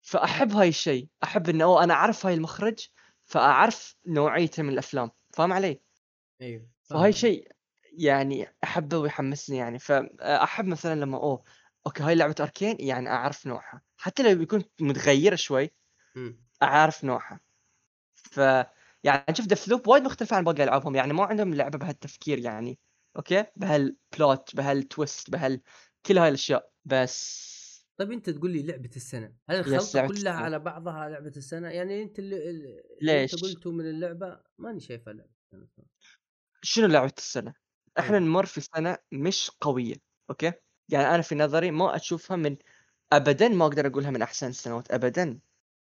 فأحب 0.00 0.52
هاي 0.52 0.68
الشيء. 0.68 1.08
أحب 1.24 1.48
إنه 1.48 1.84
أنا 1.84 1.94
أعرف 1.94 2.26
هاي 2.26 2.34
المخرج 2.34 2.88
فأعرف 3.24 3.96
نوعيته 4.06 4.62
من 4.62 4.68
الأفلام. 4.72 5.10
فاهم 5.32 5.52
علي؟ 5.52 5.80
أيوه 6.40 6.70
فهاي. 6.82 7.12
شيء 7.12 7.52
يعني 7.98 8.48
أحبه 8.64 8.98
ويحمسني 8.98 9.56
يعني 9.56 9.78
فاحب 9.78 10.64
مثلا 10.66 11.00
لما 11.00 11.16
أوه 11.18 11.44
OK 11.86 12.02
هاي 12.02 12.14
لعبة 12.14 12.34
Arkane 12.40 12.76
يعني 12.80 13.08
أعرف 13.08 13.46
نوعها 13.46 13.82
حتى 14.00 14.22
لو 14.22 14.38
بيكون 14.38 14.64
متغيرة 14.80 15.34
شوي. 15.36 15.70
أعرف 16.62 17.04
نوعها 17.04 17.40
ف 18.14 18.38
يعني 19.04 19.24
شوف 19.34 19.46
Death 19.46 19.72
وايد 19.88 20.02
مختلفة 20.04 20.36
عن 20.36 20.44
باقي 20.44 20.64
ألعابهم 20.64 20.96
يعني 20.96 21.12
ما 21.12 21.24
عندهم 21.24 21.54
لعبة 21.54 21.78
بهالتفكير 21.78 22.38
يعني 22.38 22.80
OK 23.16 23.44
بهال 23.56 23.99
plot 23.99 24.56
بهال 24.56 24.84
twist 24.84 25.30
بهال 25.30 25.62
كل 26.06 26.18
هاي 26.18 26.28
الأشياء 26.28 26.72
بس 26.84 27.86
طيب 27.96 28.12
أنت 28.12 28.30
تقول 28.30 28.50
لي 28.52 28.62
لعبة 28.62 28.90
السنة 28.96 29.36
هل 29.48 29.56
الخلطة 29.56 29.98
كلها. 30.00 30.32
على 30.34 30.58
بعضها 30.58 31.08
لعبة 31.08 31.32
السنة 31.36 31.68
يعني 31.68 32.02
أنت 32.02 32.18
اللي, 32.18 32.50
اللي 32.50 32.80
ليش؟ 33.00 33.20
انت 33.20 33.34
قلته 33.34 33.72
من 33.72 33.90
اللعبة 33.90 34.40
ماني 34.58 34.80
شايفها 34.80 35.12
لعبة 35.12 35.30
السنة. 35.54 35.86
شنو 36.64 36.86
لعبة 36.86 37.12
السنة؟ 37.18 37.54
إحنا 37.98 38.16
أيوة. 38.16 38.28
نمر 38.28 38.46
في 38.46 38.60
سنة 38.60 38.98
مش 39.12 39.50
قوية 39.60 39.94
OK؟ 40.30 40.52
يعني 40.88 41.14
أنا 41.14 41.22
في 41.22 41.34
نظري 41.34 41.70
ما 41.70 41.96
أشوفها 41.96 42.36
من 42.36 42.56
ابدا 43.12 43.48
ما 43.48 43.64
أقدر 43.64 43.86
أقولها 43.86 44.10
من 44.10 44.22
أحسن 44.22 44.48
السنوات 44.48 44.90
ابدا. 44.90 45.38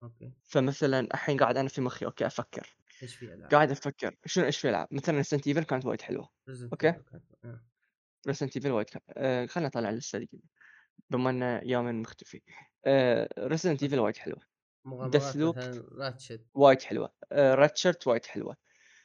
OK. 0.03 0.31
فمثلا 0.43 0.99
الحين 0.99 1.37
قاعد 1.37 1.57
أنا 1.57 1.69
في 1.69 1.81
مخي 1.81 2.05
OK 2.05 2.25
أفكر. 2.25 2.75
إيش 3.03 3.15
في 3.15 3.33
ألعاب؟ 3.33 3.51
قاعد 3.51 3.71
أفكر. 3.71 4.15
شنو 4.25 4.45
إيش 4.45 4.57
في 4.57 4.69
ألعاب؟ 4.69 4.87
مثلا 4.91 5.21
Resident 5.21 5.47
Evil 5.47 5.63
كانت 5.63 5.85
وايد 5.85 6.01
حلوة 6.01 6.29
Resident 6.49 6.69
OK. 6.71 6.93
آه. 7.45 7.63
Resident 8.27 8.55
Evil 8.55 8.71
وايد 8.71 8.87
آه 9.09 9.45
خلينا 9.45 9.67
نطلع 9.67 9.89
اللسته 9.89 10.19
دي 10.19 10.29
بما 11.09 11.29
ان 11.29 11.69
يومين 11.69 12.01
مختفي. 12.01 12.41
آه 12.85 13.29
Resident 13.39 13.83
Evil 13.83 13.99
وايد 13.99 14.17
حلوة. 14.17 14.41
Deathloop. 14.87 15.57
مثلا 15.57 15.83
Ratchet 15.91 16.45
وايد 16.53 16.81
حلوة. 16.81 17.13
آه 17.31 17.55
Ratchet 17.55 18.07
وايد 18.07 18.25
حلوة. 18.25 18.57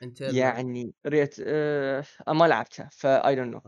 انت 0.02 0.20
يعني 0.22 0.94
Ratchet 1.06 1.36
آه 1.46 2.04
ما 2.28 2.44
لعبتها 2.44 2.88
ف 2.92 3.28
I 3.28 3.34
don't 3.36 3.54
know 3.54 3.62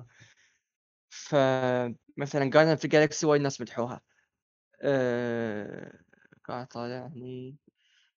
فمثلا 1.11 2.51
Guardians 2.51 2.75
of 2.77 2.89
the 2.89 3.02
Galaxy 3.02 3.27
وايد 3.27 3.43
ناس 3.43 3.61
مدحوها. 3.61 4.01
آه 4.83 6.01
قاعد 6.45 6.67
طالع 6.69 6.95
يعني. 6.95 7.59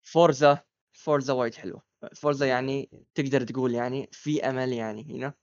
Forza 0.03 0.59
Forza 0.93 1.33
وايد 1.33 1.55
حلوة. 1.55 1.83
Forza 2.17 2.47
يعني 2.47 2.91
تقدر 3.15 3.43
تقول 3.45 3.75
يعني 3.75 4.09
في 4.13 4.45
أمل 4.51 4.73
يعني 4.73 5.05
هنا 5.19 5.35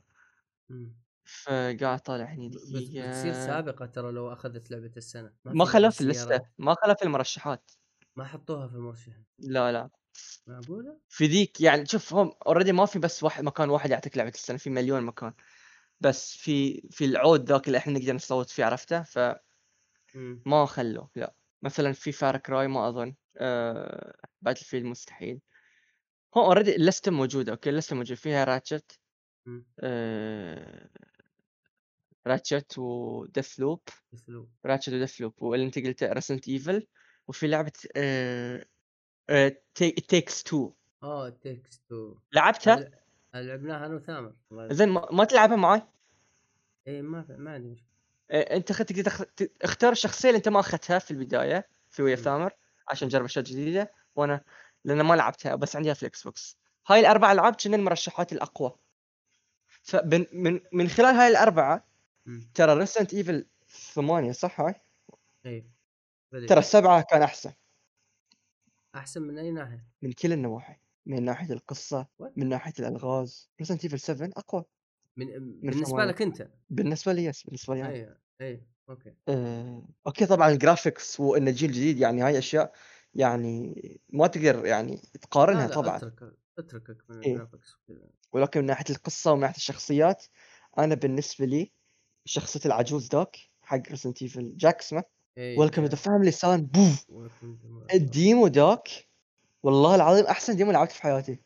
فقاعد 1.26 2.00
طالع 2.00 2.26
هني 2.26 2.50
بس 2.50 2.74
بتصير 2.74 3.34
دقيقة. 3.34 3.34
سابقة 3.34 3.86
ترى 3.86 4.12
لو 4.12 4.34
أخذت 4.34 4.72
لعبة 4.72 4.92
السنة. 4.98 5.34
ما 5.46 5.66
خلوها 5.66 5.90
في 5.90 6.02
اللستة 6.02 6.42
السيارات. 6.42 6.54
ما 6.58 6.76
خلوها 6.82 6.96
في 6.96 7.04
المرشحات. 7.06 7.72
ما 8.16 8.26
حطوها 8.26 8.68
في 8.68 8.76
المرشحات 8.76 9.26
لا 9.40 9.72
لا. 9.72 9.90
معقولة؟ 10.48 10.98
في 11.10 11.26
ذيك 11.26 11.62
يعني 11.62 11.86
شوف 11.86 12.14
هم 12.14 12.34
already 12.48 12.72
ما 12.72 12.86
في 12.86 13.00
بس 13.00 13.24
واحد 13.24 13.44
مكان 13.44 13.70
واحد 13.70 13.92
يعطيك 13.92 14.18
لعبة 14.18 14.30
السنة 14.30 14.58
في 14.58 14.70
مليون 14.70 15.04
مكان. 15.04 15.34
بس 16.00 16.36
في 16.36 16.82
في 16.92 17.06
ال 17.06 17.13
award 17.13 17.50
ذاك 17.50 17.68
اللي 17.68 17.78
إحنا 17.78 17.94
نقدر 17.94 18.14
نصوت 18.14 18.50
فيه 18.50 18.66
عرفته؟ 18.66 19.04
فما 19.04 19.40
مم. 20.16 20.66
خلوه 20.66 21.10
لا. 21.16 21.36
مثلا 21.62 21.92
في 21.92 22.12
Far 22.12 22.38
Cry 22.38 22.68
ما 22.68 22.90
أظن. 22.90 23.16
آه 23.38 24.16
Battlefield 24.42 24.86
مستحيل. 24.86 25.42
هو 26.38 26.46
already 26.46 26.76
اللستة 26.76 27.12
موجودة 27.12 27.52
OK؟ 27.52 27.70
اللستة 27.70 27.96
موجودة. 27.96 28.16
فيها 28.16 28.44
Ratchet. 28.44 29.00
آه 29.80 30.90
راتشت 32.28 32.78
و 32.78 33.60
Deathloop 33.60 33.82
Deathloop 34.14 34.50
Ratchet 34.66 34.90
و 34.94 35.22
Deathloop 35.22 35.34
واللي 35.44 35.66
أنت 35.66 35.80
قلته 35.80 36.14
Resident 36.14 36.48
Evil 36.48 36.88
وفي 37.28 37.48
لعبة 37.48 37.72
آه 37.96 38.66
Takes 40.08 40.44
Two 40.44 40.72
آه 41.04 41.30
Takes 41.30 41.82
Two 41.90 42.16
لعبتها؟ 42.34 42.92
لعبناها 43.34 43.86
أنا 43.86 43.96
وثامر. 43.96 44.34
زين 44.52 44.90
ما, 44.90 45.26
تلعبها 45.26 45.56
معاي؟ 45.56 45.82
إيه 46.88 47.02
ما 47.02 47.26
ما 47.30 47.52
عندي 47.54 47.68
مشكلة 47.68 47.88
آه، 48.32 48.56
أنت 48.56 48.72
تقدر 48.72 49.26
اختار 49.62 49.92
الشخصية 49.92 50.30
اللي 50.30 50.38
أنت 50.38 50.50
ما 50.50 50.60
أخذتها 50.60 51.00
في 51.00 51.12
البداية 51.12 51.68
في 51.90 52.04
ويا. 52.04 52.16
ثامر 52.16 52.52
عشان 52.88 53.10
تجرب 53.10 53.26
أشياء 53.26 53.46
جديدة 53.46 53.92
وأنا 54.16 54.42
لأن 54.86 55.02
ما 55.02 55.14
لعبتها 55.14 55.56
بس 55.56 55.76
عندي 55.76 55.96
في 55.96 56.02
ال 56.04 56.24
Xbox 56.24 56.58
هاي 56.88 57.00
الاربع 57.00 57.32
العاب 57.32 57.56
كنا 57.56 57.76
المرشحات 57.76 58.34
الأقوى 58.34 58.76
فمن 59.68 60.26
من 60.34 60.60
من 60.72 60.88
خلال 60.88 61.16
هاي 61.16 61.28
الأربعة. 61.28 61.88
ترى 62.54 62.74
Resident 62.74 63.14
Evil 63.14 63.46
ثمانية 63.68 64.32
صح 64.32 64.62
هاي 64.62 64.76
اي 65.46 65.66
بدري. 66.32 66.48
ترى 66.48 66.60
السبعة 66.60 67.02
كان 67.02 67.22
أحسن 67.22 67.54
أحسن 68.96 69.22
من 69.22 69.38
أي 69.38 69.52
ناحية 69.52 69.88
من 70.02 70.12
كل 70.12 70.34
النواحي 70.34 70.76
من 71.06 71.24
ناحية 71.24 71.54
القصة 71.54 72.08
What? 72.24 72.30
من 72.36 72.50
ناحية 72.50 72.74
الألغاز 72.80 73.50
Resident 73.60 73.84
Evil 73.84 74.00
7 74.00 74.30
أقوى 74.38 74.64
من 75.18 75.26
بالنسبة 75.62 75.86
ثمانية. 75.86 76.12
like 76.12 76.22
أنت 76.22 76.48
بالنسبة 76.70 77.14
لي 77.14 77.26
yes 77.26 77.44
بالنسبة 77.44 77.76
لي. 77.76 77.88
اي 77.90 78.16
اي 78.42 78.64
OK 78.90 79.14
آه، 79.30 79.84
OK 80.08 80.26
طبعا 80.26 80.50
ال 80.50 80.57
graphics 80.57 81.20
وانه 81.20 81.52
جيل 81.52 81.72
جديد 81.72 82.00
يعني 82.00 82.22
هاي 82.22 82.38
أشياء 82.38 82.74
يعني 83.16 83.76
ما 84.10 84.28
تقدر 84.28 84.66
يعني 84.66 85.02
تقارنها 85.22 85.62
لا 85.62 85.68
لا 85.68 85.82
طبعا 85.82 85.98
أترك 85.98 86.34
أتركك 86.60 87.10
من 87.10 87.22
إيه. 87.24 87.32
ال 87.34 87.38
graphics 87.38 87.76
وكذا 87.76 88.10
ولكن 88.34 88.60
من 88.60 88.66
ناحية 88.66 88.86
القصة 88.96 89.32
ومن 89.32 89.42
ناحية 89.42 89.56
الشخصيات 89.56 90.26
أنا 90.78 90.96
بالنسبة 90.96 91.46
لي 91.46 91.72
شخصية 92.26 92.60
العجوز 92.66 93.10
ذاك 93.16 93.38
حق 93.62 93.82
Resident 93.90 94.22
Evil 94.22 94.58
جاك 94.58 94.80
اسمه 94.80 95.04
welcome 95.38 95.86
the 95.86 95.96
family 95.96 96.32
son 96.32 96.66
بوف 96.66 97.06
ال 97.94 98.04
demo 98.04 98.48
ذاك 98.48 98.90
والله 99.64 99.96
العظيم 99.96 100.26
أحسن 100.26 100.56
demo 100.56 100.72
لعبته 100.72 100.94
في 100.94 101.02
حياتي. 101.02 101.40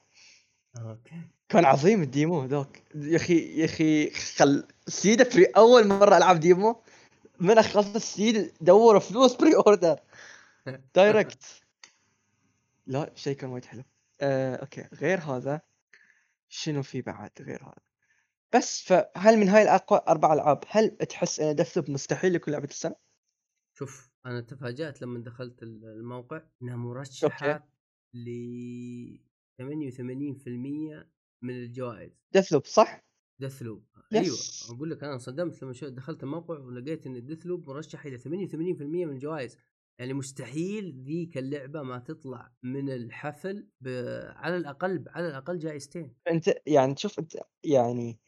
OK. 0.78 1.22
كان 1.50 1.66
عظيم 1.66 2.02
ال 2.02 2.11
demo 2.11 2.46
ذاك 2.46 2.84
يا 2.96 3.16
أخي 3.16 3.60
يا 3.60 3.66
أخي 3.66 4.10
خل 4.10 4.68
سيدا 4.88 5.24
فري 5.24 5.46
أول 5.46 5.88
مرة 5.88 6.18
ألعب 6.18 6.40
demo. 6.40 6.82
من 7.40 7.58
أخلص 7.58 7.96
السيد 7.96 8.54
دور 8.62 9.00
فلوس 9.00 9.36
pre-order 9.36 10.00
direct 10.96 11.44
لا 12.88 13.12
شيء 13.16 13.36
كان 13.36 13.50
وايد 13.50 13.66
حلو. 13.66 13.84
آه، 14.22 14.56
OK. 14.56 14.88
غير 14.94 15.20
هذا 15.20 15.62
شنو 16.50 16.84
في 16.84 17.02
بعد 17.02 17.32
غير 17.40 17.64
هذا؟ 17.64 17.86
بس 18.54 18.82
فهل 18.82 19.38
من 19.38 19.50
هاي 19.50 19.64
الأقوى 19.64 20.02
أربع 20.08 20.34
ألعاب 20.34 20.64
هل 20.70 20.90
تحس 20.90 21.40
ان 21.40 21.56
Deathloop 21.56 21.90
مستحيل 21.90 22.36
يكون 22.36 22.54
لعبة 22.54 22.68
السنة؟ 22.68 22.96
شوف 23.78 24.10
أنا 24.26 24.42
تفاجأت 24.42 25.02
لما 25.02 25.20
دخلت 25.20 25.64
ال- 25.64 25.86
الموقع 25.86 26.42
إنها 26.62 26.76
مرشحة 26.76 27.68
ل 28.14 28.30
88% 29.62 31.08
من 31.42 31.54
الجوائز. 31.54 32.12
Deathloop 32.32 32.66
صح؟ 32.66 33.06
Deathloop 33.40 33.86
yes. 34.12 34.64
أيوه 34.68 34.78
أقول 34.78 34.90
لك 34.92 35.04
أنا 35.04 35.14
انصدمت 35.14 35.64
لما 35.64 35.74
دخلت 35.82 36.24
الموقع 36.24 36.60
ولقيت 36.60 37.08
إن 37.08 37.26
Deathloop 37.26 37.70
مرشح 37.70 38.06
إلى 38.06 38.18
88% 38.18 38.26
من 38.82 39.10
الجوائز. 39.10 39.58
يعني 40.00 40.14
مستحيل 40.14 41.04
ذيك 41.06 41.38
اللعبة 41.38 41.82
ما 41.82 42.00
تطلع 42.00 42.52
من 42.64 42.90
الحفل 42.90 43.68
ب... 43.82 43.88
على 44.36 44.58
الأقل 44.58 45.06
على 45.08 45.28
الأقل 45.28 45.58
جائزتين. 45.60 46.14
أنت 46.28 46.54
يعني 46.68 46.96
شوف 46.98 47.20
أنت 47.20 47.34
يعني 47.64 48.20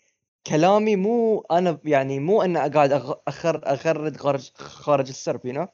كلامي 0.47 0.95
مو 0.95 1.41
أنا 1.41 1.79
يعني 1.85 2.19
مو 2.19 2.41
ان 2.41 2.57
قاعد 2.57 2.91
أخر 3.27 3.67
أغرد 3.67 4.17
خارج 4.17 4.51
خارج 4.55 5.07
السرب 5.09 5.45
يو 5.45 5.67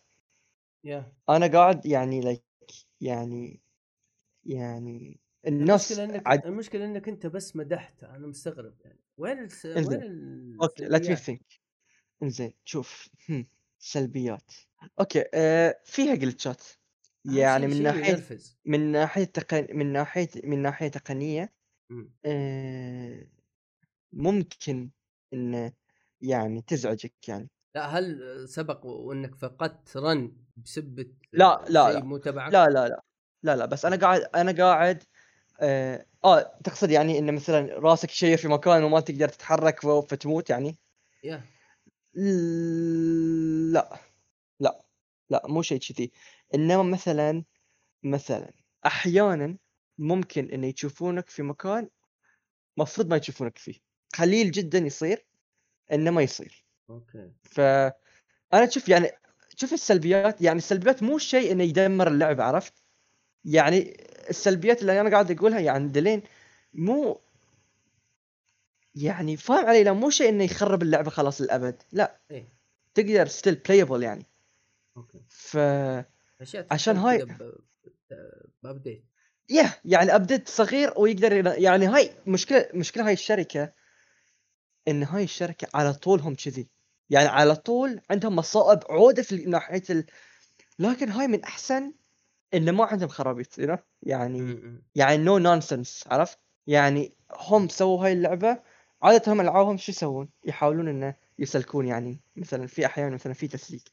يا 0.83 1.13
أنا 1.29 1.47
قاعد 1.47 1.85
يعني 1.85 2.21
لك 2.21 2.43
يعني 3.01 3.61
يعني 4.45 5.19
الناس 5.47 5.91
المشكلة 5.91 6.15
إنك 6.17 6.27
عد... 6.27 6.45
المشكلة 6.45 6.85
إنك 6.85 7.09
أنت 7.09 7.27
بس 7.27 7.55
مدحت 7.55 8.03
أنا 8.03 8.27
مستغرب 8.27 8.75
يعني. 8.81 8.99
وين 9.17 9.39
الس... 9.39 9.65
وين 9.65 10.03
ال... 10.03 10.57
أوكي 10.61 10.85
let 10.85 11.09
me 11.09 11.15
think 11.15 11.61
إنزين 12.23 12.53
شوف. 12.65 13.09
هم. 13.29 13.47
سلبيات. 13.79 14.51
أوكي 14.99 15.25
آه 15.33 15.79
فيها 15.85 16.15
جلتشات 16.15 16.63
يعني 17.25 17.67
من 17.67 17.83
ناحية 17.83 18.11
ينرفز. 18.11 18.57
من 18.65 18.91
ناحية 18.91 19.23
تقن... 19.23 19.67
من 19.77 19.93
ناحية 19.93 20.29
من 20.43 20.61
ناحية 20.61 20.87
تقنية 20.87 21.53
مم. 21.89 22.09
ممكن 24.13 24.89
انه 25.33 25.73
يعني 26.21 26.61
تزعجك 26.61 27.13
يعني. 27.27 27.49
لا 27.75 27.85
هل 27.85 28.19
سبق 28.49 28.85
وانك 28.85 29.35
فقدت 29.35 29.97
run 29.97 30.35
بسبة 30.57 31.07
لا، 31.33 31.65
لا، 31.69 31.93
لا. 31.93 31.99
مو 31.99 32.17
تبعك؟ 32.17 32.53
لا 32.53 32.65
لا 32.69 32.87
لا. 32.87 33.03
لا 33.43 33.55
لا 33.55 33.65
بس 33.65 33.85
أنا 33.85 33.95
قاعد 33.95 34.21
أنا 34.35 34.51
قاعد 34.51 35.03
آه, 35.61 36.05
آه 36.25 36.59
تقصد 36.63 36.89
يعني 36.89 37.19
إن 37.19 37.35
مثلا 37.35 37.79
راسك 37.79 38.09
شيء 38.09 38.37
في 38.37 38.47
مكان 38.47 38.83
وما 38.83 38.99
تقدر 38.99 39.29
تتحرك 39.29 39.79
فتموت 39.81 40.49
يعني؟ 40.49 40.77
يا 41.23 41.43
لا 43.73 43.99
لا 44.59 44.81
لا 45.29 45.41
مو 45.47 45.61
شيء 45.61 45.79
كذي. 45.79 46.11
إنما 46.55 46.83
مثلا 46.83 47.43
مثلا 48.03 48.53
أحيانا 48.85 49.57
ممكن 49.97 50.49
إن 50.49 50.63
يشوفونك 50.63 51.29
في 51.29 51.43
مكان 51.43 51.89
مفروض 52.77 53.07
ما 53.07 53.17
يشوفونك 53.17 53.57
فيه. 53.57 53.92
قليل 54.19 54.51
جدا 54.51 54.77
يصير 54.79 55.25
إنه 55.91 56.11
ما 56.11 56.21
يصير. 56.21 56.65
أوكي. 56.89 57.31
ف 57.43 57.59
أنا 58.53 58.69
شوف 58.69 58.89
يعني 58.89 59.11
شوف 59.55 59.73
السلبيات 59.73 60.41
يعني 60.41 60.57
السلبيات 60.57 61.03
مو 61.03 61.17
شيء 61.17 61.51
إنه 61.51 61.63
يدمر 61.63 62.07
اللعبه 62.07 62.43
عرفت؟ 62.43 62.73
يعني 63.45 63.97
السلبيات 64.29 64.81
اللي 64.81 65.01
أنا 65.01 65.09
قاعد 65.09 65.31
أقولها 65.31 65.59
يعني 65.59 65.87
دلين 65.87 66.21
مو 66.73 67.19
يعني 68.95 69.37
فاهم 69.37 69.65
علي 69.65 69.83
لا 69.83 69.93
مو 69.93 70.09
شيء 70.09 70.29
إنه 70.29 70.43
يخرب 70.43 70.81
اللعبة 70.81 71.09
خلاص 71.09 71.41
للأبد 71.41 71.83
لا. 71.91 72.17
إيه. 72.31 72.47
تقدر 72.93 73.27
still 73.27 73.55
playable 73.55 74.03
يعني. 74.03 74.25
أوكي. 74.97 75.21
ف 75.29 75.57
عشان 76.71 76.97
هاي- 76.97 77.25
ب 78.63 78.69
update 78.69 79.03
yeah 79.49 79.79
يعني 79.85 80.15
update 80.15 80.49
صغير 80.49 80.93
ويقدر 80.97 81.47
يعني 81.59 81.85
هاي 81.87 82.11
مشكلة 82.27 82.69
مشكلة 82.73 83.07
هاي 83.07 83.13
الشركة 83.13 83.73
إن 84.87 85.03
هاي 85.03 85.23
الشركة 85.23 85.67
على 85.73 85.93
طولهم 85.93 86.35
كذي. 86.35 86.69
يعني 87.09 87.27
على 87.27 87.55
طول 87.55 88.01
عندهم 88.09 88.35
مصائب 88.35 88.79
عودة 88.89 89.23
في 89.23 89.35
ناحية 89.45 89.83
ال... 89.89 90.05
لكن 90.79 91.09
هاي 91.09 91.27
من 91.27 91.43
أحسن 91.43 91.93
انه 92.53 92.71
ما 92.71 92.85
عندهم 92.85 93.09
خرابيط 93.09 93.61
you 93.61 93.63
know? 93.67 93.77
يعني 94.03 94.59
يعني 94.95 95.17
no 95.23 95.37
nonsense 95.37 96.03
عرفت؟ 96.07 96.39
يعني 96.67 97.17
هم 97.31 97.67
سووا 97.67 98.05
هاي 98.05 98.13
اللعبة 98.13 98.59
عادة 99.01 99.33
هم 99.33 99.41
العابهم 99.41 99.77
شو 99.77 99.91
يسوون؟ 99.91 100.29
يحاولون 100.45 100.87
إنه 100.87 101.15
يسلكون 101.39 101.87
يعني 101.87 102.21
مثلا 102.35 102.67
في 102.67 102.85
أحيان 102.85 103.13
مثلا 103.13 103.33
في 103.33 103.47
تسليك. 103.47 103.91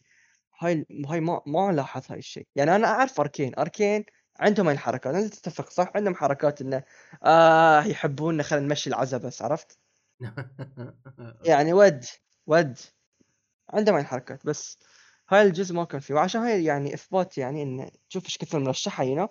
هاي 0.59 0.87
هاي 1.09 1.21
ما 1.21 1.41
ما 1.47 1.73
لاحظ 1.73 2.03
هاي 2.11 2.19
الشيء. 2.19 2.47
يعني 2.57 2.77
أنا 2.77 2.87
أعرف 2.87 3.21
Arkane. 3.21 3.53
Arkane 3.59 4.05
عندهم 4.41 4.67
هاي 4.67 4.75
الحركات 4.75 5.15
انت 5.15 5.35
تتفق 5.35 5.71
صح؟ 5.71 5.93
عندهم 5.95 6.15
حركات 6.15 6.61
إنه 6.61 6.83
آه 7.25 7.83
يحبون 7.85 8.43
خلينا 8.43 8.67
نمشي 8.67 8.91
العزا 8.91 9.19
بس 9.19 9.43
عرفت؟ 9.43 9.79
يعني 11.51 11.73
ود 11.73 12.05
ود. 12.47 12.79
عندهم 13.71 13.95
هاي 13.95 14.03
الحركات 14.03 14.47
بس 14.47 14.79
هاي 15.29 15.43
الجزء 15.43 15.75
ما 15.75 15.85
كان 15.85 16.01
فيه. 16.01 16.15
وعشان 16.15 16.41
هاي 16.41 16.65
يعني 16.65 16.95
إثبات 16.95 17.39
يعني 17.39 17.63
انه 17.63 17.91
شوف 18.09 18.25
إيش 18.25 18.39
كثر 18.39 18.59
مرشحة 18.59 19.05
يو 19.05 19.29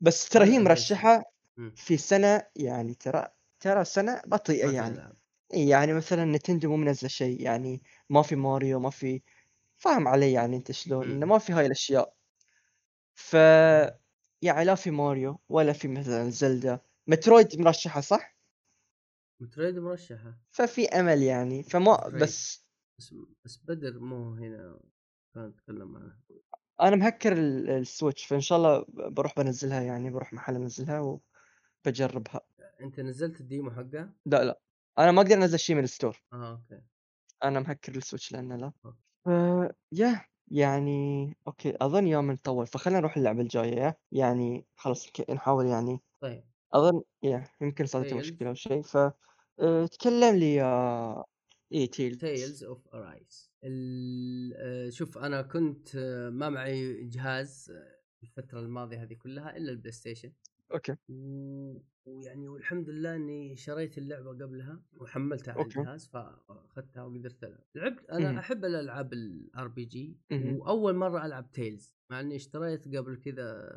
بس 0.00 0.28
ترى 0.28 0.44
هي 0.44 0.48
هذا- 0.48 0.56
هذا 0.58 0.64
مرشحة 0.64 1.22
مم. 1.56 1.72
في 1.76 1.96
سنة 1.96 2.42
يعني 2.56 2.94
ترى 2.94 3.28
ترى 3.60 3.84
سنة 3.84 4.22
بطيئة 4.26 4.66
ما 4.66 4.72
يعني. 4.72 5.12
يعني 5.50 5.92
مثلا 5.92 6.24
نتندو 6.24 6.68
مو 6.68 6.76
منزله 6.76 7.08
شيء 7.08 7.40
يعني 7.42 7.82
ما 8.10 8.22
في 8.22 8.36
ماريو 8.36 8.80
ما 8.80 8.90
في 8.90 9.22
فاهم 9.78 10.08
علي 10.08 10.32
يعني 10.32 10.56
أنت 10.56 10.72
شلون 10.72 11.10
إنه. 11.10 11.26
ما 11.26 11.38
في 11.38 11.52
هاي 11.52 11.66
الأشياء. 11.66 12.14
ف 13.14 13.34
يعني 14.42 14.64
لا 14.64 14.74
في 14.74 14.90
ماريو 14.90 15.40
ولا 15.48 15.72
في 15.72 15.88
مثلا 15.88 16.30
Zelda. 16.30 16.80
Metroid 17.06 17.60
مرشحة 17.60 18.00
صح؟ 18.00 18.37
Metroid 19.40 19.78
مرشحة. 19.78 20.38
ففي 20.50 20.86
أمل 20.88 21.22
يعني. 21.22 21.62
فما 21.62 21.92
Metroid. 21.92 22.22
بس 22.22 22.66
بس 22.98 23.14
بس 23.44 23.56
بدر 23.64 23.98
مو 23.98 24.34
هنا 24.34 24.80
كان 25.34 25.46
نتكلم 25.46 25.96
عنه. 25.96 26.16
أنا 26.80 26.96
مهكر 26.96 27.32
ال- 27.32 27.70
ال 27.70 27.78
Switch 27.78 28.24
فإن 28.26 28.40
شاء 28.40 28.58
الله 28.58 28.84
بروح 28.88 29.34
بنزلها 29.36 29.82
يعني. 29.82 30.10
بروح 30.10 30.32
محل 30.32 30.54
أنزلها 30.54 31.20
وبجربها. 31.86 32.40
أنت 32.80 33.00
نزلت 33.00 33.40
ال 33.40 33.46
demo 33.46 33.70
حقها؟ 33.70 34.14
لا 34.26 34.44
لا. 34.44 34.60
أنا 34.98 35.12
ما 35.12 35.22
أقدر 35.22 35.34
أنزل 35.34 35.58
شيء 35.58 35.76
من 35.76 35.84
ال 35.84 35.89
store. 35.89 36.22
آه 36.32 36.50
أوكي. 36.50 36.82
أنا 37.44 37.60
مهكر 37.60 37.96
ال 37.96 38.01
Switch 38.01 38.32
لأنه 38.32 38.56
لا. 38.56 38.72
ف 39.24 39.28
يا 39.92 40.24
يعني 40.50 41.36
أوكي. 41.46 41.76
أظن 41.80 42.06
يوم 42.06 42.30
نطول 42.32 42.66
فخلنا 42.66 42.98
نروح 42.98 43.16
اللعبة 43.16 43.40
الجاية 43.42 43.98
يعني 44.12 44.66
خلاص 44.76 45.06
نحاول 45.30 45.66
يعني. 45.66 46.00
طيب. 46.20 46.44
أظن 46.74 47.02
يا 47.22 47.44
يمكن 47.60 47.86
صارت 47.86 48.10
Tales. 48.10 48.16
مشكلة 48.16 48.48
أو 48.48 48.54
شيء 48.54 48.82
ف 48.82 48.96
أه، 49.60 49.86
تكلم 49.86 50.36
لي 50.36 50.54
يا 50.54 51.24
اي 51.72 51.86
Tale 51.86 52.16
Tales 52.16 52.64
of 52.64 52.88
Arise 52.94 53.52
شوف 54.88 55.18
أنا 55.18 55.42
كنت 55.42 55.96
آه، 55.96 56.30
ما 56.30 56.48
معي 56.48 57.04
جهاز 57.04 57.70
آه، 57.70 57.98
الفترة 58.22 58.60
الماضية 58.60 59.02
هذه 59.02 59.14
كلها 59.14 59.56
إلا 59.56 59.70
ال 59.70 59.92
PlayStation 59.92 60.32
أوكي 60.74 60.96
و... 61.08 61.78
ويعني 62.06 62.48
والحمد 62.48 62.90
لله 62.90 63.14
إني 63.16 63.56
شريت 63.56 63.98
اللعبة 63.98 64.30
قبلها 64.30 64.82
وحملتها 65.00 65.52
على 65.52 65.62
أوكي. 65.62 65.80
الجهاز 65.80 66.06
فأخذتها 66.08 67.02
وقدرت 67.02 67.44
ألعب 67.44 67.60
لعبت 67.74 68.10
أنا 68.10 68.28
مهم. 68.28 68.38
أحب 68.38 68.64
الألعاب 68.64 69.12
ال 69.12 69.68
RPG 69.68 70.16
مهم. 70.30 70.56
وأول 70.56 70.94
مرة 70.94 71.26
ألعب 71.26 71.50
Tales 71.50 71.96
مع 72.10 72.20
إني 72.20 72.36
اشتريت 72.36 72.96
قبل 72.96 73.16
كذا 73.16 73.70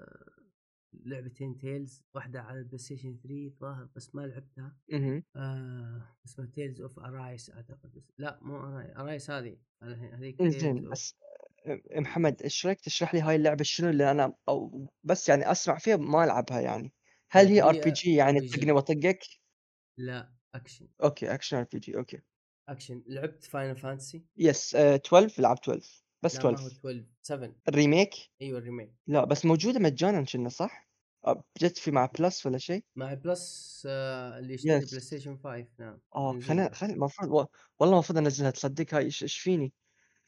لعبتين 0.93 1.57
Tales 1.57 2.03
واحدة 2.15 2.41
على 2.41 2.59
ال 2.59 2.77
PlayStation 2.77 3.17
3 3.23 3.49
ظاهر 3.61 3.89
بس 3.95 4.15
ما 4.15 4.21
لعبتها. 4.21 4.77
مهم. 4.91 5.23
آه 5.35 6.15
اسمها 6.25 6.47
Tales 6.47 6.81
of 6.81 6.99
Arise 6.99 7.49
أعتقد 7.49 8.03
لا 8.17 8.39
مو 8.41 8.57
Arise 8.57 8.97
Arise 8.97 9.29
هذه 9.31 9.57
هذيك 10.13 10.41
انزين 10.41 10.79
Tales 10.79 10.87
of- 10.87 10.91
بس 10.91 11.15
أه، 11.67 11.99
محمد 11.99 12.41
إيش 12.41 12.65
رأيك 12.65 12.81
تشرح 12.81 13.13
لي 13.13 13.21
هاي 13.21 13.35
اللعبة 13.35 13.63
شنو؟ 13.63 13.89
اللي 13.89 14.11
أنا 14.11 14.33
أو 14.49 14.87
بس 15.03 15.29
يعني 15.29 15.51
أسمع 15.51 15.77
فيها 15.77 15.95
ما 15.97 16.23
ألعبها 16.23 16.59
يعني. 16.61 16.93
هل 17.31 17.47
هي 17.47 17.61
RPG 17.63 18.15
يعني 18.15 18.39
RPG. 18.39 18.53
طقني 18.57 18.71
واطقك 18.71 19.19
لا 19.97 20.33
أكشن. 20.55 20.87
أوكي 21.03 21.33
action 21.33 21.57
RPG 21.57 21.97
أوكي. 21.97 22.21
أكشن. 22.69 23.03
لعبت 23.07 23.43
Final 23.43 23.77
Fantasy 23.77 24.25
yes 24.37 24.75
آه 24.75 24.95
12 24.95 25.41
لعب 25.41 25.57
12 25.57 26.00
بس 26.21 26.35
لا 26.35 26.43
ما 26.43 26.49
هو 26.49 26.67
12 26.67 26.75
12 26.79 27.05
7 27.21 27.51
ال 27.67 27.74
remake 27.74 28.13
أيوه 28.41 28.59
ال 28.59 28.64
remake 28.64 28.91
لا 29.07 29.25
بس 29.25 29.45
موجودة 29.45 29.79
مجانا 29.79 30.21
كنا 30.25 30.49
صح؟ 30.49 30.87
جت 31.61 31.77
في 31.77 31.91
مع 31.91 32.05
Plus 32.19 32.45
ولا 32.45 32.57
شيء؟ 32.57 32.83
مع 32.95 33.13
Plus 33.13 33.83
آه 33.89 34.39
اللي 34.39 34.53
يشتري 34.53 34.81
Yes. 34.81 34.89
PlayStation 34.89 35.37
5 35.43 35.65
نعم 35.79 35.99
آه 36.15 36.39
خلينا. 36.39 36.73
خلينا 36.73 36.95
المفروض 36.95 37.31
و- 37.31 37.45
والله 37.79 37.95
المفروض 37.95 38.17
أنزلها 38.17 38.51
تصدق 38.51 38.93
هاي 38.93 39.03
إيش 39.05 39.39
فيني؟ 39.39 39.73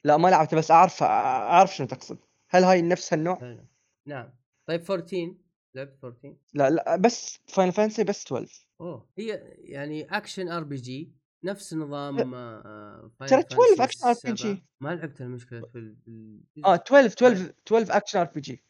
لا 0.03 0.17
ما 0.17 0.27
لعبتها 0.27 0.57
بس 0.57 0.71
أعرف 0.71 1.03
أعرف 1.03 1.75
شنو 1.75 1.87
تقصد 1.87 2.17
هل 2.49 2.63
هاي 2.63 2.81
نفس 2.81 3.13
هالنوع؟ 3.13 3.35
حلو. 3.39 3.65
نعم 4.07 4.33
طيب 4.65 4.91
14 4.91 5.35
لعبت 5.75 6.03
14 6.03 6.35
لا 6.53 6.69
لا 6.69 6.95
بس 6.95 7.39
Final 7.47 7.71
Fantasy 7.71 8.03
بس 8.03 8.25
12 8.25 8.67
أوه 8.81 9.09
هي 9.17 9.27
يعني 9.57 10.03
action 10.17 10.49
RPG 10.49 11.11
نفس 11.43 11.73
نظام 11.73 12.33
آه 12.33 13.11
ترى 13.27 13.39
12 13.39 13.75
Fantasy 13.75 13.81
action 13.81 14.13
RPG. 14.33 14.37
7. 14.39 14.61
ما 14.81 14.95
لعبت 14.95 15.21
المشكلة 15.21 15.61
في 15.61 15.77
ال- 15.77 16.43
آه 16.65 16.75
12 16.75 17.05
12 17.07 17.53
12 17.67 17.97
action 17.97 18.19
RPG 18.19 18.63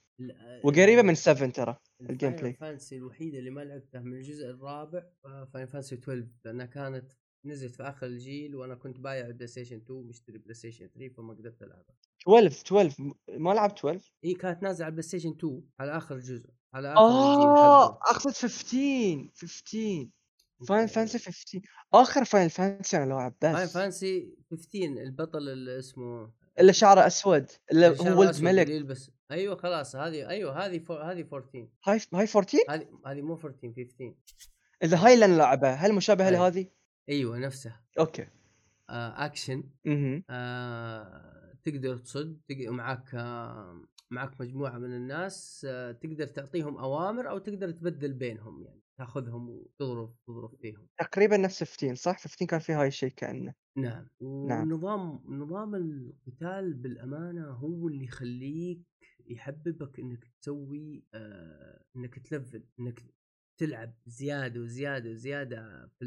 وقريبة 0.64 1.02
من 1.02 1.16
7 1.16 1.50
ترى 1.50 1.78
ال 2.02 2.32
gameplay. 2.36 2.54
Fantasy 2.54 2.98
الوحيدة 2.98 3.40
اللي 3.40 3.50
ما 3.50 3.62
لعبتها 3.62 4.02
من 4.02 4.14
الجزء 4.14 4.50
الرابع 4.50 5.04
Final 5.54 5.66
Fantasy 5.66 5.95
12 5.95 6.28
لأنها 6.45 6.66
كانت 6.66 7.12
نزلت 7.45 7.76
في 7.76 7.84
آخر 7.84 8.06
الجيل 8.08 8.56
وأنا 8.56 8.76
كنت 8.76 9.00
بايع 9.00 9.26
ال 9.28 9.48
PlayStation 9.48 9.76
2 9.76 10.00
مشتري 10.08 10.38
PlayStation 10.38 10.88
3 10.88 11.14
فما 11.14 11.34
قدرت 11.34 11.62
ألعبها 11.64 11.95
12 12.22 12.48
12 12.48 13.04
م- 13.04 13.14
ما 13.30 13.50
لعب 13.54 13.72
12 13.78 14.14
هي 14.24 14.34
كانت 14.34 14.64
نازلة 14.64 14.86
على 14.86 14.91
ال 14.91 15.08
PlayStation 15.08 15.30
2 15.30 15.62
على 15.80 15.98
آخر 15.98 16.20
جزء 16.20 16.50
على 16.74 16.94
آخر 16.94 17.34
الجيل 17.34 17.48
آه 17.48 17.86
اقصد 18.02 18.32
15 18.32 19.30
15 19.36 20.08
Final 20.64 20.90
Fantasy 20.90 21.20
15 21.19 21.61
آخر 21.94 22.26
Final 22.26 22.50
Fantasy 22.50 22.98
أنا 22.98 23.06
لعب 23.06 23.34
Final 23.41 23.54
بس. 23.56 23.73
Fantasy 23.74 24.36
15 24.52 24.84
البطل 24.84 25.49
اللي 25.49 25.80
اسمه 25.80 26.31
اللي 26.60 26.73
شعره 26.73 27.07
أسود 27.07 27.49
اللي 27.72 27.88
هو 27.88 28.19
ولد 28.19 28.30
أسود 28.30 28.48
اللي 28.48 28.61
ملك 28.61 28.69
يلبس 28.69 29.11
أيوه 29.31 29.56
خلاص 29.56 29.95
هذه 29.95 30.30
أيوه 30.30 30.65
هذه 30.65 30.80
فور... 30.80 31.03
هذه 31.03 31.22
14 31.34 31.68
هاي 31.85 31.99
هاي 32.14 32.27
14 32.35 32.57
هذه 32.69 32.88
هذه 33.06 33.22
مو 33.22 33.34
14 33.34 33.57
15 33.61 34.14
اذا 34.84 34.98
هاي 34.98 35.14
اللي 35.14 35.26
أنا 35.26 35.38
لعبها 35.38 35.73
هل 35.73 35.94
مشابهة. 35.94 36.30
لهذه؟ 36.30 36.68
أيوه 37.10 37.38
نفسها. 37.38 37.84
أوكي. 37.99 38.27
آه 38.90 39.26
اكشن 39.26 39.64
أها 39.88 40.23
آه 40.30 41.53
تقدر 41.64 41.98
تصد 41.98 42.41
تق... 42.48 42.69
معك 42.69 43.15
آه 43.15 43.81
معك 44.11 44.41
مجموعة 44.41 44.77
من 44.77 44.94
الناس 44.95 45.65
آه 45.69 45.91
تقدر 45.91 46.27
تعطيهم 46.27 46.77
أوامر 46.77 47.30
أو 47.30 47.38
تقدر 47.38 47.72
تبدل 47.72 48.14
بينهم 48.14 48.64
يعني. 48.64 48.83
تاخذهم 48.98 49.49
وتضرب 49.49 50.15
تضرب 50.28 50.56
فيهم. 50.61 50.88
تقريبا 50.99 51.38
نفس 51.38 51.64
15 51.64 51.95
صح؟ 51.95 52.20
15 52.20 52.45
كان 52.45 52.60
فيه 52.60 52.82
هاي 52.82 52.88
الشيء 52.88 53.10
كأنه. 53.10 53.53
نعم. 53.78 54.07
نعم. 54.22 54.72
ونظام 54.72 55.24
نظام 55.28 55.76
القتال 55.76 56.74
بالأمانة 56.74 57.48
هو 57.48 57.88
اللي 57.88 58.03
يخليك 58.06 58.82
يحببك 59.28 59.99
إنك 59.99 60.24
تسوي 60.41 61.03
آه 61.14 61.84
إنك 61.95 62.20
تلفل 62.20 62.64
إنك 62.80 63.03
تلعب 63.57 63.94
زيادة 64.06 64.61
وزيادة 64.61 65.10
وزيادة 65.10 65.88
في 65.99 66.06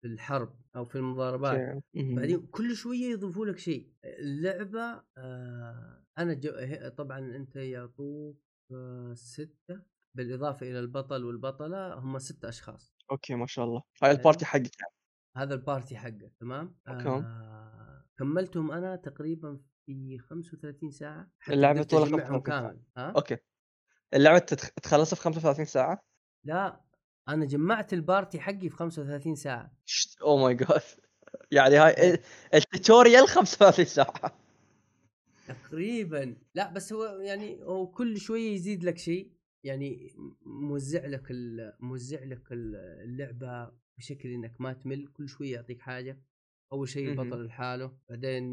في 0.00 0.06
الحرب 0.06 0.60
أو 0.76 0.84
في 0.84 0.96
المضاربات. 0.98 1.84
بعدين 1.94 2.46
كل 2.46 2.76
شوية 2.76 3.10
يضيفوا 3.10 3.46
لك 3.46 3.58
شيء. 3.58 3.92
اللعبة 4.04 5.02
آه 5.18 6.04
أنا 6.18 6.34
جو 6.34 6.50
طبعا 6.96 7.18
أنت 7.36 7.56
يعطوك 7.56 8.36
آه 8.72 9.14
ستة. 9.14 9.97
بالإضافة 10.14 10.70
إلى 10.70 10.78
البطل 10.78 11.24
والبطلة 11.24 11.94
هم 11.94 12.18
ستة 12.18 12.48
أشخاص. 12.48 12.94
أوكي 13.10 13.34
ما 13.34 13.46
شاء 13.46 13.64
الله. 13.64 13.82
هاي 14.02 14.10
ال 14.10 14.16
party 14.16 14.44
حقك 14.44 14.80
يعني. 14.80 14.92
هذا 15.36 15.54
ال 15.54 15.61
party 15.61 15.96
حقه 15.96 16.30
تمام؟ 16.40 16.76
أوكي. 16.88 17.08
آه 17.08 18.04
كملتهم 18.18 18.70
أنا 18.72 18.96
تقريبا 18.96 19.60
في 19.86 20.18
35 20.18 20.90
ساعة 20.90 21.30
طولها 21.46 22.06
أجمعهم 22.06 22.42
35 22.42 22.42
ساعة. 22.46 22.60
كامل 22.60 22.80
ها؟ 22.96 23.10
أوكي. 23.16 23.36
اللعبة 24.14 24.38
تخلصها 24.82 25.16
في 25.16 25.22
35 25.22 25.64
ساعة؟ 25.64 26.04
لا 26.44 26.80
أنا 27.28 27.44
جمعت 27.44 27.92
ال 27.92 28.00
party 28.00 28.40
حقي 28.40 28.68
في 28.68 28.76
35 28.76 29.34
ساعة. 29.34 29.72
oh 30.22 30.36
my 30.36 30.54
God 30.54 30.82
يعني 31.50 31.76
هاي 31.76 32.14
ال- 32.14 32.22
ال 32.54 32.62
tutorial 32.62 33.28
35 33.28 33.84
ساعة. 33.84 34.38
تقريبا. 35.48 36.36
لا 36.54 36.72
بس 36.72 36.92
هو 36.92 37.04
يعني 37.04 37.62
هو 37.64 37.86
كل 37.86 38.18
شوية 38.20 38.54
يزيد 38.54 38.84
لك 38.84 38.98
شيء. 38.98 39.32
يعني 39.64 40.12
موزع 40.42 41.06
لك 41.06 41.26
موزع 41.80 42.24
لك 42.24 42.52
ال- 42.52 42.76
اللعبة 42.76 43.72
بشكل 43.98 44.28
إنك 44.28 44.60
ما 44.60 44.72
تمل 44.72 45.06
كل 45.06 45.28
شوية 45.28 45.52
يعطيك 45.54 45.80
حاجة 45.80 46.22
أول 46.72 46.88
شيء. 46.88 47.08
البطل 47.10 47.44
لحاله 47.44 47.98
بعدين 48.08 48.44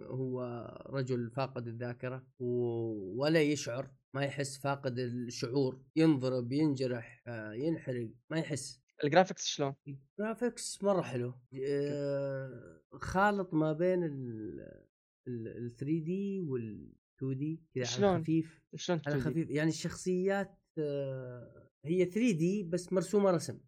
هو 0.00 0.42
رجل 0.86 1.30
فاقد 1.30 1.66
الذاكرة 1.68 2.26
و- 2.38 3.22
ولا 3.22 3.42
يشعر 3.42 3.90
ما 4.14 4.24
يحس 4.24 4.58
فاقد 4.58 4.98
الشعور 4.98 5.82
ينضرب 5.96 6.52
ينجرح 6.52 7.22
آه، 7.26 7.52
ينحرق 7.52 8.10
ما 8.30 8.38
يحس 8.38 8.82
ال 9.04 9.09
graphics 9.09 9.46
شلون؟ 9.46 9.74
ال 9.88 9.98
graphics 9.98 10.82
مرة 10.84 11.02
حلو 11.02 11.34
آه، 11.68 12.80
خالط 12.92 13.54
ما 13.54 13.72
بين 13.72 14.04
ال 14.04 15.70
3D 15.76 16.40
وال 16.40 16.92
2D 17.22 17.60
كذا 17.74 17.84
على 17.84 17.92
شلون؟ 17.92 18.22
خفيف. 18.22 18.60
شلون 18.74 19.00
على 19.06 19.20
2D؟ 19.20 19.24
خفيف 19.24 19.50
يعني 19.50 19.68
الشخصيات 19.70 20.58
آه، 20.78 21.68
هي 21.86 22.04
3D 22.04 22.62
بس 22.62 22.92
مرسومة 22.92 23.30
رسم. 23.30 23.58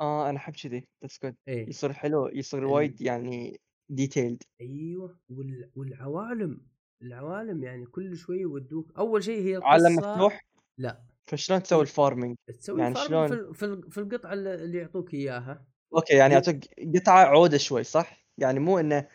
آه 0.00 0.30
أنا 0.30 0.36
أحب 0.38 0.52
كذي. 0.52 0.84
that's 1.02 1.18
good 1.24 1.34
إيه. 1.48 1.68
يصير 1.68 1.92
حلو 1.92 2.28
يصير 2.28 2.58
ال- 2.60 2.64
وايد 2.64 3.00
يعني 3.02 3.60
detailed 3.90 4.42
أيوه. 4.60 5.18
وال... 5.28 5.70
والعوالم. 5.74 6.66
العوالم 7.02 7.64
يعني 7.64 7.86
كل 7.86 8.16
شوي 8.16 8.40
يودوك. 8.40 8.92
أول 8.98 9.24
شيء 9.24 9.42
هي 9.42 9.60
عالم 9.62 10.00
القصة- 10.00 10.06
مفتوح؟ 10.06 10.40
لا. 10.80 11.02
فشلون 11.30 11.62
تسوي 11.62 11.82
ال 11.82 11.88
farming؟ 11.88 12.36
تسوي 12.58 12.80
يعني 12.80 12.94
شلون؟ 12.94 13.26
في, 13.28 13.34
ال- 13.34 13.54
في, 13.54 13.64
ال- 13.64 13.90
في 13.90 13.98
القطعة 13.98 14.32
اللي 14.32 14.54
اللي 14.54 14.78
يعطوك 14.78 15.14
إياها. 15.14 15.66
أوكي 15.94 16.14
يعني 16.14 16.34
يعطيك 16.34 16.64
قطعة 16.96 17.24
عودة 17.24 17.58
شوي 17.58 17.84
صح؟ 17.84 18.26
يعني 18.38 18.60
مو 18.60 18.78
إنه 18.78 19.08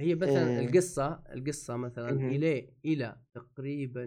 هي 0.00 0.14
مثلا 0.14 0.48
إيه. 0.60 0.66
القصة 0.66 1.22
القصة 1.32 1.76
مثلا 1.76 2.12
مهم. 2.12 2.28
إلى 2.30 2.68
إلى 2.84 3.16
تقريبا 3.34 4.06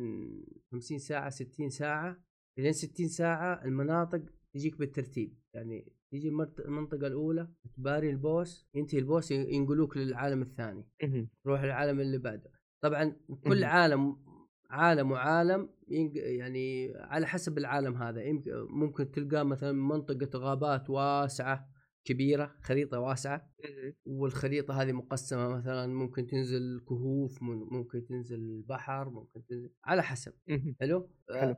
50 0.71 0.97
ساعة 0.99 1.29
60 1.29 1.69
ساعة 1.69 2.17
لين 2.57 2.71
60 2.73 3.07
ساعة 3.07 3.65
المناطق 3.65 4.21
تجيك 4.53 4.77
بالترتيب 4.79 5.37
يعني 5.53 5.91
تيجي 6.11 6.29
المنطقة 6.59 7.07
الأولى 7.07 7.47
تباري 7.77 8.09
البوس 8.09 8.67
ينتهي 8.75 8.99
البوس 8.99 9.31
ين- 9.31 9.49
ينقلوك 9.53 9.97
للعالم 9.97 10.41
الثاني 10.41 10.87
مهم. 11.03 11.29
تروح 11.43 11.61
العالم 11.61 11.99
اللي 11.99 12.17
بعده 12.17 12.51
طبعا 12.83 13.15
كل 13.43 13.61
مهم. 13.61 13.63
عالم 13.69 14.17
عالم 14.69 15.11
وعالم 15.11 15.69
يعني 16.15 16.93
على 16.95 17.27
حسب 17.27 17.57
العالم 17.57 17.95
هذا 17.95 18.21
ممكن 18.69 19.11
تلقاه 19.11 19.43
مثلا 19.43 19.71
منطقة 19.71 20.39
غابات 20.39 20.89
واسعة 20.89 21.69
كبيرة 22.05 22.55
خريطة 22.61 22.99
واسعة. 22.99 23.49
والخريطة 24.05 24.81
هذه 24.81 24.91
مقسمة 24.91 25.47
مثلا 25.47 25.87
ممكن 25.93 26.27
تنزل 26.27 26.81
كهوف 26.89 27.41
مم- 27.43 27.67
ممكن 27.71 28.05
تنزل 28.05 28.63
بحر 28.69 29.09
ممكن 29.09 29.45
تنزل 29.49 29.69
على 29.85 30.03
حسب. 30.03 30.33
حلو. 30.79 31.09
آه، 31.31 31.57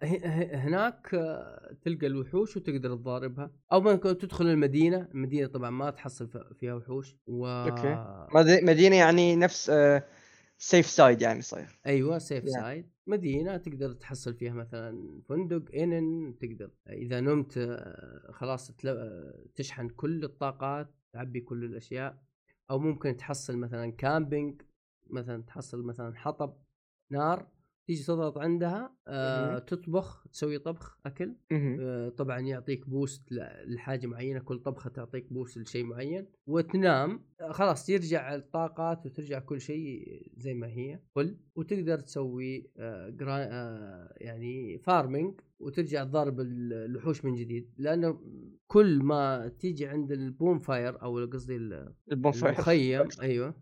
هناك 0.53 1.13
آه، 1.15 1.75
تلقى 1.85 2.07
الوحوش 2.07 2.57
وتقدر 2.57 2.95
تضاربها 2.95 3.51
أو 3.71 3.81
ممكن 3.81 4.17
تدخل 4.17 4.45
المدينة 4.45 5.07
المدينة 5.13 5.47
طبعا 5.47 5.69
ما 5.69 5.89
تحصل 5.89 6.29
فيها 6.59 6.73
وحوش 6.73 7.15
و 7.27 7.45
أوكي. 7.47 7.95
مد- 8.35 8.63
مدينة 8.63 8.95
يعني 8.95 9.35
نفس 9.35 9.71
safe 10.63 10.85
side 10.85 11.21
يعني 11.21 11.41
صاير 11.41 11.79
أيوه 11.85 12.17
safe 12.17 12.43
Yeah. 12.43 12.49
side 12.49 12.89
مدينة 13.07 13.57
تقدر 13.57 13.93
تحصل 13.93 14.33
فيها 14.33 14.53
مثلا 14.53 15.21
فندق 15.29 15.75
inn 15.75 16.37
تقدر. 16.39 16.71
إذا 16.89 17.19
نمت 17.19 17.57
آه، 17.57 18.31
خلاص 18.31 18.71
آه، 18.85 19.45
تشحن 19.55 19.89
كل 19.89 20.23
الطاقات 20.23 20.93
تعبي 21.13 21.41
كل 21.41 21.63
الأشياء. 21.63 22.23
أو 22.71 22.79
ممكن 22.79 23.17
تحصل 23.17 23.57
مثلا 23.57 23.91
camping 23.91 24.61
مثلا 25.09 25.43
تحصل 25.43 25.83
مثلا 25.83 26.15
حطب 26.15 26.57
نار. 27.11 27.47
تيجي 27.91 28.03
تضغط 28.03 28.37
عندها 28.37 28.95
آه. 29.07 29.59
تطبخ 29.59 30.27
تسوي 30.33 30.59
طبخ 30.59 30.97
أكل. 31.05 31.35
آه 31.51 32.09
طبعا 32.09 32.39
يعطيك 32.39 32.89
boost 32.89 33.21
لحاجة 33.67 34.07
معينة 34.07 34.39
كل 34.39 34.59
طبخة 34.59 34.89
تعطيك 34.89 35.33
boost 35.33 35.57
لشيء 35.57 35.83
معين 35.83 36.25
وتنام. 36.47 37.19
آه 37.41 37.51
خلاص 37.51 37.89
يرجع 37.89 38.35
الطاقات 38.35 39.05
وترجع 39.05 39.39
كل 39.39 39.61
شيء 39.61 40.21
زي 40.37 40.53
ما 40.53 40.67
هي 40.67 40.99
full 41.15 41.37
وتقدر 41.55 41.99
تسوي 41.99 42.71
آه 42.77 43.15
آه 43.21 44.13
يعني 44.17 44.79
farming 44.79 45.41
وترجع 45.59 46.03
ضارب 46.03 46.39
الوحوش 46.39 47.25
من 47.25 47.35
جديد. 47.35 47.73
لأنه 47.77 48.21
كل 48.67 49.03
ما 49.03 49.47
تيجي 49.59 49.85
عند 49.87 50.11
ال 50.11 50.59
bonfire 50.59 51.01
أو 51.01 51.25
قصدي 51.25 51.55
ال 52.11 52.16
bonfire. 52.16 52.53
المخيم 52.53 53.07
أيوه. 53.21 53.55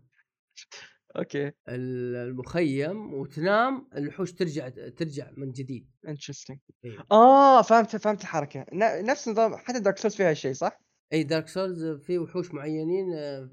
أوكي. 1.16 1.46
ال- 1.68 2.16
المخيم 2.16 3.14
وتنام 3.14 3.88
الوحوش 3.96 4.32
ترجع 4.32 4.68
ترجع 4.68 5.30
من 5.36 5.52
جديد. 5.52 5.90
interesting 6.08 6.58
أيوه 6.84 7.06
آه 7.12 7.62
فهمت 7.62 7.96
فهمت 7.96 8.20
الحركة. 8.20 8.66
نفس 9.02 9.28
نظام 9.28 9.56
حتى 9.56 9.80
Dark 9.80 9.98
Souls 9.98 10.14
فيها 10.14 10.34
شيء 10.34 10.52
صح؟ 10.52 10.80
اي 11.12 11.24
Dark 11.24 11.48
Souls 11.48 11.84
في 11.84 12.18
وحوش 12.18 12.54
معينين 12.54 13.12
آه، 13.14 13.50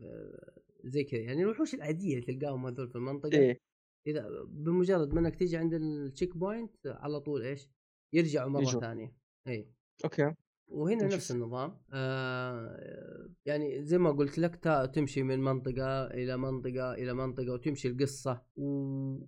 زي 0.84 1.03
كذا. 1.03 1.19
يعني 1.19 1.41
الوحوش 1.43 1.73
العادية 1.73 2.17
اللي 2.19 2.25
تلقاهم 2.34 2.65
هذول 2.65 2.89
في 2.89 2.95
المنطقة. 2.95 3.38
إيه. 3.38 3.57
إذا 4.07 4.27
بمجرد 4.47 5.13
ما 5.13 5.19
انك 5.19 5.35
تيجي 5.35 5.57
عند 5.57 5.73
ال 5.73 6.38
checkpoint 6.38 6.75
على 6.85 7.19
طول 7.19 7.41
إيش؟ 7.43 7.69
يرجعوا 8.13 8.49
مرة. 8.49 8.79
ثانية. 8.79 9.13
اي 9.47 9.69
أوكي. 10.03 10.34
وهنا. 10.68 11.03
نفس 11.07 11.31
النظام. 11.31 11.77
آه 11.94 13.30
يعني 13.45 13.84
زي 13.85 13.98
ما 13.98 14.11
قلت 14.11 14.38
لك 14.39 14.56
تا- 14.56 14.85
تمشي 14.85 15.23
من 15.23 15.39
منطقة 15.39 16.06
إلى 16.07 16.38
منطقة 16.38 16.94
إلى 16.94 17.14
منطقة 17.14 17.53
وتمشي 17.53 17.88
القصة. 17.88 18.41
و... 18.56 18.65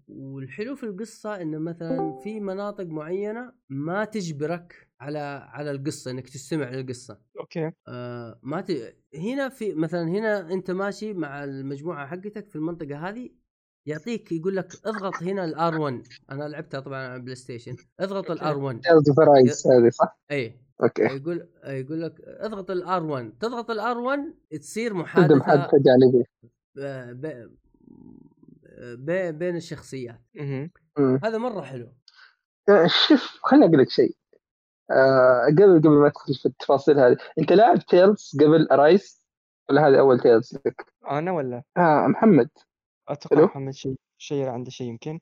والحلو 0.07 0.75
في 0.75 0.83
القصة 0.83 1.41
إنه 1.41 1.57
مثلا 1.57 2.19
في 2.23 2.39
مناطق 2.39 2.85
معينة 2.85 3.53
ما 3.69 4.05
تجبرك 4.05 4.89
على 5.01 5.19
على 5.53 5.71
القصة 5.71 6.11
إنك 6.11 6.29
تستمع 6.29 6.69
للقصة. 6.69 7.19
أوكي. 7.39 7.71
آه 7.87 8.39
ما 8.43 8.61
ت... 8.61 8.95
هنا 9.15 9.49
في 9.49 9.73
مثلا 9.73 10.03
هنا 10.07 10.53
أنت 10.53 10.71
ماشي 10.71 11.13
مع 11.13 11.43
المجموعة 11.43 12.07
حقتك 12.07 12.49
في 12.49 12.55
المنطقة 12.55 13.09
هذه 13.09 13.29
يعطيك 13.87 14.31
يقول 14.31 14.55
لك 14.55 14.67
اضغط 14.85 15.23
هنا 15.23 15.45
ال 15.45 15.79
R1 15.81 16.01
أنا 16.31 16.43
لعبتها 16.43 16.79
طبعا 16.79 16.99
على 17.07 17.15
ال 17.15 17.35
PlayStation. 17.35 17.75
اضغط. 17.99 18.31
الار 18.31 18.57
1 18.57 18.79
تيلز 18.79 19.09
اوف 19.09 19.19
رايز 19.19 19.63
هذه 19.67 19.89
صح؟ 19.89 20.19
اي 20.31 20.59
أوكي. 20.83 21.01
يقول 21.03 21.47
يقول 21.63 22.01
لك 22.01 22.21
اضغط 22.21 22.71
ال 22.71 23.03
R1 23.03 23.33
تضغط 23.39 23.71
ال 23.71 23.97
R1 23.97 24.33
تصير 24.59 24.93
محادثة 24.93 25.35
محادثة 25.35 25.77
جانبية. 25.77 26.23
ب- 26.75 27.21
ب- 27.25 27.51
ب- 29.05 29.37
بين 29.39 29.55
الشخصيات. 29.55 30.21
هذا 31.23 31.37
مرة 31.37 31.61
حلو. 31.61 31.93
آه، 32.69 32.87
شوف 32.87 33.39
خليني 33.43 33.65
أقول 33.65 33.79
لك 33.79 33.89
شيء. 33.89 34.15
آه، 34.91 35.45
قبل 35.51 35.79
قبل 35.79 35.89
ما 35.89 36.09
تدخل 36.09 36.33
في 36.33 36.45
التفاصيل 36.45 36.99
هذه 36.99 37.17
أنت 37.39 37.51
لاعب 37.53 37.79
Tales 37.79 38.31
قبل 38.41 38.67
Arise 38.71 39.23
ولا 39.69 39.87
هذه 39.87 39.99
أول 39.99 40.19
Tales 40.19 40.57
لك؟ 40.65 40.85
أنا 41.11 41.31
ولا؟ 41.31 41.63
آه 41.77 42.07
محمد. 42.07 42.49
أتوقع 43.07 43.35
حلو. 43.37 43.45
محمد 43.45 43.73
شيء 43.73 43.95
شيء 44.17 44.45
عنده 44.47 44.69
شيء 44.69 44.87
يمكن. 44.87 45.19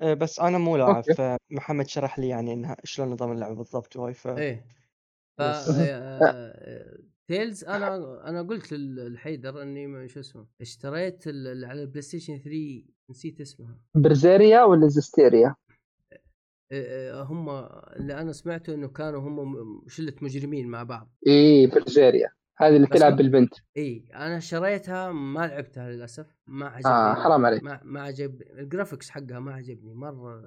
آه، 0.00 0.14
بس 0.14 0.40
أنا 0.40 0.58
مو 0.58 0.76
لاعب 0.76 0.94
أوكي. 0.96 1.14
فمحمد 1.50 1.88
شرح 1.88 2.18
لي 2.18 2.28
يعني 2.28 2.52
إنها 2.52 2.76
شلون 2.84 3.08
نظام 3.10 3.32
اللعبة 3.32 3.54
بالضبط 3.54 3.96
وهاي 3.96 4.14
ف 4.14 4.26
إيه 4.28 4.66
ف 5.38 5.42
بس. 5.42 5.68
آه، 5.78 6.98
Tales 7.26 7.64
أنا 7.64 7.96
أنا 8.28 8.42
قلت 8.42 8.72
لل- 8.72 9.12
لحيدر 9.14 9.62
إني 9.62 9.86
ما- 9.86 10.06
شو 10.06 10.20
اسمه 10.20 10.46
اشتريت 10.60 11.26
ال- 11.26 11.64
على 11.64 11.82
ال 11.82 12.02
PlayStation 12.02 12.38
3 12.38 12.84
نسيت 13.10 13.40
اسمها 13.40 13.80
Berseria 13.94 14.62
ولا 14.64 14.88
Zestiria؟ 14.88 15.54
آه، 16.72 17.12
آه، 17.20 17.22
هم 17.22 17.48
اللي 17.96 18.20
أنا 18.20 18.32
سمعته 18.32 18.74
إنه 18.74 18.88
كانوا 18.88 19.20
هم 19.20 19.52
م- 19.52 19.88
شلة 19.88 20.14
مجرمين 20.22 20.68
مع 20.68 20.82
بعض 20.82 21.10
إيه 21.26 21.66
Berseria 21.70 22.30
هذه 22.60 22.76
اللي 22.76 22.86
تلعب 22.86 23.16
بالبنت. 23.16 23.54
إي 23.76 24.04
أنا 24.14 24.40
شريتها 24.40 25.12
ما 25.12 25.46
لعبتها 25.46 25.90
للأسف 25.90 26.26
ما 26.46 26.66
عجبني. 26.66 26.92
آه 26.92 27.14
حرام 27.14 27.46
عليك. 27.46 27.62
ما 27.62 27.80
ما 27.82 28.02
عجبني 28.02 28.60
ال 28.60 28.66
graphics 28.66 29.10
حقها 29.10 29.38
ما 29.38 29.54
عجبني. 29.54 29.94
مرة 29.94 30.42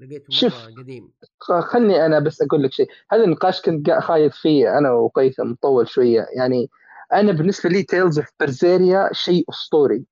لقيته. 0.00 0.48
مرة 0.48 0.82
قديم. 0.82 1.12
خ- 1.40 1.60
خلني 1.60 2.06
أنا 2.06 2.18
بس 2.18 2.42
أقول 2.42 2.62
لك 2.62 2.72
شيء. 2.72 2.86
هذا 3.12 3.24
النقاش 3.24 3.62
كنت 3.62 3.90
خايض 3.90 4.30
فيه 4.30 4.78
أنا 4.78 4.90
وقيثم 4.90 5.50
مطول 5.50 5.88
شوية. 5.88 6.26
يعني 6.36 6.70
أنا 7.12 7.32
بالنسبة 7.32 7.70
لي 7.70 7.82
Tales 7.82 8.18
of 8.18 8.28
Berseria 8.40 9.08
شيء 9.12 9.44
أسطوري. 9.50 10.04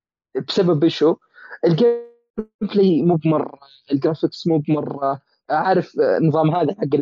بسبب 0.47 0.83
ايشو 0.83 1.15
ال 1.65 1.97
gameplay 2.61 3.01
مو 3.01 3.15
بمرة 3.15 3.59
ال 3.91 3.97
graphics 3.97 4.47
مو 4.47 4.57
بمرة. 4.57 5.21
عارف 5.49 5.99
آه، 5.99 6.19
نظام 6.19 6.55
هذا 6.55 6.75
حق 6.79 7.01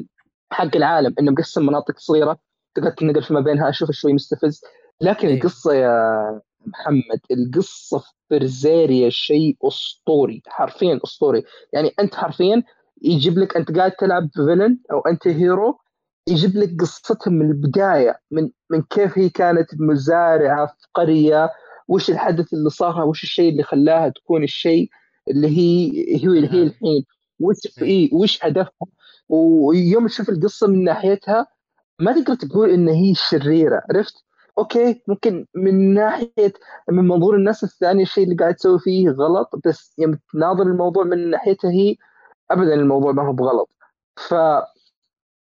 حق 0.51 0.75
العالم 0.75 1.15
إنه 1.19 1.31
مقسم 1.31 1.65
مناطق 1.65 1.99
صغيرة. 1.99 2.48
تقدر 2.75 2.89
تنقل 2.89 3.23
فيما 3.23 3.39
بينها 3.39 3.69
اشوفه 3.69 3.93
شوي 3.93 4.13
مستفز 4.13 4.61
لكن 5.01 5.27
إيه. 5.27 5.35
القصة 5.35 5.73
يا 5.73 6.41
محمد 6.65 7.19
القصة 7.31 7.99
في 7.99 8.13
برزيريا 8.31 9.09
شيء 9.09 9.57
أسطوري 9.63 10.41
حرفيا 10.47 10.99
أسطوري 11.03 11.43
يعني 11.73 11.91
أنت 11.99 12.15
حرفيا 12.15 12.63
يجيب 13.01 13.37
لك 13.37 13.57
أنت 13.57 13.77
قاعد 13.77 13.91
تلعب 13.91 14.29
فيلن 14.33 14.79
أو 14.91 14.99
أنت 14.99 15.27
هيرو 15.27 15.79
يجيب 16.27 16.55
لك 16.57 16.81
قصتها 16.81 17.31
من 17.31 17.51
البداية 17.51 18.19
من 18.31 18.49
من 18.69 18.81
كيف 18.81 19.17
هي 19.17 19.29
كانت 19.29 19.67
مزارعة 19.79 20.65
في 20.67 20.87
قريه 20.93 21.49
وش 21.87 22.09
الحدث 22.09 22.53
اللي 22.53 22.69
صار 22.69 23.05
وش 23.05 23.23
الشيء 23.23 23.51
اللي 23.51 23.63
خلاها 23.63 24.09
تكون 24.09 24.43
الشيء 24.43 24.89
اللي 25.29 25.47
هي 25.47 25.91
هي 26.17 26.27
اللي 26.27 26.47
هي 26.47 26.57
نعم. 26.57 26.67
الحين 26.67 27.05
وش 27.39 27.55
إيه. 27.81 27.83
إيه 27.87 28.13
وش 28.13 28.45
هدفها 28.45 28.87
ويوم 29.29 30.07
تشوف 30.07 30.29
القصة 30.29 30.67
من 30.67 30.83
ناحيتها 30.83 31.47
ما 31.99 32.21
تقدر 32.21 32.35
تقول 32.35 32.69
إن 32.69 32.87
هي 32.87 33.13
شريرة 33.15 33.81
عرفت؟ 33.89 34.13
أوكي 34.57 35.03
ممكن 35.07 35.45
من 35.55 35.93
ناحية 35.93 36.53
من 36.89 37.07
منظور 37.07 37.35
الناس 37.35 37.63
الثانية 37.63 38.03
الشيء 38.03 38.23
اللي 38.23 38.35
قاعد 38.35 38.55
تسوي 38.55 38.79
فيه 38.79 39.09
غلط 39.09 39.49
بس 39.65 39.95
يوم 39.99 40.19
تناظر 40.33 40.63
الموضوع 40.63 41.03
من 41.03 41.29
ناحيتها 41.29 41.71
هي 41.71 41.95
ابدا 42.51 42.73
الموضوع 42.73 43.11
ما 43.11 43.27
هو 43.27 43.33
بغلط. 43.33 43.69
ف 44.17 44.33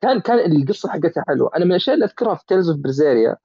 كان 0.02 0.20
كان 0.22 0.40
القصة 0.52 0.90
حقتها 0.90 1.24
حلوة. 1.28 1.52
أنا 1.56 1.66
من 1.66 1.72
الأشياء 1.72 1.94
اللي 1.94 2.06
أذكرها 2.06 2.36
في 2.36 2.44
Tales 2.48 2.70
of 2.70 2.80
Berseria 2.80 3.36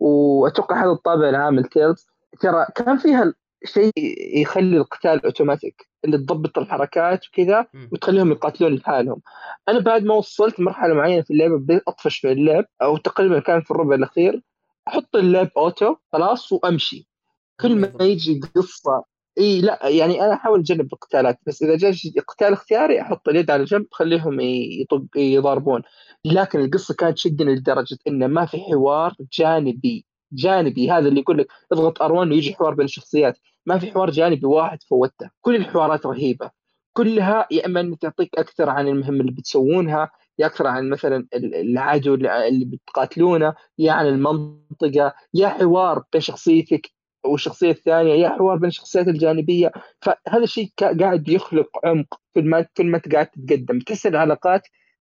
وأتوقع 0.00 0.84
هذا 0.84 0.90
الطابع 0.90 1.28
العام 1.28 1.60
ل 1.60 1.68
Tales 1.68 2.06
ترى 2.40 2.66
كان 2.74 2.98
فيها 2.98 3.34
شيء 3.64 3.92
يخلي 4.40 4.76
القتال 4.76 5.24
اوتوماتيك 5.24 5.88
اللي 6.04 6.18
تضبط 6.18 6.58
الحركات 6.58 7.26
وكذا. 7.28 7.66
وتخليهم 7.92 8.32
يقاتلون 8.32 8.74
لحالهم 8.74 9.20
أنا 9.68 9.78
بعد 9.78 10.04
ما 10.04 10.14
وصلت 10.14 10.60
مرحلة 10.60 10.94
معينة 10.94 11.22
في 11.22 11.30
اللعبة 11.30 11.58
بديت 11.58 11.82
أطفش 11.88 12.18
في 12.18 12.32
اللعب 12.32 12.64
أو 12.82 12.96
تقريبا 12.96 13.38
كان 13.40 13.60
في 13.60 13.70
الربع 13.70 13.94
الأخير 13.94 14.42
أحط 14.88 15.16
اللعب 15.16 15.48
auto 15.56 15.96
خلاص 16.12 16.52
وأمشي 16.52 17.08
كل 17.60 17.76
ما. 17.76 17.92
يجي 18.00 18.40
قصة 18.56 19.04
إي 19.38 19.60
لا 19.60 19.88
يعني 19.88 20.22
أنا 20.24 20.32
أحاول 20.34 20.60
أجنب 20.60 20.92
القتالات 20.92 21.38
بس 21.46 21.62
إذا 21.62 21.76
جاء 21.76 21.92
قتال 22.28 22.52
اختياري 22.52 23.00
أحط 23.00 23.28
اليد 23.28 23.50
على 23.50 23.64
جنب 23.64 23.86
خليهم 23.90 24.40
يطق 24.40 25.04
يضاربون 25.16 25.82
لكن 26.24 26.60
القصة 26.60 26.94
كانت 26.94 27.16
تشدني 27.16 27.54
لدرجة 27.54 27.98
انه 28.08 28.26
ما 28.26 28.46
في 28.46 28.58
حوار 28.58 29.14
جانبي 29.32 30.06
جانبي 30.32 30.90
هذا 30.90 31.08
اللي 31.08 31.20
يقول 31.20 31.38
لك 31.38 31.46
اضغط 31.72 32.02
ار1 32.02 32.10
ويجي 32.12 32.54
حوار 32.54 32.74
بين 32.74 32.84
الشخصيات 32.84 33.38
ما 33.66 33.78
في 33.78 33.92
حوار 33.92 34.10
جانبي 34.10 34.46
واحد 34.46 34.82
فوته 34.82 35.30
كل 35.40 35.56
الحوارات 35.56 36.06
رهيبة. 36.06 36.50
كلها 36.96 37.46
يا 37.50 37.66
اما 37.66 37.96
تعطيك 38.00 38.38
أكثر 38.38 38.70
عن 38.70 38.88
المهمة 38.88 39.20
اللي 39.20 39.32
بتسوونها 39.32 40.10
يا 40.38 40.46
أكثر 40.46 40.66
عن 40.66 40.90
مثلا 40.90 41.26
ال- 41.34 41.54
العدو 41.54 42.14
اللي 42.14 42.64
بتقاتلونه 42.64 43.54
يا 43.78 43.92
عن 43.92 44.06
المنطقة 44.06 45.14
يا 45.34 45.48
حوار 45.48 46.04
بين 46.12 46.20
شخصيتك 46.20 46.90
والشخصية 47.26 47.70
الثانية 47.70 48.14
يا 48.14 48.28
حوار 48.28 48.56
بين 48.56 48.68
الشخصيات 48.68 49.08
الجانبية. 49.08 49.72
فهذا 50.02 50.42
الشيء 50.42 50.72
قاعد 51.00 51.28
يخلق 51.28 51.68
عمق 51.84 52.20
كل 52.34 52.44
ما 52.44 52.66
كل 52.76 52.86
ما 52.86 52.96
أنت 52.96 53.12
قاعد 53.12 53.26
تتقدم. 53.26 53.78
تحس 53.78 54.06
العلاقات 54.06 54.62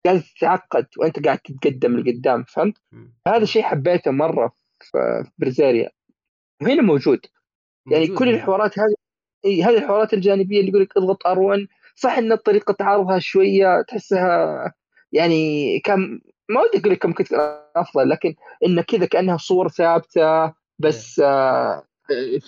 قاعدة 0.06 0.22
تتعقد 0.36 0.86
وأنت 0.98 1.24
قاعد 1.26 1.38
تتقدم 1.38 1.96
لقدام 1.96 2.44
فهمت؟ 2.44 2.74
هذا 3.26 3.42
الشيء 3.42 3.62
حبيته 3.62 4.10
مرة 4.10 4.52
في 4.80 5.24
برزيريا. 5.38 5.90
وهنا 6.62 6.82
موجود. 6.82 7.20
يعني 7.92 8.06
كل 8.06 8.28
هنا. 8.28 8.36
الحوارات 8.36 8.78
هذه 8.78 8.94
إي 9.44 9.62
هذه 9.62 9.78
الحوارات 9.78 10.14
الجانبية 10.14 10.60
اللي 10.60 10.70
يقول 10.70 10.82
لك 10.82 10.96
اضغط 10.96 11.22
ار1 11.26 11.66
صح 11.94 12.18
إن 12.18 12.34
طريقة 12.34 12.76
عرضها 12.80 13.18
شوية 13.18 13.82
تحسها 13.82 14.72
يعني 15.12 15.80
كم 15.80 16.00
ما 16.48 16.60
ودي 16.60 16.78
أقول 16.80 16.92
لك 16.92 16.98
كم 16.98 17.12
كنت 17.12 17.28
أفضل 17.76 18.08
لكن 18.08 18.34
إن 18.66 18.80
كذا 18.80 19.06
كأنها 19.06 19.36
صور 19.36 19.68
ثابتة 19.68 20.52
بس 20.78 21.20
آه 21.24 21.84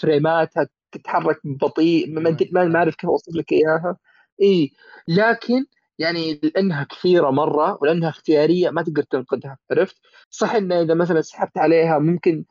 فريماتها 0.01 0.69
تتحرك 0.93 1.41
بطيء 1.45 2.11
ما 2.11 2.31
أدري- 2.37 2.49
ما 2.53 2.65
ما 2.65 2.79
أعرف 2.79 2.95
كيف 2.95 3.11
أوصف 3.11 3.35
لك 3.37 3.53
إياها 3.53 3.97
إي 4.43 4.71
لكن 5.09 5.65
يعني 5.99 6.41
لأنها 6.43 6.85
كثيرة 6.85 7.31
مرة 7.31 7.79
ولأنها 7.81 8.09
اختيارية 8.09 8.71
ما 8.71 8.83
تقدر 8.83 9.03
تنقدها 9.03 9.59
عرفت؟ 9.71 9.97
صح 10.31 10.55
إن 10.55 10.73
إذا 10.73 10.95
مثلا 10.95 11.21
سحبت 11.21 11.59
عليها 11.59 11.99
ممكن 11.99 12.45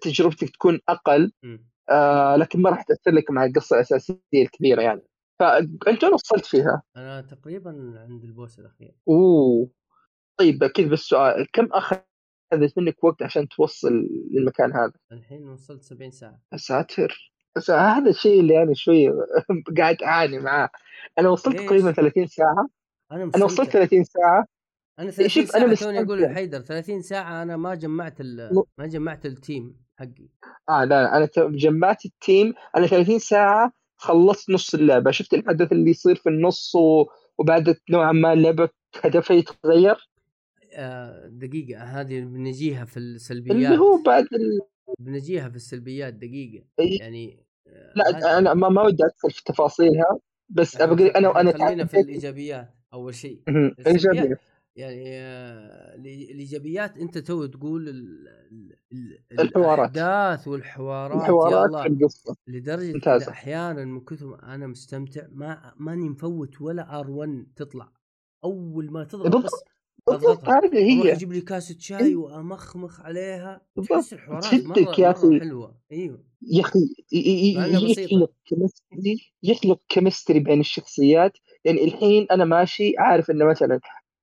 تجربتك 0.00 0.50
تكون 0.50 0.80
أقل 0.88 1.32
مم. 1.42 1.68
آه 1.90 2.36
لكن 2.36 2.62
ما 2.62 2.70
راح 2.70 2.82
تأثر 2.82 3.10
لك 3.10 3.30
مع 3.30 3.44
القصة 3.44 3.76
الأساسية 3.76 4.18
الكبيرة 4.34 4.82
يعني. 4.82 5.02
فانت 5.38 6.04
وين 6.04 6.14
وصلت 6.14 6.46
فيها؟ 6.46 6.82
أنا 6.96 7.20
تقريبا 7.20 7.70
عند 8.08 8.24
البوس 8.24 8.58
الأخير. 8.58 8.94
أوه. 9.08 9.68
طيب 10.38 10.62
أكيد 10.64 10.88
بس 10.88 10.98
سؤال 11.00 11.46
كم 11.52 11.68
أخذت 11.72 12.04
منك 12.76 13.04
وقت 13.04 13.22
عشان 13.22 13.48
توصل 13.48 14.08
للمكان 14.30 14.72
هذا؟ 14.72 14.92
الحين 15.12 15.48
وصلت 15.48 15.82
70 15.82 16.10
ساعة. 16.10 16.40
يا 16.52 16.58
ساتر 16.58 17.32
هذا 17.70 18.10
الشيء 18.10 18.40
اللي 18.40 18.62
أنا 18.62 18.74
شوي 18.74 19.08
قاعد 19.78 20.02
أعاني 20.02 20.38
معاه. 20.38 20.68
أنا 21.18 21.28
وصلت؟ 21.28 21.56
تقريبا 21.56 21.92
30 21.92 22.26
ساعة. 22.26 22.68
أنا 23.12 23.22
أنا 23.36 23.44
وصلت 23.44 23.60
مستمتع. 23.60 23.72
30 23.72 24.04
ساعة. 24.04 24.44
أنا 24.98 25.10
30 25.10 25.28
شوف، 25.28 25.50
ساعة 25.50 25.74
توني 25.74 26.00
أقول. 26.00 26.22
لحيدر 26.22 26.60
30 26.60 27.02
ساعة 27.02 27.42
أنا 27.42 27.56
ما 27.56 27.74
جمعت 27.74 28.20
ال- 28.20 28.62
ما 28.78 28.86
جمعت 28.86 29.26
ال 29.26 29.36
team. 29.36 29.87
حقي. 29.98 30.28
آه 30.68 30.84
لا 30.84 31.02
لا 31.02 31.16
أنا 31.16 31.28
جمعت 31.36 32.04
ال 32.04 32.12
team. 32.12 32.54
أنا 32.76 32.86
30 32.86 33.18
ساعة 33.18 33.72
خلصت 33.96 34.50
نص 34.50 34.74
اللعبة. 34.74 35.10
شفت 35.10 35.34
الحدث 35.34 35.72
اللي 35.72 35.90
يصير 35.90 36.14
في 36.14 36.28
النص 36.28 36.74
و... 36.74 37.04
وبعد 37.38 37.76
نوعا 37.90 38.12
ما 38.12 38.32
اللعبة 38.32 38.68
هدفها 39.04 39.36
يتغير؟ 39.36 40.08
آه، 40.72 41.26
دقيقة. 41.26 41.82
هذه 41.82 42.20
بنجيها 42.20 42.84
في 42.84 42.96
اللي 42.96 43.14
السلبيات 43.16 43.72
هو 43.78 44.02
بعد 44.02 44.24
ال... 44.24 44.60
بنجيها 44.98 45.48
في 45.48 45.56
السلبيات 45.56 46.14
دقيقة. 46.14 46.64
يعني 46.78 47.44
آه، 47.66 47.92
لا 47.96 48.18
هذه- 48.18 48.38
أنا 48.38 48.54
ما, 48.54 48.68
ما 48.68 48.82
ودي 48.82 49.04
أدخل 49.04 49.30
في 49.30 49.44
تفاصيلها 49.44 50.18
بس 50.48 50.74
إحنا 50.76 50.92
أبغى 50.92 51.08
أنا 51.08 51.28
إحنا 51.28 51.40
أنا 51.40 51.52
خلينا 51.66 51.84
في 51.84 52.00
الإيجابيات 52.00 52.74
أول 52.92 53.14
شيء. 53.14 53.42
مهم. 53.48 53.74
يعني 54.78 55.04
آه، 55.20 55.94
الإيجابيات 55.96 56.98
أنت 56.98 57.18
تو 57.18 57.46
تقول 57.46 57.88
ال- 57.88 58.28
ال- 58.92 59.18
ال- 59.32 59.40
الحوارات. 59.40 59.96
الأحداث 59.96 60.48
والحوارات 60.48 61.20
الحوارات 61.20 61.82
في 61.82 61.88
القصة 61.88 62.36
لدرجة 62.46 62.92
ممتازة. 62.92 63.30
أحيانا 63.30 63.84
من 63.84 64.00
كثر 64.00 64.26
ما 64.26 64.54
أنا 64.54 64.66
مستمتع 64.66 65.26
ما 65.32 65.72
ماني 65.76 66.08
مفوت 66.08 66.60
ولا 66.60 67.00
R1 67.00 67.46
تطلع 67.56 67.92
أول 68.44 68.90
ما 68.90 69.04
تضغط. 69.04 69.44
بس 69.44 69.50
أضغطها 70.08 70.58
هذه 70.58 70.78
هي 71.04 71.12
أجيب 71.12 71.32
لي 71.32 71.40
كاسه 71.40 71.76
شاي 71.78 72.14
وأمخمخ 72.14 73.00
عليها. 73.00 73.60
تحس 73.88 74.12
الحوارات 74.12 74.54
مرة, 74.54 74.94
يا 74.98 75.14
مرة. 75.22 75.38
حلوة 75.40 75.78
أيوه 75.92 76.24
يا 76.42 76.60
أخي. 76.60 76.78
يخلق 77.12 78.30
chemistry 78.46 79.32
يخلق 79.42 79.80
chemistry 79.88 80.40
بين 80.40 80.60
الشخصيات 80.60 81.32
يعني 81.64 81.84
الحين 81.84 82.26
أنا 82.30 82.44
ماشي 82.44 82.92
عارف 82.98 83.30
إنه 83.30 83.44
مثلا 83.44 83.80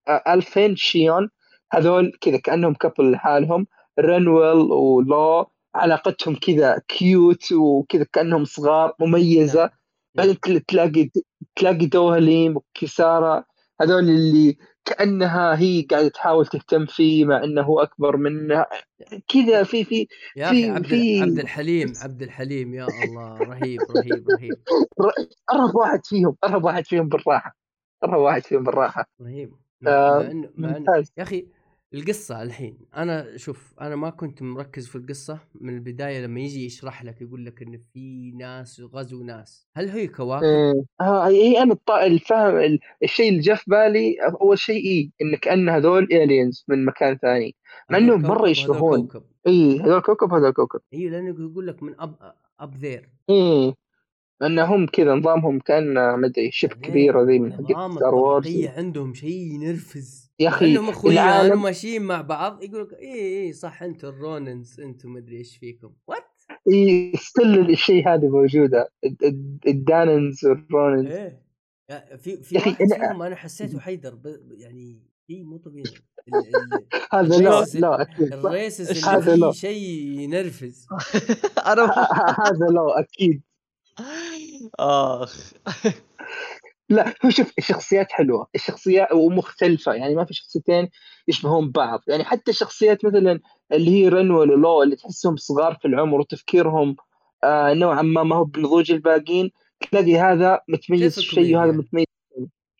ألفين 0.09 0.75
شيون 0.75 1.29
هذول 1.73 2.11
كذا 2.21 2.37
كأنهم 2.37 2.73
couple 2.73 3.11
لحالهم 3.11 3.67
رينويل 3.99 4.57
ولو 4.71 5.45
علاقتهم 5.75 6.35
كذا 6.35 6.81
cute 6.87 7.51
وكذا 7.51 8.05
كأنهم 8.13 8.45
صغار 8.45 8.93
مميزة. 8.99 9.61
نعم. 9.61 9.69
بعدين 10.15 10.39
تل- 10.39 10.59
تلاقي 10.59 11.09
تلاقي 11.55 11.85
دوهليم 11.85 12.57
وكسارة 12.57 13.45
هذول 13.81 14.03
اللي 14.09 14.57
كأنها 14.85 15.59
هي 15.59 15.81
قاعدة 15.81 16.07
تحاول 16.07 16.45
تهتم 16.47 16.85
فيه 16.85 17.25
مع 17.25 17.43
إنه 17.43 17.61
هو 17.61 17.79
أكبر 17.79 18.17
منها. 18.17 18.65
كذا 19.27 19.63
في 19.63 19.83
في 19.83 20.07
يا 20.35 20.49
في- 20.49 20.69
عبد 20.69 20.85
في- 20.85 21.21
عبد 21.21 21.39
الحليم 21.39 21.93
عبد 22.01 22.21
الحليم 22.21 22.73
يا 22.73 22.87
الله 23.03 23.43
رهيب 23.43 23.81
رهيب 23.91 24.29
رهيب. 24.29 24.55
قرب 25.49 25.75
واحد 25.75 26.05
فيهم 26.05 26.35
قرب 26.43 26.63
واحد 26.63 26.85
فيهم 26.85 27.09
بالراحة. 27.09 27.55
قرب 28.03 28.19
واحد 28.19 28.43
فيهم 28.43 28.63
بالراحة. 28.63 29.05
رهيب. 29.21 29.64
مع 29.91 30.31
انه 30.31 30.49
مع 30.55 30.77
ممتاز. 30.77 31.11
يا 31.17 31.23
أخي 31.23 31.47
القصة 31.93 32.43
الحين 32.43 32.77
أنا 32.95 33.37
شوف 33.37 33.73
أنا 33.81 33.95
ما 33.95 34.09
كنت 34.09 34.41
مركز 34.41 34.87
في 34.87 34.95
القصة 34.95 35.39
من 35.61 35.73
البداية 35.75 36.25
لما 36.25 36.39
يجي 36.39 36.65
يشرح 36.65 37.03
لك 37.03 37.21
يقول 37.21 37.45
لك 37.45 37.61
إن 37.61 37.77
في 37.77 38.31
ناس 38.31 38.81
غزوا 38.81 39.23
ناس. 39.23 39.67
هل 39.75 39.89
هي 39.89 40.07
كواكب؟ 40.07 40.43
إيه. 40.43 40.83
آه 41.01 41.27
هي 41.27 41.63
أنا 41.63 41.73
الط- 41.73 41.91
الفهم 41.91 42.57
ال- 42.57 42.79
الشيء 43.03 43.29
اللي 43.29 43.39
جاء 43.39 43.55
في 43.55 43.63
بالي 43.67 44.15
أول 44.41 44.59
شيء 44.59 44.85
إيه 44.85 45.09
أن 45.21 45.35
كان 45.35 45.69
هذول 45.69 46.03
aliens 46.03 46.65
من 46.67 46.85
مكان 46.85 47.17
ثاني. 47.17 47.55
مع 47.89 47.99
كوكب 47.99 48.25
مرة 48.25 48.49
يشبهون. 48.49 49.09
اي 49.47 49.79
هذول 49.79 50.01
كوكب 50.01 50.33
هذول 50.33 50.51
كوكب. 50.51 50.79
اي 50.93 51.09
لأنه 51.09 51.29
يقول 51.29 51.67
لك 51.67 51.83
من 51.83 51.99
up 51.99 52.15
up 52.59 52.75
there 52.75 53.09
إيه. 53.29 53.73
أنهم 54.43 54.85
كذا 54.85 55.13
نظامهم 55.13 55.59
كان 55.59 56.19
مدري 56.19 56.51
شبه 56.51 56.73
كبيره 56.75 57.25
زي 57.25 57.39
من 57.39 57.53
حق 57.53 57.91
Star 57.95 58.15
Wars 58.15 58.65
عندهم 58.65 59.13
شيء 59.13 59.31
ينرفز. 59.53 60.31
يا 60.39 60.49
أخي، 60.49 60.65
انهم 60.71 60.89
أخويا 60.89 61.13
العالم- 61.13 61.61
ماشيين 61.63 62.01
مع 62.01 62.21
بعض 62.21 62.63
يقول 62.63 62.81
لك 62.81 62.93
اي 62.93 63.43
اي 63.45 63.53
صح 63.53 63.83
أنتم 63.83 64.07
ال 64.07 64.18
Renans 64.18 64.79
أنتم 64.79 65.09
مدري 65.13 65.37
إيش 65.37 65.57
فيكم. 65.57 65.93
what 66.07 66.23
إي 66.73 67.11
ستيل 67.15 67.69
الشيء 67.69 68.07
هذا 68.09 68.27
موجودة 68.27 68.89
الد- 69.05 69.23
الد- 69.23 69.67
الداننز 69.67 70.45
والروننز. 70.45 71.11
إيه. 71.11 71.41
في 72.17 72.43
في 72.43 72.55
واحد 72.55 72.73
أنا- 72.73 72.95
فيهم 72.95 73.21
أنا 73.21 73.35
حسيته 73.35 73.79
حيدر 73.79 74.15
ب- 74.15 74.51
يعني 74.57 74.99
شيء 75.31 75.43
مو 75.43 75.57
طبيعي. 75.57 75.83
هذا 77.13 77.37
لا 77.37 77.65
لا 77.79 78.01
أكيد. 78.01 78.33
الريسس 78.33 79.07
اللي 79.07 79.35
لا. 79.35 79.51
فيه 79.51 79.59
شيء 79.59 79.81
ينرفز. 80.19 80.87
أنا 81.71 81.83
هذا 82.39 82.65
لا 82.65 82.99
أكيد. 82.99 83.41
آخ. 84.79 85.53
لا 86.89 87.13
هو 87.25 87.29
شوف 87.29 87.53
الشخصيات 87.57 88.11
حلوة. 88.11 88.47
الشخصيات 88.55 89.11
ومختلفة 89.11 89.93
يعني 89.93 90.15
ما 90.15 90.25
في 90.25 90.33
شخصيتين 90.33 90.89
يشبهون 91.27 91.71
بعض. 91.71 92.01
يعني 92.07 92.23
حتى 92.23 92.51
الشخصيات 92.51 93.05
مثلا 93.05 93.39
اللي 93.71 93.91
هي 93.91 94.07
رنول 94.07 94.51
ولو 94.51 94.83
اللي 94.83 94.95
تحسهم 94.95 95.35
صغار 95.35 95.77
في 95.81 95.87
العمر 95.87 96.19
وتفكيرهم 96.19 96.95
آه 97.43 97.73
نوعا 97.73 98.01
ما 98.01 98.23
ما 98.23 98.35
هو 98.35 98.43
بنضوج 98.43 98.91
الباقيين 98.91 99.51
تلاقي 99.91 100.17
هذا 100.17 100.61
متميز 100.67 101.15
في 101.15 101.21
شيء 101.21 101.57
وهذا؟ 101.57 101.71
متميز 101.71 102.05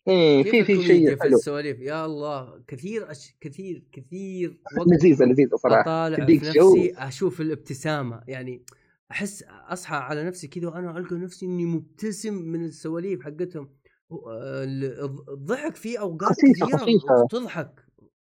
في 0.04 0.10
إيه 0.10 0.42
في 0.42 0.64
في 0.64 0.86
شيء 0.86 1.16
في 1.16 1.22
حلو. 1.22 1.36
السواليف؟ 1.36 1.80
يا 1.80 2.04
الله 2.04 2.62
كثير 2.68 3.10
أش... 3.10 3.34
كثير 3.40 3.82
كثير 3.92 4.58
لذيذة 4.86 5.24
لذيذة 5.24 5.56
صراحة. 5.56 5.80
أطالع 5.80 6.26
في. 6.26 6.36
نفسي 6.36 6.94
أشوف 6.96 7.40
الابتسامة. 7.40 8.22
يعني 8.28 8.62
أحس 9.10 9.42
أصحى 9.48 9.96
على 9.96 10.24
نفسي 10.24 10.48
كذا 10.48 10.68
وأنا 10.68 10.98
ألقى 10.98 11.16
نفسي 11.16 11.46
إني 11.46 11.64
مبتسم 11.66 12.34
من 12.34 12.64
السواليف 12.64 13.22
حقتهم. 13.22 13.70
ال- 14.62 15.00
الضحك 15.30 15.76
في 15.76 16.00
أوقات 16.00 16.30
خفيفة- 16.32 16.64
كثيره 16.64 16.76
خفيفة. 16.76 17.26
تضحك. 17.30 17.84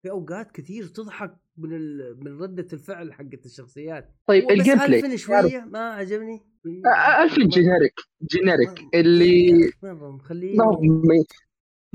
في 0.03 0.09
أوقات 0.11 0.51
كثير 0.51 0.85
تضحك 0.87 1.35
من 1.57 1.73
ال... 1.75 2.17
من 2.23 2.41
ردة 2.41 2.67
الفعل 2.73 3.13
حقت 3.13 3.45
الشخصيات. 3.45 4.15
طيب 4.27 4.51
ال 4.51 4.75
gameplay 4.75 4.99
الفن 4.99 5.17
شوية؟ 5.17 5.65
ما 5.65 5.79
عجبني. 5.79 6.41
الفيلم 7.23 7.47
generic 7.47 7.93
generic 8.31 8.95
اللي 8.95 9.71
مخليه. 9.83 10.57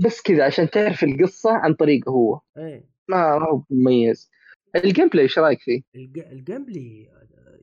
بس 0.04 0.22
كذا 0.22 0.44
عشان 0.44 0.70
تعرف 0.70 1.04
القصة 1.04 1.50
عن 1.52 1.74
طريقه 1.74 2.10
هو. 2.10 2.40
إيه. 2.58 2.88
ما 3.08 3.38
ما 3.38 3.48
هو 3.50 3.62
مميز. 3.70 4.30
ال 4.76 5.08
gameplay 5.08 5.22
إيش 5.22 5.38
رأيك 5.38 5.58
فيه؟ 5.60 5.80
الج- 5.96 6.18
ال 6.32 6.64
gameplay 6.64 7.08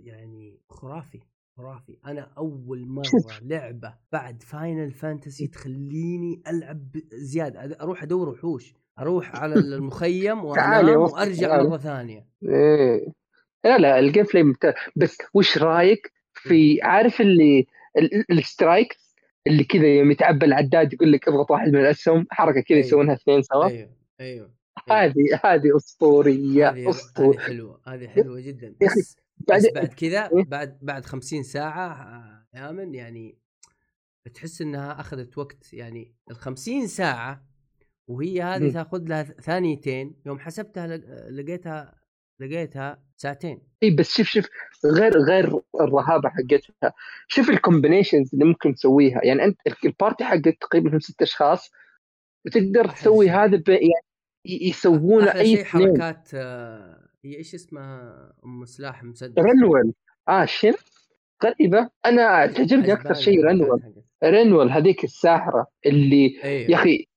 يعني 0.03 0.59
خرافي 0.69 1.19
خرافي. 1.57 1.97
أنا 2.05 2.31
أول 2.37 2.85
مرة 2.97 3.39
لعبة 3.41 3.93
بعد 4.11 4.43
Final 4.43 4.91
Fantasy 4.91 5.47
تخليني 5.47 6.41
ألعب 6.47 6.87
زيادة. 7.13 7.77
أروح 7.81 8.03
أدور 8.03 8.29
وحوش. 8.29 8.73
أروح 8.99 9.35
على 9.41 9.53
المخيم 9.55 10.45
وانام 10.45 10.97
وأرجع. 10.99 11.63
مرة 11.63 11.77
ثانية. 11.77 12.25
إيه. 12.43 13.13
لا 13.65 13.77
لا 13.77 13.99
ال 13.99 14.23
gameplay 14.25 14.43
ممتاز 14.43 14.73
بس 14.95 15.17
وش 15.33 15.57
رأيك 15.57 16.11
في 16.33 16.81
عارف 16.81 17.21
اللي 17.21 17.65
ال- 17.97 18.13
ال- 18.15 18.37
ال 18.37 18.45
strike 18.45 18.95
اللي 19.47 19.63
كذا 19.63 19.87
يوم 19.87 20.11
يتعبى 20.11 20.45
العداد 20.45 20.93
يقول 20.93 21.11
لك 21.11 21.27
اضغط 21.27 21.51
واحد 21.51 21.67
من 21.69 21.79
الأسهم 21.79 22.25
حركة 22.31 22.61
كذا 22.61 22.77
أيوه. 22.77 22.87
يسوونها 22.87 23.13
اثنين 23.13 23.41
سوا. 23.41 23.65
أيوه 23.67 23.89
أيوه 24.19 24.53
هذه 24.89 25.13
هذه 25.45 25.75
أسطورية 25.77 26.69
هذه 26.69 26.81
هذه 26.83 26.89
اسطوريه 26.89 27.39
حلوة 27.39 27.81
هذه 27.87 28.07
حلوة 28.07 28.39
جدا. 28.41 28.75
يا 28.81 28.87
أخي، 29.49 29.67
بس 29.67 29.73
بعد 29.75 29.87
كذا 29.87 30.29
إيه؟ 30.37 30.43
بعد 30.45 30.77
بعد 30.81 31.05
50 31.05 31.43
ساعة 31.43 31.91
آه، 31.93 32.47
يا 32.57 32.71
من 32.71 32.93
يعني 32.95 33.37
تحس 34.33 34.61
إنها 34.61 34.99
أخذت 35.01 35.37
وقت 35.37 35.73
يعني 35.73 36.15
ال 36.31 36.35
50 36.35 36.87
ساعة 36.87 37.45
وهي 38.07 38.41
هذه 38.41 38.63
مم. 38.63 38.71
تاخذ 38.71 39.03
لها 39.07 39.23
ثانيتين 39.23 40.15
يوم 40.25 40.39
حسبتها 40.39 40.87
لق- 40.87 41.29
لقيتها 41.29 41.95
لقيتها 42.39 43.03
ساعتين 43.17 43.61
إي 43.83 43.91
بس 43.91 44.17
شوف 44.17 44.27
شوف 44.27 44.45
غير 44.85 45.17
غير 45.17 45.59
الرهابة 45.81 46.29
حقتها 46.29 46.93
شوف 47.27 47.49
ال 47.49 47.55
combinations 47.55 48.29
اللي 48.33 48.45
ممكن 48.45 48.73
تسويها 48.75 49.21
يعني 49.25 49.43
أنت 49.43 49.57
ال 49.85 49.91
party 49.91 50.23
حقك 50.23 50.57
تقريبا 50.61 50.93
هم 50.93 50.99
ست 50.99 51.21
أشخاص 51.21 51.71
وتقدر 52.45 52.89
تسوي. 52.89 53.29
هذا. 53.29 53.63
يعني 53.67 53.91
يسوون 54.45 55.23
أي 55.27 55.55
شيء 55.55 55.63
حركات 55.63 56.29
آه، 56.33 57.02
هي 57.25 57.37
إيش 57.37 57.55
اسمها؟ 57.55 58.33
أم 58.45 58.65
سلاح 58.65 59.03
مسدس. 59.03 59.43
رنول. 59.43 59.93
آه 60.29 60.45
شنو؟ 60.45 60.73
غريبة. 61.43 61.89
أنا 62.05 62.45
تعجبني 62.45 62.93
أكثر 62.93 63.13
شيء 63.13 63.43
رنول. 63.45 63.81
رنول 64.23 64.69
هذيك 64.69 65.03
الساحرة 65.03 65.67
اللي 65.85 66.39
أيوه 66.43 66.71
يا 66.71 66.75
أخي 66.75 67.07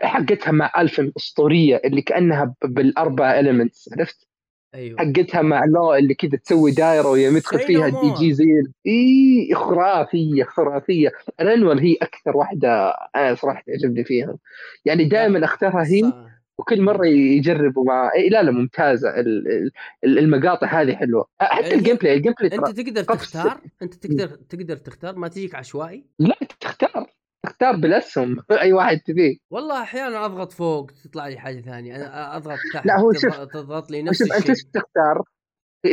حقتها 0.00 0.50
مع 0.50 0.72
الفن 0.78 1.12
اسطوريه 1.16 1.80
اللي 1.84 2.02
كأنها 2.02 2.54
بالأربع 2.64 3.40
المنتس 3.40 3.88
عرفت؟ 3.92 4.28
أيوه. 4.74 4.98
حقتها 4.98 5.42
مع 5.42 5.64
لو 5.64 5.94
اللي 5.94 6.14
كذا 6.14 6.38
تسوي 6.38 6.70
دايرة 6.70 7.08
ويوم 7.08 7.36
يدخل 7.36 7.58
فيها 7.58 7.90
more. 7.90 8.04
يجي 8.04 8.32
زي 8.32 8.62
اي 8.86 9.54
خرافية 9.54 10.44
خرافية. 10.44 11.12
رنول 11.40 11.78
هي 11.78 11.96
أكثر 12.02 12.36
واحدة 12.36 12.90
أنا 13.16 13.34
صراحة 13.34 13.62
تعجبني 13.66 14.04
فيها. 14.04 14.36
يعني 14.84 15.04
دائما 15.04 15.44
أختارها 15.44 15.84
هي 15.86 16.00
صح. 16.00 16.39
وكل 16.60 16.82
مرة 16.82 17.06
يجربوا 17.06 17.84
مع 17.84 18.10
لا 18.30 18.42
لا 18.42 18.50
ممتازة. 18.50 19.20
ال- 19.20 19.70
ال- 20.04 20.18
المقاطع 20.18 20.66
هذه 20.82 20.94
حلوة. 20.94 21.26
حتى 21.40 21.74
ال 21.74 21.96
gameplay 21.96 22.14
ال 22.14 22.32
gameplay 22.40 22.54
أنت 22.58 22.80
تقدر. 22.80 23.02
تختار؟ 23.04 23.60
أنت 23.82 23.94
تقدر 23.94 24.26
تقدر 24.28 24.76
تختار؟ 24.76 25.16
ما 25.16 25.28
تجيك 25.28 25.54
عشوائي؟ 25.54 26.04
لا 26.18 26.36
تختار. 26.60 27.06
تختار 27.46 27.76
بالأسهم. 27.76 28.36
أي 28.50 28.72
واحد 28.72 28.98
تبيه. 29.00 29.36
والله 29.50 29.82
أحيانا 29.82 30.24
أضغط 30.24 30.52
فوق 30.52 30.90
تطلع 31.04 31.28
لي 31.28 31.38
حاجة 31.38 31.60
ثانية. 31.60 31.96
أنا 31.96 32.36
أضغط 32.36 32.58
تحت 32.74 32.86
لا، 32.86 33.00
هو 33.00 33.12
شوف- 33.12 33.40
تضغط 33.40 33.90
لي 33.90 34.02
نفس 34.02 34.18
شوف 34.18 34.32
أنت 34.32 34.36
الشيء. 34.50 34.50
إيش 34.50 34.64
تختار؟ 34.64 35.22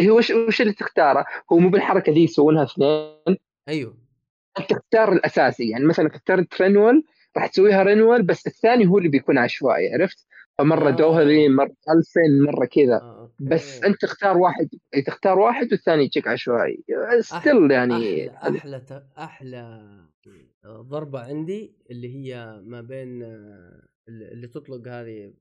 هو 0.09 0.17
وش 0.17 0.31
وش 0.31 0.61
اللي 0.61 0.73
تختاره؟ 0.73 1.25
هو 1.51 1.57
مو 1.57 1.69
بالحركة 1.69 2.13
دي 2.13 2.19
يسوونها 2.23 2.63
اثنين؟ 2.63 3.37
أيوه. 3.69 3.97
تختار 4.69 5.13
الأساسي. 5.13 5.69
يعني 5.69 5.85
مثلا 5.85 6.07
اخترت 6.07 6.61
رينوال 6.61 7.03
راح 7.37 7.47
تسويها 7.47 7.83
رينوال 7.83 8.23
بس 8.23 8.47
الثاني 8.47 8.87
هو 8.87 8.97
اللي 8.97 9.09
بيكون 9.09 9.37
عشوائي 9.37 9.93
عرفت؟ 9.93 10.27
فمره 10.57 10.87
آه. 10.87 10.91
دوهري 10.91 11.49
مرة 11.49 11.75
ألفين 11.89 12.41
مرة 12.41 12.65
كذا 12.65 12.95
آه،. 12.95 13.31
بس 13.39 13.83
أنت 13.83 14.01
تختار 14.01 14.37
واحد 14.37 14.69
تختار 15.05 15.39
واحد 15.39 15.67
والثاني 15.71 16.03
يجيك 16.03 16.27
عشوائي 16.27 16.83
still 17.19 17.71
يعني 17.71 18.29
أحلى 18.31 18.57
أحلى 18.57 18.79
ت- 18.79 19.05
أحلى 19.17 19.81
ضربة 20.67 21.19
عندي 21.19 21.75
اللي 21.91 22.15
هي 22.15 22.61
ما 22.63 22.81
بين 22.81 23.23
آه، 23.23 23.87
اللي 24.09 24.47
تطلق 24.47 24.87
هذه 24.87 25.33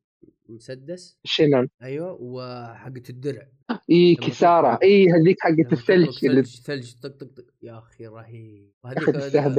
مسدس. 0.48 1.18
شنو؟ 1.24 1.66
أيوه 1.82 2.12
وحقه 2.20 3.02
الدرع. 3.10 3.46
اي 3.90 4.14
كيسارا. 4.14 4.78
اي 4.82 5.06
هذيك 5.10 5.36
حقت 5.40 5.58
لما 5.58 5.72
الثلج 5.72 6.10
ثلج 6.18 6.46
ثلج 6.56 6.92
طق 7.02 7.08
طق 7.08 7.26
طق. 7.36 7.44
يا 7.62 7.78
أخي 7.78 8.06
رهيب. 8.06 8.70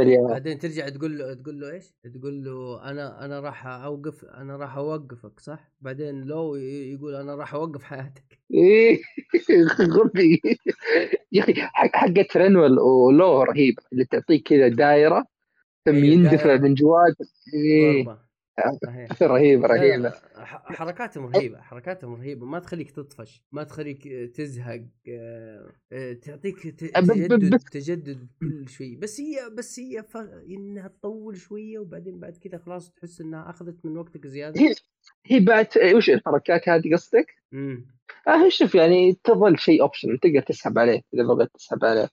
يا- 0.08 0.28
بعدين 0.28 0.60
ترجع 0.60 0.90
تقول 0.90 1.18
له 1.18 1.34
تقول 1.34 1.60
له 1.60 1.72
إيش؟ 1.72 1.94
تقول 2.14 2.44
له 2.44 2.90
أنا 2.90 3.26
أنا 3.26 3.40
راح 3.40 3.68
اوقف 3.68 4.26
أنا 4.26 4.58
راح 4.58 4.78
أوقفك 4.78 5.40
صح؟ 5.40 5.72
بعدين 5.82 6.24
لو 6.24 6.56
يقول 6.56 7.16
أنا 7.16 7.36
راح 7.36 7.54
أوقف 7.54 7.84
حياتك. 7.84 8.40
إيه 8.54 9.00
غبي. 9.96 10.42
يا 11.32 11.44
أخي 11.44 11.54
حق- 11.54 11.96
حقت 11.96 12.38
رينوال 12.38 12.80
ولو 12.80 13.44
رهيبة 13.44 13.84
اللي 13.94 14.06
تعطيك 14.06 14.48
كذا 14.48 14.68
دايرة 14.68 15.26
ثم 15.86 15.96
أيوة، 15.96 16.06
يندفع. 16.08 16.58
من 16.58 16.74
جواد 16.74 17.16
إيه. 17.54 18.27
رهيبة 19.22 19.68
رهيبة. 19.68 19.98
لا، 19.98 20.46
ح- 20.46 20.74
حركاتهم 20.76 21.26
رهيبه 21.26 21.62
حركاتهم 21.62 22.16
رهيبه 22.16 22.46
ما 22.46 22.60
تخليك 22.60 22.92
تطفش 22.92 23.42
ما 23.52 23.64
تخليك 23.64 24.08
آه، 24.08 24.26
تزهق 24.26 24.86
آه، 25.10 25.72
آه، 25.92 26.14
تعطيك 26.14 26.60
تجدد 26.68 27.58
تجدد 27.72 28.28
كل 28.40 28.70
شوي. 28.70 28.96
بس 28.96 29.22
هي 29.22 29.50
بس 29.50 29.80
هي 29.80 30.04
ف... 30.04 30.18
إنها 30.50 30.88
تطول 30.88 31.38
شوية 31.38 31.80
وبعدين 31.80 32.20
بعد 32.20 32.38
كذا 32.38 32.58
خلاص 32.58 32.92
تحس 32.92 33.22
إنها 33.22 33.50
أخذت 33.50 33.86
من 33.86 33.98
وقتك 33.98 34.28
زيادة. 34.28 34.62
هي 34.62 34.74
هي 35.26 35.40
بعد 35.40 35.68
وش 35.96 36.10
الحركات 36.10 36.70
هذه 36.70 36.94
قصدك؟ 36.94 37.36
امم 37.54 37.86
آه 38.28 38.50
شوف 38.50 38.76
يعني 38.76 39.14
تظل 39.24 39.60
شيء 39.60 39.82
اوبشن 39.82 40.20
تقدر 40.20 40.42
تسحب 40.42 40.80
عليه 40.80 41.02
إذا 41.14 41.24
بغيت 41.24 41.50
تسحب 41.54 41.86
عليه. 41.86 42.10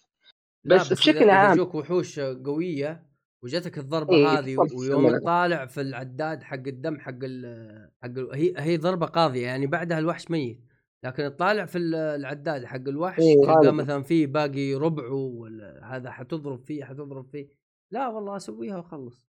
بس 0.65 0.93
بس 0.93 0.93
بشكل 0.93 1.31
عام- 1.31 1.61
وحوش 1.61 2.21
قوية 2.21 3.14
وجاتك 3.45 3.79
الضربة 3.79 4.15
إيه، 4.15 4.39
هذه 4.39 4.57
ويوم. 4.75 5.19
تطالع 5.19 5.67
في 5.67 5.81
العداد 5.81 6.43
حق 6.43 6.55
الدم 6.67 7.01
حق 7.01 7.19
ال 7.23 7.91
حق 8.03 8.09
ال 8.09 8.29
هي 8.35 8.55
هي 8.57 8.77
ضربة 8.77 9.07
قاضية 9.07 9.43
يعني 9.47 9.67
بعدها 9.67 9.99
الوحش 9.99 10.31
ميت 10.31 10.61
لكن 11.05 11.23
تطالع 11.37 11.65
في 11.65 11.79
ال- 11.79 11.95
العداد 11.95 12.65
حق 12.65 12.89
الوحش 12.89 13.21
إيه، 13.23 13.35
تلقى. 13.47 13.73
مثلا 13.73 14.03
فيه 14.03 14.27
باقي 14.27 14.75
ربعه 14.75 15.13
ولا 15.15 15.97
هذا 15.97 16.11
حتضرب 16.11 16.65
فيه 16.65 16.85
حتضرب 16.85 17.27
فيه 17.33 17.49
لا 17.91 18.09
والله 18.09 18.37
أسويها 18.37 18.77
وأخلص 18.77 19.25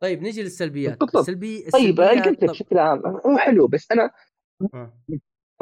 طيب 0.00 0.22
نجي 0.22 0.42
للسلبيات. 0.42 1.02
السلبي 1.02 1.64
طيب 1.72 2.00
أنا 2.00 2.24
قلت 2.24 2.42
لك 2.44 2.50
بشكل 2.50 2.78
عام 2.78 3.02
هو 3.26 3.38
حلو 3.38 3.66
بس 3.66 3.92
أنا 3.92 4.10
آه. 4.74 4.98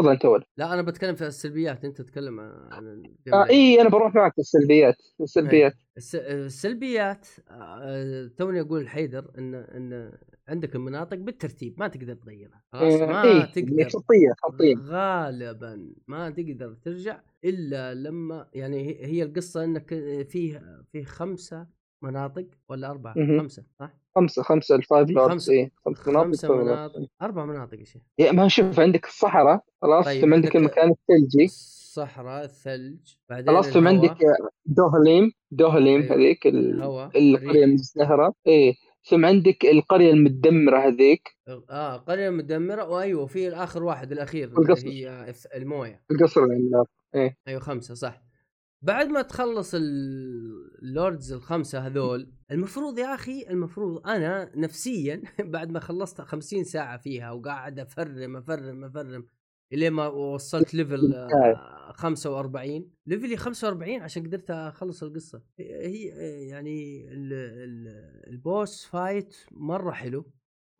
تفضل 0.01 0.13
أنت 0.13 0.25
أول. 0.25 0.45
لا 0.57 0.75
أنا 0.75 0.83
بتكلم 0.83 1.15
في 1.15 1.27
السلبيات 1.27 1.85
أنت 1.85 2.03
تتكلم 2.03 2.41
عن 2.41 3.03
آه. 3.33 3.47
إي 3.51 3.81
أنا 3.81 3.89
بروح 3.89 4.15
معك 4.15 4.33
في 4.33 4.39
السلبيات 4.39 4.97
السلبيات. 5.21 5.75
الس- 5.97 6.15
السلبيات 6.15 7.27
آه، 7.51 8.31
توني 8.39 8.61
أقول 8.61 8.89
حيدر 8.89 9.31
إن 9.39 9.55
إن 9.55 10.13
عندك 10.49 10.75
المناطق 10.77 11.17
بالترتيب 11.17 11.75
ما 11.79 11.89
تقدر 11.89 12.15
تغيرها. 12.15 12.63
خلاص 12.73 13.01
آه، 13.01 13.07
ما 13.07 13.23
إيه، 13.25 13.45
تقدر 13.45 13.89
خطيه 13.89 14.33
خطيه 14.43 14.75
غالبا 14.79 15.93
ما 16.09 16.31
تقدر 16.31 16.75
ترجع 16.85 17.21
إلا 17.45 17.95
لما 17.95 18.47
يعني 18.55 18.89
هي- 18.89 19.07
هي 19.07 19.23
القصة 19.23 19.65
إنك 19.65 19.89
فيه 20.29 20.63
فيه 20.93 21.05
خمسة 21.05 21.67
مناطق 22.03 22.47
ولا 22.69 22.91
أربعة 22.91 23.15
مهم. 23.17 23.41
خمسة 23.41 23.65
صح؟ 23.81 23.91
خمسة 24.17 24.43
خمسة 24.43 24.75
ال 24.75 24.82
five 24.82 25.11
lords 25.11 25.47
خمسة- 25.51 25.53
إي 25.53 25.71
خمس 25.95 26.45
مناطق 26.45 26.49
lords. 26.49 26.51
مناطق 26.97 27.09
أربع 27.23 27.45
مناطق 27.45 27.79
يا 27.81 27.85
شيخ 27.85 28.03
ما 28.33 28.49
شوف 28.49 28.81
عندك 28.81 29.07
الصحراء 29.07 29.65
خلاص 29.83 30.05
طيب، 30.05 30.21
ثم 30.23 30.35
عندك 30.35 30.57
المكان 30.57 30.91
الثلجي 30.91 31.45
الصحراء 31.45 32.45
الثلج 32.45 33.15
بعدين 33.29 33.47
خلاص 33.55 33.69
ثم 33.71 33.89
عندك 33.89 34.17
دوهليم 34.67 35.33
دوهليم 35.51 36.01
أيوة. 36.03 36.15
هذيك 36.17 36.47
ال- 36.47 36.75
الهواء 36.75 37.07
القرية 37.07 37.37
الريح. 37.51 37.65
المزدهرة 37.65 38.35
إيه 38.47 38.75
ثم 39.05 39.25
عندك 39.27 39.65
القرية 39.65 40.11
المدمرة 40.13 40.79
هذيك 40.79 41.37
آه 41.71 41.97
قريه 41.97 42.31
مدمره 42.31 42.89
وأيوة 42.89 43.27
في 43.27 43.49
الآخر 43.49 43.83
واحد 43.85 44.13
الأخير 44.13 44.49
القصر. 44.49 44.87
اللي 44.87 45.07
هي 45.07 45.35
الموية 45.55 46.03
القصر 46.11 46.45
العملاق 46.45 46.87
أيوه 47.49 47.61
خمسة 47.61 47.95
صح 47.95 48.23
بعد 48.83 49.07
ما 49.07 49.23
تخلص 49.23 49.75
ال- 49.75 50.79
ال 50.83 50.91
lords 50.91 51.33
الخمسة 51.33 51.79
هذول 51.87 52.33
المفروض 52.51 52.99
يا 52.99 53.15
أخي 53.15 53.47
المفروض 53.51 54.07
أنا 54.09 54.53
نفسيا 54.57 55.23
بعد 55.41 55.71
ما 55.71 55.81
خلصت 55.81 56.21
50 56.21 56.65
ساعة 56.65 56.99
فيها 56.99 57.31
وقاعد 57.31 57.79
أفرم 57.79 58.37
أفرم 58.37 58.85
أفرم 58.85 59.27
إلين 59.73 59.93
ما 59.93 60.07
وصلت 60.09 60.75
level 60.75 61.15
آه، 61.15 61.93
45 61.93 62.91
level 63.07 63.32
ي 63.32 63.37
45 63.37 64.01
عشان 64.03 64.23
قدرت 64.27 64.51
أخلص 64.51 65.03
القصة. 65.03 65.43
هي 65.59 66.05
يعني 66.49 67.05
ال- 67.13 67.33
ال- 67.33 68.29
ال 68.33 68.43
boss 68.43 68.85
fight 68.87 69.37
مرة 69.53 69.91
حلو 69.93 70.31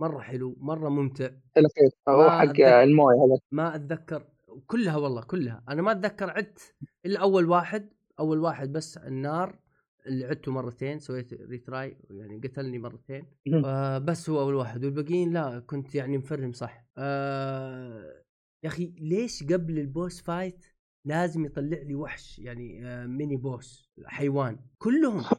مرة 0.01 0.21
حلو 0.21 0.57
مرة 0.61 0.89
ممتع. 0.89 1.31
الاخير 1.57 1.91
هو 2.09 2.31
حق. 2.31 2.61
الموية 2.61 3.17
هذا 3.17 3.39
ما 3.53 3.75
أتذكر. 3.75 4.25
كلها 4.67 4.97
والله 4.97 5.23
كلها. 5.23 5.65
أنا 5.69 5.83
ما 5.83 5.93
أتذكر 5.93 6.31
عدت 6.31 6.75
إلا 7.07 7.21
أول 7.21 7.49
واحد 7.49 7.89
أول 8.21 8.39
واحد 8.39 8.73
بس 8.73 8.97
النار 8.97 9.59
اللي 10.07 10.25
عدته 10.25 10.53
مرتين 10.53 10.99
سويت 10.99 11.35
retry 11.35 11.97
يعني 12.11 12.41
قتلني 12.45 12.79
مرتين. 12.79 13.27
آه 13.65 13.99
بس 13.99 14.31
هو 14.31 14.41
أول 14.41 14.55
واحد. 14.55 14.85
والباقيين 14.85 15.33
لا 15.33 15.59
كنت 15.67 15.95
يعني 15.95 16.19
مفرم 16.19 16.53
صح. 16.53 16.87
آه 16.99 18.23
يا 18.65 18.69
أخي 18.69 18.95
ليش 18.99 19.43
قبل 19.43 19.79
ال 19.79 19.87
boss 19.87 20.21
fight 20.21 20.67
لازم 21.05 21.45
يطلع 21.45 21.79
لي 21.83 21.95
وحش؟ 21.95 22.39
يعني 22.39 22.87
آه 22.87 23.07
mini 23.07 23.37
boss 23.37 23.91
حيوان. 24.07 24.59
كلهم. 24.79 25.25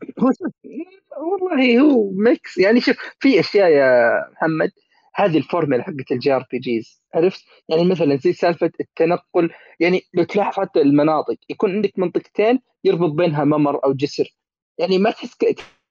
والله 1.21 1.79
هو 1.79 2.11
mix 2.11 2.57
يعني 2.57 2.81
شوف 2.81 2.97
في 3.19 3.39
أشياء 3.39 3.69
يا 3.69 4.11
محمد 4.31 4.71
هذه 5.15 5.37
الفورمولا 5.37 5.83
حقت 5.83 6.11
ال 6.11 6.33
JRPGs 6.33 7.01
عرفت؟ 7.13 7.43
يعني 7.69 7.85
مثلا 7.85 8.15
زي 8.15 8.33
سالفة 8.33 8.71
التنقل 8.79 9.49
يعني 9.79 10.01
لو 10.13 10.23
تلاحظ 10.23 10.59
حتى 10.59 10.81
المناطق 10.81 11.37
يكون 11.49 11.75
عندك 11.75 11.99
منطقتين 11.99 12.59
يربط 12.83 13.11
بينها 13.11 13.43
ممر 13.43 13.85
أو 13.85 13.93
جسر. 13.93 14.35
يعني 14.77 14.97
ما 14.97 15.11
تحس 15.11 15.37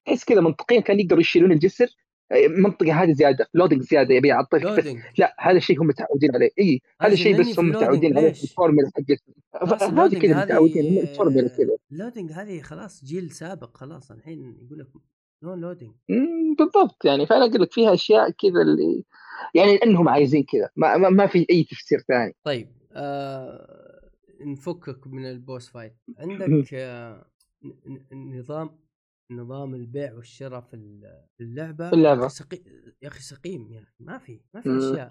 تحس 0.07 0.25
كذا 0.25 0.41
منطقيا 0.41 0.81
كان 0.81 1.01
يقدروا 1.01 1.21
يشيلون 1.21 1.53
الجسر 1.53 1.87
المنطقة 2.33 3.03
هذه 3.03 3.13
زيادة 3.13 3.47
loading 3.55 3.83
زيادة 3.83 4.15
يبي 4.15 4.29
يعطيك 4.29 4.63
بس 4.63 4.69
loading 4.69 5.03
لا 5.19 5.37
هذا 5.39 5.57
الشيء 5.57 5.83
هم 5.83 5.87
متعودين 5.87 6.35
عليه. 6.35 6.51
إي 6.59 6.81
هذا 7.01 7.13
الشيء 7.13 7.41
بس 7.41 7.47
في 7.47 7.61
هم 7.61 7.69
متعودين 7.69 8.19
عليه 8.19 8.29
ليش؟ 8.29 8.43
الفورمولا 8.43 8.91
حقتهم 8.97 9.99
هذه 9.99 10.19
كذا 10.19 10.45
متعودين 10.45 10.99
الفورمولا 10.99 11.49
كذا. 11.49 11.77
ال 11.93 11.98
loading 11.98 12.33
هذه 12.33 12.61
خلاص 12.61 13.05
جيل 13.05 13.31
سابق 13.31 13.77
خلاص 13.77 14.11
الحين 14.11 14.57
يقول 14.67 14.79
لك 14.79 14.87
no 15.43 15.55
loading 15.55 15.95
مم، 16.09 16.55
بالضبط. 16.59 17.05
يعني 17.05 17.27
فأنا 17.27 17.45
أقول 17.45 17.63
لك 17.63 17.73
فيها 17.73 17.95
أشياء 17.95 18.31
كذا 18.31 18.63
اللي 18.63 19.05
يعني 19.55 19.77
لانهم 19.77 20.09
عايزين 20.09 20.43
كذا. 20.45 20.71
ما, 20.77 20.97
ما, 20.97 21.09
ما 21.09 21.27
في 21.27 21.47
أي 21.51 21.65
تفسير 21.65 21.99
ثاني. 21.99 22.35
طيب 22.45 22.69
آه 22.93 24.11
نفكك 24.41 25.07
من 25.07 25.27
ال 25.27 25.35
boss 25.35 25.69
fight. 25.71 25.97
عندك 26.19 26.75
آه 26.75 27.27
نظام 28.13 28.79
نظام 29.31 29.75
البيع 29.75 30.15
والشراء 30.15 30.61
في 30.61 30.75
ال- 30.75 31.25
في 31.39 31.45
اللعبة؟ 31.45 31.89
في 31.91 31.97
اللعبة. 31.97 32.21
يا 32.21 32.27
أخي 32.27 32.35
سقي... 32.35 32.59
يا 33.03 33.09
أخي 33.09 33.21
سقيم 33.23 33.73
يا 33.73 33.81
أخي 33.83 33.95
ما 34.01 34.19
في 34.19 34.41
ما 34.55 34.61
في. 34.61 34.79
أشياء. 34.79 35.09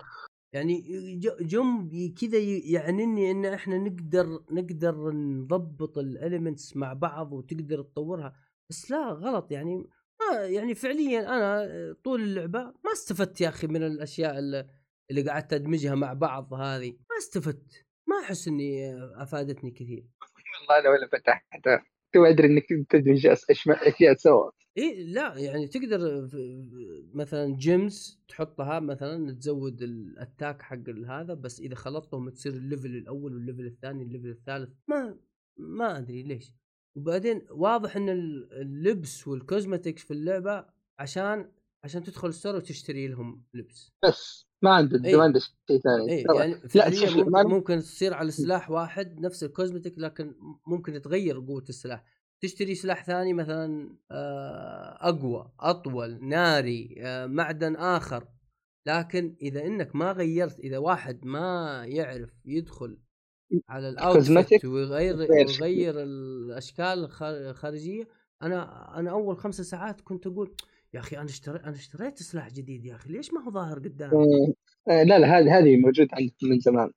يعني 0.53 0.81
ج- 1.15 1.37
جم 1.47 1.89
ي- 1.93 2.09
كذا 2.09 2.37
ي- 2.37 2.59
يعنني 2.59 3.31
إن 3.31 3.45
إحنا 3.45 3.77
نقدر 3.77 4.39
نقدر 4.51 5.11
نضبط 5.11 5.97
ال 5.97 6.06
elements 6.06 6.77
مع 6.77 6.93
بعض 6.93 7.33
وتقدر 7.33 7.81
تطورها. 7.81 8.35
بس 8.69 8.91
لا 8.91 9.11
غلط. 9.11 9.51
يعني 9.51 9.85
ما 10.29 10.45
يعني 10.45 10.75
فعليا 10.75 11.19
أنا 11.19 11.95
طول 12.03 12.21
اللعبة 12.21 12.59
ما 12.59 12.91
استفدت 12.93 13.41
يا 13.41 13.49
أخي 13.49 13.67
من 13.67 13.83
الأشياء 13.83 14.39
اللي, 14.39 15.29
قعدت 15.29 15.53
ادمجها 15.53 15.95
مع 15.95 16.13
بعض 16.13 16.53
هذه. 16.53 16.91
ما 16.91 17.17
استفدت. 17.19 17.85
ما 18.07 18.15
أحس 18.23 18.47
إني 18.47 18.95
أفادتني 19.23 19.71
كثير. 19.71 20.05
والله 20.59 20.79
أنا 20.79 20.89
ولا 20.89 21.07
فتحتها 21.07 21.85
تو 22.13 22.25
أدري 22.25 22.47
إنك 22.47 22.65
إيش 23.07 23.25
اشياء 23.25 24.15
سوا 24.15 24.51
إي 24.77 25.03
لا 25.03 25.37
يعني 25.37 25.67
تقدر 25.67 26.29
مثلا 27.13 27.55
gems 27.55 28.21
تحطها 28.27 28.79
مثلا 28.79 29.31
تزود 29.31 29.81
ال 29.81 29.93
attack 29.93 30.61
حق 30.61 30.89
هذا 31.07 31.33
بس 31.33 31.59
إذا 31.59 31.75
خلطتهم 31.75 32.29
تصير 32.29 32.53
ال 32.53 32.60
level 32.60 32.95
الأول 32.95 33.33
وال 33.33 33.42
level 33.42 33.65
الثاني 33.65 34.03
وال 34.03 34.11
level 34.11 34.29
الثالث. 34.29 34.69
ما 34.87 35.17
ما 35.57 35.97
أدري 35.97 36.23
ليش. 36.23 36.53
وبعدين 36.99 37.41
واضح 37.51 37.95
إن 37.97 38.09
ال- 38.09 38.53
اللبس 38.53 39.27
وال 39.27 39.41
cosmetics 39.41 40.03
في 40.03 40.11
اللعبة 40.11 40.65
عشان 40.99 41.51
عشان 41.83 42.03
تدخل 42.03 42.27
ال 42.27 42.32
store 42.32 42.55
وتشتري 42.55 43.07
لهم 43.07 43.43
لبس. 43.53 43.91
بس 44.07 44.45
ما 44.61 44.73
عنده 44.75 45.01
إيه. 45.05 45.15
ما 45.17 45.23
عنده 45.23 45.39
شيء 45.39 45.79
ثاني. 45.79 46.23
ترى. 46.23 46.37
يعني 46.37 46.55
لا 46.75 46.89
شوف 46.91 47.17
ممكن, 47.27 47.49
ممكن 47.49 47.79
تصير 47.79 48.13
على 48.13 48.31
سلاح 48.31 48.71
واحد 48.71 49.19
نفس 49.19 49.43
ال 49.43 49.49
cosmetic 49.49 49.93
لكن 49.97 50.35
ممكن 50.67 50.95
يتغير 50.95 51.39
قوة 51.39 51.63
السلاح. 51.69 52.03
تشتري 52.41 52.75
سلاح 52.75 53.03
ثاني 53.05 53.33
مثلا 53.33 53.97
آه، 54.11 55.09
أقوى 55.09 55.51
أطول 55.59 56.25
ناري 56.25 56.95
آه، 56.99 57.25
معدن 57.25 57.75
آخر. 57.75 58.27
لكن 58.87 59.35
إذا 59.41 59.65
إنك 59.65 59.95
ما 59.95 60.11
غيرت 60.11 60.59
إذا 60.59 60.77
واحد 60.77 61.25
ما 61.25 61.81
يعرف 61.85 62.29
يدخل 62.45 62.97
على 63.69 63.89
ال 63.89 64.00
outfit 64.00 64.65
ويغير. 64.65 65.15
ويغير 65.31 65.93
الأشكال 65.97 66.85
الخ- 66.85 67.23
الخارجية 67.23 68.07
أنا 68.41 68.89
أنا 68.99 69.11
أول 69.11 69.37
خمسة 69.37 69.63
ساعات 69.63 70.01
كنت 70.01 70.27
أقول 70.27 70.51
يا 70.93 70.99
أخي 70.99 71.15
أنا 71.17 71.25
اشتريت 71.25 71.61
أنا 71.63 71.75
اشتريت 71.75 72.17
سلاح 72.19 72.49
جديد 72.49 72.85
يا 72.85 72.95
أخي 72.95 73.09
ليش 73.13 73.33
ما 73.33 73.41
هو 73.41 73.51
ظاهر 73.51 73.79
قدامي؟ 73.79 74.13
آه، 74.89 75.03
لا 75.03 75.19
لا 75.19 75.39
هذه 75.39 75.57
هذه 75.59 75.77
موجود 75.77 76.07
عندي 76.13 76.35
من 76.43 76.59
زمان 76.59 76.91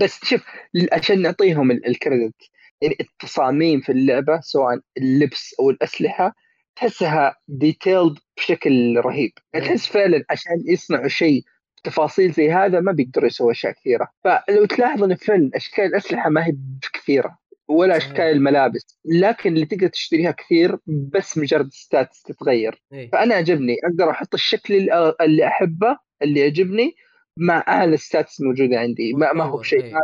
بس 0.00 0.24
شوف 0.24 0.44
عشان 0.92 1.22
نعطيهم 1.22 1.70
ال- 1.70 1.86
credit 1.86 2.42
يعني 2.82 2.96
التصاميم 3.00 3.80
في 3.80 3.92
اللعبة 3.92 4.40
سواء 4.40 4.80
اللبس 4.98 5.54
أو 5.60 5.70
الأسلحة 5.70 6.34
تحسها 6.76 7.36
detailed 7.48 8.18
بشكل 8.36 8.96
رهيب 8.96 9.32
يعني 9.52 9.66
إيه. 9.66 9.70
تحس 9.72 9.86
فعلا 9.86 10.24
عشان 10.30 10.62
يصنعوا 10.66 11.08
شيء 11.08 11.42
تفاصيل 11.84 12.32
زي 12.32 12.50
هذا 12.52 12.80
ما 12.80 12.92
بيقدروا 12.92 13.26
يسووا 13.26 13.52
أشياء 13.52 13.72
كثيرة. 13.72 14.08
فلو 14.24 14.64
تلاحظ 14.64 15.02
إن 15.02 15.14
فعلا 15.14 15.50
أشكال 15.54 15.84
الأسلحة 15.84 16.30
ما 16.30 16.46
هي 16.46 16.56
كثيرة 16.92 17.38
ولا. 17.68 17.96
أشكال 17.96 18.20
الملابس 18.20 18.98
لكن 19.04 19.54
اللي 19.54 19.66
تقدر 19.66 19.88
تشتريها 19.88 20.30
كثير 20.30 20.78
بس 20.86 21.38
مجرد 21.38 21.72
stats 21.72 22.22
تتغير. 22.22 22.82
إيه. 22.92 23.10
فأنا 23.10 23.34
عجبني 23.34 23.76
أقدر 23.84 24.10
أحط 24.10 24.34
الشكل 24.34 24.74
اللي 25.20 25.46
أحبه 25.46 25.98
اللي 26.22 26.40
يعجبني 26.40 26.94
مع 27.36 27.64
اعلى 27.68 27.94
ال 27.94 28.02
stats 28.02 28.40
الموجوده 28.40 28.78
عندي. 28.78 29.12
ما, 29.12 29.32
ما 29.32 29.44
هو 29.44 29.48
وتطور، 29.48 29.60
بشيء 29.60 29.94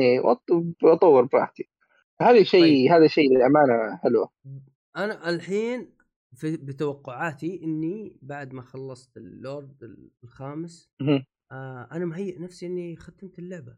إيه. 0.00 0.20
وأطور 0.82 1.24
براحتي. 1.24 1.68
هذا 2.20 2.42
شيء 2.42 2.96
هذا 2.96 3.06
شيء 3.06 3.36
للأمانة 3.36 3.96
حلوة. 4.02 4.30
أنا 4.96 5.30
الحين 5.30 5.94
في 6.34 6.56
بتوقعاتي 6.56 7.60
إني 7.64 8.16
بعد 8.22 8.54
ما 8.54 8.62
خلصت 8.62 9.16
اللورد 9.16 9.96
الخامس. 10.24 10.90
آه 11.52 11.88
أنا 11.92 12.04
مهيئ 12.04 12.38
نفسي 12.38 12.66
إني 12.66 12.96
ختمت 12.96 13.38
اللعبة. 13.38 13.76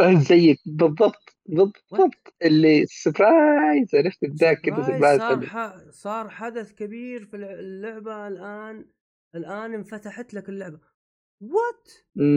زيك 0.00 0.58
بالضبط 0.66 1.36
بالضبط. 1.46 2.34
اللي 2.42 2.86
surprise 2.86 3.94
عرفت 3.94 4.24
بداك 4.24 4.60
كذا 4.60 4.82
surprise 4.82 5.20
صار. 5.20 5.46
ح... 5.46 5.90
صار 5.90 6.28
حدث 6.28 6.72
كبير 6.72 7.24
في 7.24 7.36
اللعبة 7.36 8.28
الآن 8.28 8.84
الآن 9.34 9.74
انفتحت 9.74 10.34
لك 10.34 10.48
اللعبة. 10.48 10.80
what. 11.40 11.88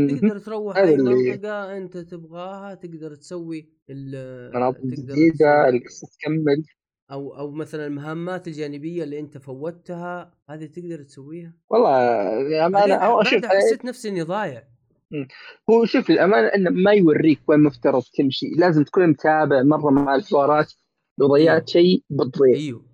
تقدر 0.09 0.39
تروح 0.39 0.77
أي 0.77 0.97
منطقة 0.97 1.77
أنت 1.77 1.97
تبغاها 1.97 2.75
تقدر 2.75 3.15
تسوي 3.15 3.73
ال- 3.89 4.51
تقدر 4.51 4.95
جديدة 4.95 5.33
تسوي 5.33 5.69
القصة 5.69 6.07
تكمل. 6.07 6.63
أو 7.11 7.37
أو 7.37 7.51
مثلا 7.51 7.87
المهمات 7.87 8.47
الجانبية 8.47 9.03
اللي 9.03 9.19
أنت 9.19 9.37
فوتها 9.37 10.33
هذه 10.49 10.65
تقدر 10.65 11.03
تسويها؟ 11.03 11.53
والله 11.69 12.41
للأمانة 12.41 12.87
بعدين 12.87 13.07
هو 13.07 13.23
شوف 13.23 13.41
بعدها 13.41 13.57
حسيت 13.57 13.85
نفسي 13.85 14.09
إني 14.09 14.21
ضايع. 14.21 14.63
هو 15.69 15.85
شوف 15.85 16.09
للأمانة 16.09 16.47
إنه 16.47 16.69
ما 16.69 16.91
يوريك 16.91 17.39
وين 17.47 17.59
مفترض 17.59 18.03
تمشي. 18.17 18.45
لازم 18.57 18.83
تكون 18.83 19.07
متابع 19.07 19.63
مرة 19.63 19.89
مع 19.89 20.15
الحوارات 20.15 20.73
لو 21.17 21.27
ضيعت 21.27 21.69
شيء 21.69 22.03
بتضيع. 22.09 22.55
أيوه. 22.55 22.85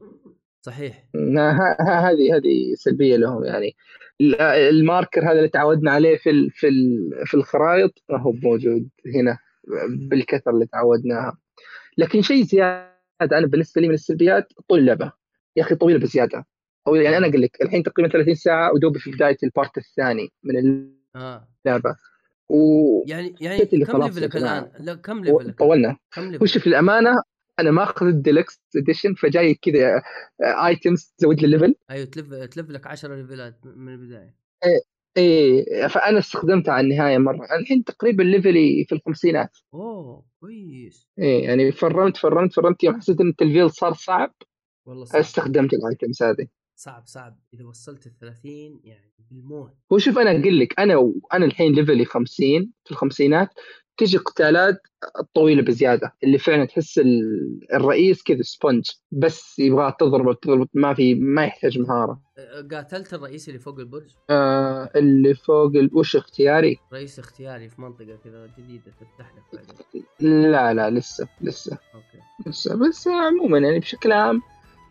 صحيح. 0.61 1.07
هذه 1.79 2.35
هذه 2.35 2.73
سلبية 2.75 3.17
لهم 3.17 3.43
يعني. 3.43 3.75
ال- 4.21 4.41
الماركر 4.41 5.23
هذا 5.23 5.37
اللي 5.37 5.49
تعودنا 5.49 5.91
عليه 5.91 6.17
في 6.17 6.29
ال 6.29 6.51
في 6.51 6.67
ال 6.67 7.11
في 7.25 7.33
الخرائط 7.33 7.91
ما 8.09 8.21
هو 8.21 8.31
موجود 8.31 8.89
هنا 9.15 9.37
بالكثره 10.09 10.51
اللي 10.51 10.65
تعودناها. 10.65 11.37
لكن 11.97 12.21
شيء 12.21 12.43
زيادة 12.43 12.96
أنا 13.21 13.47
بالنسبة 13.47 13.81
لي 13.81 13.87
من 13.87 13.93
السلبيات 13.93 14.53
طول 14.69 14.79
اللعبه 14.79 15.11
يا 15.55 15.63
أخي 15.63 15.75
طويله 15.75 15.99
بزيادة 15.99 16.45
أو 16.87 16.95
يعني 16.95 17.17
أنا 17.17 17.27
أقول 17.27 17.41
لك 17.41 17.61
الحين 17.61 17.83
تقريبا 17.83 18.11
30 18.11 18.35
ساعة 18.35 18.73
ودوبي 18.73 18.99
في 18.99 19.11
بداية 19.11 19.37
ال 19.43 19.50
part 19.50 19.77
الثاني 19.77 20.31
من 20.43 20.87
آه 21.15 21.47
اللعبة 21.65 21.95
و 22.49 22.55
يعني 23.07 23.35
يعني 23.41 23.65
كم 23.65 24.03
level 24.03 24.32
ك 24.32 24.37
جماعة. 24.37 24.59
الآن؟ 24.59 24.85
لا 24.85 24.95
كم 24.95 25.23
level 25.23 25.49
ك؟ 25.49 25.59
طولنا 25.59 25.97
كم 26.11 26.21
هو 26.21 26.31
level 26.31 26.44
ك؟ 26.44 26.49
شوف 26.49 26.67
للأمانة 26.67 27.21
أنا 27.59 27.71
ماخذ 27.71 28.05
ال 28.05 28.13
deluxe 28.13 28.61
edition 28.75 29.13
فجاي 29.13 29.53
كذا 29.53 30.01
items 30.41 31.13
تزود 31.17 31.39
لي 31.39 31.45
ال 31.45 31.50
level 31.50 31.75
أيوه 31.91 32.05
تلف 32.05 32.33
تلف 32.33 32.69
لك 32.69 32.87
10 32.87 33.15
level 33.15 33.52
ات 33.52 33.59
من 33.65 33.93
البداية 33.93 34.35
إيه 35.17 35.87
فأنا 35.87 36.19
استخدمتها 36.19 36.71
على 36.73 36.87
النهاية 36.87 37.17
مرة. 37.17 37.47
الحين 37.59 37.83
تقريبا 37.83 38.23
level 38.23 38.75
ي 38.75 38.85
في 38.89 38.95
الخمسينات. 38.95 39.57
أوه 39.73 40.25
كويس. 40.39 41.07
إيه 41.19 41.43
يعني 41.43 41.71
فرمت 41.71 42.17
فرمت 42.17 42.53
فرمت 42.53 42.83
يوم 42.83 42.97
حسيت 42.97 43.21
إن 43.21 43.29
التلفيل 43.29 43.71
صار 43.71 43.93
صعب 43.93 44.33
والله 44.85 45.05
صعب. 45.05 45.19
استخدمت 45.19 45.73
ال 45.73 45.82
items 45.82 46.23
هذه. 46.23 46.47
صعب 46.75 47.05
صعب. 47.05 47.39
إذا 47.53 47.65
وصلت 47.65 48.07
ال 48.07 48.17
30 48.17 48.79
يعني 48.83 49.13
بالموت. 49.31 49.73
هو 49.93 49.97
شوف 49.97 50.17
أنا 50.17 50.31
أقول 50.31 50.59
لك 50.59 50.79
أنا 50.79 50.95
وأنا 50.95 51.45
الحين 51.45 51.73
level 51.73 52.00
ي 52.00 52.05
50 52.05 52.71
في 52.85 52.91
الخمسينات. 52.91 53.49
تجي 53.97 54.17
قتالات 54.17 54.81
طويلة 55.33 55.61
بزيادة 55.61 56.13
اللي 56.23 56.37
فعلا 56.37 56.65
تحس 56.65 56.99
ال- 56.99 57.59
الرئيس 57.73 58.23
كذا 58.23 58.41
sponge 58.41 58.89
بس 59.11 59.59
يبغى 59.59 59.93
تضرب 59.99 60.39
تضرب 60.39 60.67
ما 60.73 60.93
في 60.93 61.15
ما 61.15 61.45
يحتاج 61.45 61.79
مهارة. 61.79 62.19
أه، 62.37 62.67
قاتلت 62.71 63.13
الرئيس 63.13 63.47
اللي 63.49 63.59
فوق 63.59 63.79
البرج؟ 63.79 64.09
آه 64.29 64.89
اللي 64.95 65.35
فوق 65.35 65.75
ال- 65.75 65.89
وش 65.93 66.15
اختياري؟ 66.15 66.77
رئيس 66.93 67.19
اختياري 67.19 67.69
في 67.69 67.81
منطقة 67.81 68.17
كذا 68.23 68.49
جديدة 68.59 68.91
تفتح 68.99 69.31
لك 69.35 69.61
لا 70.19 70.73
لا 70.73 70.89
لسه 70.89 71.27
لسه. 71.41 71.77
أوكي. 71.95 72.49
بس 72.49 72.67
بس 72.67 73.07
عموما 73.07 73.57
يعني 73.57 73.79
بشكل 73.79 74.11
عام 74.11 74.41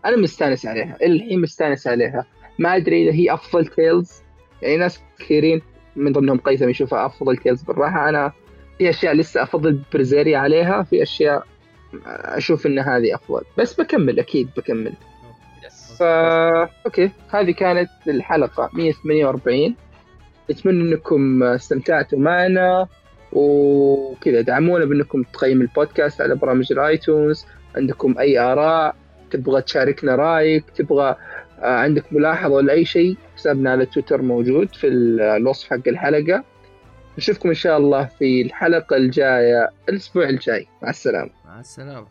أنا 0.05 0.16
مستانس 0.16 0.66
عليها 0.66 0.97
الحين 1.03 1.41
مستانس 1.41 1.87
عليها. 1.87 2.27
ما 2.59 2.77
أدري 2.77 3.03
إذا 3.09 3.12
هي 3.16 3.35
أفضل 3.35 3.66
Tales 3.66 4.12
يعني 4.62 4.77
ناس 4.77 5.01
كثيرين 5.19 5.62
من 5.97 6.12
ضمنهم 6.12 6.39
قيثم 6.39 6.69
يشوفها 6.69 7.07
أفضل 7.07 7.37
Tales 7.36 7.62
بالراحة. 7.62 8.09
أنا 8.09 8.33
في 8.78 8.90
أشياء 8.90 9.15
لسه 9.15 9.43
أفضل 9.43 9.81
Berseria 9.93 10.39
عليها 10.39 10.82
في 10.82 11.03
أشياء 11.03 11.47
أشوف 12.07 12.66
إن 12.66 12.78
هذه 12.78 13.15
أفضل. 13.15 13.43
بس 13.59 13.81
بكمل 13.81 14.19
أكيد 14.19 14.48
بكمل. 14.57 14.93
فا 15.98 16.69
أوكي. 16.86 17.11
هذه 17.31 17.51
كانت 17.51 17.90
الحلقة 18.09 18.70
148 18.73 19.74
أتمنى 20.51 20.93
إنكم 20.93 21.43
استمتعتوا 21.43 22.19
معنا 22.19 22.86
وكذا. 23.32 24.40
دعمونا 24.40 24.85
بإنكم 24.85 25.23
تقيموا 25.23 25.62
البودكاست 25.62 26.20
على 26.20 26.35
برامج 26.35 26.73
ال 26.73 26.82
iTunes. 26.82 27.47
عندكم 27.77 28.19
أي 28.19 28.39
آراء 28.39 28.97
تبغى 29.31 29.62
تشاركنا 29.62 30.15
رأيك 30.15 30.65
تبغى 30.70 31.16
آه، 31.62 31.66
عندك 31.66 32.12
ملاحظة 32.12 32.55
ولا 32.55 32.73
أي 32.73 32.85
شيء 32.85 33.16
حسابنا 33.36 33.70
على 33.70 33.86
تويتر 33.86 34.23
موجود 34.23 34.74
في 34.74 34.86
الوصف 34.86 35.70
حق 35.70 35.89
الحلقة. 35.89 36.44
نشوفكم 37.18 37.48
إن 37.48 37.55
شاء 37.55 37.78
الله 37.78 38.05
في 38.05 38.43
الحلقة 38.43 38.97
الجاية 38.97 39.70
الأسبوع 39.88 40.28
الجاي. 40.28 40.66
مع 40.82 40.90
السلامة. 40.90 41.30
مع 41.44 41.60
السلامة. 41.60 42.06